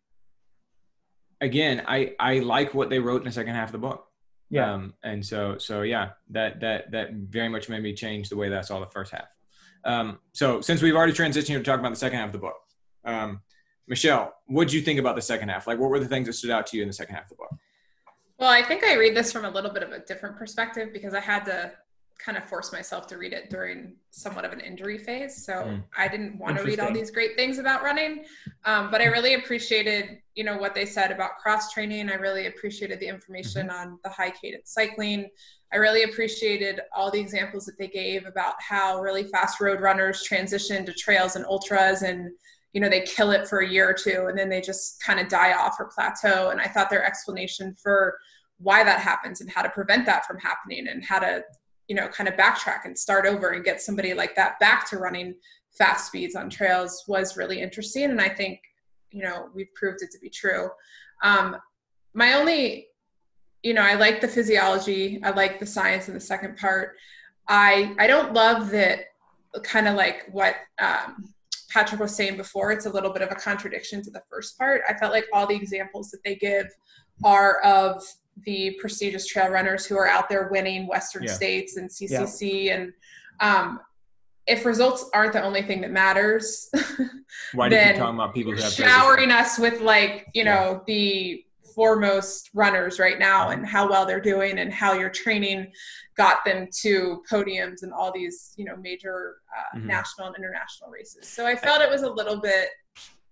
again, 1.43 1.83
I, 1.87 2.13
I 2.19 2.39
like 2.39 2.73
what 2.73 2.89
they 2.89 2.99
wrote 2.99 3.21
in 3.21 3.25
the 3.25 3.31
second 3.31 3.53
half 3.55 3.67
of 3.67 3.73
the 3.73 3.77
book. 3.77 4.07
Yeah. 4.49 4.73
Um, 4.73 4.93
and 5.03 5.25
so, 5.25 5.57
so 5.57 5.81
yeah, 5.81 6.11
that, 6.29 6.61
that, 6.61 6.91
that 6.91 7.13
very 7.13 7.49
much 7.49 7.69
made 7.69 7.83
me 7.83 7.93
change 7.93 8.29
the 8.29 8.37
way 8.37 8.49
that 8.49 8.57
I 8.57 8.61
saw 8.61 8.79
the 8.79 8.87
first 8.87 9.11
half. 9.11 9.27
Um, 9.83 10.19
so 10.31 10.61
since 10.61 10.81
we've 10.81 10.95
already 10.95 11.11
transitioned 11.11 11.57
to 11.57 11.63
talk 11.63 11.79
about 11.79 11.89
the 11.89 11.97
second 11.97 12.19
half 12.19 12.27
of 12.27 12.33
the 12.33 12.39
book, 12.39 12.55
um, 13.03 13.41
Michelle, 13.87 14.33
what 14.45 14.65
did 14.65 14.73
you 14.73 14.81
think 14.81 14.99
about 14.99 15.15
the 15.17 15.21
second 15.21 15.49
half? 15.49 15.67
Like, 15.67 15.79
what 15.79 15.89
were 15.89 15.99
the 15.99 16.07
things 16.07 16.27
that 16.27 16.33
stood 16.33 16.51
out 16.51 16.67
to 16.67 16.77
you 16.77 16.83
in 16.83 16.87
the 16.87 16.93
second 16.93 17.15
half 17.15 17.25
of 17.25 17.29
the 17.29 17.35
book? 17.35 17.53
Well, 18.39 18.49
I 18.49 18.61
think 18.61 18.85
I 18.85 18.95
read 18.95 19.15
this 19.15 19.31
from 19.31 19.43
a 19.43 19.49
little 19.49 19.71
bit 19.71 19.83
of 19.83 19.91
a 19.91 19.99
different 19.99 20.37
perspective 20.37 20.93
because 20.93 21.13
I 21.13 21.19
had 21.19 21.43
to 21.45 21.71
kind 22.19 22.37
of 22.37 22.47
force 22.47 22.71
myself 22.71 23.07
to 23.07 23.17
read 23.17 23.33
it 23.33 23.49
during 23.49 23.95
somewhat 24.11 24.45
of 24.45 24.53
an 24.53 24.59
injury 24.59 24.97
phase. 24.97 25.45
So 25.45 25.53
Mm. 25.53 25.83
I 25.97 26.07
didn't 26.07 26.37
want 26.37 26.57
to 26.57 26.63
read 26.63 26.79
all 26.79 26.93
these 26.93 27.11
great 27.11 27.35
things 27.35 27.57
about 27.57 27.83
running. 27.83 28.23
Um, 28.65 28.89
but 28.91 29.01
I 29.01 29.05
really 29.05 29.33
appreciated, 29.33 30.19
you 30.35 30.43
know, 30.43 30.57
what 30.57 30.73
they 30.73 30.85
said 30.85 31.11
about 31.11 31.37
cross 31.37 31.73
training. 31.73 32.09
I 32.09 32.15
really 32.15 32.47
appreciated 32.47 32.99
the 32.99 33.07
information 33.07 33.69
on 33.69 33.99
the 34.03 34.09
high 34.09 34.31
cadence 34.31 34.71
cycling. 34.71 35.29
I 35.73 35.77
really 35.77 36.03
appreciated 36.03 36.81
all 36.95 37.09
the 37.11 37.19
examples 37.19 37.65
that 37.65 37.77
they 37.77 37.87
gave 37.87 38.25
about 38.25 38.55
how 38.59 39.01
really 39.01 39.23
fast 39.25 39.59
road 39.59 39.81
runners 39.81 40.23
transition 40.23 40.85
to 40.85 40.93
trails 40.93 41.35
and 41.35 41.45
ultras 41.45 42.03
and 42.03 42.31
you 42.73 42.81
know 42.81 42.89
they 42.89 43.01
kill 43.01 43.31
it 43.31 43.47
for 43.47 43.59
a 43.59 43.69
year 43.69 43.89
or 43.89 43.93
two 43.93 44.25
and 44.29 44.37
then 44.37 44.49
they 44.49 44.61
just 44.61 45.01
kind 45.03 45.19
of 45.19 45.27
die 45.27 45.53
off 45.53 45.75
or 45.79 45.91
plateau 45.93 46.49
and 46.49 46.59
i 46.59 46.65
thought 46.65 46.89
their 46.89 47.05
explanation 47.05 47.75
for 47.81 48.17
why 48.57 48.83
that 48.83 48.99
happens 48.99 49.41
and 49.41 49.49
how 49.51 49.61
to 49.61 49.69
prevent 49.69 50.05
that 50.05 50.25
from 50.25 50.39
happening 50.39 50.87
and 50.87 51.03
how 51.03 51.19
to 51.19 51.43
you 51.87 51.95
know 51.95 52.07
kind 52.07 52.27
of 52.27 52.35
backtrack 52.35 52.85
and 52.85 52.97
start 52.97 53.25
over 53.25 53.49
and 53.49 53.63
get 53.63 53.81
somebody 53.81 54.13
like 54.13 54.35
that 54.35 54.59
back 54.59 54.89
to 54.89 54.97
running 54.97 55.35
fast 55.77 56.07
speeds 56.07 56.35
on 56.35 56.49
trails 56.49 57.03
was 57.07 57.37
really 57.37 57.61
interesting. 57.61 58.11
And 58.11 58.21
i 58.21 58.29
think 58.29 58.59
you 59.11 59.23
know 59.23 59.49
we've 59.53 59.73
proved 59.75 60.01
it 60.01 60.11
to 60.11 60.19
be 60.19 60.29
true. 60.29 60.69
Um, 61.23 61.57
my 62.13 62.33
only 62.33 62.87
you 63.63 63.73
know 63.73 63.81
i 63.81 63.95
like 63.95 64.21
the 64.21 64.27
physiology. 64.27 65.21
I 65.23 65.31
like 65.31 65.59
the 65.59 65.65
science 65.65 66.07
in 66.07 66.13
the 66.13 66.19
second 66.19 66.57
part. 66.57 66.95
I 67.47 67.95
i 67.99 68.07
don't 68.07 68.33
love 68.33 68.69
that 68.71 69.05
kind 69.63 69.87
of 69.87 69.95
like 69.95 70.25
what 70.31 70.55
um, 70.79 71.33
Patrick 71.73 71.99
was 71.99 72.15
saying 72.15 72.37
before, 72.37 72.71
it's 72.71 72.85
a 72.85 72.89
little 72.89 73.11
bit 73.11 73.21
of 73.21 73.31
a 73.31 73.35
contradiction 73.35 74.03
to 74.03 74.11
the 74.11 74.21
first 74.29 74.57
part. 74.57 74.81
I 74.87 74.93
felt 74.93 75.11
like 75.11 75.25
all 75.33 75.47
the 75.47 75.55
examples 75.55 76.11
that 76.11 76.23
they 76.23 76.35
give 76.35 76.67
are 77.23 77.61
of 77.61 78.03
the 78.45 78.77
prestigious 78.79 79.25
trail 79.27 79.49
runners 79.49 79.85
who 79.85 79.97
are 79.97 80.07
out 80.07 80.29
there 80.29 80.47
winning 80.51 80.87
Western 80.87 81.23
Yeah. 81.23 81.31
states 81.33 81.77
and 81.77 81.89
CCC. 81.89 82.73
And 82.73 82.93
um, 83.39 83.79
if 84.47 84.65
results 84.65 85.09
aren't 85.13 85.33
the 85.33 85.43
only 85.43 85.61
thing 85.61 85.81
that 85.81 85.91
matters, 85.91 86.69
Why 87.53 87.69
do 87.69 87.75
you 87.75 87.81
keep 87.83 87.95
talking 87.95 88.15
about 88.15 88.33
people 88.33 88.55
showering 88.55 89.31
us 89.31 89.57
with 89.57 89.81
like, 89.81 90.27
you 90.33 90.43
know, 90.43 90.83
the 90.87 91.43
foremost 91.75 92.51
runners 92.53 92.99
right 92.99 93.17
now 93.17 93.49
and 93.49 93.65
how 93.65 93.89
well 93.89 94.05
they're 94.05 94.21
doing 94.21 94.59
and 94.59 94.71
how 94.71 94.93
your 94.93 95.09
training 95.09 95.71
got 96.15 96.45
them 96.45 96.67
to 96.81 97.23
podiums 97.29 97.81
and 97.81 97.91
all 97.91 98.11
these, 98.13 98.53
you 98.57 98.65
know, 98.65 98.75
major 98.75 99.37
uh, 99.57 99.77
Mhm. 99.77 99.85
national 99.85 100.27
and 100.27 100.35
international 100.35 100.91
races. 100.91 101.27
So 101.27 101.47
I 101.47 101.55
felt 101.55 101.81
it 101.81 101.89
was 101.89 102.03
a 102.03 102.09
little 102.11 102.35
bit. 102.39 102.69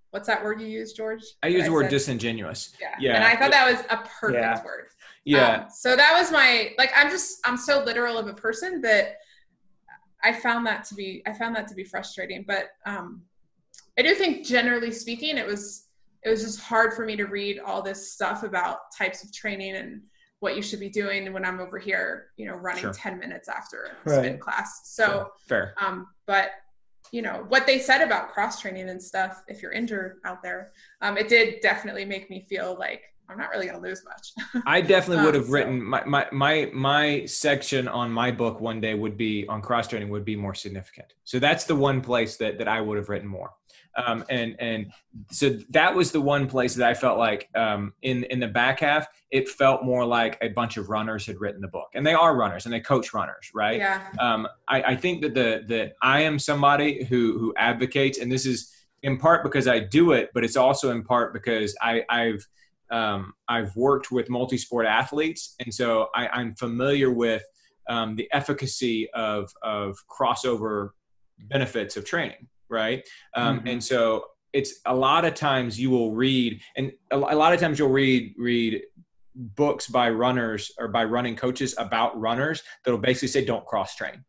What's 0.09 0.25
that 0.27 0.43
word 0.43 0.59
you 0.59 0.67
use, 0.67 0.91
George? 0.93 1.21
I 1.43 1.47
use 1.47 1.65
the 1.65 1.71
word 1.71 1.83
said? 1.83 1.91
disingenuous. 1.91 2.73
Yeah. 2.81 2.95
Yeah. 2.99 3.15
And 3.15 3.23
I 3.23 3.35
thought 3.35 3.51
that 3.51 3.71
was 3.71 3.79
a 3.91 3.97
perfect 4.19 4.41
Yeah. 4.41 4.63
word. 4.65 4.87
Yeah. 5.25 5.63
Um, 5.63 5.65
so 5.69 5.95
that 5.95 6.13
was 6.17 6.31
my 6.31 6.71
like 6.77 6.91
I'm 6.95 7.09
just 7.09 7.39
I'm 7.45 7.57
so 7.57 7.83
literal 7.83 8.17
of 8.17 8.27
a 8.27 8.33
person 8.33 8.81
that 8.81 9.17
I 10.23 10.33
found 10.33 10.65
that 10.67 10.83
to 10.85 10.95
be 10.95 11.21
I 11.27 11.33
found 11.33 11.55
that 11.55 11.67
to 11.69 11.75
be 11.75 11.83
frustrating. 11.83 12.43
But 12.47 12.69
um 12.85 13.23
I 13.97 14.01
do 14.03 14.15
think 14.15 14.45
generally 14.45 14.91
speaking 14.91 15.37
it 15.37 15.45
was 15.45 15.87
it 16.23 16.29
was 16.29 16.41
just 16.43 16.59
hard 16.61 16.93
for 16.93 17.05
me 17.05 17.15
to 17.15 17.25
read 17.25 17.59
all 17.59 17.81
this 17.81 18.13
stuff 18.13 18.43
about 18.43 18.77
types 18.97 19.23
of 19.23 19.33
training 19.33 19.75
and 19.75 20.01
what 20.39 20.55
you 20.55 20.61
should 20.63 20.79
be 20.79 20.89
doing 20.89 21.31
when 21.33 21.45
I'm 21.45 21.59
over 21.59 21.77
here, 21.77 22.27
you 22.35 22.47
know, 22.47 22.55
running 22.55 22.81
Sure. 22.81 22.93
10 22.93 23.19
minutes 23.19 23.47
after 23.47 23.91
a 24.05 24.09
spin 24.09 24.39
class. 24.39 24.81
So 24.85 25.29
fair. 25.47 25.75
um, 25.79 26.07
but 26.25 26.51
you 27.11 27.21
know 27.21 27.45
what 27.49 27.67
they 27.67 27.77
said 27.77 28.01
about 28.01 28.29
cross 28.29 28.61
training 28.61 28.89
and 28.89 29.01
stuff. 29.01 29.43
If 29.47 29.61
you're 29.61 29.71
injured 29.73 30.19
out 30.25 30.41
there, 30.41 30.71
um, 31.01 31.17
it 31.17 31.27
did 31.27 31.59
definitely 31.61 32.05
make 32.05 32.29
me 32.29 32.45
feel 32.49 32.75
like 32.79 33.03
I'm 33.31 33.37
not 33.37 33.49
really 33.51 33.65
going 33.67 33.81
to 33.81 33.87
lose 33.87 34.03
much. 34.03 34.63
I 34.65 34.81
definitely 34.81 35.23
would 35.25 35.35
Um, 35.35 35.41
have 35.41 35.47
so- 35.47 35.53
written 35.53 35.83
my, 35.83 36.03
my 36.05 36.27
my 36.31 36.69
my 36.73 37.25
section 37.25 37.87
on 37.87 38.11
my 38.11 38.31
book 38.31 38.59
one 38.61 38.81
day 38.81 38.93
would 38.93 39.17
be 39.17 39.45
on 39.47 39.61
cross 39.61 39.87
training 39.87 40.09
would 40.09 40.25
be 40.25 40.35
more 40.35 40.53
significant. 40.53 41.13
So 41.23 41.39
that's 41.39 41.65
the 41.65 41.75
one 41.75 42.01
place 42.01 42.37
that 42.37 42.57
that 42.57 42.67
I 42.67 42.81
would 42.81 42.97
have 42.97 43.09
written 43.09 43.27
more. 43.27 43.51
Um, 43.97 44.23
and 44.29 44.55
and 44.59 44.91
so 45.31 45.57
that 45.71 45.93
was 45.93 46.11
the 46.13 46.21
one 46.21 46.47
place 46.47 46.75
that 46.75 46.87
I 46.87 46.93
felt 46.93 47.17
like 47.17 47.49
um, 47.55 47.93
in 48.01 48.23
in 48.25 48.39
the 48.39 48.47
back 48.47 48.79
half 48.79 49.05
it 49.31 49.49
felt 49.49 49.83
more 49.83 50.05
like 50.05 50.37
a 50.41 50.47
bunch 50.49 50.77
of 50.77 50.89
runners 50.89 51.25
had 51.25 51.39
written 51.41 51.59
the 51.61 51.67
book, 51.67 51.89
and 51.93 52.05
they 52.05 52.13
are 52.13 52.35
runners 52.35 52.65
and 52.65 52.73
they 52.73 52.79
coach 52.79 53.13
runners, 53.13 53.49
right? 53.53 53.79
yeah. 53.79 54.07
um, 54.19 54.47
I, 54.67 54.83
I 54.83 54.95
think 54.95 55.21
that 55.23 55.33
the 55.33 55.63
that 55.67 55.93
I 56.01 56.21
am 56.21 56.39
somebody 56.39 57.03
who 57.03 57.37
who 57.39 57.53
advocates, 57.57 58.17
and 58.17 58.31
this 58.31 58.45
is 58.45 58.71
in 59.03 59.17
part 59.17 59.43
because 59.43 59.67
I 59.67 59.79
do 59.79 60.11
it, 60.13 60.29
but 60.33 60.45
it's 60.45 60.55
also 60.55 60.91
in 60.91 61.03
part 61.03 61.33
because 61.33 61.75
I, 61.81 62.03
I've 62.07 62.47
um, 62.91 63.33
I've 63.47 63.75
worked 63.75 64.11
with 64.11 64.29
multi-sport 64.29 64.85
athletes, 64.85 65.55
and 65.59 65.73
so 65.73 66.07
I, 66.13 66.27
I'm 66.27 66.55
familiar 66.55 67.09
with 67.11 67.43
um, 67.89 68.15
the 68.15 68.27
efficacy 68.31 69.09
of 69.13 69.49
of 69.63 69.97
crossover 70.09 70.89
benefits 71.39 71.97
of 71.97 72.05
training, 72.05 72.47
right? 72.69 73.03
Um, 73.35 73.61
Mhm. 73.61 73.71
And 73.71 73.83
so 73.83 74.25
it's 74.53 74.81
a 74.85 74.93
lot 74.95 75.25
of 75.25 75.33
times 75.33 75.79
you 75.79 75.89
will 75.89 76.11
read, 76.11 76.61
and 76.75 76.91
a, 77.11 77.17
a 77.17 77.37
lot 77.43 77.53
of 77.53 77.59
times 77.59 77.79
you'll 77.79 77.89
read 77.89 78.33
read 78.37 78.81
books 79.33 79.87
by 79.87 80.09
runners 80.09 80.71
or 80.77 80.89
by 80.89 81.05
running 81.05 81.35
coaches 81.37 81.73
about 81.77 82.19
runners 82.19 82.61
that'll 82.83 82.99
basically 82.99 83.29
say 83.29 83.45
don't 83.45 83.65
cross 83.65 83.95
train. 83.95 84.23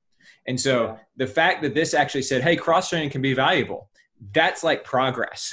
And 0.47 0.61
so 0.61 0.75
Yeah. 0.85 0.97
the 1.17 1.27
fact 1.27 1.63
that 1.63 1.75
this 1.75 1.93
actually 1.95 2.23
said, 2.23 2.43
hey, 2.43 2.57
cross 2.57 2.89
training 2.89 3.11
can 3.11 3.21
be 3.23 3.35
valuable, 3.35 3.91
that's 4.33 4.63
like 4.63 4.85
progress. 4.85 5.53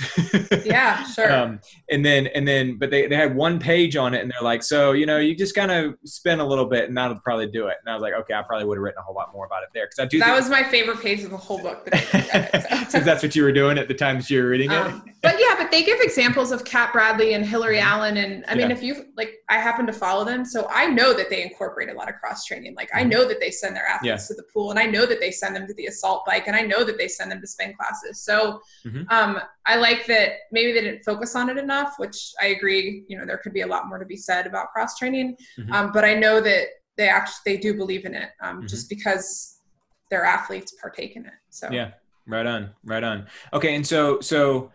Yeah, 0.65 1.03
sure. 1.03 1.32
um, 1.32 1.59
and 1.89 2.05
then 2.05 2.28
and 2.28 2.47
then 2.47 2.78
but 2.78 2.91
they, 2.91 3.07
they 3.07 3.15
had 3.15 3.36
one 3.36 3.59
page 3.59 3.95
on 3.95 4.13
it 4.13 4.22
and 4.22 4.30
they're 4.32 4.41
like 4.43 4.61
so 4.61 4.91
you 4.91 5.05
know 5.05 5.17
you 5.17 5.36
just 5.36 5.55
kind 5.55 5.72
of 5.72 5.95
spin 6.05 6.39
a 6.39 6.45
little 6.45 6.65
bit 6.65 6.88
and 6.88 6.95
that'll 6.97 7.20
probably 7.22 7.47
do 7.47 7.67
it 7.67 7.78
and 7.82 7.89
i 7.89 7.93
was 7.93 8.01
like 8.01 8.13
okay 8.13 8.34
i 8.34 8.41
probably 8.43 8.65
would 8.67 8.78
have 8.78 8.84
written 8.84 8.99
a 8.99 9.01
whole 9.01 9.15
lot 9.15 9.32
more 9.34 9.45
about 9.45 9.63
it 9.63 9.70
there 9.74 9.86
because 9.86 9.99
i 9.99 10.05
do 10.05 10.20
that 10.20 10.36
was 10.36 10.49
my 10.49 10.63
favorite 10.63 10.99
page 11.01 11.24
of 11.24 11.32
the 11.32 11.38
whole 11.38 11.59
book. 11.61 11.88
It, 11.91 12.61
so. 12.84 12.89
since 12.89 13.05
that's 13.05 13.24
what 13.24 13.36
you 13.36 13.43
were 13.43 13.51
doing 13.51 13.78
at 13.78 13.88
the 13.88 13.93
time 13.93 14.17
that 14.17 14.30
you 14.30 14.41
were 14.43 14.49
reading 14.49 14.70
it 14.72 14.76
Um, 14.78 15.03
but 15.22 15.36
yeah, 15.39 15.55
but 15.57 15.70
they 15.70 15.84
give 15.84 15.99
examples 15.99 16.51
of 16.53 16.63
Cat 16.63 16.93
Bradley 16.93 17.34
and 17.34 17.45
Hillary 17.45 17.80
Allen, 17.80 18.15
and 18.17 18.45
I 18.47 18.55
mean, 18.55 18.70
Mm-hmm. 18.70 18.70
Yeah. 18.70 18.76
if 18.78 18.82
you 18.84 19.05
like, 19.17 19.34
I 19.49 19.57
happen 19.59 19.86
to 19.88 19.91
follow 19.91 20.24
them, 20.24 20.45
so 20.45 20.65
I 20.72 20.86
know 20.88 21.13
that 21.13 21.30
they 21.30 21.43
incorporate 21.43 21.89
a 21.89 21.93
lot 21.93 22.07
of 22.07 22.15
cross 22.15 22.45
training. 22.45 22.74
Like, 22.76 22.89
I 22.95 23.03
Mhm. 23.03 23.09
know 23.11 23.28
that 23.28 23.41
they 23.41 23.51
send 23.51 23.76
their 23.76 23.86
athletes 23.86 24.30
Yeah. 24.30 24.36
to 24.36 24.41
the 24.41 24.43
pool, 24.53 24.70
and 24.72 24.80
I 24.80 24.86
know 24.86 25.05
that 25.05 25.20
they 25.20 25.30
send 25.32 25.57
them 25.57 25.67
to 25.67 25.74
the 25.74 25.88
assault 25.88 26.26
bike, 26.26 26.45
and 26.47 26.55
I 26.55 26.61
know 26.61 26.86
that 26.86 26.97
they 26.97 27.09
send 27.09 27.30
them 27.34 27.41
to 27.41 27.47
spin 27.47 27.74
classes. 27.74 28.22
So, 28.22 28.59
Mhm. 28.86 29.12
um, 29.12 29.39
I 29.66 29.76
like 29.76 30.05
that 30.07 30.32
maybe 30.51 30.72
they 30.72 30.82
didn't 30.82 31.03
focus 31.03 31.36
on 31.36 31.49
it 31.49 31.57
enough, 31.57 31.95
which 31.97 32.32
I 32.41 32.47
agree. 32.47 33.05
You 33.07 33.18
know, 33.18 33.26
there 33.26 33.38
could 33.38 33.53
be 33.53 33.62
a 33.62 33.68
lot 33.68 33.88
more 33.88 33.99
to 33.99 34.05
be 34.05 34.18
said 34.18 34.47
about 34.47 34.72
cross 34.74 34.97
training, 34.97 35.38
Mhm. 35.57 35.72
um, 35.74 35.91
but 35.91 36.03
I 36.05 36.14
know 36.16 36.41
that 36.41 36.66
they 36.97 37.07
actually 37.07 37.41
they 37.45 37.57
do 37.57 37.74
believe 37.76 38.05
in 38.05 38.14
it, 38.14 38.30
um, 38.41 38.64
Mhm. 38.64 38.70
just 38.70 38.89
because 38.89 39.62
their 40.10 40.26
athletes 40.26 40.72
partake 40.82 41.16
in 41.16 41.26
it. 41.26 41.34
So 41.49 41.70
Yeah. 41.72 41.91
Right 42.28 42.45
on, 42.45 42.76
right 42.84 43.03
on. 43.03 43.28
Okay, 43.53 43.74
and 43.76 43.86
so 43.86 44.20
so 44.22 44.72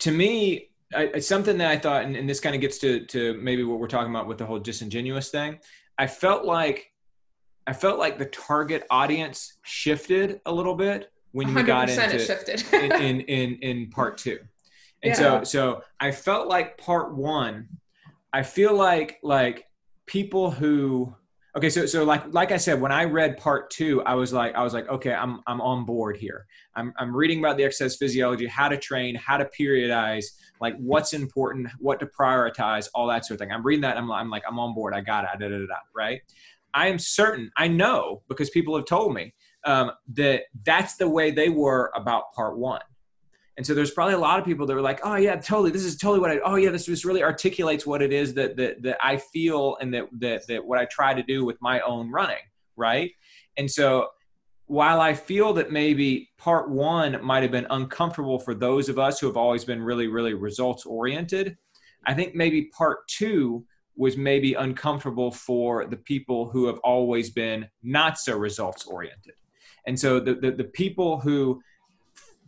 to 0.00 0.10
me, 0.10 0.70
I, 0.92 1.04
it's 1.14 1.26
something 1.28 1.56
that 1.58 1.70
I 1.70 1.78
thought, 1.78 2.04
and, 2.04 2.16
and 2.16 2.28
this 2.28 2.40
kind 2.40 2.54
of 2.54 2.60
gets 2.60 2.78
to 2.78 3.04
to 3.06 3.34
maybe 3.34 3.62
what 3.64 3.78
we're 3.78 3.86
talking 3.88 4.10
about 4.10 4.26
with 4.26 4.38
the 4.38 4.46
whole 4.46 4.58
disingenuous 4.58 5.30
thing. 5.30 5.60
I 5.98 6.06
felt 6.08 6.44
like 6.44 6.90
I 7.66 7.72
felt 7.72 7.98
like 7.98 8.18
the 8.18 8.26
target 8.26 8.84
audience 8.90 9.56
shifted 9.62 10.40
a 10.46 10.52
little 10.52 10.74
bit 10.74 11.10
when 11.34 11.52
we 11.52 11.62
got 11.64 11.88
100% 11.88 12.04
into 12.04 12.16
it 12.16 12.26
shifted. 12.26 12.64
in, 12.72 12.92
in 13.08 13.20
in 13.22 13.54
in 13.56 13.90
part 13.90 14.16
two, 14.18 14.38
and 15.02 15.10
Yeah. 15.10 15.14
so 15.14 15.44
so 15.44 15.82
I 16.00 16.12
felt 16.12 16.48
like 16.48 16.78
part 16.78 17.14
one. 17.14 17.68
I 18.32 18.42
feel 18.42 18.74
like 18.74 19.18
like 19.22 19.66
people 20.06 20.50
who 20.50 21.14
okay 21.56 21.70
so 21.70 21.86
so 21.86 22.04
like 22.04 22.22
like 22.32 22.50
i 22.52 22.56
said 22.56 22.80
when 22.80 22.90
i 22.92 23.04
read 23.04 23.36
part 23.38 23.70
two 23.70 24.02
i 24.02 24.14
was 24.14 24.32
like 24.32 24.54
i 24.54 24.62
was 24.62 24.74
like 24.74 24.88
okay 24.88 25.14
i'm 25.14 25.40
i'm 25.46 25.60
on 25.60 25.84
board 25.84 26.16
here 26.16 26.44
i'm 26.74 26.92
i'm 26.98 27.14
reading 27.14 27.38
about 27.38 27.56
the 27.56 27.64
exercise 27.64 27.96
physiology 27.96 28.46
how 28.46 28.68
to 28.68 28.76
train 28.76 29.14
how 29.14 29.36
to 29.36 29.48
periodize 29.58 30.24
like 30.60 30.74
what's 30.78 31.12
important 31.12 31.68
what 31.78 32.00
to 32.00 32.06
prioritize 32.06 32.88
all 32.94 33.06
that 33.06 33.24
sort 33.24 33.36
of 33.36 33.38
thing 33.46 33.52
i'm 33.54 33.64
reading 33.64 33.82
that 33.82 33.96
i'm, 33.96 34.10
I'm 34.10 34.28
like 34.30 34.42
i'm 34.48 34.58
on 34.58 34.74
board 34.74 34.94
i 34.94 35.00
got 35.00 35.24
it 35.24 35.38
da, 35.38 35.48
da, 35.48 35.58
da, 35.58 35.74
right 35.94 36.20
i 36.74 36.88
am 36.88 36.98
certain 36.98 37.50
i 37.56 37.68
know 37.68 38.22
because 38.28 38.50
people 38.50 38.74
have 38.76 38.84
told 38.86 39.14
me 39.14 39.32
um, 39.64 39.92
that 40.12 40.42
that's 40.64 40.96
the 40.96 41.08
way 41.08 41.30
they 41.30 41.48
were 41.48 41.90
about 41.94 42.32
part 42.34 42.58
one 42.58 42.82
and 43.56 43.66
so 43.66 43.74
there's 43.74 43.92
probably 43.92 44.14
a 44.14 44.18
lot 44.18 44.38
of 44.40 44.44
people 44.44 44.66
that 44.66 44.74
were 44.74 44.80
like, 44.80 45.00
oh 45.04 45.14
yeah, 45.14 45.36
totally. 45.36 45.70
This 45.70 45.84
is 45.84 45.96
totally 45.96 46.18
what 46.18 46.30
I, 46.30 46.40
oh 46.44 46.56
yeah, 46.56 46.70
this 46.70 46.86
just 46.86 47.04
really 47.04 47.22
articulates 47.22 47.86
what 47.86 48.02
it 48.02 48.12
is 48.12 48.34
that, 48.34 48.56
that, 48.56 48.82
that 48.82 48.98
I 49.04 49.16
feel 49.16 49.76
and 49.80 49.94
that, 49.94 50.08
that, 50.18 50.46
that 50.48 50.64
what 50.64 50.78
I 50.78 50.86
try 50.86 51.14
to 51.14 51.22
do 51.22 51.44
with 51.44 51.56
my 51.60 51.80
own 51.80 52.10
running. 52.10 52.42
Right. 52.76 53.12
And 53.56 53.70
so 53.70 54.08
while 54.66 55.00
I 55.00 55.14
feel 55.14 55.52
that 55.52 55.70
maybe 55.70 56.30
part 56.36 56.68
one 56.68 57.24
might 57.24 57.42
have 57.42 57.52
been 57.52 57.66
uncomfortable 57.70 58.40
for 58.40 58.54
those 58.54 58.88
of 58.88 58.98
us 58.98 59.20
who 59.20 59.26
have 59.26 59.36
always 59.36 59.64
been 59.64 59.82
really, 59.82 60.08
really 60.08 60.34
results 60.34 60.84
oriented, 60.84 61.56
I 62.06 62.14
think 62.14 62.34
maybe 62.34 62.70
part 62.76 63.06
two 63.06 63.64
was 63.96 64.16
maybe 64.16 64.54
uncomfortable 64.54 65.30
for 65.30 65.86
the 65.86 65.96
people 65.96 66.48
who 66.48 66.66
have 66.66 66.78
always 66.78 67.30
been 67.30 67.68
not 67.84 68.18
so 68.18 68.36
results 68.36 68.86
oriented. 68.86 69.34
And 69.86 69.98
so 69.98 70.20
the, 70.20 70.34
the, 70.34 70.50
the 70.52 70.64
people 70.64 71.20
who, 71.20 71.62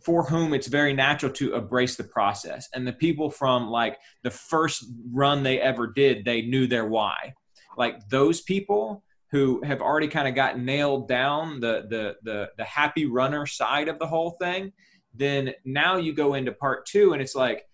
for 0.01 0.23
whom 0.23 0.53
it's 0.53 0.67
very 0.67 0.93
natural 0.93 1.31
to 1.33 1.55
embrace 1.55 1.95
the 1.95 2.03
process 2.03 2.69
and 2.73 2.87
the 2.87 2.93
people 2.93 3.29
from 3.29 3.69
like 3.69 3.97
the 4.23 4.31
first 4.31 4.85
run 5.11 5.43
they 5.43 5.59
ever 5.59 5.87
did 5.87 6.23
they 6.23 6.43
knew 6.43 6.67
their 6.67 6.85
why. 6.85 7.33
Like 7.77 8.07
those 8.09 8.41
people 8.41 9.03
who 9.31 9.61
have 9.63 9.81
already 9.81 10.07
kind 10.07 10.27
of 10.27 10.35
got 10.35 10.59
nailed 10.59 11.07
down 11.07 11.59
the, 11.59 11.85
the 11.89 12.15
the 12.23 12.49
the 12.57 12.63
happy 12.63 13.05
runner 13.05 13.45
side 13.45 13.87
of 13.89 13.99
the 13.99 14.07
whole 14.07 14.31
thing 14.31 14.71
then 15.13 15.53
now 15.65 15.97
you 15.97 16.13
go 16.13 16.35
into 16.35 16.51
part 16.51 16.85
two 16.85 17.13
and 17.13 17.21
it's 17.21 17.35
like 17.35 17.67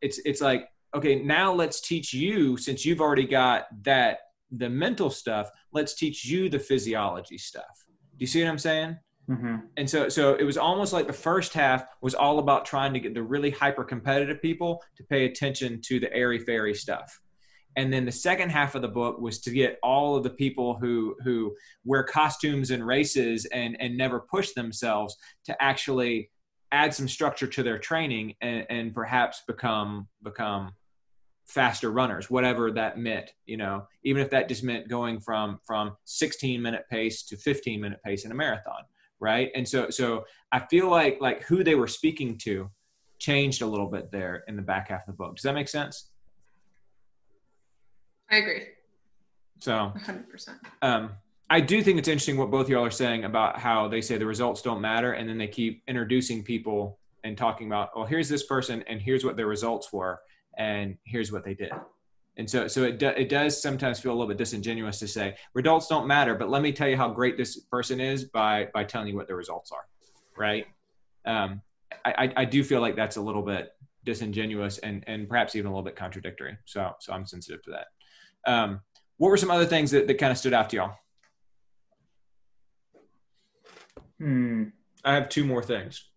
it's 0.00 0.18
it's 0.24 0.40
like 0.40 0.68
okay 0.94 1.22
now 1.22 1.52
let's 1.52 1.80
teach 1.80 2.12
you 2.12 2.56
since 2.56 2.84
you've 2.84 3.00
already 3.00 3.26
got 3.26 3.66
that 3.82 4.18
the 4.50 4.68
mental 4.68 5.10
stuff 5.10 5.50
let's 5.72 5.94
teach 5.94 6.24
you 6.24 6.48
the 6.48 6.58
physiology 6.58 7.38
stuff 7.38 7.81
you 8.22 8.26
see 8.26 8.42
what 8.42 8.50
i'm 8.50 8.58
saying? 8.58 8.96
Hmm 9.26 9.56
and 9.76 9.88
so 9.88 10.08
so 10.08 10.34
it 10.34 10.44
was 10.44 10.56
almost 10.56 10.92
like 10.92 11.06
the 11.06 11.12
first 11.12 11.54
half 11.54 11.84
was 12.00 12.14
all 12.14 12.38
about 12.38 12.64
trying 12.64 12.92
to 12.94 13.00
get 13.00 13.14
the 13.14 13.22
really 13.22 13.50
hyper 13.50 13.84
competitive 13.84 14.40
people 14.42 14.82
to 14.96 15.04
pay 15.04 15.24
attention 15.24 15.80
to 15.82 15.98
the 15.98 16.12
airy 16.12 16.38
fairy 16.38 16.74
stuff. 16.74 17.20
And 17.74 17.90
then 17.90 18.04
the 18.04 18.12
second 18.12 18.50
half 18.50 18.74
of 18.74 18.82
the 18.82 18.88
book 18.88 19.18
was 19.18 19.40
to 19.40 19.50
get 19.50 19.78
all 19.82 20.14
of 20.14 20.24
the 20.24 20.30
people 20.30 20.74
who 20.74 21.16
who 21.24 21.54
wear 21.84 22.04
costumes 22.04 22.70
and 22.70 22.86
races 22.86 23.46
and 23.46 23.76
and 23.80 23.96
never 23.96 24.20
push 24.20 24.52
themselves 24.52 25.16
to 25.46 25.62
actually 25.62 26.30
add 26.70 26.94
some 26.94 27.08
structure 27.08 27.46
to 27.46 27.62
their 27.62 27.78
training 27.78 28.34
and, 28.40 28.66
and 28.70 28.94
perhaps 28.94 29.42
become 29.46 30.06
become 30.22 30.72
faster 31.46 31.90
runners 31.90 32.30
whatever 32.30 32.70
that 32.70 32.98
meant 32.98 33.32
you 33.46 33.56
know 33.56 33.86
even 34.04 34.22
if 34.22 34.30
that 34.30 34.48
just 34.48 34.62
meant 34.62 34.88
going 34.88 35.20
from 35.20 35.58
from 35.66 35.96
16 36.04 36.62
minute 36.62 36.84
pace 36.90 37.24
to 37.24 37.36
15 37.36 37.80
minute 37.80 38.00
pace 38.04 38.24
in 38.24 38.30
a 38.30 38.34
marathon 38.34 38.82
right? 39.22 39.52
And 39.54 39.66
so 39.66 39.88
so 39.88 40.24
i 40.50 40.58
feel 40.58 40.90
like 40.90 41.18
like 41.20 41.44
who 41.44 41.64
they 41.64 41.76
were 41.76 41.86
speaking 41.86 42.36
to 42.38 42.68
changed 43.18 43.62
a 43.62 43.66
little 43.66 43.86
bit 43.86 44.10
there 44.10 44.42
in 44.48 44.56
the 44.56 44.62
back 44.62 44.88
half 44.88 45.02
of 45.02 45.06
the 45.06 45.12
book. 45.12 45.36
Does 45.36 45.44
that 45.44 45.54
make 45.54 45.68
sense? 45.68 46.10
I 48.28 48.36
agree, 48.36 48.62
so 49.60 49.92
100%. 49.96 50.48
um 50.80 51.10
i 51.50 51.60
do 51.60 51.82
think 51.82 51.98
it's 51.98 52.08
interesting 52.08 52.36
what 52.38 52.50
both 52.50 52.68
y'all 52.68 52.84
are 52.84 52.90
saying 52.90 53.24
about 53.24 53.58
how 53.58 53.86
they 53.88 54.00
say 54.00 54.16
the 54.16 54.26
results 54.26 54.62
don't 54.62 54.80
matter 54.80 55.12
and 55.12 55.28
then 55.28 55.38
they 55.38 55.46
keep 55.46 55.82
introducing 55.86 56.42
people 56.42 56.98
and 57.24 57.36
talking 57.36 57.66
about 57.66 57.90
oh 57.94 58.04
here's 58.04 58.28
this 58.28 58.44
person 58.44 58.82
and 58.88 59.02
here's 59.02 59.22
what 59.24 59.36
their 59.36 59.46
results 59.46 59.92
were 59.92 60.18
and 60.58 60.96
here's 61.04 61.32
what 61.32 61.44
they 61.44 61.54
did. 61.54 61.72
And 62.36 62.48
so 62.48 62.66
so 62.66 62.84
it, 62.84 62.98
do, 62.98 63.08
it 63.08 63.28
does 63.28 63.60
sometimes 63.60 64.00
feel 64.00 64.12
a 64.12 64.14
little 64.14 64.28
bit 64.28 64.38
disingenuous 64.38 64.98
to 65.00 65.08
say 65.08 65.36
results 65.54 65.86
don't 65.86 66.06
matter 66.06 66.34
but 66.34 66.48
let 66.48 66.62
me 66.62 66.72
tell 66.72 66.88
you 66.88 66.96
how 66.96 67.10
great 67.10 67.36
this 67.36 67.60
person 67.60 68.00
is 68.00 68.24
by 68.24 68.68
by 68.72 68.84
telling 68.84 69.08
you 69.08 69.16
what 69.16 69.28
the 69.28 69.34
results 69.34 69.70
are 69.70 69.86
right? 70.36 70.66
Um 71.26 71.60
i 72.06 72.32
i, 72.38 72.44
do 72.46 72.64
feel 72.64 72.80
like 72.80 72.96
that's 72.96 73.16
a 73.16 73.20
little 73.20 73.42
bit 73.42 73.72
disingenuous 74.04 74.78
and 74.78 75.04
and 75.06 75.28
perhaps 75.28 75.54
even 75.54 75.66
a 75.66 75.70
little 75.70 75.84
bit 75.84 75.94
contradictory. 75.94 76.56
So 76.64 76.92
so 77.00 77.12
i'm 77.12 77.26
sensitive 77.26 77.62
to 77.64 77.70
that. 77.72 78.50
Um 78.50 78.80
what 79.18 79.28
were 79.28 79.36
some 79.36 79.50
other 79.50 79.66
things 79.66 79.90
that, 79.90 80.06
that 80.06 80.14
kind 80.14 80.32
of 80.32 80.38
stood 80.38 80.54
out 80.54 80.70
to 80.70 80.76
y'all? 80.76 80.94
Hmm. 84.18 84.64
i 85.04 85.14
have 85.14 85.28
two 85.28 85.44
more 85.44 85.62
things 85.62 86.11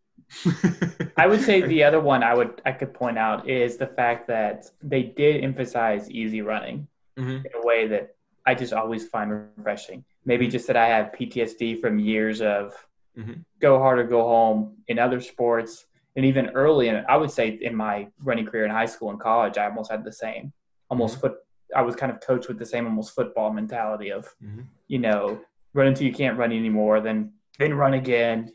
I 1.17 1.27
would 1.27 1.41
say 1.41 1.61
the 1.61 1.83
other 1.83 1.99
one 1.99 2.23
I 2.23 2.33
would 2.33 2.61
I 2.65 2.71
could 2.71 2.93
point 2.93 3.17
out 3.17 3.47
is 3.49 3.77
the 3.77 3.87
fact 3.87 4.27
that 4.27 4.65
they 4.81 5.03
did 5.03 5.43
emphasize 5.43 6.09
easy 6.11 6.41
running 6.41 6.87
Mhm. 7.17 7.45
in 7.45 7.51
a 7.55 7.65
way 7.65 7.87
that 7.87 8.15
I 8.45 8.53
just 8.55 8.73
always 8.73 9.07
find 9.07 9.31
refreshing. 9.57 10.03
Maybe 10.25 10.47
just 10.47 10.67
that 10.67 10.75
I 10.77 10.87
have 10.87 11.13
PTSD 11.13 11.75
from 11.79 11.97
years 11.99 12.41
of 12.41 12.73
Mhm. 13.17 13.45
go 13.59 13.79
hard 13.79 13.99
or 13.99 14.03
go 14.03 14.21
home 14.23 14.77
in 14.87 14.99
other 14.99 15.21
sports, 15.21 15.85
and 16.15 16.25
even 16.25 16.49
early 16.49 16.89
in 16.89 17.03
I 17.07 17.15
would 17.17 17.31
say 17.31 17.49
in 17.49 17.75
my 17.75 18.07
running 18.21 18.45
career 18.45 18.65
in 18.65 18.71
high 18.71 18.85
school 18.87 19.09
and 19.09 19.19
college, 19.19 19.57
I 19.57 19.65
almost 19.65 19.89
had 19.91 20.03
the 20.03 20.11
same, 20.11 20.51
almost 20.89 21.21
foot. 21.21 21.35
I 21.75 21.81
was 21.81 21.95
kind 21.95 22.11
of 22.11 22.19
coached 22.19 22.47
with 22.47 22.59
the 22.59 22.65
same 22.65 22.85
almost 22.85 23.15
football 23.15 23.51
mentality 23.51 24.11
of 24.11 24.27
Mhm. 24.43 24.65
you 24.87 24.99
know, 24.99 25.39
run 25.73 25.87
until 25.87 26.05
you 26.05 26.13
can't 26.13 26.37
run 26.37 26.51
anymore, 26.51 26.99
then 27.01 27.31
then 27.57 27.73
run 27.73 27.93
again, 27.93 28.51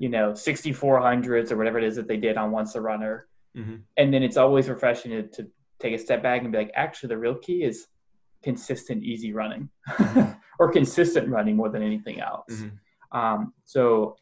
you 0.00 0.08
know, 0.08 0.32
6400s 0.32 1.52
or 1.52 1.56
whatever 1.58 1.78
it 1.78 1.84
is 1.84 1.94
that 1.96 2.08
they 2.08 2.16
did 2.16 2.36
on 2.36 2.50
Once 2.50 2.74
a 2.74 2.80
Runner. 2.80 3.28
Mhm. 3.56 3.82
And 3.98 4.12
then 4.12 4.22
it's 4.22 4.38
always 4.38 4.68
refreshing 4.68 5.10
to, 5.12 5.22
to 5.36 5.50
take 5.78 5.92
a 5.94 5.98
step 5.98 6.22
back 6.22 6.40
and 6.42 6.50
be 6.50 6.58
like, 6.58 6.72
actually, 6.74 7.08
the 7.08 7.18
real 7.18 7.36
key 7.36 7.62
is 7.62 7.86
consistent, 8.42 9.02
easy 9.04 9.32
running 9.34 9.68
or 10.58 10.72
consistent 10.72 11.28
running 11.28 11.54
more 11.54 11.68
than 11.68 11.82
anything 11.82 12.18
else. 12.20 12.50
Mhm. 12.50 12.72
Um, 13.12 13.52
so, 13.64 14.16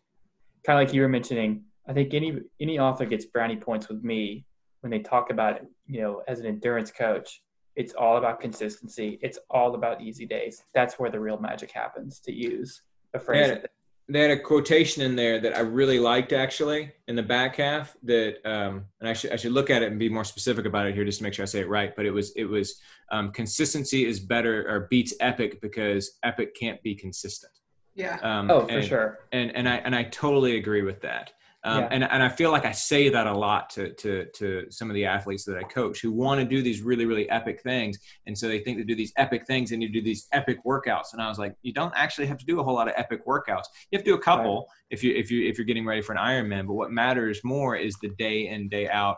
kind 0.64 0.80
of 0.80 0.86
like 0.88 0.94
you 0.94 1.02
were 1.02 1.08
mentioning, 1.08 1.64
I 1.86 1.92
think 1.92 2.12
any 2.12 2.40
any 2.60 2.78
author 2.80 3.06
gets 3.06 3.24
brownie 3.26 3.56
points 3.68 3.88
with 3.88 4.02
me 4.02 4.46
when 4.80 4.90
they 4.90 4.98
talk 5.00 5.30
about 5.30 5.56
it, 5.56 5.66
you 5.86 6.00
know, 6.02 6.22
as 6.26 6.40
an 6.40 6.46
endurance 6.46 6.90
coach, 6.90 7.42
It's 7.76 7.94
all 7.94 8.16
about 8.16 8.40
consistency. 8.40 9.20
It's 9.22 9.38
all 9.56 9.70
about 9.76 10.00
easy 10.02 10.26
days. 10.26 10.64
That's 10.74 10.98
where 10.98 11.10
the 11.14 11.20
real 11.20 11.38
magic 11.38 11.70
happens. 11.70 12.18
To 12.26 12.32
use 12.32 12.82
a 13.14 13.20
phrase. 13.20 13.48
Yeah. 13.50 13.66
They 14.10 14.20
had 14.20 14.30
a 14.30 14.40
quotation 14.40 15.02
in 15.02 15.16
there 15.16 15.38
that 15.40 15.54
I 15.54 15.60
really 15.60 15.98
liked 15.98 16.32
actually 16.32 16.92
in 17.08 17.16
the 17.16 17.22
back 17.22 17.56
half 17.56 17.94
that, 18.04 18.36
um, 18.44 18.86
and 19.00 19.08
I 19.08 19.12
should 19.12 19.32
I 19.32 19.36
should 19.36 19.52
look 19.52 19.68
at 19.68 19.82
it 19.82 19.90
and 19.90 19.98
be 19.98 20.08
more 20.08 20.24
specific 20.24 20.64
about 20.64 20.86
it 20.86 20.94
here 20.94 21.04
just 21.04 21.18
to 21.18 21.24
make 21.24 21.34
sure 21.34 21.42
I 21.42 21.46
say 21.46 21.60
it 21.60 21.68
right. 21.68 21.94
But 21.94 22.06
it 22.06 22.10
was 22.10 22.32
it 22.36 22.44
was 22.44 22.80
um, 23.10 23.32
consistency 23.32 24.06
is 24.06 24.18
better 24.18 24.66
or 24.68 24.86
beats 24.90 25.12
epic 25.20 25.60
because 25.60 26.18
epic 26.22 26.54
can't 26.54 26.82
be 26.82 26.94
consistent. 26.94 27.52
Yeah. 27.94 28.18
Um, 28.22 28.50
oh, 28.50 28.66
for 28.66 28.78
and, 28.78 28.86
sure. 28.86 29.18
And 29.32 29.54
and 29.54 29.68
I 29.68 29.76
and 29.76 29.94
I 29.94 30.04
totally 30.04 30.56
agree 30.56 30.82
with 30.82 31.02
that. 31.02 31.32
Um, 31.64 31.80
Yeah. 31.80 31.88
and, 31.90 32.04
and 32.04 32.22
I 32.22 32.28
feel 32.28 32.52
like 32.52 32.64
I 32.64 32.70
say 32.72 33.08
that 33.08 33.26
a 33.26 33.32
lot 33.36 33.68
to, 33.70 33.92
to, 33.94 34.26
to 34.34 34.66
some 34.70 34.90
of 34.90 34.94
the 34.94 35.04
athletes 35.04 35.44
that 35.44 35.56
I 35.56 35.62
coach 35.64 36.00
who 36.00 36.12
want 36.12 36.40
to 36.40 36.46
do 36.46 36.62
these 36.62 36.82
really, 36.82 37.04
really 37.04 37.28
epic 37.30 37.62
things. 37.62 37.98
And 38.26 38.38
so 38.38 38.46
they 38.46 38.60
think 38.60 38.78
they 38.78 38.84
do 38.84 38.94
these 38.94 39.12
epic 39.16 39.44
things 39.44 39.72
and 39.72 39.82
you 39.82 39.88
do 39.88 40.00
these 40.00 40.28
epic 40.32 40.58
workouts. 40.64 41.12
And 41.12 41.20
I 41.20 41.28
was 41.28 41.38
like, 41.38 41.56
you 41.62 41.72
don't 41.72 41.92
actually 41.96 42.26
have 42.26 42.38
to 42.38 42.46
do 42.46 42.60
a 42.60 42.62
whole 42.62 42.74
lot 42.74 42.86
of 42.86 42.94
epic 42.96 43.26
workouts. 43.26 43.64
You 43.90 43.98
have 43.98 44.04
to 44.04 44.10
do 44.12 44.14
a 44.14 44.20
couple 44.20 44.68
if 44.90 45.02
you, 45.02 45.14
if 45.14 45.30
you, 45.32 45.48
if 45.48 45.58
you're 45.58 45.64
getting 45.64 45.84
ready 45.84 46.00
for 46.00 46.12
an 46.12 46.18
Ironman, 46.18 46.66
but 46.66 46.74
what 46.74 46.92
matters 46.92 47.40
more 47.42 47.74
is 47.74 47.96
the 48.00 48.10
day 48.10 48.46
in, 48.46 48.68
day 48.68 48.88
out 48.88 49.16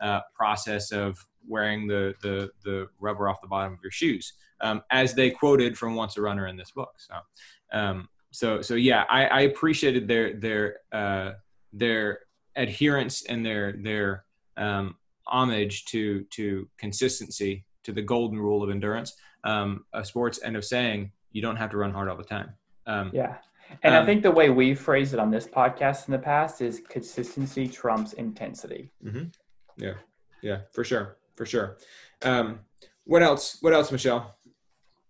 uh, 0.00 0.20
process 0.34 0.92
of 0.92 1.18
wearing 1.46 1.88
the, 1.88 2.14
the, 2.22 2.50
the 2.64 2.86
rubber 3.00 3.28
off 3.28 3.40
the 3.40 3.48
bottom 3.48 3.72
of 3.72 3.80
your 3.82 3.90
shoes. 3.90 4.32
Um, 4.60 4.82
as 4.90 5.14
they 5.14 5.30
quoted 5.30 5.76
from 5.76 5.94
once 5.94 6.18
a 6.18 6.22
runner 6.22 6.46
in 6.46 6.56
this 6.56 6.70
book. 6.70 6.92
So, 6.98 7.14
um, 7.72 8.08
so, 8.30 8.60
so 8.60 8.74
yeah, 8.74 9.04
I, 9.08 9.24
I 9.24 9.40
appreciated 9.40 10.06
their, 10.06 10.34
their, 10.34 10.76
uh, 10.92 11.32
their 11.72 12.20
adherence 12.56 13.24
and 13.26 13.44
their 13.44 13.72
their 13.72 14.24
um, 14.56 14.96
homage 15.26 15.84
to 15.86 16.24
to 16.24 16.68
consistency 16.78 17.64
to 17.84 17.92
the 17.92 18.02
golden 18.02 18.38
rule 18.38 18.62
of 18.62 18.70
endurance 18.70 19.14
um, 19.44 19.84
of 19.92 20.06
sports 20.06 20.38
and 20.38 20.56
of 20.56 20.64
saying 20.64 21.12
you 21.32 21.40
don't 21.40 21.56
have 21.56 21.70
to 21.70 21.76
run 21.76 21.92
hard 21.92 22.08
all 22.08 22.16
the 22.16 22.24
time. 22.24 22.52
Um, 22.86 23.10
Yeah. 23.14 23.36
And 23.84 23.94
I 23.94 23.98
Um, 23.98 24.06
think 24.06 24.22
the 24.24 24.32
way 24.32 24.50
we 24.50 24.74
phrased 24.74 25.14
it 25.14 25.20
on 25.20 25.30
this 25.30 25.46
podcast 25.46 26.08
in 26.08 26.12
the 26.12 26.18
past 26.18 26.60
is 26.60 26.82
consistency 26.88 27.68
trumps 27.68 28.12
intensity. 28.14 28.90
yeah, 29.76 29.94
yeah, 30.42 30.62
for 30.72 30.82
sure, 30.82 31.18
for 31.36 31.46
sure. 31.46 31.78
Um, 32.22 32.60
what 33.04 33.22
else? 33.22 33.58
What 33.60 33.72
else, 33.72 33.92
Michelle? 33.92 34.36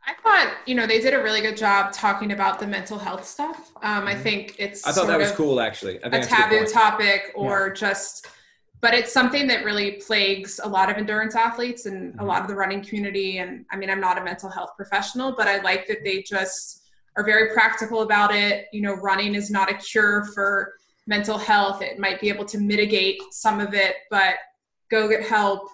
I 0.07 0.15
thought, 0.23 0.55
you 0.67 0.75
know, 0.75 0.87
they 0.87 1.01
did 1.01 1.15
a 1.15 1.23
really 1.23 1.41
good 1.41 1.57
job 1.57 1.93
talking 1.93 2.33
about 2.33 2.59
the 2.59 2.67
mental 2.67 2.99
health 2.99 3.27
stuff. 3.27 3.71
Um, 3.83 4.07
I 4.07 4.15
think 4.15 4.57
it's 4.59 4.81
Mm-hmm. 4.83 4.91
I 4.91 4.93
thought 4.93 5.07
that 5.09 5.19
was 5.19 5.33
cool, 5.33 5.61
actually. 5.61 6.03
I 6.03 6.09
think 6.11 6.25
a 6.25 6.29
taboo 6.29 6.67
topic 6.67 7.33
or 7.35 7.71
just, 7.71 8.27
but 8.81 8.95
it's 8.95 9.13
something 9.13 9.47
that 9.49 9.65
really 9.65 9.93
plagues 9.93 10.59
a 10.63 10.69
lot 10.69 10.91
of 10.91 10.97
endurance 10.97 11.35
athletes 11.35 11.87
and 11.87 12.13
Mm-hmm. 12.13 12.21
a 12.21 12.25
lot 12.25 12.41
of 12.43 12.49
the 12.49 12.55
running 12.55 12.83
community. 12.83 13.39
And 13.39 13.67
I 13.71 13.77
mean, 13.77 13.91
I'm 13.91 14.01
not 14.01 14.19
a 14.19 14.25
mental 14.25 14.49
health 14.49 14.71
professional, 14.77 15.35
but 15.37 15.47
I 15.47 15.61
like 15.61 15.87
that 15.89 15.99
they 16.03 16.23
just 16.23 16.89
are 17.17 17.25
very 17.25 17.53
practical 17.53 18.03
about 18.03 18.35
it. 18.35 18.67
You 18.73 18.81
know, 18.81 18.95
running 18.95 19.35
is 19.35 19.51
not 19.51 19.71
a 19.71 19.75
cure 19.75 20.25
for 20.35 20.75
mental 21.07 21.37
health. 21.37 21.83
It 21.83 21.99
might 21.99 22.21
be 22.21 22.29
able 22.31 22.47
to 22.47 22.59
mitigate 22.59 23.21
some 23.33 23.61
of 23.61 23.75
it, 23.75 23.97
but 24.11 24.37
go 24.91 25.09
get 25.09 25.25
help, 25.27 25.69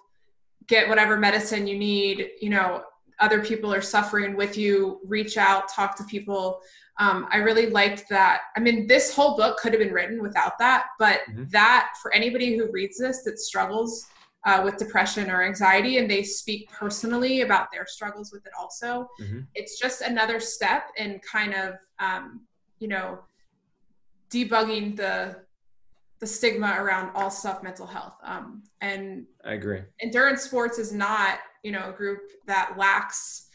get 0.66 0.88
whatever 0.88 1.16
medicine 1.16 1.66
you 1.66 1.78
need. 1.78 2.30
You 2.40 2.50
know, 2.50 2.82
other 3.20 3.42
people 3.44 3.72
are 3.72 3.80
suffering 3.82 4.36
with 4.36 4.56
you. 4.58 5.00
Reach 5.06 5.36
out, 5.36 5.68
talk 5.68 5.96
to 5.96 6.04
people. 6.04 6.60
Um, 6.98 7.26
I 7.30 7.38
really 7.38 7.66
liked 7.70 8.08
that. 8.10 8.42
I 8.56 8.60
mean, 8.60 8.86
this 8.86 9.14
whole 9.14 9.36
book 9.36 9.58
could 9.58 9.72
have 9.72 9.80
been 9.80 9.92
written 9.92 10.22
without 10.22 10.58
that, 10.58 10.86
but 10.98 11.20
Mhm. 11.28 11.50
that 11.50 11.90
for 12.00 12.12
anybody 12.12 12.56
who 12.56 12.70
reads 12.70 12.98
this 12.98 13.22
that 13.24 13.38
struggles 13.38 14.06
uh, 14.44 14.62
with 14.62 14.76
depression 14.76 15.28
or 15.28 15.42
anxiety 15.42 15.98
and 15.98 16.08
they 16.08 16.22
speak 16.22 16.70
personally 16.70 17.40
about 17.40 17.66
their 17.72 17.84
struggles 17.84 18.30
with 18.32 18.46
it 18.46 18.52
also, 18.56 19.08
Mhm. 19.20 19.44
it's 19.56 19.76
just 19.76 20.02
another 20.02 20.38
step 20.38 20.92
in 20.96 21.18
kind 21.20 21.52
of, 21.52 21.74
um, 21.98 22.46
you 22.78 22.86
know, 22.86 23.24
debugging 24.30 24.96
the 24.96 25.45
the 26.18 26.26
stigma 26.26 26.76
around 26.78 27.10
all 27.14 27.30
stuff 27.30 27.62
mental 27.62 27.86
health. 27.86 28.16
Um, 28.22 28.62
and 28.80 29.26
I 29.44 29.52
agree. 29.52 29.82
endurance 30.00 30.42
sports 30.42 30.78
is 30.78 30.92
not 30.92 31.38
you 31.62 31.72
know 31.72 31.90
a 31.90 31.92
group 31.92 32.20
that 32.46 32.74
lacks 32.78 33.48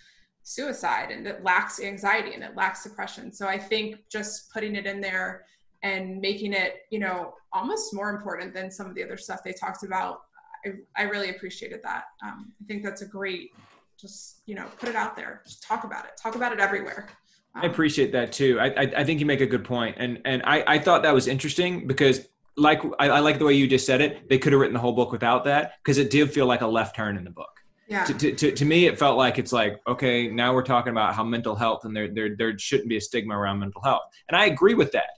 suicide 0.44 1.12
and 1.12 1.26
it 1.26 1.44
lacks 1.44 1.82
anxiety 1.82 2.34
and 2.34 2.44
it 2.44 2.56
lacks 2.56 2.84
depression 2.84 3.32
so 3.32 3.48
i 3.48 3.58
think 3.58 3.96
just 4.12 4.52
putting 4.52 4.76
it 4.76 4.86
in 4.86 5.00
there 5.00 5.46
and 5.84 6.20
making 6.20 6.52
it 6.52 6.80
you 6.90 7.00
know 7.00 7.34
almost 7.54 7.94
more 7.94 8.10
important 8.10 8.54
than 8.54 8.70
some 8.70 8.88
of 8.88 8.96
the 8.96 9.04
other 9.04 9.16
stuff 9.16 9.44
they 9.46 9.54
talked 9.54 9.84
about 9.84 10.24
i, 10.66 11.02
I 11.02 11.04
really 11.04 11.30
appreciated 11.30 11.80
that 11.84 12.06
um, 12.26 12.52
i 12.62 12.66
think 12.66 12.84
that's 12.84 13.02
a 13.02 13.06
great 13.06 13.52
just 13.98 14.42
you 14.46 14.56
know 14.56 14.66
put 14.78 14.90
it 14.90 14.96
out 14.96 15.16
there 15.16 15.42
just 15.46 15.64
talk 15.64 15.86
about 15.86 16.06
it 16.06 16.12
talk 16.22 16.36
about 16.36 16.52
it 16.52 16.60
everywhere 16.60 17.08
I 17.54 17.66
appreciate 17.66 18.14
that 18.14 18.32
too. 18.32 18.58
I, 18.62 18.68
I 18.68 18.92
I 19.00 19.04
think 19.04 19.20
you 19.20 19.26
make 19.26 19.42
a 19.42 19.46
good 19.46 19.66
point, 19.66 19.98
and 20.00 20.22
and 20.24 20.42
I 20.46 20.64
I 20.66 20.80
thought 20.80 21.04
that 21.04 21.14
was 21.14 21.28
interesting 21.28 21.86
because 21.86 22.30
like 22.58 22.82
I, 23.00 23.10
I 23.10 23.20
like 23.20 23.40
the 23.40 23.46
way 23.46 23.54
you 23.54 23.68
just 23.68 23.86
said 23.86 24.02
it. 24.02 24.28
They 24.30 24.38
could 24.38 24.54
have 24.54 24.60
written 24.60 24.74
the 24.74 24.80
whole 24.80 24.94
book 24.94 25.12
without 25.12 25.46
that 25.46 25.74
because 25.84 25.98
it 25.98 26.10
did 26.10 26.32
feel 26.32 26.46
like 26.46 26.62
a 26.62 26.68
left 26.68 26.96
turn 26.96 27.18
in 27.18 27.24
the 27.24 27.32
book. 27.32 27.50
yeah 27.88 28.04
To, 28.06 28.14
to, 28.14 28.36
to, 28.36 28.52
to 28.52 28.66
me, 28.66 28.86
it 28.86 29.00
felt 29.00 29.18
like 29.18 29.40
it's 29.40 29.54
like 29.54 29.80
okay, 29.88 30.28
now 30.28 30.54
we're 30.54 30.64
talking 30.64 30.92
about 30.92 31.16
how 31.16 31.24
mental 31.24 31.56
health 31.56 31.86
and 31.86 31.96
there 31.96 32.08
there 32.08 32.36
there 32.36 32.58
shouldn't 32.58 32.90
be 32.90 32.98
a 32.98 33.02
stigma 33.02 33.38
around 33.38 33.60
mental 33.60 33.82
health, 33.82 34.04
and 34.28 34.36
I 34.36 34.46
agree 34.46 34.74
with 34.74 34.92
that. 34.92 35.18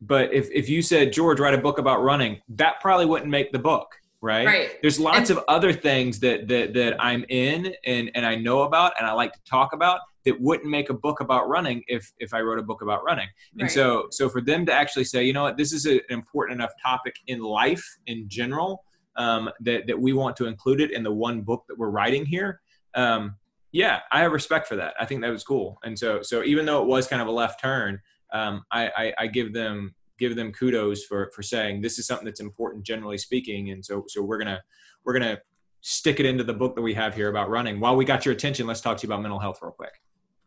But 0.00 0.32
if 0.32 0.50
if 0.50 0.68
you 0.68 0.80
said 0.82 1.12
George 1.12 1.40
write 1.40 1.54
a 1.54 1.58
book 1.58 1.78
about 1.78 2.02
running, 2.02 2.40
that 2.50 2.80
probably 2.80 3.06
wouldn't 3.06 3.30
make 3.30 3.52
the 3.52 3.58
book, 3.58 3.99
right? 4.20 4.46
right 4.46 4.70
There's 4.82 5.00
lots 5.00 5.30
And- 5.30 5.38
of 5.38 5.44
other 5.48 5.72
things 5.72 6.20
that 6.20 6.48
that 6.48 6.74
that 6.74 6.96
I'm 7.02 7.24
in 7.28 7.74
and 7.84 8.10
and 8.14 8.24
I 8.26 8.34
know 8.36 8.62
about 8.62 8.92
and 8.98 9.06
I 9.06 9.12
like 9.12 9.32
to 9.32 9.40
talk 9.44 9.72
about 9.72 10.00
that 10.26 10.38
wouldn't 10.40 10.68
make 10.68 10.90
a 10.90 10.94
book 10.94 11.20
about 11.20 11.48
running 11.48 11.82
if 11.88 12.12
if 12.18 12.34
I 12.34 12.40
wrote 12.40 12.58
a 12.58 12.62
book 12.62 12.82
about 12.82 13.02
running. 13.04 13.28
And 13.54 13.62
Right. 13.62 13.70
so 13.70 14.06
so 14.10 14.28
for 14.28 14.40
them 14.40 14.66
to 14.66 14.72
actually 14.72 15.04
say, 15.04 15.24
you 15.24 15.32
know 15.32 15.42
what, 15.44 15.56
this 15.56 15.72
is 15.72 15.86
a, 15.86 15.94
an 15.94 16.00
important 16.10 16.60
enough 16.60 16.72
topic 16.82 17.16
in 17.26 17.40
life 17.40 17.84
in 18.06 18.28
general 18.28 18.84
um, 19.16 19.50
that 19.60 19.86
that 19.86 19.98
we 19.98 20.12
want 20.12 20.36
to 20.36 20.46
include 20.46 20.80
it 20.80 20.90
in 20.92 21.02
the 21.02 21.12
one 21.12 21.40
book 21.42 21.64
that 21.68 21.78
we're 21.78 21.90
writing 21.90 22.24
here. 22.26 22.60
Um, 22.94 23.36
yeah, 23.72 24.00
I 24.10 24.20
have 24.20 24.32
respect 24.32 24.66
for 24.66 24.76
that. 24.76 24.94
I 24.98 25.06
think 25.06 25.20
that 25.22 25.30
was 25.30 25.44
cool. 25.44 25.78
And 25.84 25.98
so 25.98 26.22
so 26.22 26.42
even 26.42 26.66
though 26.66 26.82
it 26.82 26.86
was 26.88 27.06
kind 27.06 27.22
of 27.22 27.28
a 27.28 27.32
left 27.32 27.60
turn, 27.60 28.00
um, 28.32 28.62
I, 28.70 28.88
I 28.96 29.14
I 29.20 29.26
give 29.28 29.52
them 29.52 29.94
give 30.20 30.36
them 30.36 30.52
kudos 30.52 31.04
for 31.04 31.30
for 31.34 31.42
saying 31.42 31.80
this 31.80 31.98
is 31.98 32.06
something 32.06 32.26
that's 32.26 32.40
important 32.40 32.84
generally 32.84 33.18
speaking. 33.18 33.70
And 33.70 33.84
so 33.84 34.04
so 34.06 34.22
we're 34.22 34.38
gonna 34.38 34.60
we're 35.04 35.14
gonna 35.14 35.38
stick 35.80 36.20
it 36.20 36.26
into 36.26 36.44
the 36.44 36.52
book 36.54 36.76
that 36.76 36.82
we 36.82 36.94
have 36.94 37.14
here 37.14 37.30
about 37.30 37.48
running. 37.48 37.80
While 37.80 37.96
we 37.96 38.04
got 38.04 38.24
your 38.26 38.34
attention, 38.34 38.66
let's 38.66 38.82
talk 38.82 38.98
to 38.98 39.06
you 39.06 39.12
about 39.12 39.22
mental 39.22 39.40
health 39.40 39.58
real 39.62 39.72
quick. 39.72 39.94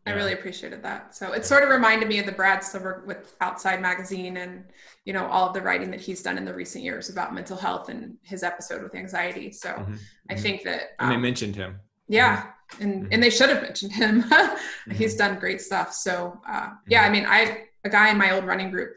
I 0.06 0.10
really 0.12 0.34
appreciated 0.34 0.82
that. 0.82 1.14
So 1.16 1.32
it 1.32 1.46
sort 1.46 1.62
of 1.64 1.70
reminded 1.70 2.08
me 2.08 2.18
of 2.18 2.26
the 2.26 2.32
Brad 2.32 2.62
Stulberg 2.62 3.06
with 3.06 3.34
Outside 3.40 3.80
Magazine 3.80 4.36
and, 4.36 4.64
you 5.06 5.14
know, 5.14 5.26
all 5.26 5.48
of 5.48 5.54
the 5.54 5.62
writing 5.62 5.90
that 5.92 6.00
he's 6.00 6.22
done 6.22 6.36
in 6.36 6.44
the 6.44 6.52
recent 6.52 6.84
years 6.84 7.08
about 7.08 7.34
mental 7.34 7.56
health 7.56 7.88
and 7.88 8.16
his 8.22 8.42
episode 8.42 8.82
with 8.82 8.94
anxiety. 8.94 9.50
So 9.50 9.70
Mhm. 9.70 9.98
I 10.28 10.34
Mhm. 10.34 10.40
think 10.40 10.62
that, 10.64 10.90
And 11.00 11.10
they 11.10 11.14
um, 11.16 11.22
mentioned 11.22 11.56
him. 11.56 11.80
yeah, 12.06 12.50
and, 12.80 13.04
Mhm. 13.04 13.08
and 13.12 13.22
they 13.22 13.30
should 13.30 13.48
have 13.48 13.62
mentioned 13.62 13.92
him. 13.92 14.22
He's 14.92 15.14
Mhm. 15.14 15.18
done 15.18 15.38
great 15.38 15.62
stuff. 15.62 15.94
So 15.94 16.38
uh, 16.46 16.68
yeah, 16.86 17.02
I 17.02 17.08
mean, 17.08 17.24
I, 17.26 17.68
a 17.84 17.88
guy 17.88 18.10
in 18.10 18.18
my 18.18 18.30
old 18.32 18.44
running 18.44 18.70
group 18.70 18.94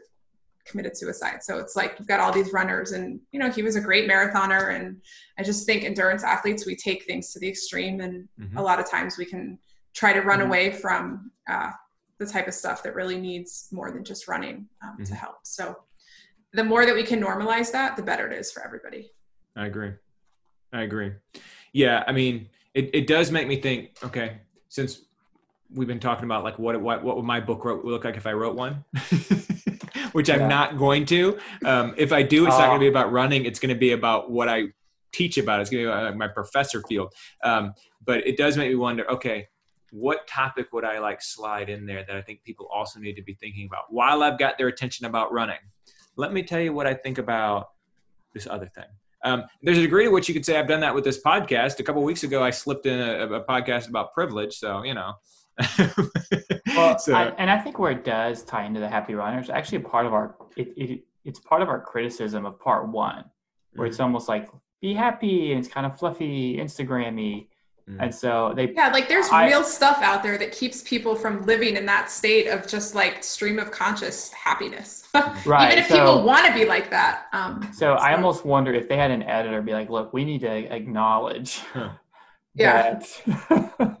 committed 0.68 0.96
suicide. 0.96 1.42
So 1.42 1.58
it's 1.58 1.74
like, 1.76 1.96
you've 1.98 2.08
got 2.08 2.20
all 2.20 2.32
these 2.32 2.52
runners 2.52 2.92
and, 2.92 3.20
you 3.32 3.40
know, 3.40 3.50
he 3.50 3.62
was 3.62 3.76
a 3.76 3.80
great 3.80 4.08
marathoner. 4.08 4.74
And 4.74 5.00
I 5.38 5.42
just 5.42 5.66
think 5.66 5.84
endurance 5.84 6.22
athletes, 6.22 6.66
we 6.66 6.76
take 6.76 7.04
things 7.04 7.32
to 7.32 7.38
the 7.40 7.48
extreme 7.48 8.00
and 8.00 8.28
Mhm. 8.40 8.56
a 8.56 8.62
lot 8.62 8.78
of 8.78 8.88
times 8.88 9.16
we 9.18 9.24
can 9.24 9.58
try 9.94 10.12
to 10.12 10.20
run 10.20 10.40
Mhm. 10.40 10.46
away 10.46 10.70
from 10.72 11.30
uh, 11.48 11.70
the 12.18 12.26
type 12.26 12.46
of 12.48 12.54
stuff 12.54 12.82
that 12.82 12.94
really 12.94 13.18
needs 13.18 13.68
more 13.72 13.90
than 13.90 14.04
just 14.04 14.28
running 14.28 14.68
um, 14.82 15.02
to 15.04 15.12
Mhm. 15.12 15.16
help. 15.16 15.36
So 15.44 15.76
the 16.52 16.64
more 16.64 16.84
that 16.84 16.94
we 16.94 17.02
can 17.04 17.20
normalize 17.20 17.72
that, 17.72 17.96
the 17.96 18.02
better 18.02 18.26
it 18.26 18.32
is 18.38 18.52
for 18.52 18.64
everybody. 18.64 19.10
I 19.56 19.66
agree. 19.66 19.92
I 20.72 20.82
agree. 20.82 21.12
Yeah, 21.72 22.04
I 22.06 22.12
mean, 22.12 22.48
it, 22.74 22.90
it 22.94 23.06
does 23.06 23.30
make 23.30 23.48
me 23.48 23.60
think. 23.60 23.90
Okay, 24.04 24.38
since 24.68 25.02
we've 25.74 25.88
been 25.88 26.00
talking 26.00 26.24
about 26.24 26.44
like 26.44 26.58
what 26.58 26.80
what 26.80 27.02
what 27.02 27.16
would 27.16 27.24
my 27.24 27.40
book 27.40 27.64
wrote, 27.64 27.84
look 27.84 28.04
like 28.04 28.16
if 28.16 28.26
I 28.26 28.32
wrote 28.32 28.54
one, 28.56 28.84
which 30.12 30.30
I'm 30.30 30.48
not 30.48 30.78
going 30.78 31.04
to. 31.06 31.38
Um, 31.64 31.94
if 31.96 32.12
I 32.12 32.22
do, 32.22 32.46
it's 32.46 32.56
not 32.58 32.64
Ah. 32.64 32.68
going 32.68 32.80
to 32.80 32.84
be 32.84 32.88
about 32.88 33.12
running. 33.12 33.44
It's 33.44 33.58
going 33.60 33.74
to 33.74 33.78
be 33.78 33.92
about 33.92 34.30
what 34.30 34.48
I 34.48 34.64
teach 35.12 35.38
about. 35.38 35.60
It's 35.60 35.70
going 35.70 35.84
to 35.84 35.88
be 35.90 35.92
about 35.92 36.16
my 36.16 36.28
professor 36.28 36.82
field. 36.82 37.12
Um, 37.42 37.74
but 38.04 38.26
it 38.26 38.36
does 38.36 38.56
make 38.56 38.68
me 38.68 38.74
wonder. 38.76 39.10
Okay, 39.10 39.48
what 39.90 40.26
topic 40.26 40.72
would 40.72 40.84
I 40.84 40.98
like 40.98 41.22
slide 41.22 41.68
in 41.70 41.86
there 41.86 42.04
that 42.06 42.16
I 42.16 42.22
think 42.22 42.42
people 42.44 42.68
also 42.72 43.00
need 43.00 43.14
to 43.14 43.22
be 43.22 43.34
thinking 43.34 43.66
about 43.66 43.84
while 43.90 44.22
I've 44.22 44.38
got 44.38 44.58
their 44.58 44.68
attention 44.68 45.06
about 45.06 45.32
running? 45.32 45.58
Let 46.16 46.32
me 46.32 46.42
tell 46.42 46.60
you 46.60 46.72
what 46.72 46.86
I 46.86 46.94
think 46.94 47.18
about 47.18 47.70
this 48.34 48.46
other 48.46 48.66
thing. 48.66 48.84
Um, 49.24 49.44
there's 49.62 49.78
a 49.78 49.82
degree 49.82 50.04
to 50.04 50.10
which 50.10 50.28
you 50.28 50.34
could 50.34 50.44
say 50.44 50.58
I've 50.58 50.68
done 50.68 50.80
that 50.80 50.94
with 50.94 51.04
this 51.04 51.20
podcast. 51.22 51.80
A 51.80 51.82
couple 51.82 52.02
weeks 52.02 52.22
ago, 52.22 52.42
I 52.42 52.50
slipped 52.50 52.86
in 52.86 52.98
a, 52.98 53.26
a 53.32 53.44
podcast 53.44 53.88
about 53.88 54.12
privilege, 54.14 54.54
so 54.58 54.82
you 54.84 54.94
know. 54.94 55.14
Well, 56.76 56.98
So- 56.98 57.14
I, 57.14 57.24
and 57.38 57.50
I 57.50 57.58
think 57.58 57.78
where 57.78 57.92
it 57.92 58.04
does 58.04 58.42
tie 58.42 58.64
into 58.64 58.80
the 58.80 58.88
happy 58.88 59.14
runners, 59.14 59.50
actually 59.50 59.80
part 59.80 60.06
of 60.06 60.12
our 60.12 60.36
it, 60.56 60.72
it 60.76 61.04
it's 61.24 61.40
part 61.40 61.62
of 61.62 61.68
our 61.68 61.80
criticism 61.80 62.46
of 62.46 62.58
part 62.60 62.88
one, 62.88 63.24
where 63.74 63.86
Mm-hmm. 63.86 63.90
it's 63.92 64.00
almost 64.00 64.28
like 64.28 64.48
be 64.80 64.94
happy 64.94 65.50
and 65.52 65.58
it's 65.58 65.68
kind 65.68 65.84
of 65.86 65.98
fluffy, 65.98 66.56
Instagrammy. 66.56 67.48
Mhm. 67.90 67.96
And 68.00 68.14
so 68.14 68.52
they 68.54 68.70
Yeah, 68.72 68.88
like 68.88 69.08
there's 69.08 69.28
I- 69.28 69.46
real 69.48 69.64
stuff 69.64 69.98
out 70.02 70.22
there 70.22 70.38
that 70.38 70.52
keeps 70.52 70.82
people 70.82 71.14
from 71.14 71.44
living 71.46 71.76
in 71.76 71.86
that 71.86 72.10
state 72.10 72.46
of 72.46 72.66
just 72.66 72.94
like 72.94 73.24
stream 73.24 73.58
of 73.58 73.70
conscious 73.70 74.30
happiness. 74.32 75.08
right. 75.46 75.72
Even 75.72 75.78
if 75.84 75.88
so, 75.88 75.96
people 75.98 76.22
want 76.22 76.46
to 76.46 76.52
be 76.54 76.64
like 76.66 76.90
that. 76.90 77.26
Um, 77.32 77.70
so 77.72 77.94
I 77.94 78.14
almost 78.14 78.44
wonder 78.44 78.72
if 78.74 78.88
they 78.88 78.96
had 78.96 79.10
an 79.10 79.22
editor 79.22 79.60
be 79.62 79.72
like, 79.72 79.88
look, 79.90 80.12
we 80.12 80.24
need 80.24 80.40
to 80.42 80.50
acknowledge 80.74 81.58
Huh. 81.72 81.90
Yeah. 82.54 83.00
that 83.48 83.98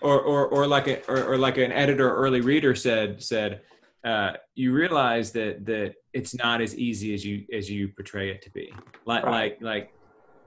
or 0.00 0.20
or 0.20 0.46
or 0.48 0.66
like 0.66 0.86
a 0.88 1.04
or, 1.10 1.32
or 1.32 1.38
like 1.38 1.56
an 1.58 1.72
editor 1.72 2.08
early 2.14 2.40
reader 2.40 2.74
said 2.74 3.22
said 3.22 3.60
uh, 4.04 4.32
you 4.54 4.72
realize 4.72 5.30
that 5.32 5.64
that 5.66 5.94
it's 6.14 6.34
not 6.34 6.60
as 6.60 6.74
easy 6.76 7.12
as 7.14 7.24
you 7.24 7.44
as 7.52 7.70
you 7.70 7.88
portray 7.88 8.30
it 8.30 8.40
to 8.42 8.50
be 8.50 8.72
like 9.06 9.24
Right. 9.24 9.30
like 9.30 9.62
like 9.62 9.92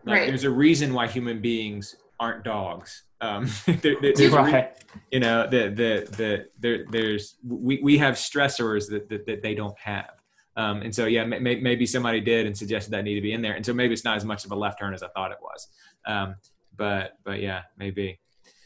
like 0.06 0.20
Right. 0.20 0.28
there's 0.28 0.44
a 0.44 0.50
reason 0.50 0.94
why 0.94 1.08
human 1.08 1.40
beings 1.42 1.96
aren't 2.20 2.44
dogs 2.44 3.04
um 3.22 3.48
there, 3.66 3.96
there- 4.02 4.14
there's 4.16 4.34
a 4.34 4.44
re- 4.44 4.52
right. 4.52 4.84
you 5.12 5.20
know 5.20 5.48
the 5.48 5.64
the 5.70 5.92
the 6.20 6.46
there 6.60 6.86
there's 6.92 7.36
we 7.48 7.80
we 7.82 7.98
have 7.98 8.16
stressors 8.16 8.90
that 8.90 9.08
that, 9.10 9.26
that 9.28 9.42
they 9.42 9.56
don't 9.56 9.78
have 9.80 10.12
um 10.56 10.82
and 10.82 10.94
so 10.94 11.06
yeah 11.06 11.24
may- 11.26 11.60
maybe 11.70 11.86
somebody 11.86 12.22
did 12.22 12.46
and 12.48 12.56
suggested 12.58 12.92
that 12.92 13.04
need 13.04 13.16
to 13.16 13.22
be 13.22 13.34
in 13.34 13.42
there 13.42 13.54
and 13.54 13.66
so 13.66 13.74
maybe 13.74 13.94
it's 13.94 14.04
not 14.06 14.18
as 14.18 14.26
much 14.26 14.46
of 14.46 14.52
a 14.52 14.56
left 14.56 14.78
turn 14.80 14.94
as 14.94 15.04
i 15.04 15.08
thought 15.16 15.32
it 15.32 15.38
was 15.42 15.68
um 16.06 16.36
but 16.76 17.14
but 17.24 17.40
yeah 17.40 17.62
maybe 17.78 18.20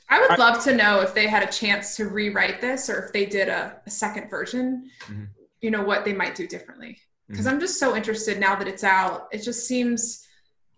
I 0.09 0.19
would 0.21 0.39
love 0.39 0.63
to 0.63 0.73
know 0.75 1.01
if 1.01 1.13
they 1.13 1.27
had 1.27 1.43
a 1.43 1.51
chance 1.51 1.95
to 1.97 2.05
rewrite 2.07 2.61
this 2.61 2.89
or 2.89 3.03
if 3.05 3.13
they 3.13 3.25
did 3.25 3.49
a, 3.49 3.81
a 3.85 3.89
second 3.89 4.29
version, 4.29 4.89
Mhm. 5.07 5.27
you 5.61 5.71
know, 5.71 5.83
what 5.83 6.05
they 6.05 6.13
might 6.13 6.35
do 6.35 6.47
differently. 6.47 6.97
Because 7.27 7.45
Mhm. 7.45 7.51
I'm 7.51 7.59
just 7.59 7.77
so 7.79 7.95
interested 7.95 8.39
now 8.39 8.55
that 8.55 8.67
it's 8.67 8.83
out. 8.85 9.27
It 9.31 9.39
just 9.43 9.67
seems, 9.67 10.25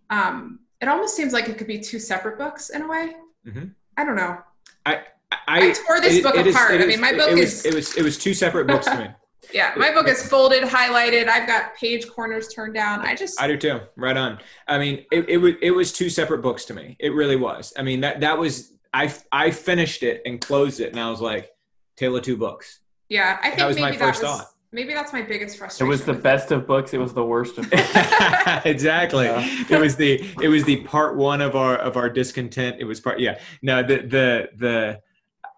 um, 0.09 0.59
it 0.81 0.87
almost 0.87 1.15
seems 1.15 1.31
like 1.31 1.47
it 1.47 1.57
could 1.59 1.67
be 1.67 1.79
two 1.79 1.99
separate 1.99 2.37
books 2.39 2.69
in 2.71 2.81
a 2.81 2.87
way. 2.87 3.15
Mhm. 3.45 3.75
I 3.97 4.03
don't 4.05 4.15
know. 4.15 4.39
I, 4.85 5.03
I 5.47 5.71
tore 5.85 6.01
this 6.01 6.23
book 6.23 6.35
is- 6.35 6.55
apart. 6.55 6.71
I 6.71 6.75
is- 6.75 6.87
mean, 6.87 6.99
my 7.01 7.11
book 7.13 7.31
it 7.31 7.37
is- 7.37 7.55
was, 7.57 7.65
it 7.65 7.73
was 7.75 7.97
it 7.97 8.03
was 8.03 8.17
two 8.17 8.33
separate 8.33 8.65
books 8.67 8.85
to 8.87 8.97
me. 8.97 9.07
Yeah, 9.53 9.73
my 9.77 9.91
book 9.91 10.07
is 10.07 10.27
folded, 10.27 10.63
highlighted. 10.63 11.27
I've 11.27 11.47
got 11.47 11.73
page 11.75 12.07
corners 12.07 12.49
turned 12.49 12.75
down. 12.75 12.99
I 12.99 13.15
just, 13.15 13.41
I 13.41 13.47
do 13.47 13.57
too. 13.57 13.79
Right 13.95 14.15
on. 14.15 14.37
I 14.67 14.77
mean, 14.77 15.05
it, 15.11 15.27
it 15.27 15.37
was 15.37 15.53
it 15.61 15.71
was 15.71 15.91
two 15.91 16.09
separate 16.09 16.39
books 16.43 16.65
to 16.65 16.73
me. 16.75 16.97
It 16.99 17.13
really 17.13 17.35
was. 17.37 17.73
I 17.77 17.81
mean 17.81 18.01
that 18.01 18.19
that 18.19 18.37
was 18.37 18.73
I 18.93 19.13
I 19.31 19.51
finished 19.51 20.03
it 20.03 20.21
and 20.25 20.39
closed 20.41 20.79
it, 20.79 20.91
and 20.91 20.99
I 20.99 21.09
was 21.09 21.21
like, 21.21 21.49
tale 21.95 22.15
of 22.15 22.23
two 22.23 22.37
books. 22.37 22.79
yeah, 23.09 23.37
I 23.41 23.47
think 23.47 23.57
That 23.59 23.67
was 23.67 23.75
maybe 23.77 23.91
my 23.91 23.97
that 23.97 23.99
first 23.99 24.23
was 24.23 24.31
thought. 24.31 24.47
maybe 24.71 24.93
that's 24.93 25.13
my 25.13 25.21
biggest 25.21 25.57
frustration. 25.57 25.87
It 25.87 25.89
was 25.89 26.05
the 26.05 26.13
with 26.13 26.23
best 26.23 26.51
of 26.51 26.65
books. 26.67 26.93
It 26.93 26.97
was 26.99 27.13
the 27.13 27.23
worst 27.25 27.57
of 27.57 27.69
books. 27.69 27.91
exactly. 28.65 29.25
Yeah. 29.25 29.45
It 29.69 29.79
was 29.79 29.95
the 29.95 30.23
it 30.41 30.47
was 30.47 30.63
the 30.63 30.77
part 30.83 31.15
one 31.17 31.41
of 31.41 31.55
our 31.55 31.75
of 31.77 31.97
our 31.97 32.09
discontent. 32.09 32.77
It 32.79 32.85
was 32.85 32.99
part 32.99 33.19
yeah. 33.19 33.39
No, 33.61 33.83
the 33.83 33.97
the 33.97 34.49
the 34.57 35.01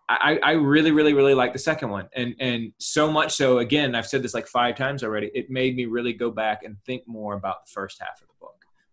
I, 0.10 0.40
I 0.44 0.52
really 0.54 0.92
really 0.92 1.14
really 1.14 1.34
like 1.34 1.54
the 1.54 1.60
second 1.60 1.90
one 1.90 2.10
and 2.14 2.36
and 2.42 2.74
so 2.80 3.10
much 3.10 3.32
so 3.32 3.60
again 3.60 3.96
I've 3.96 4.06
said 4.08 4.22
this 4.24 4.34
like 4.34 4.48
five 4.48 4.76
times 4.76 5.04
already. 5.06 5.32
It 5.34 5.50
made 5.50 5.76
me 5.78 5.86
really 5.86 6.12
go 6.12 6.30
back 6.32 6.64
and 6.64 6.76
think 6.86 7.08
more 7.08 7.36
about 7.36 7.66
the 7.66 7.72
first 7.72 7.98
half 8.02 8.16
of 8.16 8.20
the 8.20 8.26
book. 8.26 8.31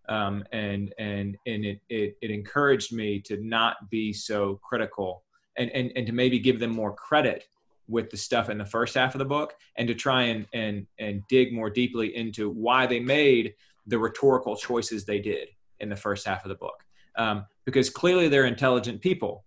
Um, 0.09 0.43
and 0.53 0.95
and 0.99 1.37
and 1.47 1.65
it, 1.65 1.81
it 1.89 2.17
it 2.23 2.31
encouraged 2.31 2.93
me 2.93 3.21
to 3.23 3.37
not 3.45 3.91
be 3.91 4.13
so 4.13 4.59
critical 4.63 5.23
and, 5.59 5.71
and 5.71 5.93
and 5.97 6.07
to 6.07 6.13
maybe 6.13 6.39
give 6.39 6.59
them 6.59 6.71
more 6.71 6.95
credit 6.95 7.45
with 7.89 8.11
the 8.11 8.17
stuff 8.17 8.51
in 8.51 8.59
the 8.59 8.65
first 8.65 8.95
half 8.95 9.15
of 9.15 9.19
the 9.19 9.25
book 9.25 9.55
and 9.77 9.89
to 9.89 9.95
try 9.95 10.25
and 10.25 10.47
and 10.53 10.87
and 10.99 11.23
dig 11.29 11.53
more 11.53 11.71
deeply 11.71 12.17
into 12.17 12.51
why 12.51 12.87
they 12.87 13.01
made 13.01 13.55
the 13.87 13.99
rhetorical 13.99 14.57
choices 14.57 15.05
they 15.05 15.19
did 15.19 15.49
in 15.81 15.89
the 15.89 15.97
first 15.97 16.27
half 16.27 16.45
of 16.45 16.51
the 16.51 16.55
book. 16.55 16.85
Um, 17.17 17.47
because 17.65 17.91
clearly 17.91 18.29
they're 18.29 18.47
intelligent 18.47 19.01
people 19.01 19.45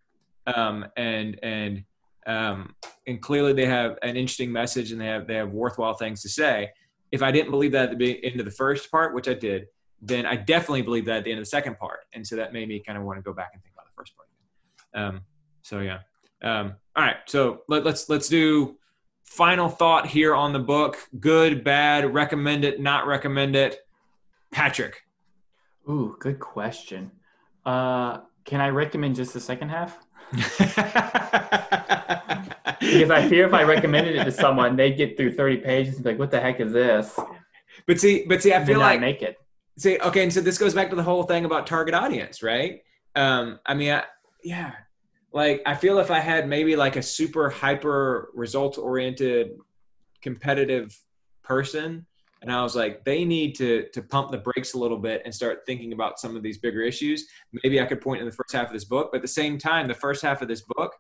um, 0.48 0.86
and 0.98 1.40
and 1.42 1.84
um, 2.28 2.76
and 3.08 3.22
clearly 3.22 3.54
they 3.54 3.66
have 3.66 3.98
an 4.04 4.16
interesting 4.16 4.52
message 4.52 4.92
and 4.92 5.02
they 5.02 5.08
have 5.08 5.28
they 5.28 5.36
have 5.36 5.52
worthwhile 5.52 5.96
things 5.96 6.22
to 6.22 6.30
say. 6.30 6.70
If 7.12 7.22
i 7.22 7.32
didn't 7.32 7.52
believe 7.52 7.74
that 7.74 7.92
at 7.92 7.98
the 7.98 8.24
end 8.24 8.40
of 8.40 8.46
the 8.46 8.52
first 8.52 8.90
part 8.90 9.14
which 9.14 9.28
i 9.28 9.34
did 9.34 9.68
then 10.02 10.26
i 10.26 10.36
definitely 10.36 10.82
believe 10.82 11.06
that 11.06 11.18
at 11.18 11.23
the 11.23 11.32
end 11.32 11.40
of 11.40 11.45
the 11.45 11.49
second 11.49 11.78
part 11.78 12.02
and 12.14 12.26
so 12.26 12.36
that 12.36 12.53
made 12.53 12.68
me 12.68 12.80
kind 12.80 12.98
of 12.98 13.03
want 13.03 13.18
to 13.18 13.23
go 13.23 13.34
back 13.34 13.52
and 13.53 13.61
think 13.61 13.73
about 13.73 13.86
the 13.86 13.94
first 13.95 14.14
part 14.15 14.28
um, 14.94 15.22
so 15.61 15.80
yeah 15.80 15.99
um, 16.44 16.73
all 16.95 17.03
right 17.03 17.18
so 17.26 17.61
let, 17.68 17.86
let's 17.86 18.10
let's 18.10 18.28
do 18.28 18.78
final 19.23 19.69
thought 19.69 20.07
here 20.07 20.36
on 20.36 20.53
the 20.53 20.60
book 20.60 20.98
good 21.19 21.64
bad 21.64 22.14
recommend 22.14 22.65
it 22.65 22.82
not 22.82 23.07
recommend 23.07 23.56
it 23.56 23.80
patrick 24.52 25.03
Ooh, 25.90 26.15
good 26.19 26.40
question. 26.40 27.11
Uh, 27.65 28.19
can 28.45 28.61
I 28.61 28.69
recommend 28.69 29.15
just 29.15 29.34
the 29.34 29.40
second 29.40 29.69
half? 29.69 29.98
Because 32.80 33.11
I 33.11 33.28
fear 33.30 33.45
if 33.48 33.53
I 33.53 33.64
recommended 33.64 34.15
it 34.15 34.23
to 34.23 34.32
someone, 34.32 34.76
they'd 34.76 34.98
get 34.98 35.18
through 35.18 35.34
30 35.34 35.57
pages 35.57 35.95
and 35.95 36.03
be 36.03 36.11
like, 36.11 36.19
what 36.19 36.32
the 36.32 36.40
heck 36.40 36.60
is 36.60 36.73
this? 36.73 37.19
but 37.88 37.99
see 37.99 38.26
but 38.28 38.44
see 38.44 38.53
i 38.53 38.64
feel 38.64 38.80
like 38.80 38.99
make 38.99 39.22
it. 39.22 39.38
See 39.82 39.99
okay 39.99 40.24
and 40.24 40.34
so 40.34 40.41
this 40.41 40.58
goes 40.58 40.74
back 40.74 40.90
to 40.90 40.95
the 40.95 41.03
whole 41.03 41.24
thing 41.24 41.45
about 41.45 41.68
target 41.68 41.94
audience 41.94 42.44
right? 42.44 42.82
Um 43.16 43.60
i 43.66 43.74
mean 43.74 43.94
I, 43.94 44.03
yeah 44.44 44.72
like 45.34 45.62
i 45.66 45.76
feel 45.76 45.99
if 45.99 46.12
i 46.12 46.20
had 46.20 46.48
maybe 46.48 46.76
like 46.76 46.95
a 46.95 47.02
super 47.02 47.49
hyper 47.49 48.30
results 48.34 48.78
oriented 48.78 49.52
competitive 50.22 50.98
person 51.44 52.06
and 52.41 52.52
i 52.52 52.62
was 52.62 52.76
like 52.76 53.03
they 53.06 53.26
need 53.26 53.56
to 53.56 53.88
to 53.94 54.02
pump 54.02 54.32
the 54.32 54.38
brakes 54.38 54.74
a 54.74 54.78
little 54.78 54.98
bit 54.98 55.22
and 55.26 55.34
start 55.34 55.66
thinking 55.66 55.94
about 55.94 56.20
some 56.20 56.36
of 56.36 56.44
these 56.44 56.58
bigger 56.58 56.82
issues 56.82 57.28
maybe 57.64 57.82
i 57.82 57.86
could 57.86 58.02
point 58.02 58.20
in 58.20 58.26
the 58.26 58.32
first 58.32 58.53
half 58.53 58.68
of 58.68 58.74
this 58.74 58.86
book 58.86 59.10
but 59.12 59.18
at 59.18 59.22
the 59.22 59.28
same 59.28 59.58
time 59.58 59.88
the 59.88 59.94
first 59.94 60.22
half 60.22 60.41
of 60.41 60.48
this 60.48 60.62
book 60.62 60.95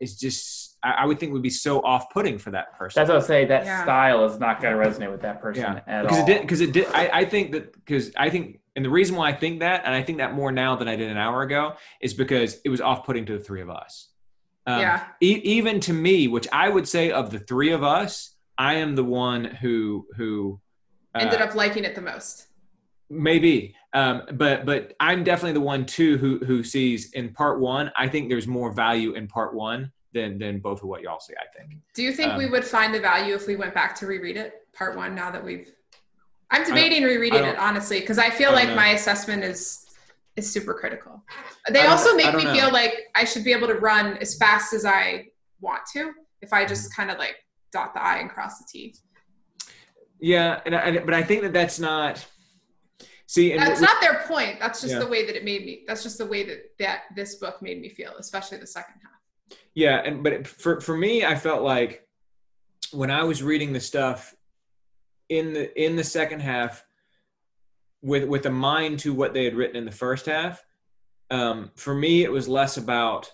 is 0.00 0.16
just 0.18 0.65
i, 0.82 0.90
I 0.90 1.04
would 1.06 1.18
think 1.18 1.32
would 1.32 1.42
be 1.42 1.50
so 1.50 1.80
off-putting 1.80 2.38
for 2.38 2.50
that 2.52 2.76
person 2.78 3.00
That's 3.00 3.08
what 3.10 3.22
I 3.22 3.26
say. 3.26 3.44
That 3.46 3.64
Yeah. 3.64 3.82
style 3.82 4.24
is 4.26 4.38
not 4.38 4.60
going 4.60 4.76
to 4.76 4.80
resonate 4.88 5.10
with 5.10 5.22
that 5.22 5.40
person 5.40 5.62
Yeah, 5.62 5.80
at 5.86 6.02
because 6.02 6.18
all. 6.18 6.24
it 6.24 6.26
did 6.26 6.40
because 6.42 6.60
it 6.60 6.72
did 6.72 6.86
I, 6.94 7.10
I 7.20 7.24
think 7.24 7.52
that 7.52 7.72
because 7.72 8.12
i 8.16 8.28
think 8.30 8.60
and 8.76 8.84
the 8.84 8.90
reason 8.90 9.16
why 9.16 9.28
i 9.30 9.32
think 9.32 9.60
that 9.60 9.82
and 9.84 9.94
i 9.94 10.02
think 10.02 10.18
that 10.18 10.34
more 10.34 10.52
now 10.52 10.76
than 10.76 10.88
i 10.88 10.96
did 10.96 11.10
an 11.10 11.16
hour 11.16 11.42
ago 11.42 11.74
is 12.00 12.14
because 12.14 12.60
it 12.64 12.68
was 12.68 12.80
off-putting 12.80 13.26
to 13.26 13.38
the 13.38 13.44
three 13.44 13.62
of 13.62 13.70
us 13.70 14.10
um, 14.66 14.80
Yeah. 14.80 15.04
e- 15.22 15.40
even 15.44 15.80
to 15.80 15.92
me 15.92 16.28
which 16.28 16.46
i 16.52 16.68
would 16.68 16.86
say 16.88 17.10
of 17.10 17.30
the 17.30 17.38
three 17.38 17.70
of 17.72 17.82
us 17.82 18.34
i 18.58 18.74
am 18.74 18.94
the 18.96 19.04
one 19.04 19.44
who 19.44 20.06
who 20.16 20.60
uh, 21.14 21.18
ended 21.20 21.40
up 21.40 21.54
liking 21.54 21.84
it 21.84 21.94
the 21.94 22.02
most. 22.02 22.46
maybe 23.10 23.74
um, 23.94 24.22
but 24.34 24.66
but 24.66 24.94
i'm 25.00 25.24
definitely 25.24 25.52
the 25.52 25.60
one 25.60 25.86
too 25.86 26.18
who 26.18 26.38
who 26.44 26.62
sees 26.62 27.12
in 27.12 27.32
part 27.32 27.60
one 27.60 27.90
i 27.96 28.06
think 28.08 28.28
there's 28.28 28.46
more 28.48 28.70
value 28.72 29.12
in 29.14 29.26
part 29.28 29.54
one 29.54 29.90
than 30.12 30.38
than 30.38 30.58
both 30.60 30.82
of 30.82 30.88
what 30.88 31.02
y'all 31.02 31.20
see 31.20 31.34
i 31.34 31.58
think 31.58 31.78
Do 31.94 32.02
you 32.02 32.12
think 32.12 32.32
Um, 32.32 32.38
we 32.38 32.46
would 32.48 32.64
find 32.64 32.94
the 32.94 33.00
value 33.00 33.34
if 33.34 33.46
we 33.46 33.56
went 33.56 33.74
back 33.74 33.94
to 33.96 34.06
reread 34.06 34.36
it, 34.36 34.66
part 34.72 34.96
one, 34.96 35.14
now 35.14 35.30
that 35.30 35.44
we've? 35.44 35.70
I'm 36.50 36.64
debating 36.64 37.02
rereading 37.02 37.44
it 37.44 37.58
honestly 37.58 38.00
because 38.00 38.18
I 38.18 38.30
feel 38.30 38.50
I 38.50 38.54
like 38.54 38.68
know. 38.68 38.76
my 38.76 38.88
assessment 38.90 39.42
is 39.44 39.84
is 40.36 40.50
super 40.50 40.74
critical. 40.74 41.24
They 41.70 41.86
also 41.86 42.14
make 42.14 42.34
me 42.34 42.44
know. 42.44 42.52
feel 42.54 42.72
like 42.72 42.94
I 43.14 43.24
should 43.24 43.42
be 43.42 43.52
able 43.52 43.66
to 43.68 43.74
run 43.74 44.16
as 44.18 44.36
fast 44.36 44.72
as 44.74 44.84
I 44.84 45.26
want 45.60 45.82
to 45.94 46.12
if 46.42 46.52
I 46.52 46.64
just 46.64 46.94
kind 46.94 47.10
of 47.10 47.18
like 47.18 47.36
dot 47.72 47.92
the 47.94 48.02
i 48.02 48.18
and 48.18 48.30
cross 48.30 48.58
the 48.58 48.66
t. 48.72 48.94
yeah 50.20 50.60
and, 50.64 50.74
I, 50.74 50.98
but 50.98 51.12
i 51.14 51.22
think 51.22 51.42
that 51.42 51.52
that's 51.52 51.78
not 51.80 52.24
see 53.26 53.56
That's 53.56 53.80
not 53.80 54.00
their 54.00 54.20
point. 54.28 54.60
That's 54.60 54.80
just 54.80 54.94
Yeah. 54.94 55.00
the 55.00 55.08
way 55.08 55.26
that 55.26 55.34
it 55.34 55.44
made 55.44 55.62
me. 55.66 55.82
That's 55.88 56.04
just 56.04 56.16
the 56.18 56.26
way 56.26 56.44
that 56.44 56.60
that 56.78 56.98
this 57.16 57.34
book 57.36 57.60
made 57.60 57.80
me 57.80 57.88
feel, 57.88 58.12
especially 58.18 58.58
the 58.58 58.68
second 58.68 58.94
half. 59.02 59.15
Yeah, 59.74 60.00
and 60.04 60.22
but 60.22 60.46
for 60.46 60.80
for 60.80 60.96
me, 60.96 61.24
I 61.24 61.34
felt 61.34 61.62
like 61.62 62.06
when 62.92 63.10
I 63.10 63.24
was 63.24 63.42
reading 63.42 63.72
the 63.72 63.80
stuff 63.80 64.34
in 65.28 65.52
the 65.52 65.82
in 65.82 65.96
the 65.96 66.04
second 66.04 66.40
half, 66.40 66.84
with 68.02 68.24
with 68.24 68.46
a 68.46 68.50
mind 68.50 69.00
to 69.00 69.12
what 69.12 69.34
they 69.34 69.44
had 69.44 69.54
written 69.54 69.76
in 69.76 69.84
the 69.84 69.92
first 69.92 70.26
half, 70.26 70.64
um, 71.30 71.70
for 71.76 71.94
me 71.94 72.22
it 72.22 72.32
was 72.32 72.48
less 72.48 72.76
about 72.76 73.30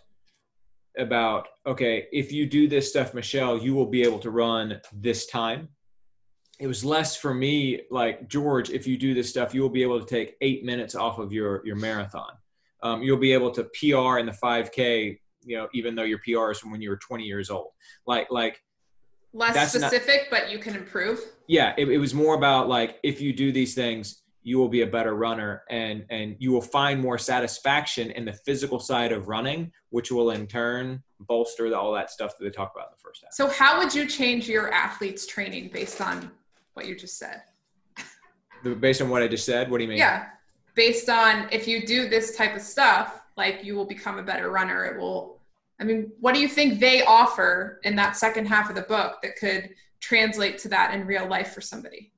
about 0.98 1.48
okay, 1.66 2.06
if 2.12 2.32
you 2.32 2.46
do 2.46 2.68
this 2.68 2.88
stuff, 2.88 3.14
Michelle, 3.14 3.58
you 3.58 3.74
will 3.74 3.86
be 3.86 4.02
able 4.02 4.18
to 4.20 4.30
run 4.30 4.80
this 4.92 5.26
time. 5.26 5.68
It 6.58 6.66
was 6.66 6.84
less 6.84 7.16
for 7.16 7.34
me 7.34 7.82
like 7.90 8.28
George, 8.28 8.70
if 8.70 8.86
you 8.86 8.96
do 8.96 9.14
this 9.14 9.28
stuff, 9.28 9.54
you 9.54 9.62
will 9.62 9.70
be 9.70 9.82
able 9.82 10.00
to 10.00 10.06
take 10.06 10.36
eight 10.40 10.64
minutes 10.64 10.94
off 10.94 11.18
of 11.18 11.32
your 11.32 11.64
your 11.64 11.76
marathon. 11.76 12.32
Um, 12.82 13.02
you'll 13.02 13.16
be 13.18 13.32
able 13.32 13.52
to 13.52 13.64
PR 13.64 14.18
in 14.18 14.26
the 14.26 14.36
5K 14.42 15.18
you 15.44 15.56
know, 15.56 15.68
even 15.74 15.94
though 15.94 16.02
your 16.04 16.18
PR 16.18 16.50
is 16.52 16.58
from 16.58 16.70
when 16.70 16.80
you 16.80 16.90
were 16.90 16.96
20 16.96 17.24
years 17.24 17.50
old. 17.50 17.70
Like, 18.06 18.30
like, 18.30 18.62
Less 19.34 19.54
That's 19.54 19.74
not- 19.76 19.90
specific, 19.90 20.28
but 20.30 20.50
you 20.50 20.58
can 20.58 20.76
improve. 20.76 21.18
yeah, 21.46 21.72
it, 21.78 21.88
it 21.88 21.96
was 21.96 22.12
more 22.12 22.34
about 22.34 22.68
like, 22.68 22.98
if 23.02 23.18
you 23.18 23.32
do 23.32 23.50
these 23.50 23.74
things, 23.74 24.22
you 24.42 24.58
will 24.58 24.68
be 24.68 24.82
a 24.82 24.86
better 24.86 25.14
runner 25.14 25.62
and, 25.70 26.04
and 26.10 26.36
you 26.38 26.52
will 26.52 26.60
find 26.60 27.00
more 27.00 27.16
satisfaction 27.16 28.10
in 28.10 28.26
the 28.26 28.32
physical 28.32 28.78
side 28.78 29.10
of 29.10 29.28
running, 29.28 29.72
which 29.88 30.12
will 30.12 30.32
in 30.32 30.46
turn 30.46 31.02
bolster 31.20 31.70
the, 31.70 31.78
all 31.78 31.92
that 31.94 32.10
stuff 32.10 32.36
that 32.36 32.44
they 32.44 32.50
talk 32.50 32.72
about 32.74 32.88
in 32.88 32.92
the 32.94 33.00
first 33.00 33.22
half. 33.22 33.32
So, 33.32 33.48
how 33.48 33.78
would 33.78 33.94
you 33.94 34.06
change 34.06 34.48
your 34.48 34.70
athletes' 34.70 35.26
training 35.26 35.70
based 35.72 36.02
on 36.02 36.30
what 36.74 36.86
you 36.86 36.94
just 36.94 37.16
said? 37.18 37.40
Based 38.80 39.00
on 39.00 39.08
what 39.08 39.22
I 39.22 39.28
just 39.28 39.46
said, 39.46 39.70
what 39.70 39.78
do 39.78 39.84
you 39.84 39.88
mean? 39.88 39.98
Yeah, 39.98 40.26
based 40.74 41.08
on 41.08 41.48
if 41.50 41.66
you 41.66 41.86
do 41.86 42.08
this 42.08 42.36
type 42.36 42.54
of 42.54 42.60
stuff, 42.62 43.21
like 43.36 43.64
you 43.64 43.74
will 43.74 43.84
become 43.84 44.18
a 44.18 44.22
better 44.22 44.50
runner. 44.50 44.84
It 44.84 45.00
will. 45.00 45.40
I 45.80 45.84
mean, 45.84 46.12
what 46.20 46.34
do 46.34 46.40
you 46.40 46.48
think 46.48 46.78
they 46.78 47.02
offer 47.02 47.80
in 47.82 47.96
that 47.96 48.16
second 48.16 48.46
half 48.46 48.68
of 48.68 48.76
the 48.76 48.82
book 48.82 49.16
that 49.22 49.36
could 49.36 49.70
translate 50.00 50.58
to 50.58 50.68
that 50.68 50.94
in 50.94 51.06
real 51.06 51.26
life 51.26 51.52
for 51.52 51.60
somebody? 51.60 52.12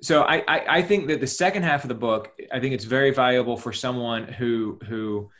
So 0.00 0.22
I, 0.22 0.42
I, 0.48 0.78
I 0.78 0.82
think 0.82 1.08
that 1.08 1.20
the 1.20 1.26
second 1.26 1.62
half 1.62 1.84
of 1.84 1.88
the 1.88 1.94
book, 1.94 2.32
I 2.52 2.60
think 2.60 2.74
it's 2.74 2.84
very 2.84 3.10
valuable 3.10 3.56
for 3.56 3.72
someone 3.72 4.24
who 4.24 4.78
who, 4.86 5.30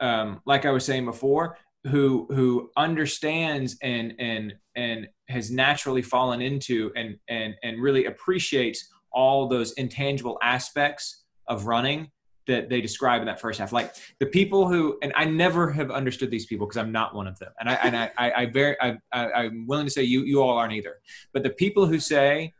um, 0.00 0.40
like 0.46 0.64
I 0.66 0.70
was 0.70 0.84
saying 0.84 1.04
before, 1.04 1.58
who 1.84 2.26
who 2.30 2.70
understands 2.76 3.76
and 3.82 4.14
and 4.18 4.54
and 4.76 5.08
has 5.28 5.50
naturally 5.50 6.02
fallen 6.02 6.40
into 6.40 6.92
and 6.96 7.18
and 7.28 7.54
and 7.62 7.80
really 7.80 8.06
appreciates 8.06 8.88
all 9.12 9.48
those 9.48 9.72
intangible 9.72 10.38
aspects 10.42 11.24
of 11.46 11.66
running 11.66 12.10
that 12.50 12.68
they 12.68 12.80
describe 12.80 13.22
in 13.22 13.26
that 13.26 13.40
first 13.40 13.58
half. 13.58 13.72
Like 13.72 13.94
the 14.18 14.26
people 14.26 14.68
who, 14.68 14.98
and 15.02 15.12
I 15.16 15.24
never 15.24 15.70
have 15.70 15.90
understood 15.90 16.30
these 16.30 16.46
people 16.46 16.66
because 16.66 16.76
I'm 16.76 16.92
not 16.92 17.14
one 17.14 17.26
of 17.26 17.38
them. 17.38 17.52
And 17.58 17.68
I, 17.68 17.74
and 17.74 17.96
I, 17.96 18.10
I, 18.18 18.32
I 18.32 18.46
very, 18.46 18.76
I, 18.80 18.96
I, 19.12 19.44
am 19.44 19.66
willing 19.66 19.86
to 19.86 19.90
say 19.90 20.02
you, 20.02 20.24
you 20.24 20.42
all 20.42 20.56
aren't 20.56 20.72
either. 20.72 20.96
But 21.32 21.42
the 21.42 21.50
people 21.50 21.86
who 21.86 21.98
say, 21.98 22.52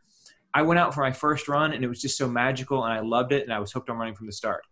I 0.53 0.61
went 0.63 0.79
out 0.79 0.93
for 0.93 1.01
my 1.01 1.11
first 1.11 1.47
run 1.47 1.73
and 1.73 1.83
it 1.83 1.87
was 1.87 2.01
just 2.01 2.17
so 2.17 2.27
magical 2.27 2.83
and 2.83 2.93
I 2.93 2.99
loved 2.99 3.31
it 3.31 3.43
and 3.43 3.53
I 3.53 3.59
was 3.59 3.71
hooked 3.71 3.89
on 3.89 3.97
running 3.97 4.15
from 4.15 4.27
the 4.27 4.33
start. 4.33 4.63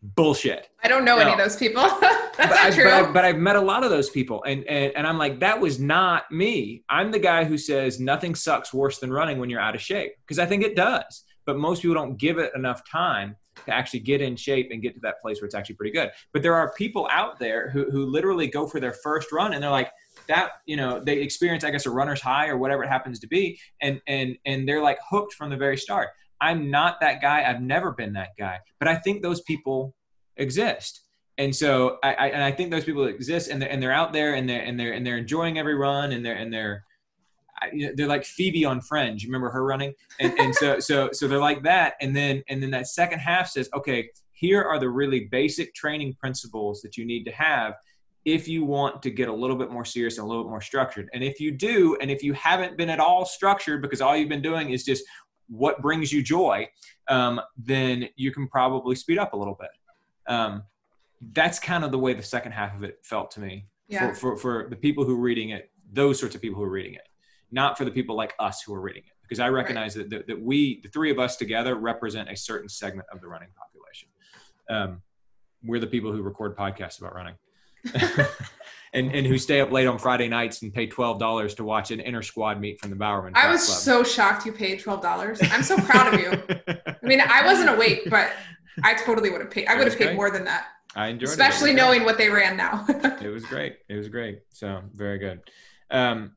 Bullshit. 0.00 0.68
I 0.82 0.88
don't 0.88 1.04
know 1.04 1.16
no. 1.16 1.22
any 1.22 1.32
of 1.32 1.38
those 1.38 1.56
people. 1.56 1.82
That's 2.00 2.36
but 2.36 2.50
not 2.50 2.66
I, 2.66 2.70
true. 2.70 2.84
But, 2.84 2.92
I, 2.92 3.12
but 3.12 3.24
I've 3.24 3.36
met 3.36 3.56
a 3.56 3.60
lot 3.60 3.84
of 3.84 3.90
those 3.90 4.10
people 4.10 4.42
and, 4.44 4.64
and, 4.64 4.92
and 4.96 5.06
I'm 5.06 5.18
like, 5.18 5.40
that 5.40 5.60
was 5.60 5.80
not 5.80 6.30
me. 6.30 6.84
I'm 6.88 7.10
the 7.10 7.18
guy 7.18 7.44
who 7.44 7.58
says 7.58 7.98
nothing 7.98 8.34
sucks 8.34 8.72
worse 8.72 8.98
than 8.98 9.12
running 9.12 9.38
when 9.38 9.50
you're 9.50 9.60
out 9.60 9.74
of 9.74 9.80
shape 9.80 10.12
because 10.24 10.38
I 10.38 10.46
think 10.46 10.62
it 10.62 10.76
does. 10.76 11.24
But 11.46 11.58
most 11.58 11.82
people 11.82 11.94
don't 11.94 12.18
give 12.18 12.38
it 12.38 12.52
enough 12.54 12.82
time 12.88 13.36
to 13.68 13.74
actually 13.74 14.00
get 14.00 14.20
in 14.20 14.36
shape 14.36 14.68
and 14.72 14.82
get 14.82 14.94
to 14.94 15.00
that 15.00 15.20
place 15.22 15.40
where 15.40 15.46
it's 15.46 15.54
actually 15.54 15.76
pretty 15.76 15.92
good. 15.92 16.10
But 16.32 16.42
there 16.42 16.54
are 16.54 16.72
people 16.74 17.08
out 17.10 17.38
there 17.38 17.70
who, 17.70 17.90
who 17.90 18.06
literally 18.06 18.46
go 18.48 18.66
for 18.66 18.80
their 18.80 18.92
first 18.92 19.32
run 19.32 19.54
and 19.54 19.62
they're 19.62 19.70
like, 19.70 19.90
that 20.26 20.50
you 20.66 20.76
know 20.76 21.00
they 21.02 21.20
experience 21.20 21.64
i 21.64 21.70
guess 21.70 21.86
a 21.86 21.90
runner's 21.90 22.20
high 22.20 22.48
or 22.48 22.58
whatever 22.58 22.84
it 22.84 22.88
happens 22.88 23.18
to 23.18 23.26
be 23.26 23.58
and 23.80 24.00
and 24.06 24.36
and 24.46 24.68
they're 24.68 24.82
like 24.82 24.98
hooked 25.10 25.34
from 25.34 25.50
the 25.50 25.56
very 25.56 25.76
start. 25.76 26.10
I'm 26.40 26.70
not 26.70 27.00
that 27.00 27.20
guy. 27.20 27.42
I've 27.42 27.60
never 27.60 27.90
been 27.92 28.12
that 28.12 28.30
guy. 28.38 28.60
But 28.78 28.88
i 28.88 28.94
think 28.94 29.22
those 29.22 29.40
people 29.42 29.94
exist. 30.36 31.02
And 31.38 31.54
so 31.54 31.98
i, 32.04 32.14
I 32.14 32.26
and 32.28 32.42
i 32.42 32.52
think 32.52 32.70
those 32.70 32.84
people 32.84 33.06
exist 33.06 33.48
and 33.50 33.60
they're, 33.60 33.70
and 33.70 33.82
they're 33.82 33.92
out 33.92 34.12
there 34.12 34.34
and 34.34 34.48
they're 34.48 34.62
and 34.62 34.78
they're 34.78 34.92
and 34.92 35.06
they're 35.06 35.18
enjoying 35.18 35.58
every 35.58 35.74
run 35.74 36.12
and 36.12 36.24
they're 36.24 36.36
and 36.36 36.52
they're 36.52 36.84
they're 37.94 38.06
like 38.06 38.24
Phoebe 38.24 38.64
on 38.64 38.80
Friends. 38.80 39.22
You 39.22 39.28
remember 39.28 39.50
her 39.50 39.64
running, 39.64 39.94
and, 40.20 40.38
and 40.38 40.54
so 40.54 40.78
so 40.80 41.10
so 41.12 41.28
they're 41.28 41.38
like 41.38 41.62
that. 41.62 41.94
And 42.00 42.14
then 42.14 42.42
and 42.48 42.62
then 42.62 42.70
that 42.70 42.88
second 42.88 43.18
half 43.20 43.48
says, 43.48 43.68
okay, 43.74 44.10
here 44.32 44.62
are 44.62 44.78
the 44.78 44.88
really 44.88 45.24
basic 45.24 45.74
training 45.74 46.14
principles 46.14 46.80
that 46.82 46.96
you 46.96 47.04
need 47.04 47.24
to 47.24 47.32
have 47.32 47.74
if 48.24 48.46
you 48.46 48.64
want 48.64 49.02
to 49.02 49.10
get 49.10 49.28
a 49.28 49.32
little 49.32 49.56
bit 49.56 49.70
more 49.70 49.84
serious 49.84 50.18
and 50.18 50.24
a 50.24 50.28
little 50.28 50.44
bit 50.44 50.50
more 50.50 50.60
structured. 50.60 51.08
And 51.12 51.24
if 51.24 51.40
you 51.40 51.50
do, 51.50 51.96
and 52.00 52.10
if 52.10 52.22
you 52.22 52.34
haven't 52.34 52.76
been 52.76 52.90
at 52.90 53.00
all 53.00 53.24
structured 53.24 53.80
because 53.82 54.00
all 54.00 54.16
you've 54.16 54.28
been 54.28 54.42
doing 54.42 54.70
is 54.70 54.84
just 54.84 55.02
what 55.48 55.80
brings 55.80 56.12
you 56.12 56.22
joy, 56.22 56.68
um, 57.08 57.40
then 57.56 58.08
you 58.16 58.30
can 58.30 58.46
probably 58.46 58.94
speed 58.94 59.18
up 59.18 59.32
a 59.32 59.36
little 59.36 59.56
bit. 59.58 59.70
Um, 60.28 60.62
that's 61.32 61.58
kind 61.58 61.84
of 61.84 61.90
the 61.90 61.98
way 61.98 62.12
the 62.12 62.22
second 62.22 62.52
half 62.52 62.76
of 62.76 62.84
it 62.84 62.98
felt 63.02 63.30
to 63.32 63.40
me. 63.40 63.66
Yeah. 63.88 64.12
For, 64.12 64.14
for, 64.14 64.36
for 64.36 64.66
the 64.68 64.76
people 64.76 65.04
who 65.04 65.14
are 65.14 65.20
reading 65.20 65.50
it, 65.50 65.70
those 65.90 66.20
sorts 66.20 66.34
of 66.34 66.42
people 66.42 66.58
who 66.58 66.64
are 66.64 66.70
reading 66.70 66.94
it 66.94 67.07
not 67.50 67.78
for 67.78 67.84
the 67.84 67.90
people 67.90 68.16
like 68.16 68.34
us 68.38 68.62
who 68.62 68.74
are 68.74 68.80
reading 68.80 69.02
it. 69.06 69.12
Because 69.22 69.40
I 69.40 69.48
recognize 69.48 69.96
right. 69.96 70.08
that, 70.10 70.26
that, 70.26 70.40
we, 70.40 70.80
the 70.82 70.88
three 70.88 71.10
of 71.10 71.18
us 71.18 71.36
together, 71.36 71.74
represent 71.74 72.30
a 72.30 72.36
certain 72.36 72.68
segment 72.68 73.06
of 73.12 73.20
the 73.20 73.28
running 73.28 73.48
population. 73.56 74.08
Um, 74.70 75.02
we're 75.62 75.80
the 75.80 75.86
people 75.86 76.12
who 76.12 76.22
record 76.22 76.56
podcasts 76.56 76.98
about 76.98 77.14
running. 77.14 77.34
and 78.92 79.14
and 79.14 79.26
who 79.26 79.38
stay 79.38 79.60
up 79.60 79.70
late 79.70 79.86
on 79.86 79.98
Friday 79.98 80.28
nights 80.28 80.62
and 80.62 80.72
pay 80.72 80.86
twelve 80.86 81.18
dollars 81.18 81.54
to 81.54 81.64
watch 81.64 81.90
an 81.90 82.00
inner 82.00 82.22
squad 82.22 82.60
meet 82.60 82.80
from 82.80 82.90
the 82.90 82.96
Bowerman. 82.96 83.34
I 83.36 83.50
was 83.50 83.64
Club. 83.64 83.78
so 83.78 84.02
shocked 84.02 84.46
you 84.46 84.52
paid 84.52 84.80
twelve 84.80 85.02
dollars. 85.02 85.38
I'm 85.42 85.62
so 85.62 85.76
proud 85.76 86.14
of 86.14 86.20
you. 86.20 86.30
I 86.86 86.96
mean, 87.02 87.20
I 87.20 87.44
wasn't 87.44 87.70
awake, 87.70 88.08
but 88.10 88.30
I 88.82 88.94
totally 88.94 89.30
would 89.30 89.40
have 89.40 89.50
paid. 89.50 89.66
I 89.66 89.76
would 89.76 89.86
have 89.86 89.96
paid 89.96 90.06
great. 90.06 90.16
more 90.16 90.30
than 90.30 90.44
that. 90.44 90.66
I 90.96 91.08
enjoyed 91.08 91.28
especially 91.28 91.70
it. 91.70 91.74
Especially 91.74 91.74
knowing 91.74 92.04
what 92.04 92.18
they 92.18 92.28
ran 92.28 92.56
now. 92.56 92.84
it 92.88 93.28
was 93.28 93.44
great. 93.44 93.76
It 93.88 93.94
was 93.94 94.08
great. 94.08 94.40
So 94.50 94.82
very 94.94 95.18
good. 95.18 95.40
Um, 95.90 96.36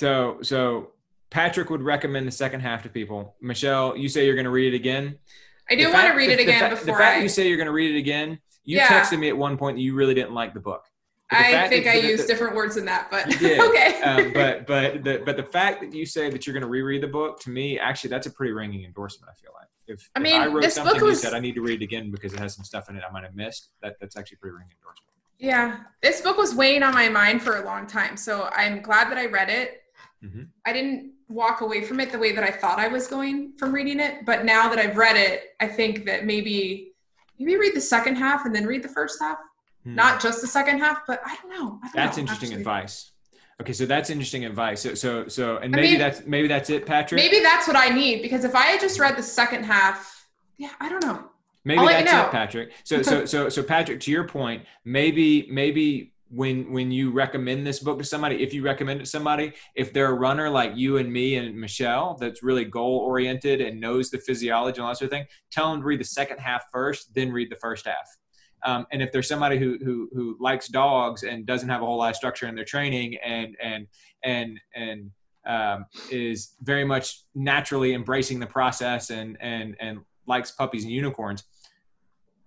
so 0.00 0.38
so 0.40 0.92
Patrick 1.28 1.68
would 1.68 1.82
recommend 1.82 2.26
the 2.26 2.32
second 2.32 2.60
half 2.60 2.82
to 2.84 2.88
people. 2.88 3.36
Michelle, 3.42 3.96
you 3.96 4.08
say 4.08 4.24
you're 4.24 4.34
going 4.34 4.46
to 4.46 4.50
read 4.50 4.72
it 4.72 4.76
again. 4.76 5.18
I 5.70 5.76
do 5.76 5.92
want 5.92 6.08
to 6.08 6.14
read 6.14 6.30
it 6.30 6.40
again 6.40 6.64
the, 6.64 6.70
before 6.70 6.86
the 6.86 6.92
fact 6.92 7.18
I... 7.18 7.22
you 7.22 7.28
say 7.28 7.46
you're 7.46 7.58
going 7.58 7.66
to 7.66 7.72
read 7.72 7.94
it 7.94 7.98
again. 7.98 8.40
You 8.64 8.78
yeah. 8.78 8.88
texted 8.88 9.18
me 9.18 9.28
at 9.28 9.36
one 9.36 9.58
point 9.58 9.76
that 9.76 9.82
you 9.82 9.94
really 9.94 10.14
didn't 10.14 10.32
like 10.32 10.54
the 10.54 10.60
book. 10.60 10.84
I 11.32 11.68
think 11.68 11.84
that, 11.84 11.94
I 11.94 11.98
used 11.98 12.26
different 12.26 12.56
words 12.56 12.74
than 12.74 12.86
that, 12.86 13.08
but 13.08 13.26
okay. 13.36 14.02
um, 14.02 14.32
but 14.32 14.66
but 14.66 15.04
the 15.04 15.22
but 15.24 15.36
the 15.36 15.44
fact 15.44 15.80
that 15.80 15.94
you 15.94 16.04
say 16.04 16.28
that 16.28 16.44
you're 16.44 16.54
going 16.54 16.62
to 16.62 16.68
reread 16.68 17.02
the 17.02 17.08
book 17.08 17.38
to 17.40 17.50
me, 17.50 17.78
actually, 17.78 18.10
that's 18.10 18.26
a 18.26 18.32
pretty 18.32 18.52
ringing 18.52 18.84
endorsement. 18.84 19.30
I 19.30 19.40
feel 19.40 19.52
like 19.54 19.68
if 19.86 20.10
I 20.16 20.18
mean, 20.18 20.34
if 20.34 20.40
I 20.40 20.46
wrote 20.46 20.62
this 20.62 20.74
something 20.74 20.94
book 20.94 21.02
was, 21.02 21.22
you 21.22 21.28
said 21.28 21.34
I 21.34 21.38
need 21.38 21.54
to 21.54 21.62
read 21.62 21.82
it 21.82 21.84
again 21.84 22.10
because 22.10 22.32
it 22.32 22.40
has 22.40 22.56
some 22.56 22.64
stuff 22.64 22.90
in 22.90 22.96
it 22.96 23.04
I 23.08 23.12
might 23.12 23.22
have 23.22 23.36
missed. 23.36 23.68
That 23.80 23.94
that's 24.00 24.16
actually 24.16 24.38
pretty 24.38 24.54
ringing 24.54 24.74
endorsement. 24.80 25.10
Yeah, 25.38 25.84
this 26.02 26.20
book 26.20 26.36
was 26.36 26.52
weighing 26.54 26.82
on 26.82 26.94
my 26.94 27.08
mind 27.08 27.42
for 27.42 27.58
a 27.58 27.64
long 27.64 27.86
time, 27.86 28.16
so 28.16 28.50
I'm 28.52 28.82
glad 28.82 29.08
that 29.10 29.16
I 29.16 29.26
read 29.26 29.50
it. 29.50 29.82
Mm-hmm. 30.24 30.42
I 30.66 30.72
didn't 30.72 31.12
walk 31.28 31.60
away 31.60 31.82
from 31.82 32.00
it 32.00 32.12
the 32.12 32.18
way 32.18 32.32
that 32.32 32.44
I 32.44 32.50
thought 32.50 32.78
I 32.78 32.88
was 32.88 33.06
going 33.06 33.52
from 33.56 33.72
reading 33.72 34.00
it, 34.00 34.26
but 34.26 34.44
now 34.44 34.68
that 34.68 34.78
I've 34.78 34.96
read 34.96 35.16
it, 35.16 35.54
I 35.60 35.66
think 35.66 36.04
that 36.06 36.26
maybe 36.26 36.92
maybe 37.38 37.56
read 37.56 37.74
the 37.74 37.80
second 37.80 38.16
half 38.16 38.44
and 38.44 38.54
then 38.54 38.66
read 38.66 38.82
the 38.82 38.88
first 38.88 39.20
half. 39.20 39.38
Hmm. 39.84 39.94
Not 39.94 40.20
just 40.20 40.42
the 40.42 40.46
second 40.46 40.78
half, 40.78 41.02
but 41.06 41.22
I 41.24 41.36
don't 41.36 41.50
know. 41.50 41.80
I 41.82 41.86
don't 41.86 41.96
that's 41.96 42.16
know, 42.16 42.22
interesting 42.22 42.48
actually. 42.48 42.60
advice. 42.60 43.12
Okay, 43.60 43.72
so 43.72 43.84
that's 43.84 44.08
interesting 44.08 44.44
advice. 44.46 44.80
So, 44.80 44.94
so, 44.94 45.28
so, 45.28 45.58
and 45.58 45.70
maybe 45.70 45.88
I 45.88 45.90
mean, 45.90 45.98
that's 45.98 46.26
maybe 46.26 46.48
that's 46.48 46.70
it, 46.70 46.86
Patrick. 46.86 47.20
Maybe 47.20 47.40
that's 47.40 47.66
what 47.66 47.76
I 47.76 47.88
need 47.88 48.22
because 48.22 48.44
if 48.44 48.54
I 48.54 48.66
had 48.66 48.80
just 48.80 48.98
read 48.98 49.16
the 49.16 49.22
second 49.22 49.64
half, 49.64 50.26
yeah, 50.56 50.70
I 50.80 50.88
don't 50.88 51.04
know. 51.04 51.24
Maybe 51.64 51.78
I'll 51.78 51.86
that's 51.86 52.10
you 52.10 52.16
know. 52.16 52.26
it, 52.26 52.30
Patrick. 52.30 52.72
So, 52.84 53.02
so, 53.02 53.26
so, 53.26 53.48
so, 53.48 53.62
Patrick, 53.62 54.00
to 54.00 54.10
your 54.10 54.26
point, 54.26 54.64
maybe, 54.84 55.46
maybe 55.50 56.14
when 56.32 56.72
when 56.72 56.90
you 56.90 57.10
recommend 57.10 57.66
this 57.66 57.80
book 57.80 57.98
to 57.98 58.04
somebody 58.04 58.42
if 58.42 58.54
you 58.54 58.62
recommend 58.62 59.00
it 59.00 59.04
to 59.04 59.10
somebody 59.10 59.52
if 59.74 59.92
they're 59.92 60.12
a 60.12 60.14
runner 60.14 60.48
like 60.48 60.76
you 60.76 60.98
and 60.98 61.12
me 61.12 61.36
and 61.36 61.56
michelle 61.56 62.16
that's 62.20 62.42
really 62.42 62.64
goal 62.64 62.98
oriented 62.98 63.60
and 63.60 63.80
knows 63.80 64.10
the 64.10 64.18
physiology 64.18 64.76
and 64.76 64.84
all 64.84 64.90
that 64.90 64.96
sort 64.96 65.06
of 65.06 65.10
thing 65.10 65.26
tell 65.50 65.72
them 65.72 65.80
to 65.80 65.86
read 65.86 65.98
the 65.98 66.04
second 66.04 66.38
half 66.38 66.64
first 66.72 67.12
then 67.14 67.32
read 67.32 67.50
the 67.50 67.56
first 67.56 67.86
half. 67.86 68.18
Um, 68.62 68.86
and 68.92 69.02
if 69.02 69.10
there's 69.10 69.28
somebody 69.28 69.58
who, 69.58 69.78
who 69.82 70.08
who 70.12 70.36
likes 70.38 70.68
dogs 70.68 71.22
and 71.22 71.46
doesn't 71.46 71.68
have 71.68 71.82
a 71.82 71.86
whole 71.86 71.96
lot 71.96 72.10
of 72.10 72.16
structure 72.16 72.46
in 72.46 72.54
their 72.54 72.64
training 72.64 73.16
and 73.24 73.56
and 73.62 73.86
and 74.22 74.60
and 74.74 75.10
um, 75.46 75.86
is 76.10 76.54
very 76.60 76.84
much 76.84 77.22
naturally 77.34 77.94
embracing 77.94 78.38
the 78.38 78.46
process 78.46 79.10
and 79.10 79.38
and 79.40 79.76
and 79.80 80.00
likes 80.26 80.50
puppies 80.50 80.84
and 80.84 80.92
unicorns 80.92 81.44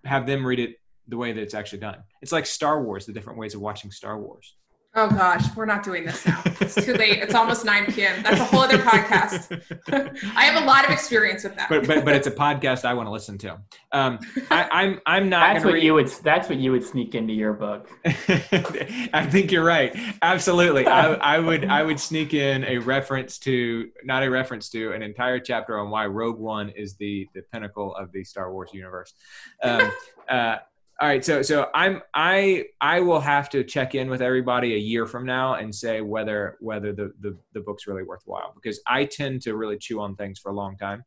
have 0.04 0.26
them 0.26 0.46
read 0.46 0.60
it 0.60 0.76
the 1.08 1.16
way 1.16 1.32
that 1.32 1.40
it's 1.40 1.54
actually 1.54 1.80
done. 1.80 2.02
It's 2.22 2.32
like 2.32 2.46
Star 2.46 2.82
Wars, 2.82 3.06
the 3.06 3.12
different 3.12 3.38
ways 3.38 3.54
of 3.54 3.60
watching 3.60 3.90
Star 3.90 4.18
Wars. 4.18 4.54
Oh 4.96 5.08
gosh, 5.08 5.44
we're 5.56 5.66
not 5.66 5.82
doing 5.82 6.04
this 6.04 6.24
now. 6.24 6.40
It's 6.60 6.76
too 6.76 6.94
late. 6.94 7.18
It's 7.18 7.34
almost 7.34 7.64
9 7.64 7.86
p.m. 7.92 8.22
That's 8.22 8.38
a 8.38 8.44
whole 8.44 8.60
other 8.60 8.78
podcast. 8.78 9.60
I 10.36 10.44
have 10.44 10.62
a 10.62 10.64
lot 10.64 10.84
of 10.84 10.92
experience 10.92 11.42
with 11.42 11.56
that. 11.56 11.68
But 11.68 11.84
but, 11.88 12.04
but 12.04 12.14
it's 12.14 12.28
a 12.28 12.30
podcast 12.30 12.84
I 12.84 12.94
want 12.94 13.08
to 13.08 13.10
listen 13.10 13.36
to. 13.38 13.58
Um, 13.90 14.20
I, 14.52 14.62
am 14.62 14.68
I'm, 14.70 15.00
I'm 15.06 15.28
not. 15.28 15.54
That's 15.54 15.64
what 15.64 15.74
read... 15.74 15.82
you 15.82 15.94
would. 15.94 16.06
That's 16.22 16.48
what 16.48 16.58
you 16.58 16.70
would 16.70 16.84
sneak 16.84 17.16
into 17.16 17.32
your 17.32 17.54
book. 17.54 17.90
I 18.04 19.26
think 19.28 19.50
you're 19.50 19.64
right. 19.64 19.96
Absolutely. 20.22 20.86
I, 20.86 21.14
I 21.36 21.38
would 21.40 21.64
I 21.64 21.82
would 21.82 21.98
sneak 21.98 22.32
in 22.32 22.62
a 22.62 22.78
reference 22.78 23.38
to 23.40 23.90
not 24.04 24.22
a 24.22 24.30
reference 24.30 24.68
to 24.70 24.92
an 24.92 25.02
entire 25.02 25.40
chapter 25.40 25.76
on 25.76 25.90
why 25.90 26.06
Rogue 26.06 26.38
One 26.38 26.68
is 26.68 26.94
the 26.94 27.28
the 27.34 27.42
pinnacle 27.52 27.96
of 27.96 28.12
the 28.12 28.22
Star 28.22 28.52
Wars 28.52 28.70
universe. 28.72 29.12
Um, 29.60 29.90
uh, 30.28 30.58
all 31.00 31.08
right 31.08 31.24
so 31.24 31.42
so 31.42 31.68
i'm 31.74 32.00
i 32.14 32.64
i 32.80 33.00
will 33.00 33.20
have 33.20 33.50
to 33.50 33.64
check 33.64 33.94
in 33.94 34.08
with 34.08 34.22
everybody 34.22 34.74
a 34.74 34.78
year 34.78 35.06
from 35.06 35.26
now 35.26 35.54
and 35.54 35.74
say 35.74 36.00
whether 36.00 36.56
whether 36.60 36.92
the 36.92 37.12
the, 37.20 37.36
the 37.52 37.60
book's 37.60 37.86
really 37.86 38.04
worthwhile 38.04 38.52
because 38.54 38.80
i 38.86 39.04
tend 39.04 39.42
to 39.42 39.56
really 39.56 39.76
chew 39.76 40.00
on 40.00 40.14
things 40.14 40.38
for 40.38 40.50
a 40.50 40.54
long 40.54 40.76
time. 40.76 41.04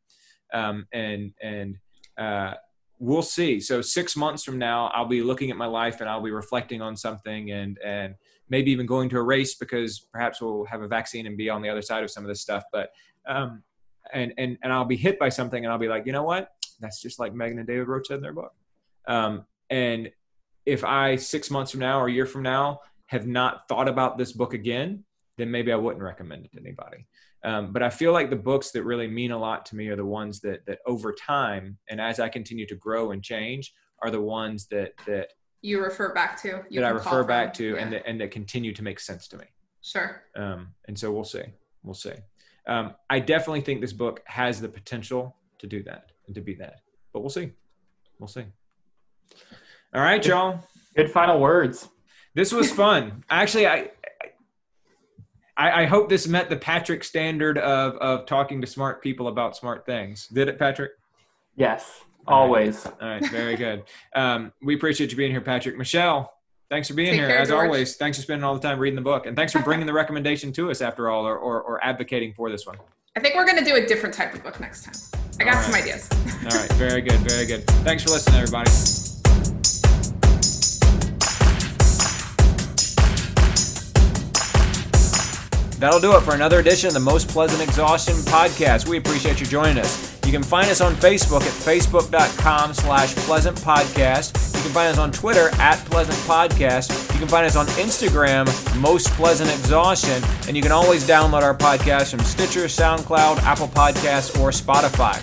Um, 0.54 0.88
and 0.94 1.34
and 1.42 1.76
uh, 2.18 2.54
we'll 3.00 3.22
see. 3.22 3.60
So 3.60 3.82
six 3.82 4.16
months 4.16 4.44
from 4.44 4.58
now 4.58 4.88
i'll 4.88 5.06
be 5.06 5.22
looking 5.22 5.52
at 5.52 5.58
my 5.58 5.66
life 5.66 6.02
and 6.02 6.10
i'll 6.10 6.22
be 6.22 6.32
reflecting 6.32 6.82
on 6.82 6.96
something 6.96 7.52
and 7.52 7.78
and 7.84 8.16
maybe 8.50 8.72
even 8.72 8.86
going 8.86 9.10
to 9.10 9.18
a 9.18 9.22
race 9.22 9.56
because 9.56 10.00
perhaps 10.12 10.42
we'll 10.42 10.66
have 10.66 10.82
a 10.82 10.88
vaccine 10.88 11.28
and 11.28 11.38
be 11.38 11.50
on 11.50 11.62
the 11.62 11.70
other 11.70 11.82
side 11.82 12.04
of 12.04 12.10
some 12.10 12.24
of 12.24 12.30
this 12.30 12.42
stuff. 12.42 12.64
But 12.72 12.92
um 13.26 13.64
and 14.14 14.34
and 14.38 14.58
and 14.64 14.72
i'll 14.72 14.86
be 14.86 14.96
hit 14.96 15.20
by 15.20 15.30
something 15.30 15.64
and 15.64 15.72
i'll 15.72 15.80
be 15.80 15.88
like 15.88 16.06
you 16.06 16.12
know 16.12 16.24
what? 16.24 16.52
That's 16.80 17.02
just 17.02 17.20
like 17.20 17.34
megan 17.34 17.60
and 17.60 17.68
david 17.68 17.88
wrote 17.88 18.10
in 18.10 18.22
their 18.22 18.34
book. 18.34 18.54
Um, 19.08 19.46
and 19.70 20.12
if 20.66 20.84
I 20.84 21.16
six 21.16 21.50
months 21.50 21.72
from 21.72 21.80
now 21.82 22.00
or 22.00 22.08
a 22.08 22.12
year 22.12 22.26
from 22.26 22.44
now 22.44 22.82
have 23.08 23.26
not 23.26 23.68
thought 23.70 23.88
about 23.88 24.18
this 24.18 24.34
book 24.34 24.54
again, 24.54 25.04
then 25.38 25.50
maybe 25.50 25.72
I 25.72 25.76
wouldn't 25.78 26.04
recommend 26.04 26.46
it 26.46 26.52
to 26.54 26.60
anybody. 26.60 27.08
Um, 27.44 27.72
but 27.72 27.82
I 27.84 27.90
feel 27.90 28.12
like 28.12 28.30
the 28.30 28.36
books 28.36 28.72
that 28.72 28.84
really 28.84 29.08
mean 29.08 29.32
a 29.32 29.38
lot 29.38 29.66
to 29.68 29.76
me 29.76 29.88
are 29.88 29.96
the 29.96 30.06
ones 30.06 30.42
that 30.42 30.66
that 30.66 30.80
over 30.86 31.14
time 31.14 31.78
and 31.90 32.02
as 32.02 32.20
I 32.20 32.28
continue 32.30 32.66
to 32.68 32.76
grow 32.76 33.12
and 33.12 33.24
change 33.24 33.74
are 34.02 34.12
the 34.12 34.22
ones 34.22 34.68
that 34.68 34.94
that 35.06 35.30
you 35.62 35.82
refer 35.82 36.14
back 36.14 36.40
to. 36.42 36.64
You 36.70 36.82
that 36.82 36.88
I 36.88 36.90
refer 36.90 37.24
back 37.24 37.54
to, 37.56 37.70
Yeah. 37.76 37.76
and 37.82 37.94
that, 37.94 38.04
and 38.08 38.20
that 38.22 38.32
continue 38.32 38.74
to 38.74 38.84
make 38.84 39.00
sense 39.00 39.28
to 39.30 39.38
me. 39.38 39.46
sure. 39.82 40.24
Um, 40.36 40.74
and 40.88 40.98
so 41.00 41.12
we'll 41.12 41.24
see. 41.24 41.44
We'll 41.84 41.94
see. 41.94 42.14
Um, 42.68 42.94
I 43.10 43.20
definitely 43.20 43.62
think 43.62 43.80
this 43.82 43.94
book 43.94 44.22
has 44.26 44.60
the 44.60 44.68
potential 44.70 45.36
to 45.60 45.68
do 45.68 45.82
that 45.84 46.12
and 46.26 46.36
to 46.36 46.42
be 46.42 46.54
that, 46.56 46.82
but 47.14 47.22
we'll 47.22 47.30
see. 47.30 47.54
We'll 48.20 48.28
see. 48.28 48.44
All 49.94 50.02
right, 50.02 50.26
y'all. 50.26 50.60
Good 50.96 51.12
final 51.12 51.40
words. 51.40 51.88
This 52.34 52.52
was 52.52 52.72
fun. 52.72 53.24
Actually, 53.30 53.68
I, 53.68 53.90
I 55.58 55.84
I 55.84 55.86
hope 55.86 56.10
this 56.10 56.28
met 56.28 56.50
the 56.50 56.56
Patrick 56.58 57.04
standard 57.04 57.58
of 57.58 57.96
of 57.96 58.26
talking 58.26 58.62
to 58.62 58.68
smart 58.68 59.02
people 59.02 59.28
about 59.28 59.56
smart 59.56 59.86
things. 59.86 60.28
Did 60.28 60.48
it, 60.48 60.60
Patrick? 60.60 60.92
Yes, 61.56 62.02
always. 62.28 62.86
All 62.86 62.94
right, 63.02 63.26
very 63.30 63.56
good. 63.56 63.84
Um, 64.16 64.54
we 64.62 64.76
appreciate 64.76 65.10
you 65.12 65.18
being 65.18 65.32
here, 65.32 65.42
Patrick. 65.42 65.78
Michelle, 65.78 66.32
thanks 66.70 66.88
for 66.88 66.94
being 66.94 67.10
Take 67.10 67.20
here. 67.20 67.28
care, 67.30 67.40
As 67.40 67.50
George. 67.50 67.66
always, 67.66 67.96
thanks 67.96 68.18
for 68.18 68.22
spending 68.22 68.44
all 68.44 68.54
the 68.54 68.60
time 68.62 68.78
reading 68.78 68.96
the 68.96 69.02
book, 69.02 69.26
and 69.26 69.36
thanks 69.36 69.52
for 69.52 69.60
bringing 69.64 69.88
the 69.88 69.94
recommendation 69.94 70.52
to 70.54 70.70
us 70.70 70.82
after 70.82 71.10
all, 71.10 71.26
or, 71.26 71.38
or, 71.38 71.62
or 71.64 71.84
advocating 71.84 72.34
for 72.34 72.52
this 72.52 72.68
one. 72.68 72.78
I 73.16 73.20
think 73.20 73.34
we're 73.34 73.48
gonna 73.48 73.66
do 73.66 73.76
a 73.76 73.86
different 73.88 74.14
type 74.14 74.36
of 74.36 74.44
book 74.44 74.60
next 74.60 74.84
time. 74.84 75.22
I 75.40 75.44
got 75.46 75.56
All 75.56 75.64
some 75.64 75.74
ideas. 75.74 76.08
All 76.12 76.60
right, 76.60 76.72
very 76.74 77.02
good, 77.02 77.20
very 77.22 77.48
good. 77.48 77.66
Thanks 77.84 78.04
for 78.04 78.10
listening, 78.12 78.36
everybody. 78.40 78.70
That'll 85.80 86.00
do 86.00 86.16
it 86.18 86.22
for 86.22 86.34
another 86.34 86.60
edition 86.60 86.88
of 86.88 86.94
the 86.96 87.00
Most 87.00 87.28
Pleasant 87.28 87.62
Exhaustion 87.62 88.16
podcast. 88.16 88.88
We 88.88 88.98
appreciate 88.98 89.40
you 89.40 89.46
joining 89.46 89.78
us. 89.78 90.20
You 90.26 90.32
can 90.32 90.42
find 90.42 90.70
us 90.70 90.82
on 90.82 90.96
Facebook 90.96 91.42
at 91.42 91.54
facebook.com 91.54 92.74
slash 92.74 93.16
pleasant 93.16 93.58
podcast. 93.58 94.56
You 94.56 94.64
can 94.64 94.72
find 94.72 94.90
us 94.92 94.98
on 94.98 95.12
Twitter 95.12 95.50
at 95.60 95.78
pleasant 95.86 96.18
podcast. 96.20 97.14
You 97.14 97.20
can 97.20 97.28
find 97.28 97.46
us 97.46 97.56
on 97.56 97.68
Instagram, 97.68 98.48
Most 98.82 99.08
Pleasant 99.12 99.52
Exhaustion. 99.52 100.24
And 100.48 100.58
you 100.58 100.64
can 100.64 100.72
always 100.72 101.08
download 101.08 101.44
our 101.44 101.56
podcast 101.56 102.10
from 102.12 102.22
Stitcher, 102.22 102.66
SoundCloud, 102.66 103.38
Apple 103.44 103.68
Podcasts, 103.68 104.38
or 104.40 104.50
Spotify. 104.50 105.22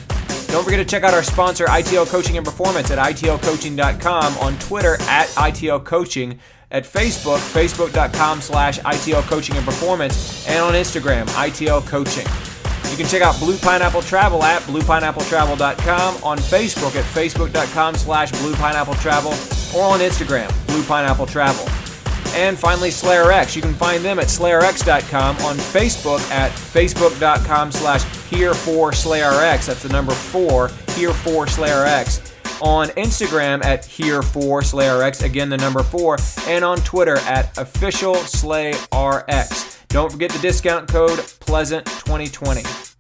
Don't 0.55 0.63
forget 0.63 0.79
to 0.79 0.85
check 0.85 1.03
out 1.03 1.13
our 1.15 1.25
sponsor, 1.25 1.65
ITL 1.65 2.07
Coaching 2.07 2.37
and 2.37 2.47
Performance 2.47 2.93
at 2.93 2.99
itlcoaching.com, 2.99 4.39
on 4.39 4.57
Twitter 4.61 4.95
at 5.03 5.27
ITL 5.31 5.85
Coaching, 5.85 6.39
at 6.75 6.83
Facebook, 6.83 7.39
facebook.com 7.39 8.41
slash 8.41 8.81
ITL 8.81 9.23
Coaching 9.23 9.57
and 9.57 9.65
Performance, 9.65 10.47
and 10.49 10.59
on 10.63 10.75
Instagram, 10.75 11.25
ITL 11.29 11.87
Coaching. 11.87 12.27
You 12.91 12.97
can 12.97 13.07
check 13.07 13.23
out 13.23 13.39
Blue 13.39 13.57
Pineapple 13.57 14.03
Travel 14.03 14.43
at 14.43 14.61
bluepineappletravel.com, 14.63 16.23
on 16.23 16.39
Facebook 16.39 16.97
at 16.97 17.05
facebook.com 17.05 17.95
slash 17.95 18.33
bluepineappletravel, 18.33 19.75
or 19.75 19.85
on 19.85 20.01
Instagram, 20.01 20.67
Blue 20.67 20.83
Pineapple 20.83 21.27
Travel. 21.27 21.65
And 22.35 22.59
finally, 22.59 22.91
Slayer 22.91 23.31
X. 23.31 23.55
You 23.55 23.63
can 23.63 23.75
find 23.75 24.05
them 24.05 24.19
at 24.19 24.27
SlayerX.com, 24.27 25.37
on 25.39 25.57
Facebook 25.57 26.21
at 26.33 26.51
Facebook.com 26.51 27.71
slash 27.71 28.05
here 28.27 28.53
for 28.53 28.91
SlayerX. 28.91 29.67
That's 29.67 29.85
the 29.85 29.91
number 29.91 30.13
four, 30.13 30.69
here 30.97 31.15
for 31.15 31.47
SlayerX. 31.47 32.34
On 32.63 32.89
Instagram 32.89 33.65
at 33.65 33.85
here 33.85 34.23
for 34.23 34.61
SlayerX, 34.61 35.23
again 35.23 35.49
the 35.49 35.57
number 35.57 35.83
four, 35.83 36.17
and 36.47 36.65
on 36.65 36.79
Twitter 36.79 37.17
at 37.19 37.57
official 37.59 38.15
SlayRX. 38.15 39.87
Don't 39.89 40.11
forget 40.11 40.31
the 40.31 40.39
discount 40.39 40.89
code 40.89 41.19
Pleasant2020. 41.19 42.95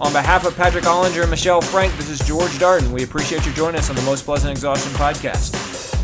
On 0.00 0.12
behalf 0.12 0.46
of 0.46 0.56
Patrick 0.56 0.84
Ollinger 0.84 1.22
and 1.22 1.30
Michelle 1.30 1.60
Frank, 1.60 1.92
this 1.96 2.08
is 2.08 2.20
George 2.20 2.52
Darden. 2.52 2.92
We 2.92 3.02
appreciate 3.02 3.44
you 3.44 3.52
joining 3.52 3.80
us 3.80 3.90
on 3.90 3.96
the 3.96 4.02
Most 4.02 4.24
Pleasant 4.24 4.52
Exhaustion 4.52 4.92
podcast. 4.92 5.97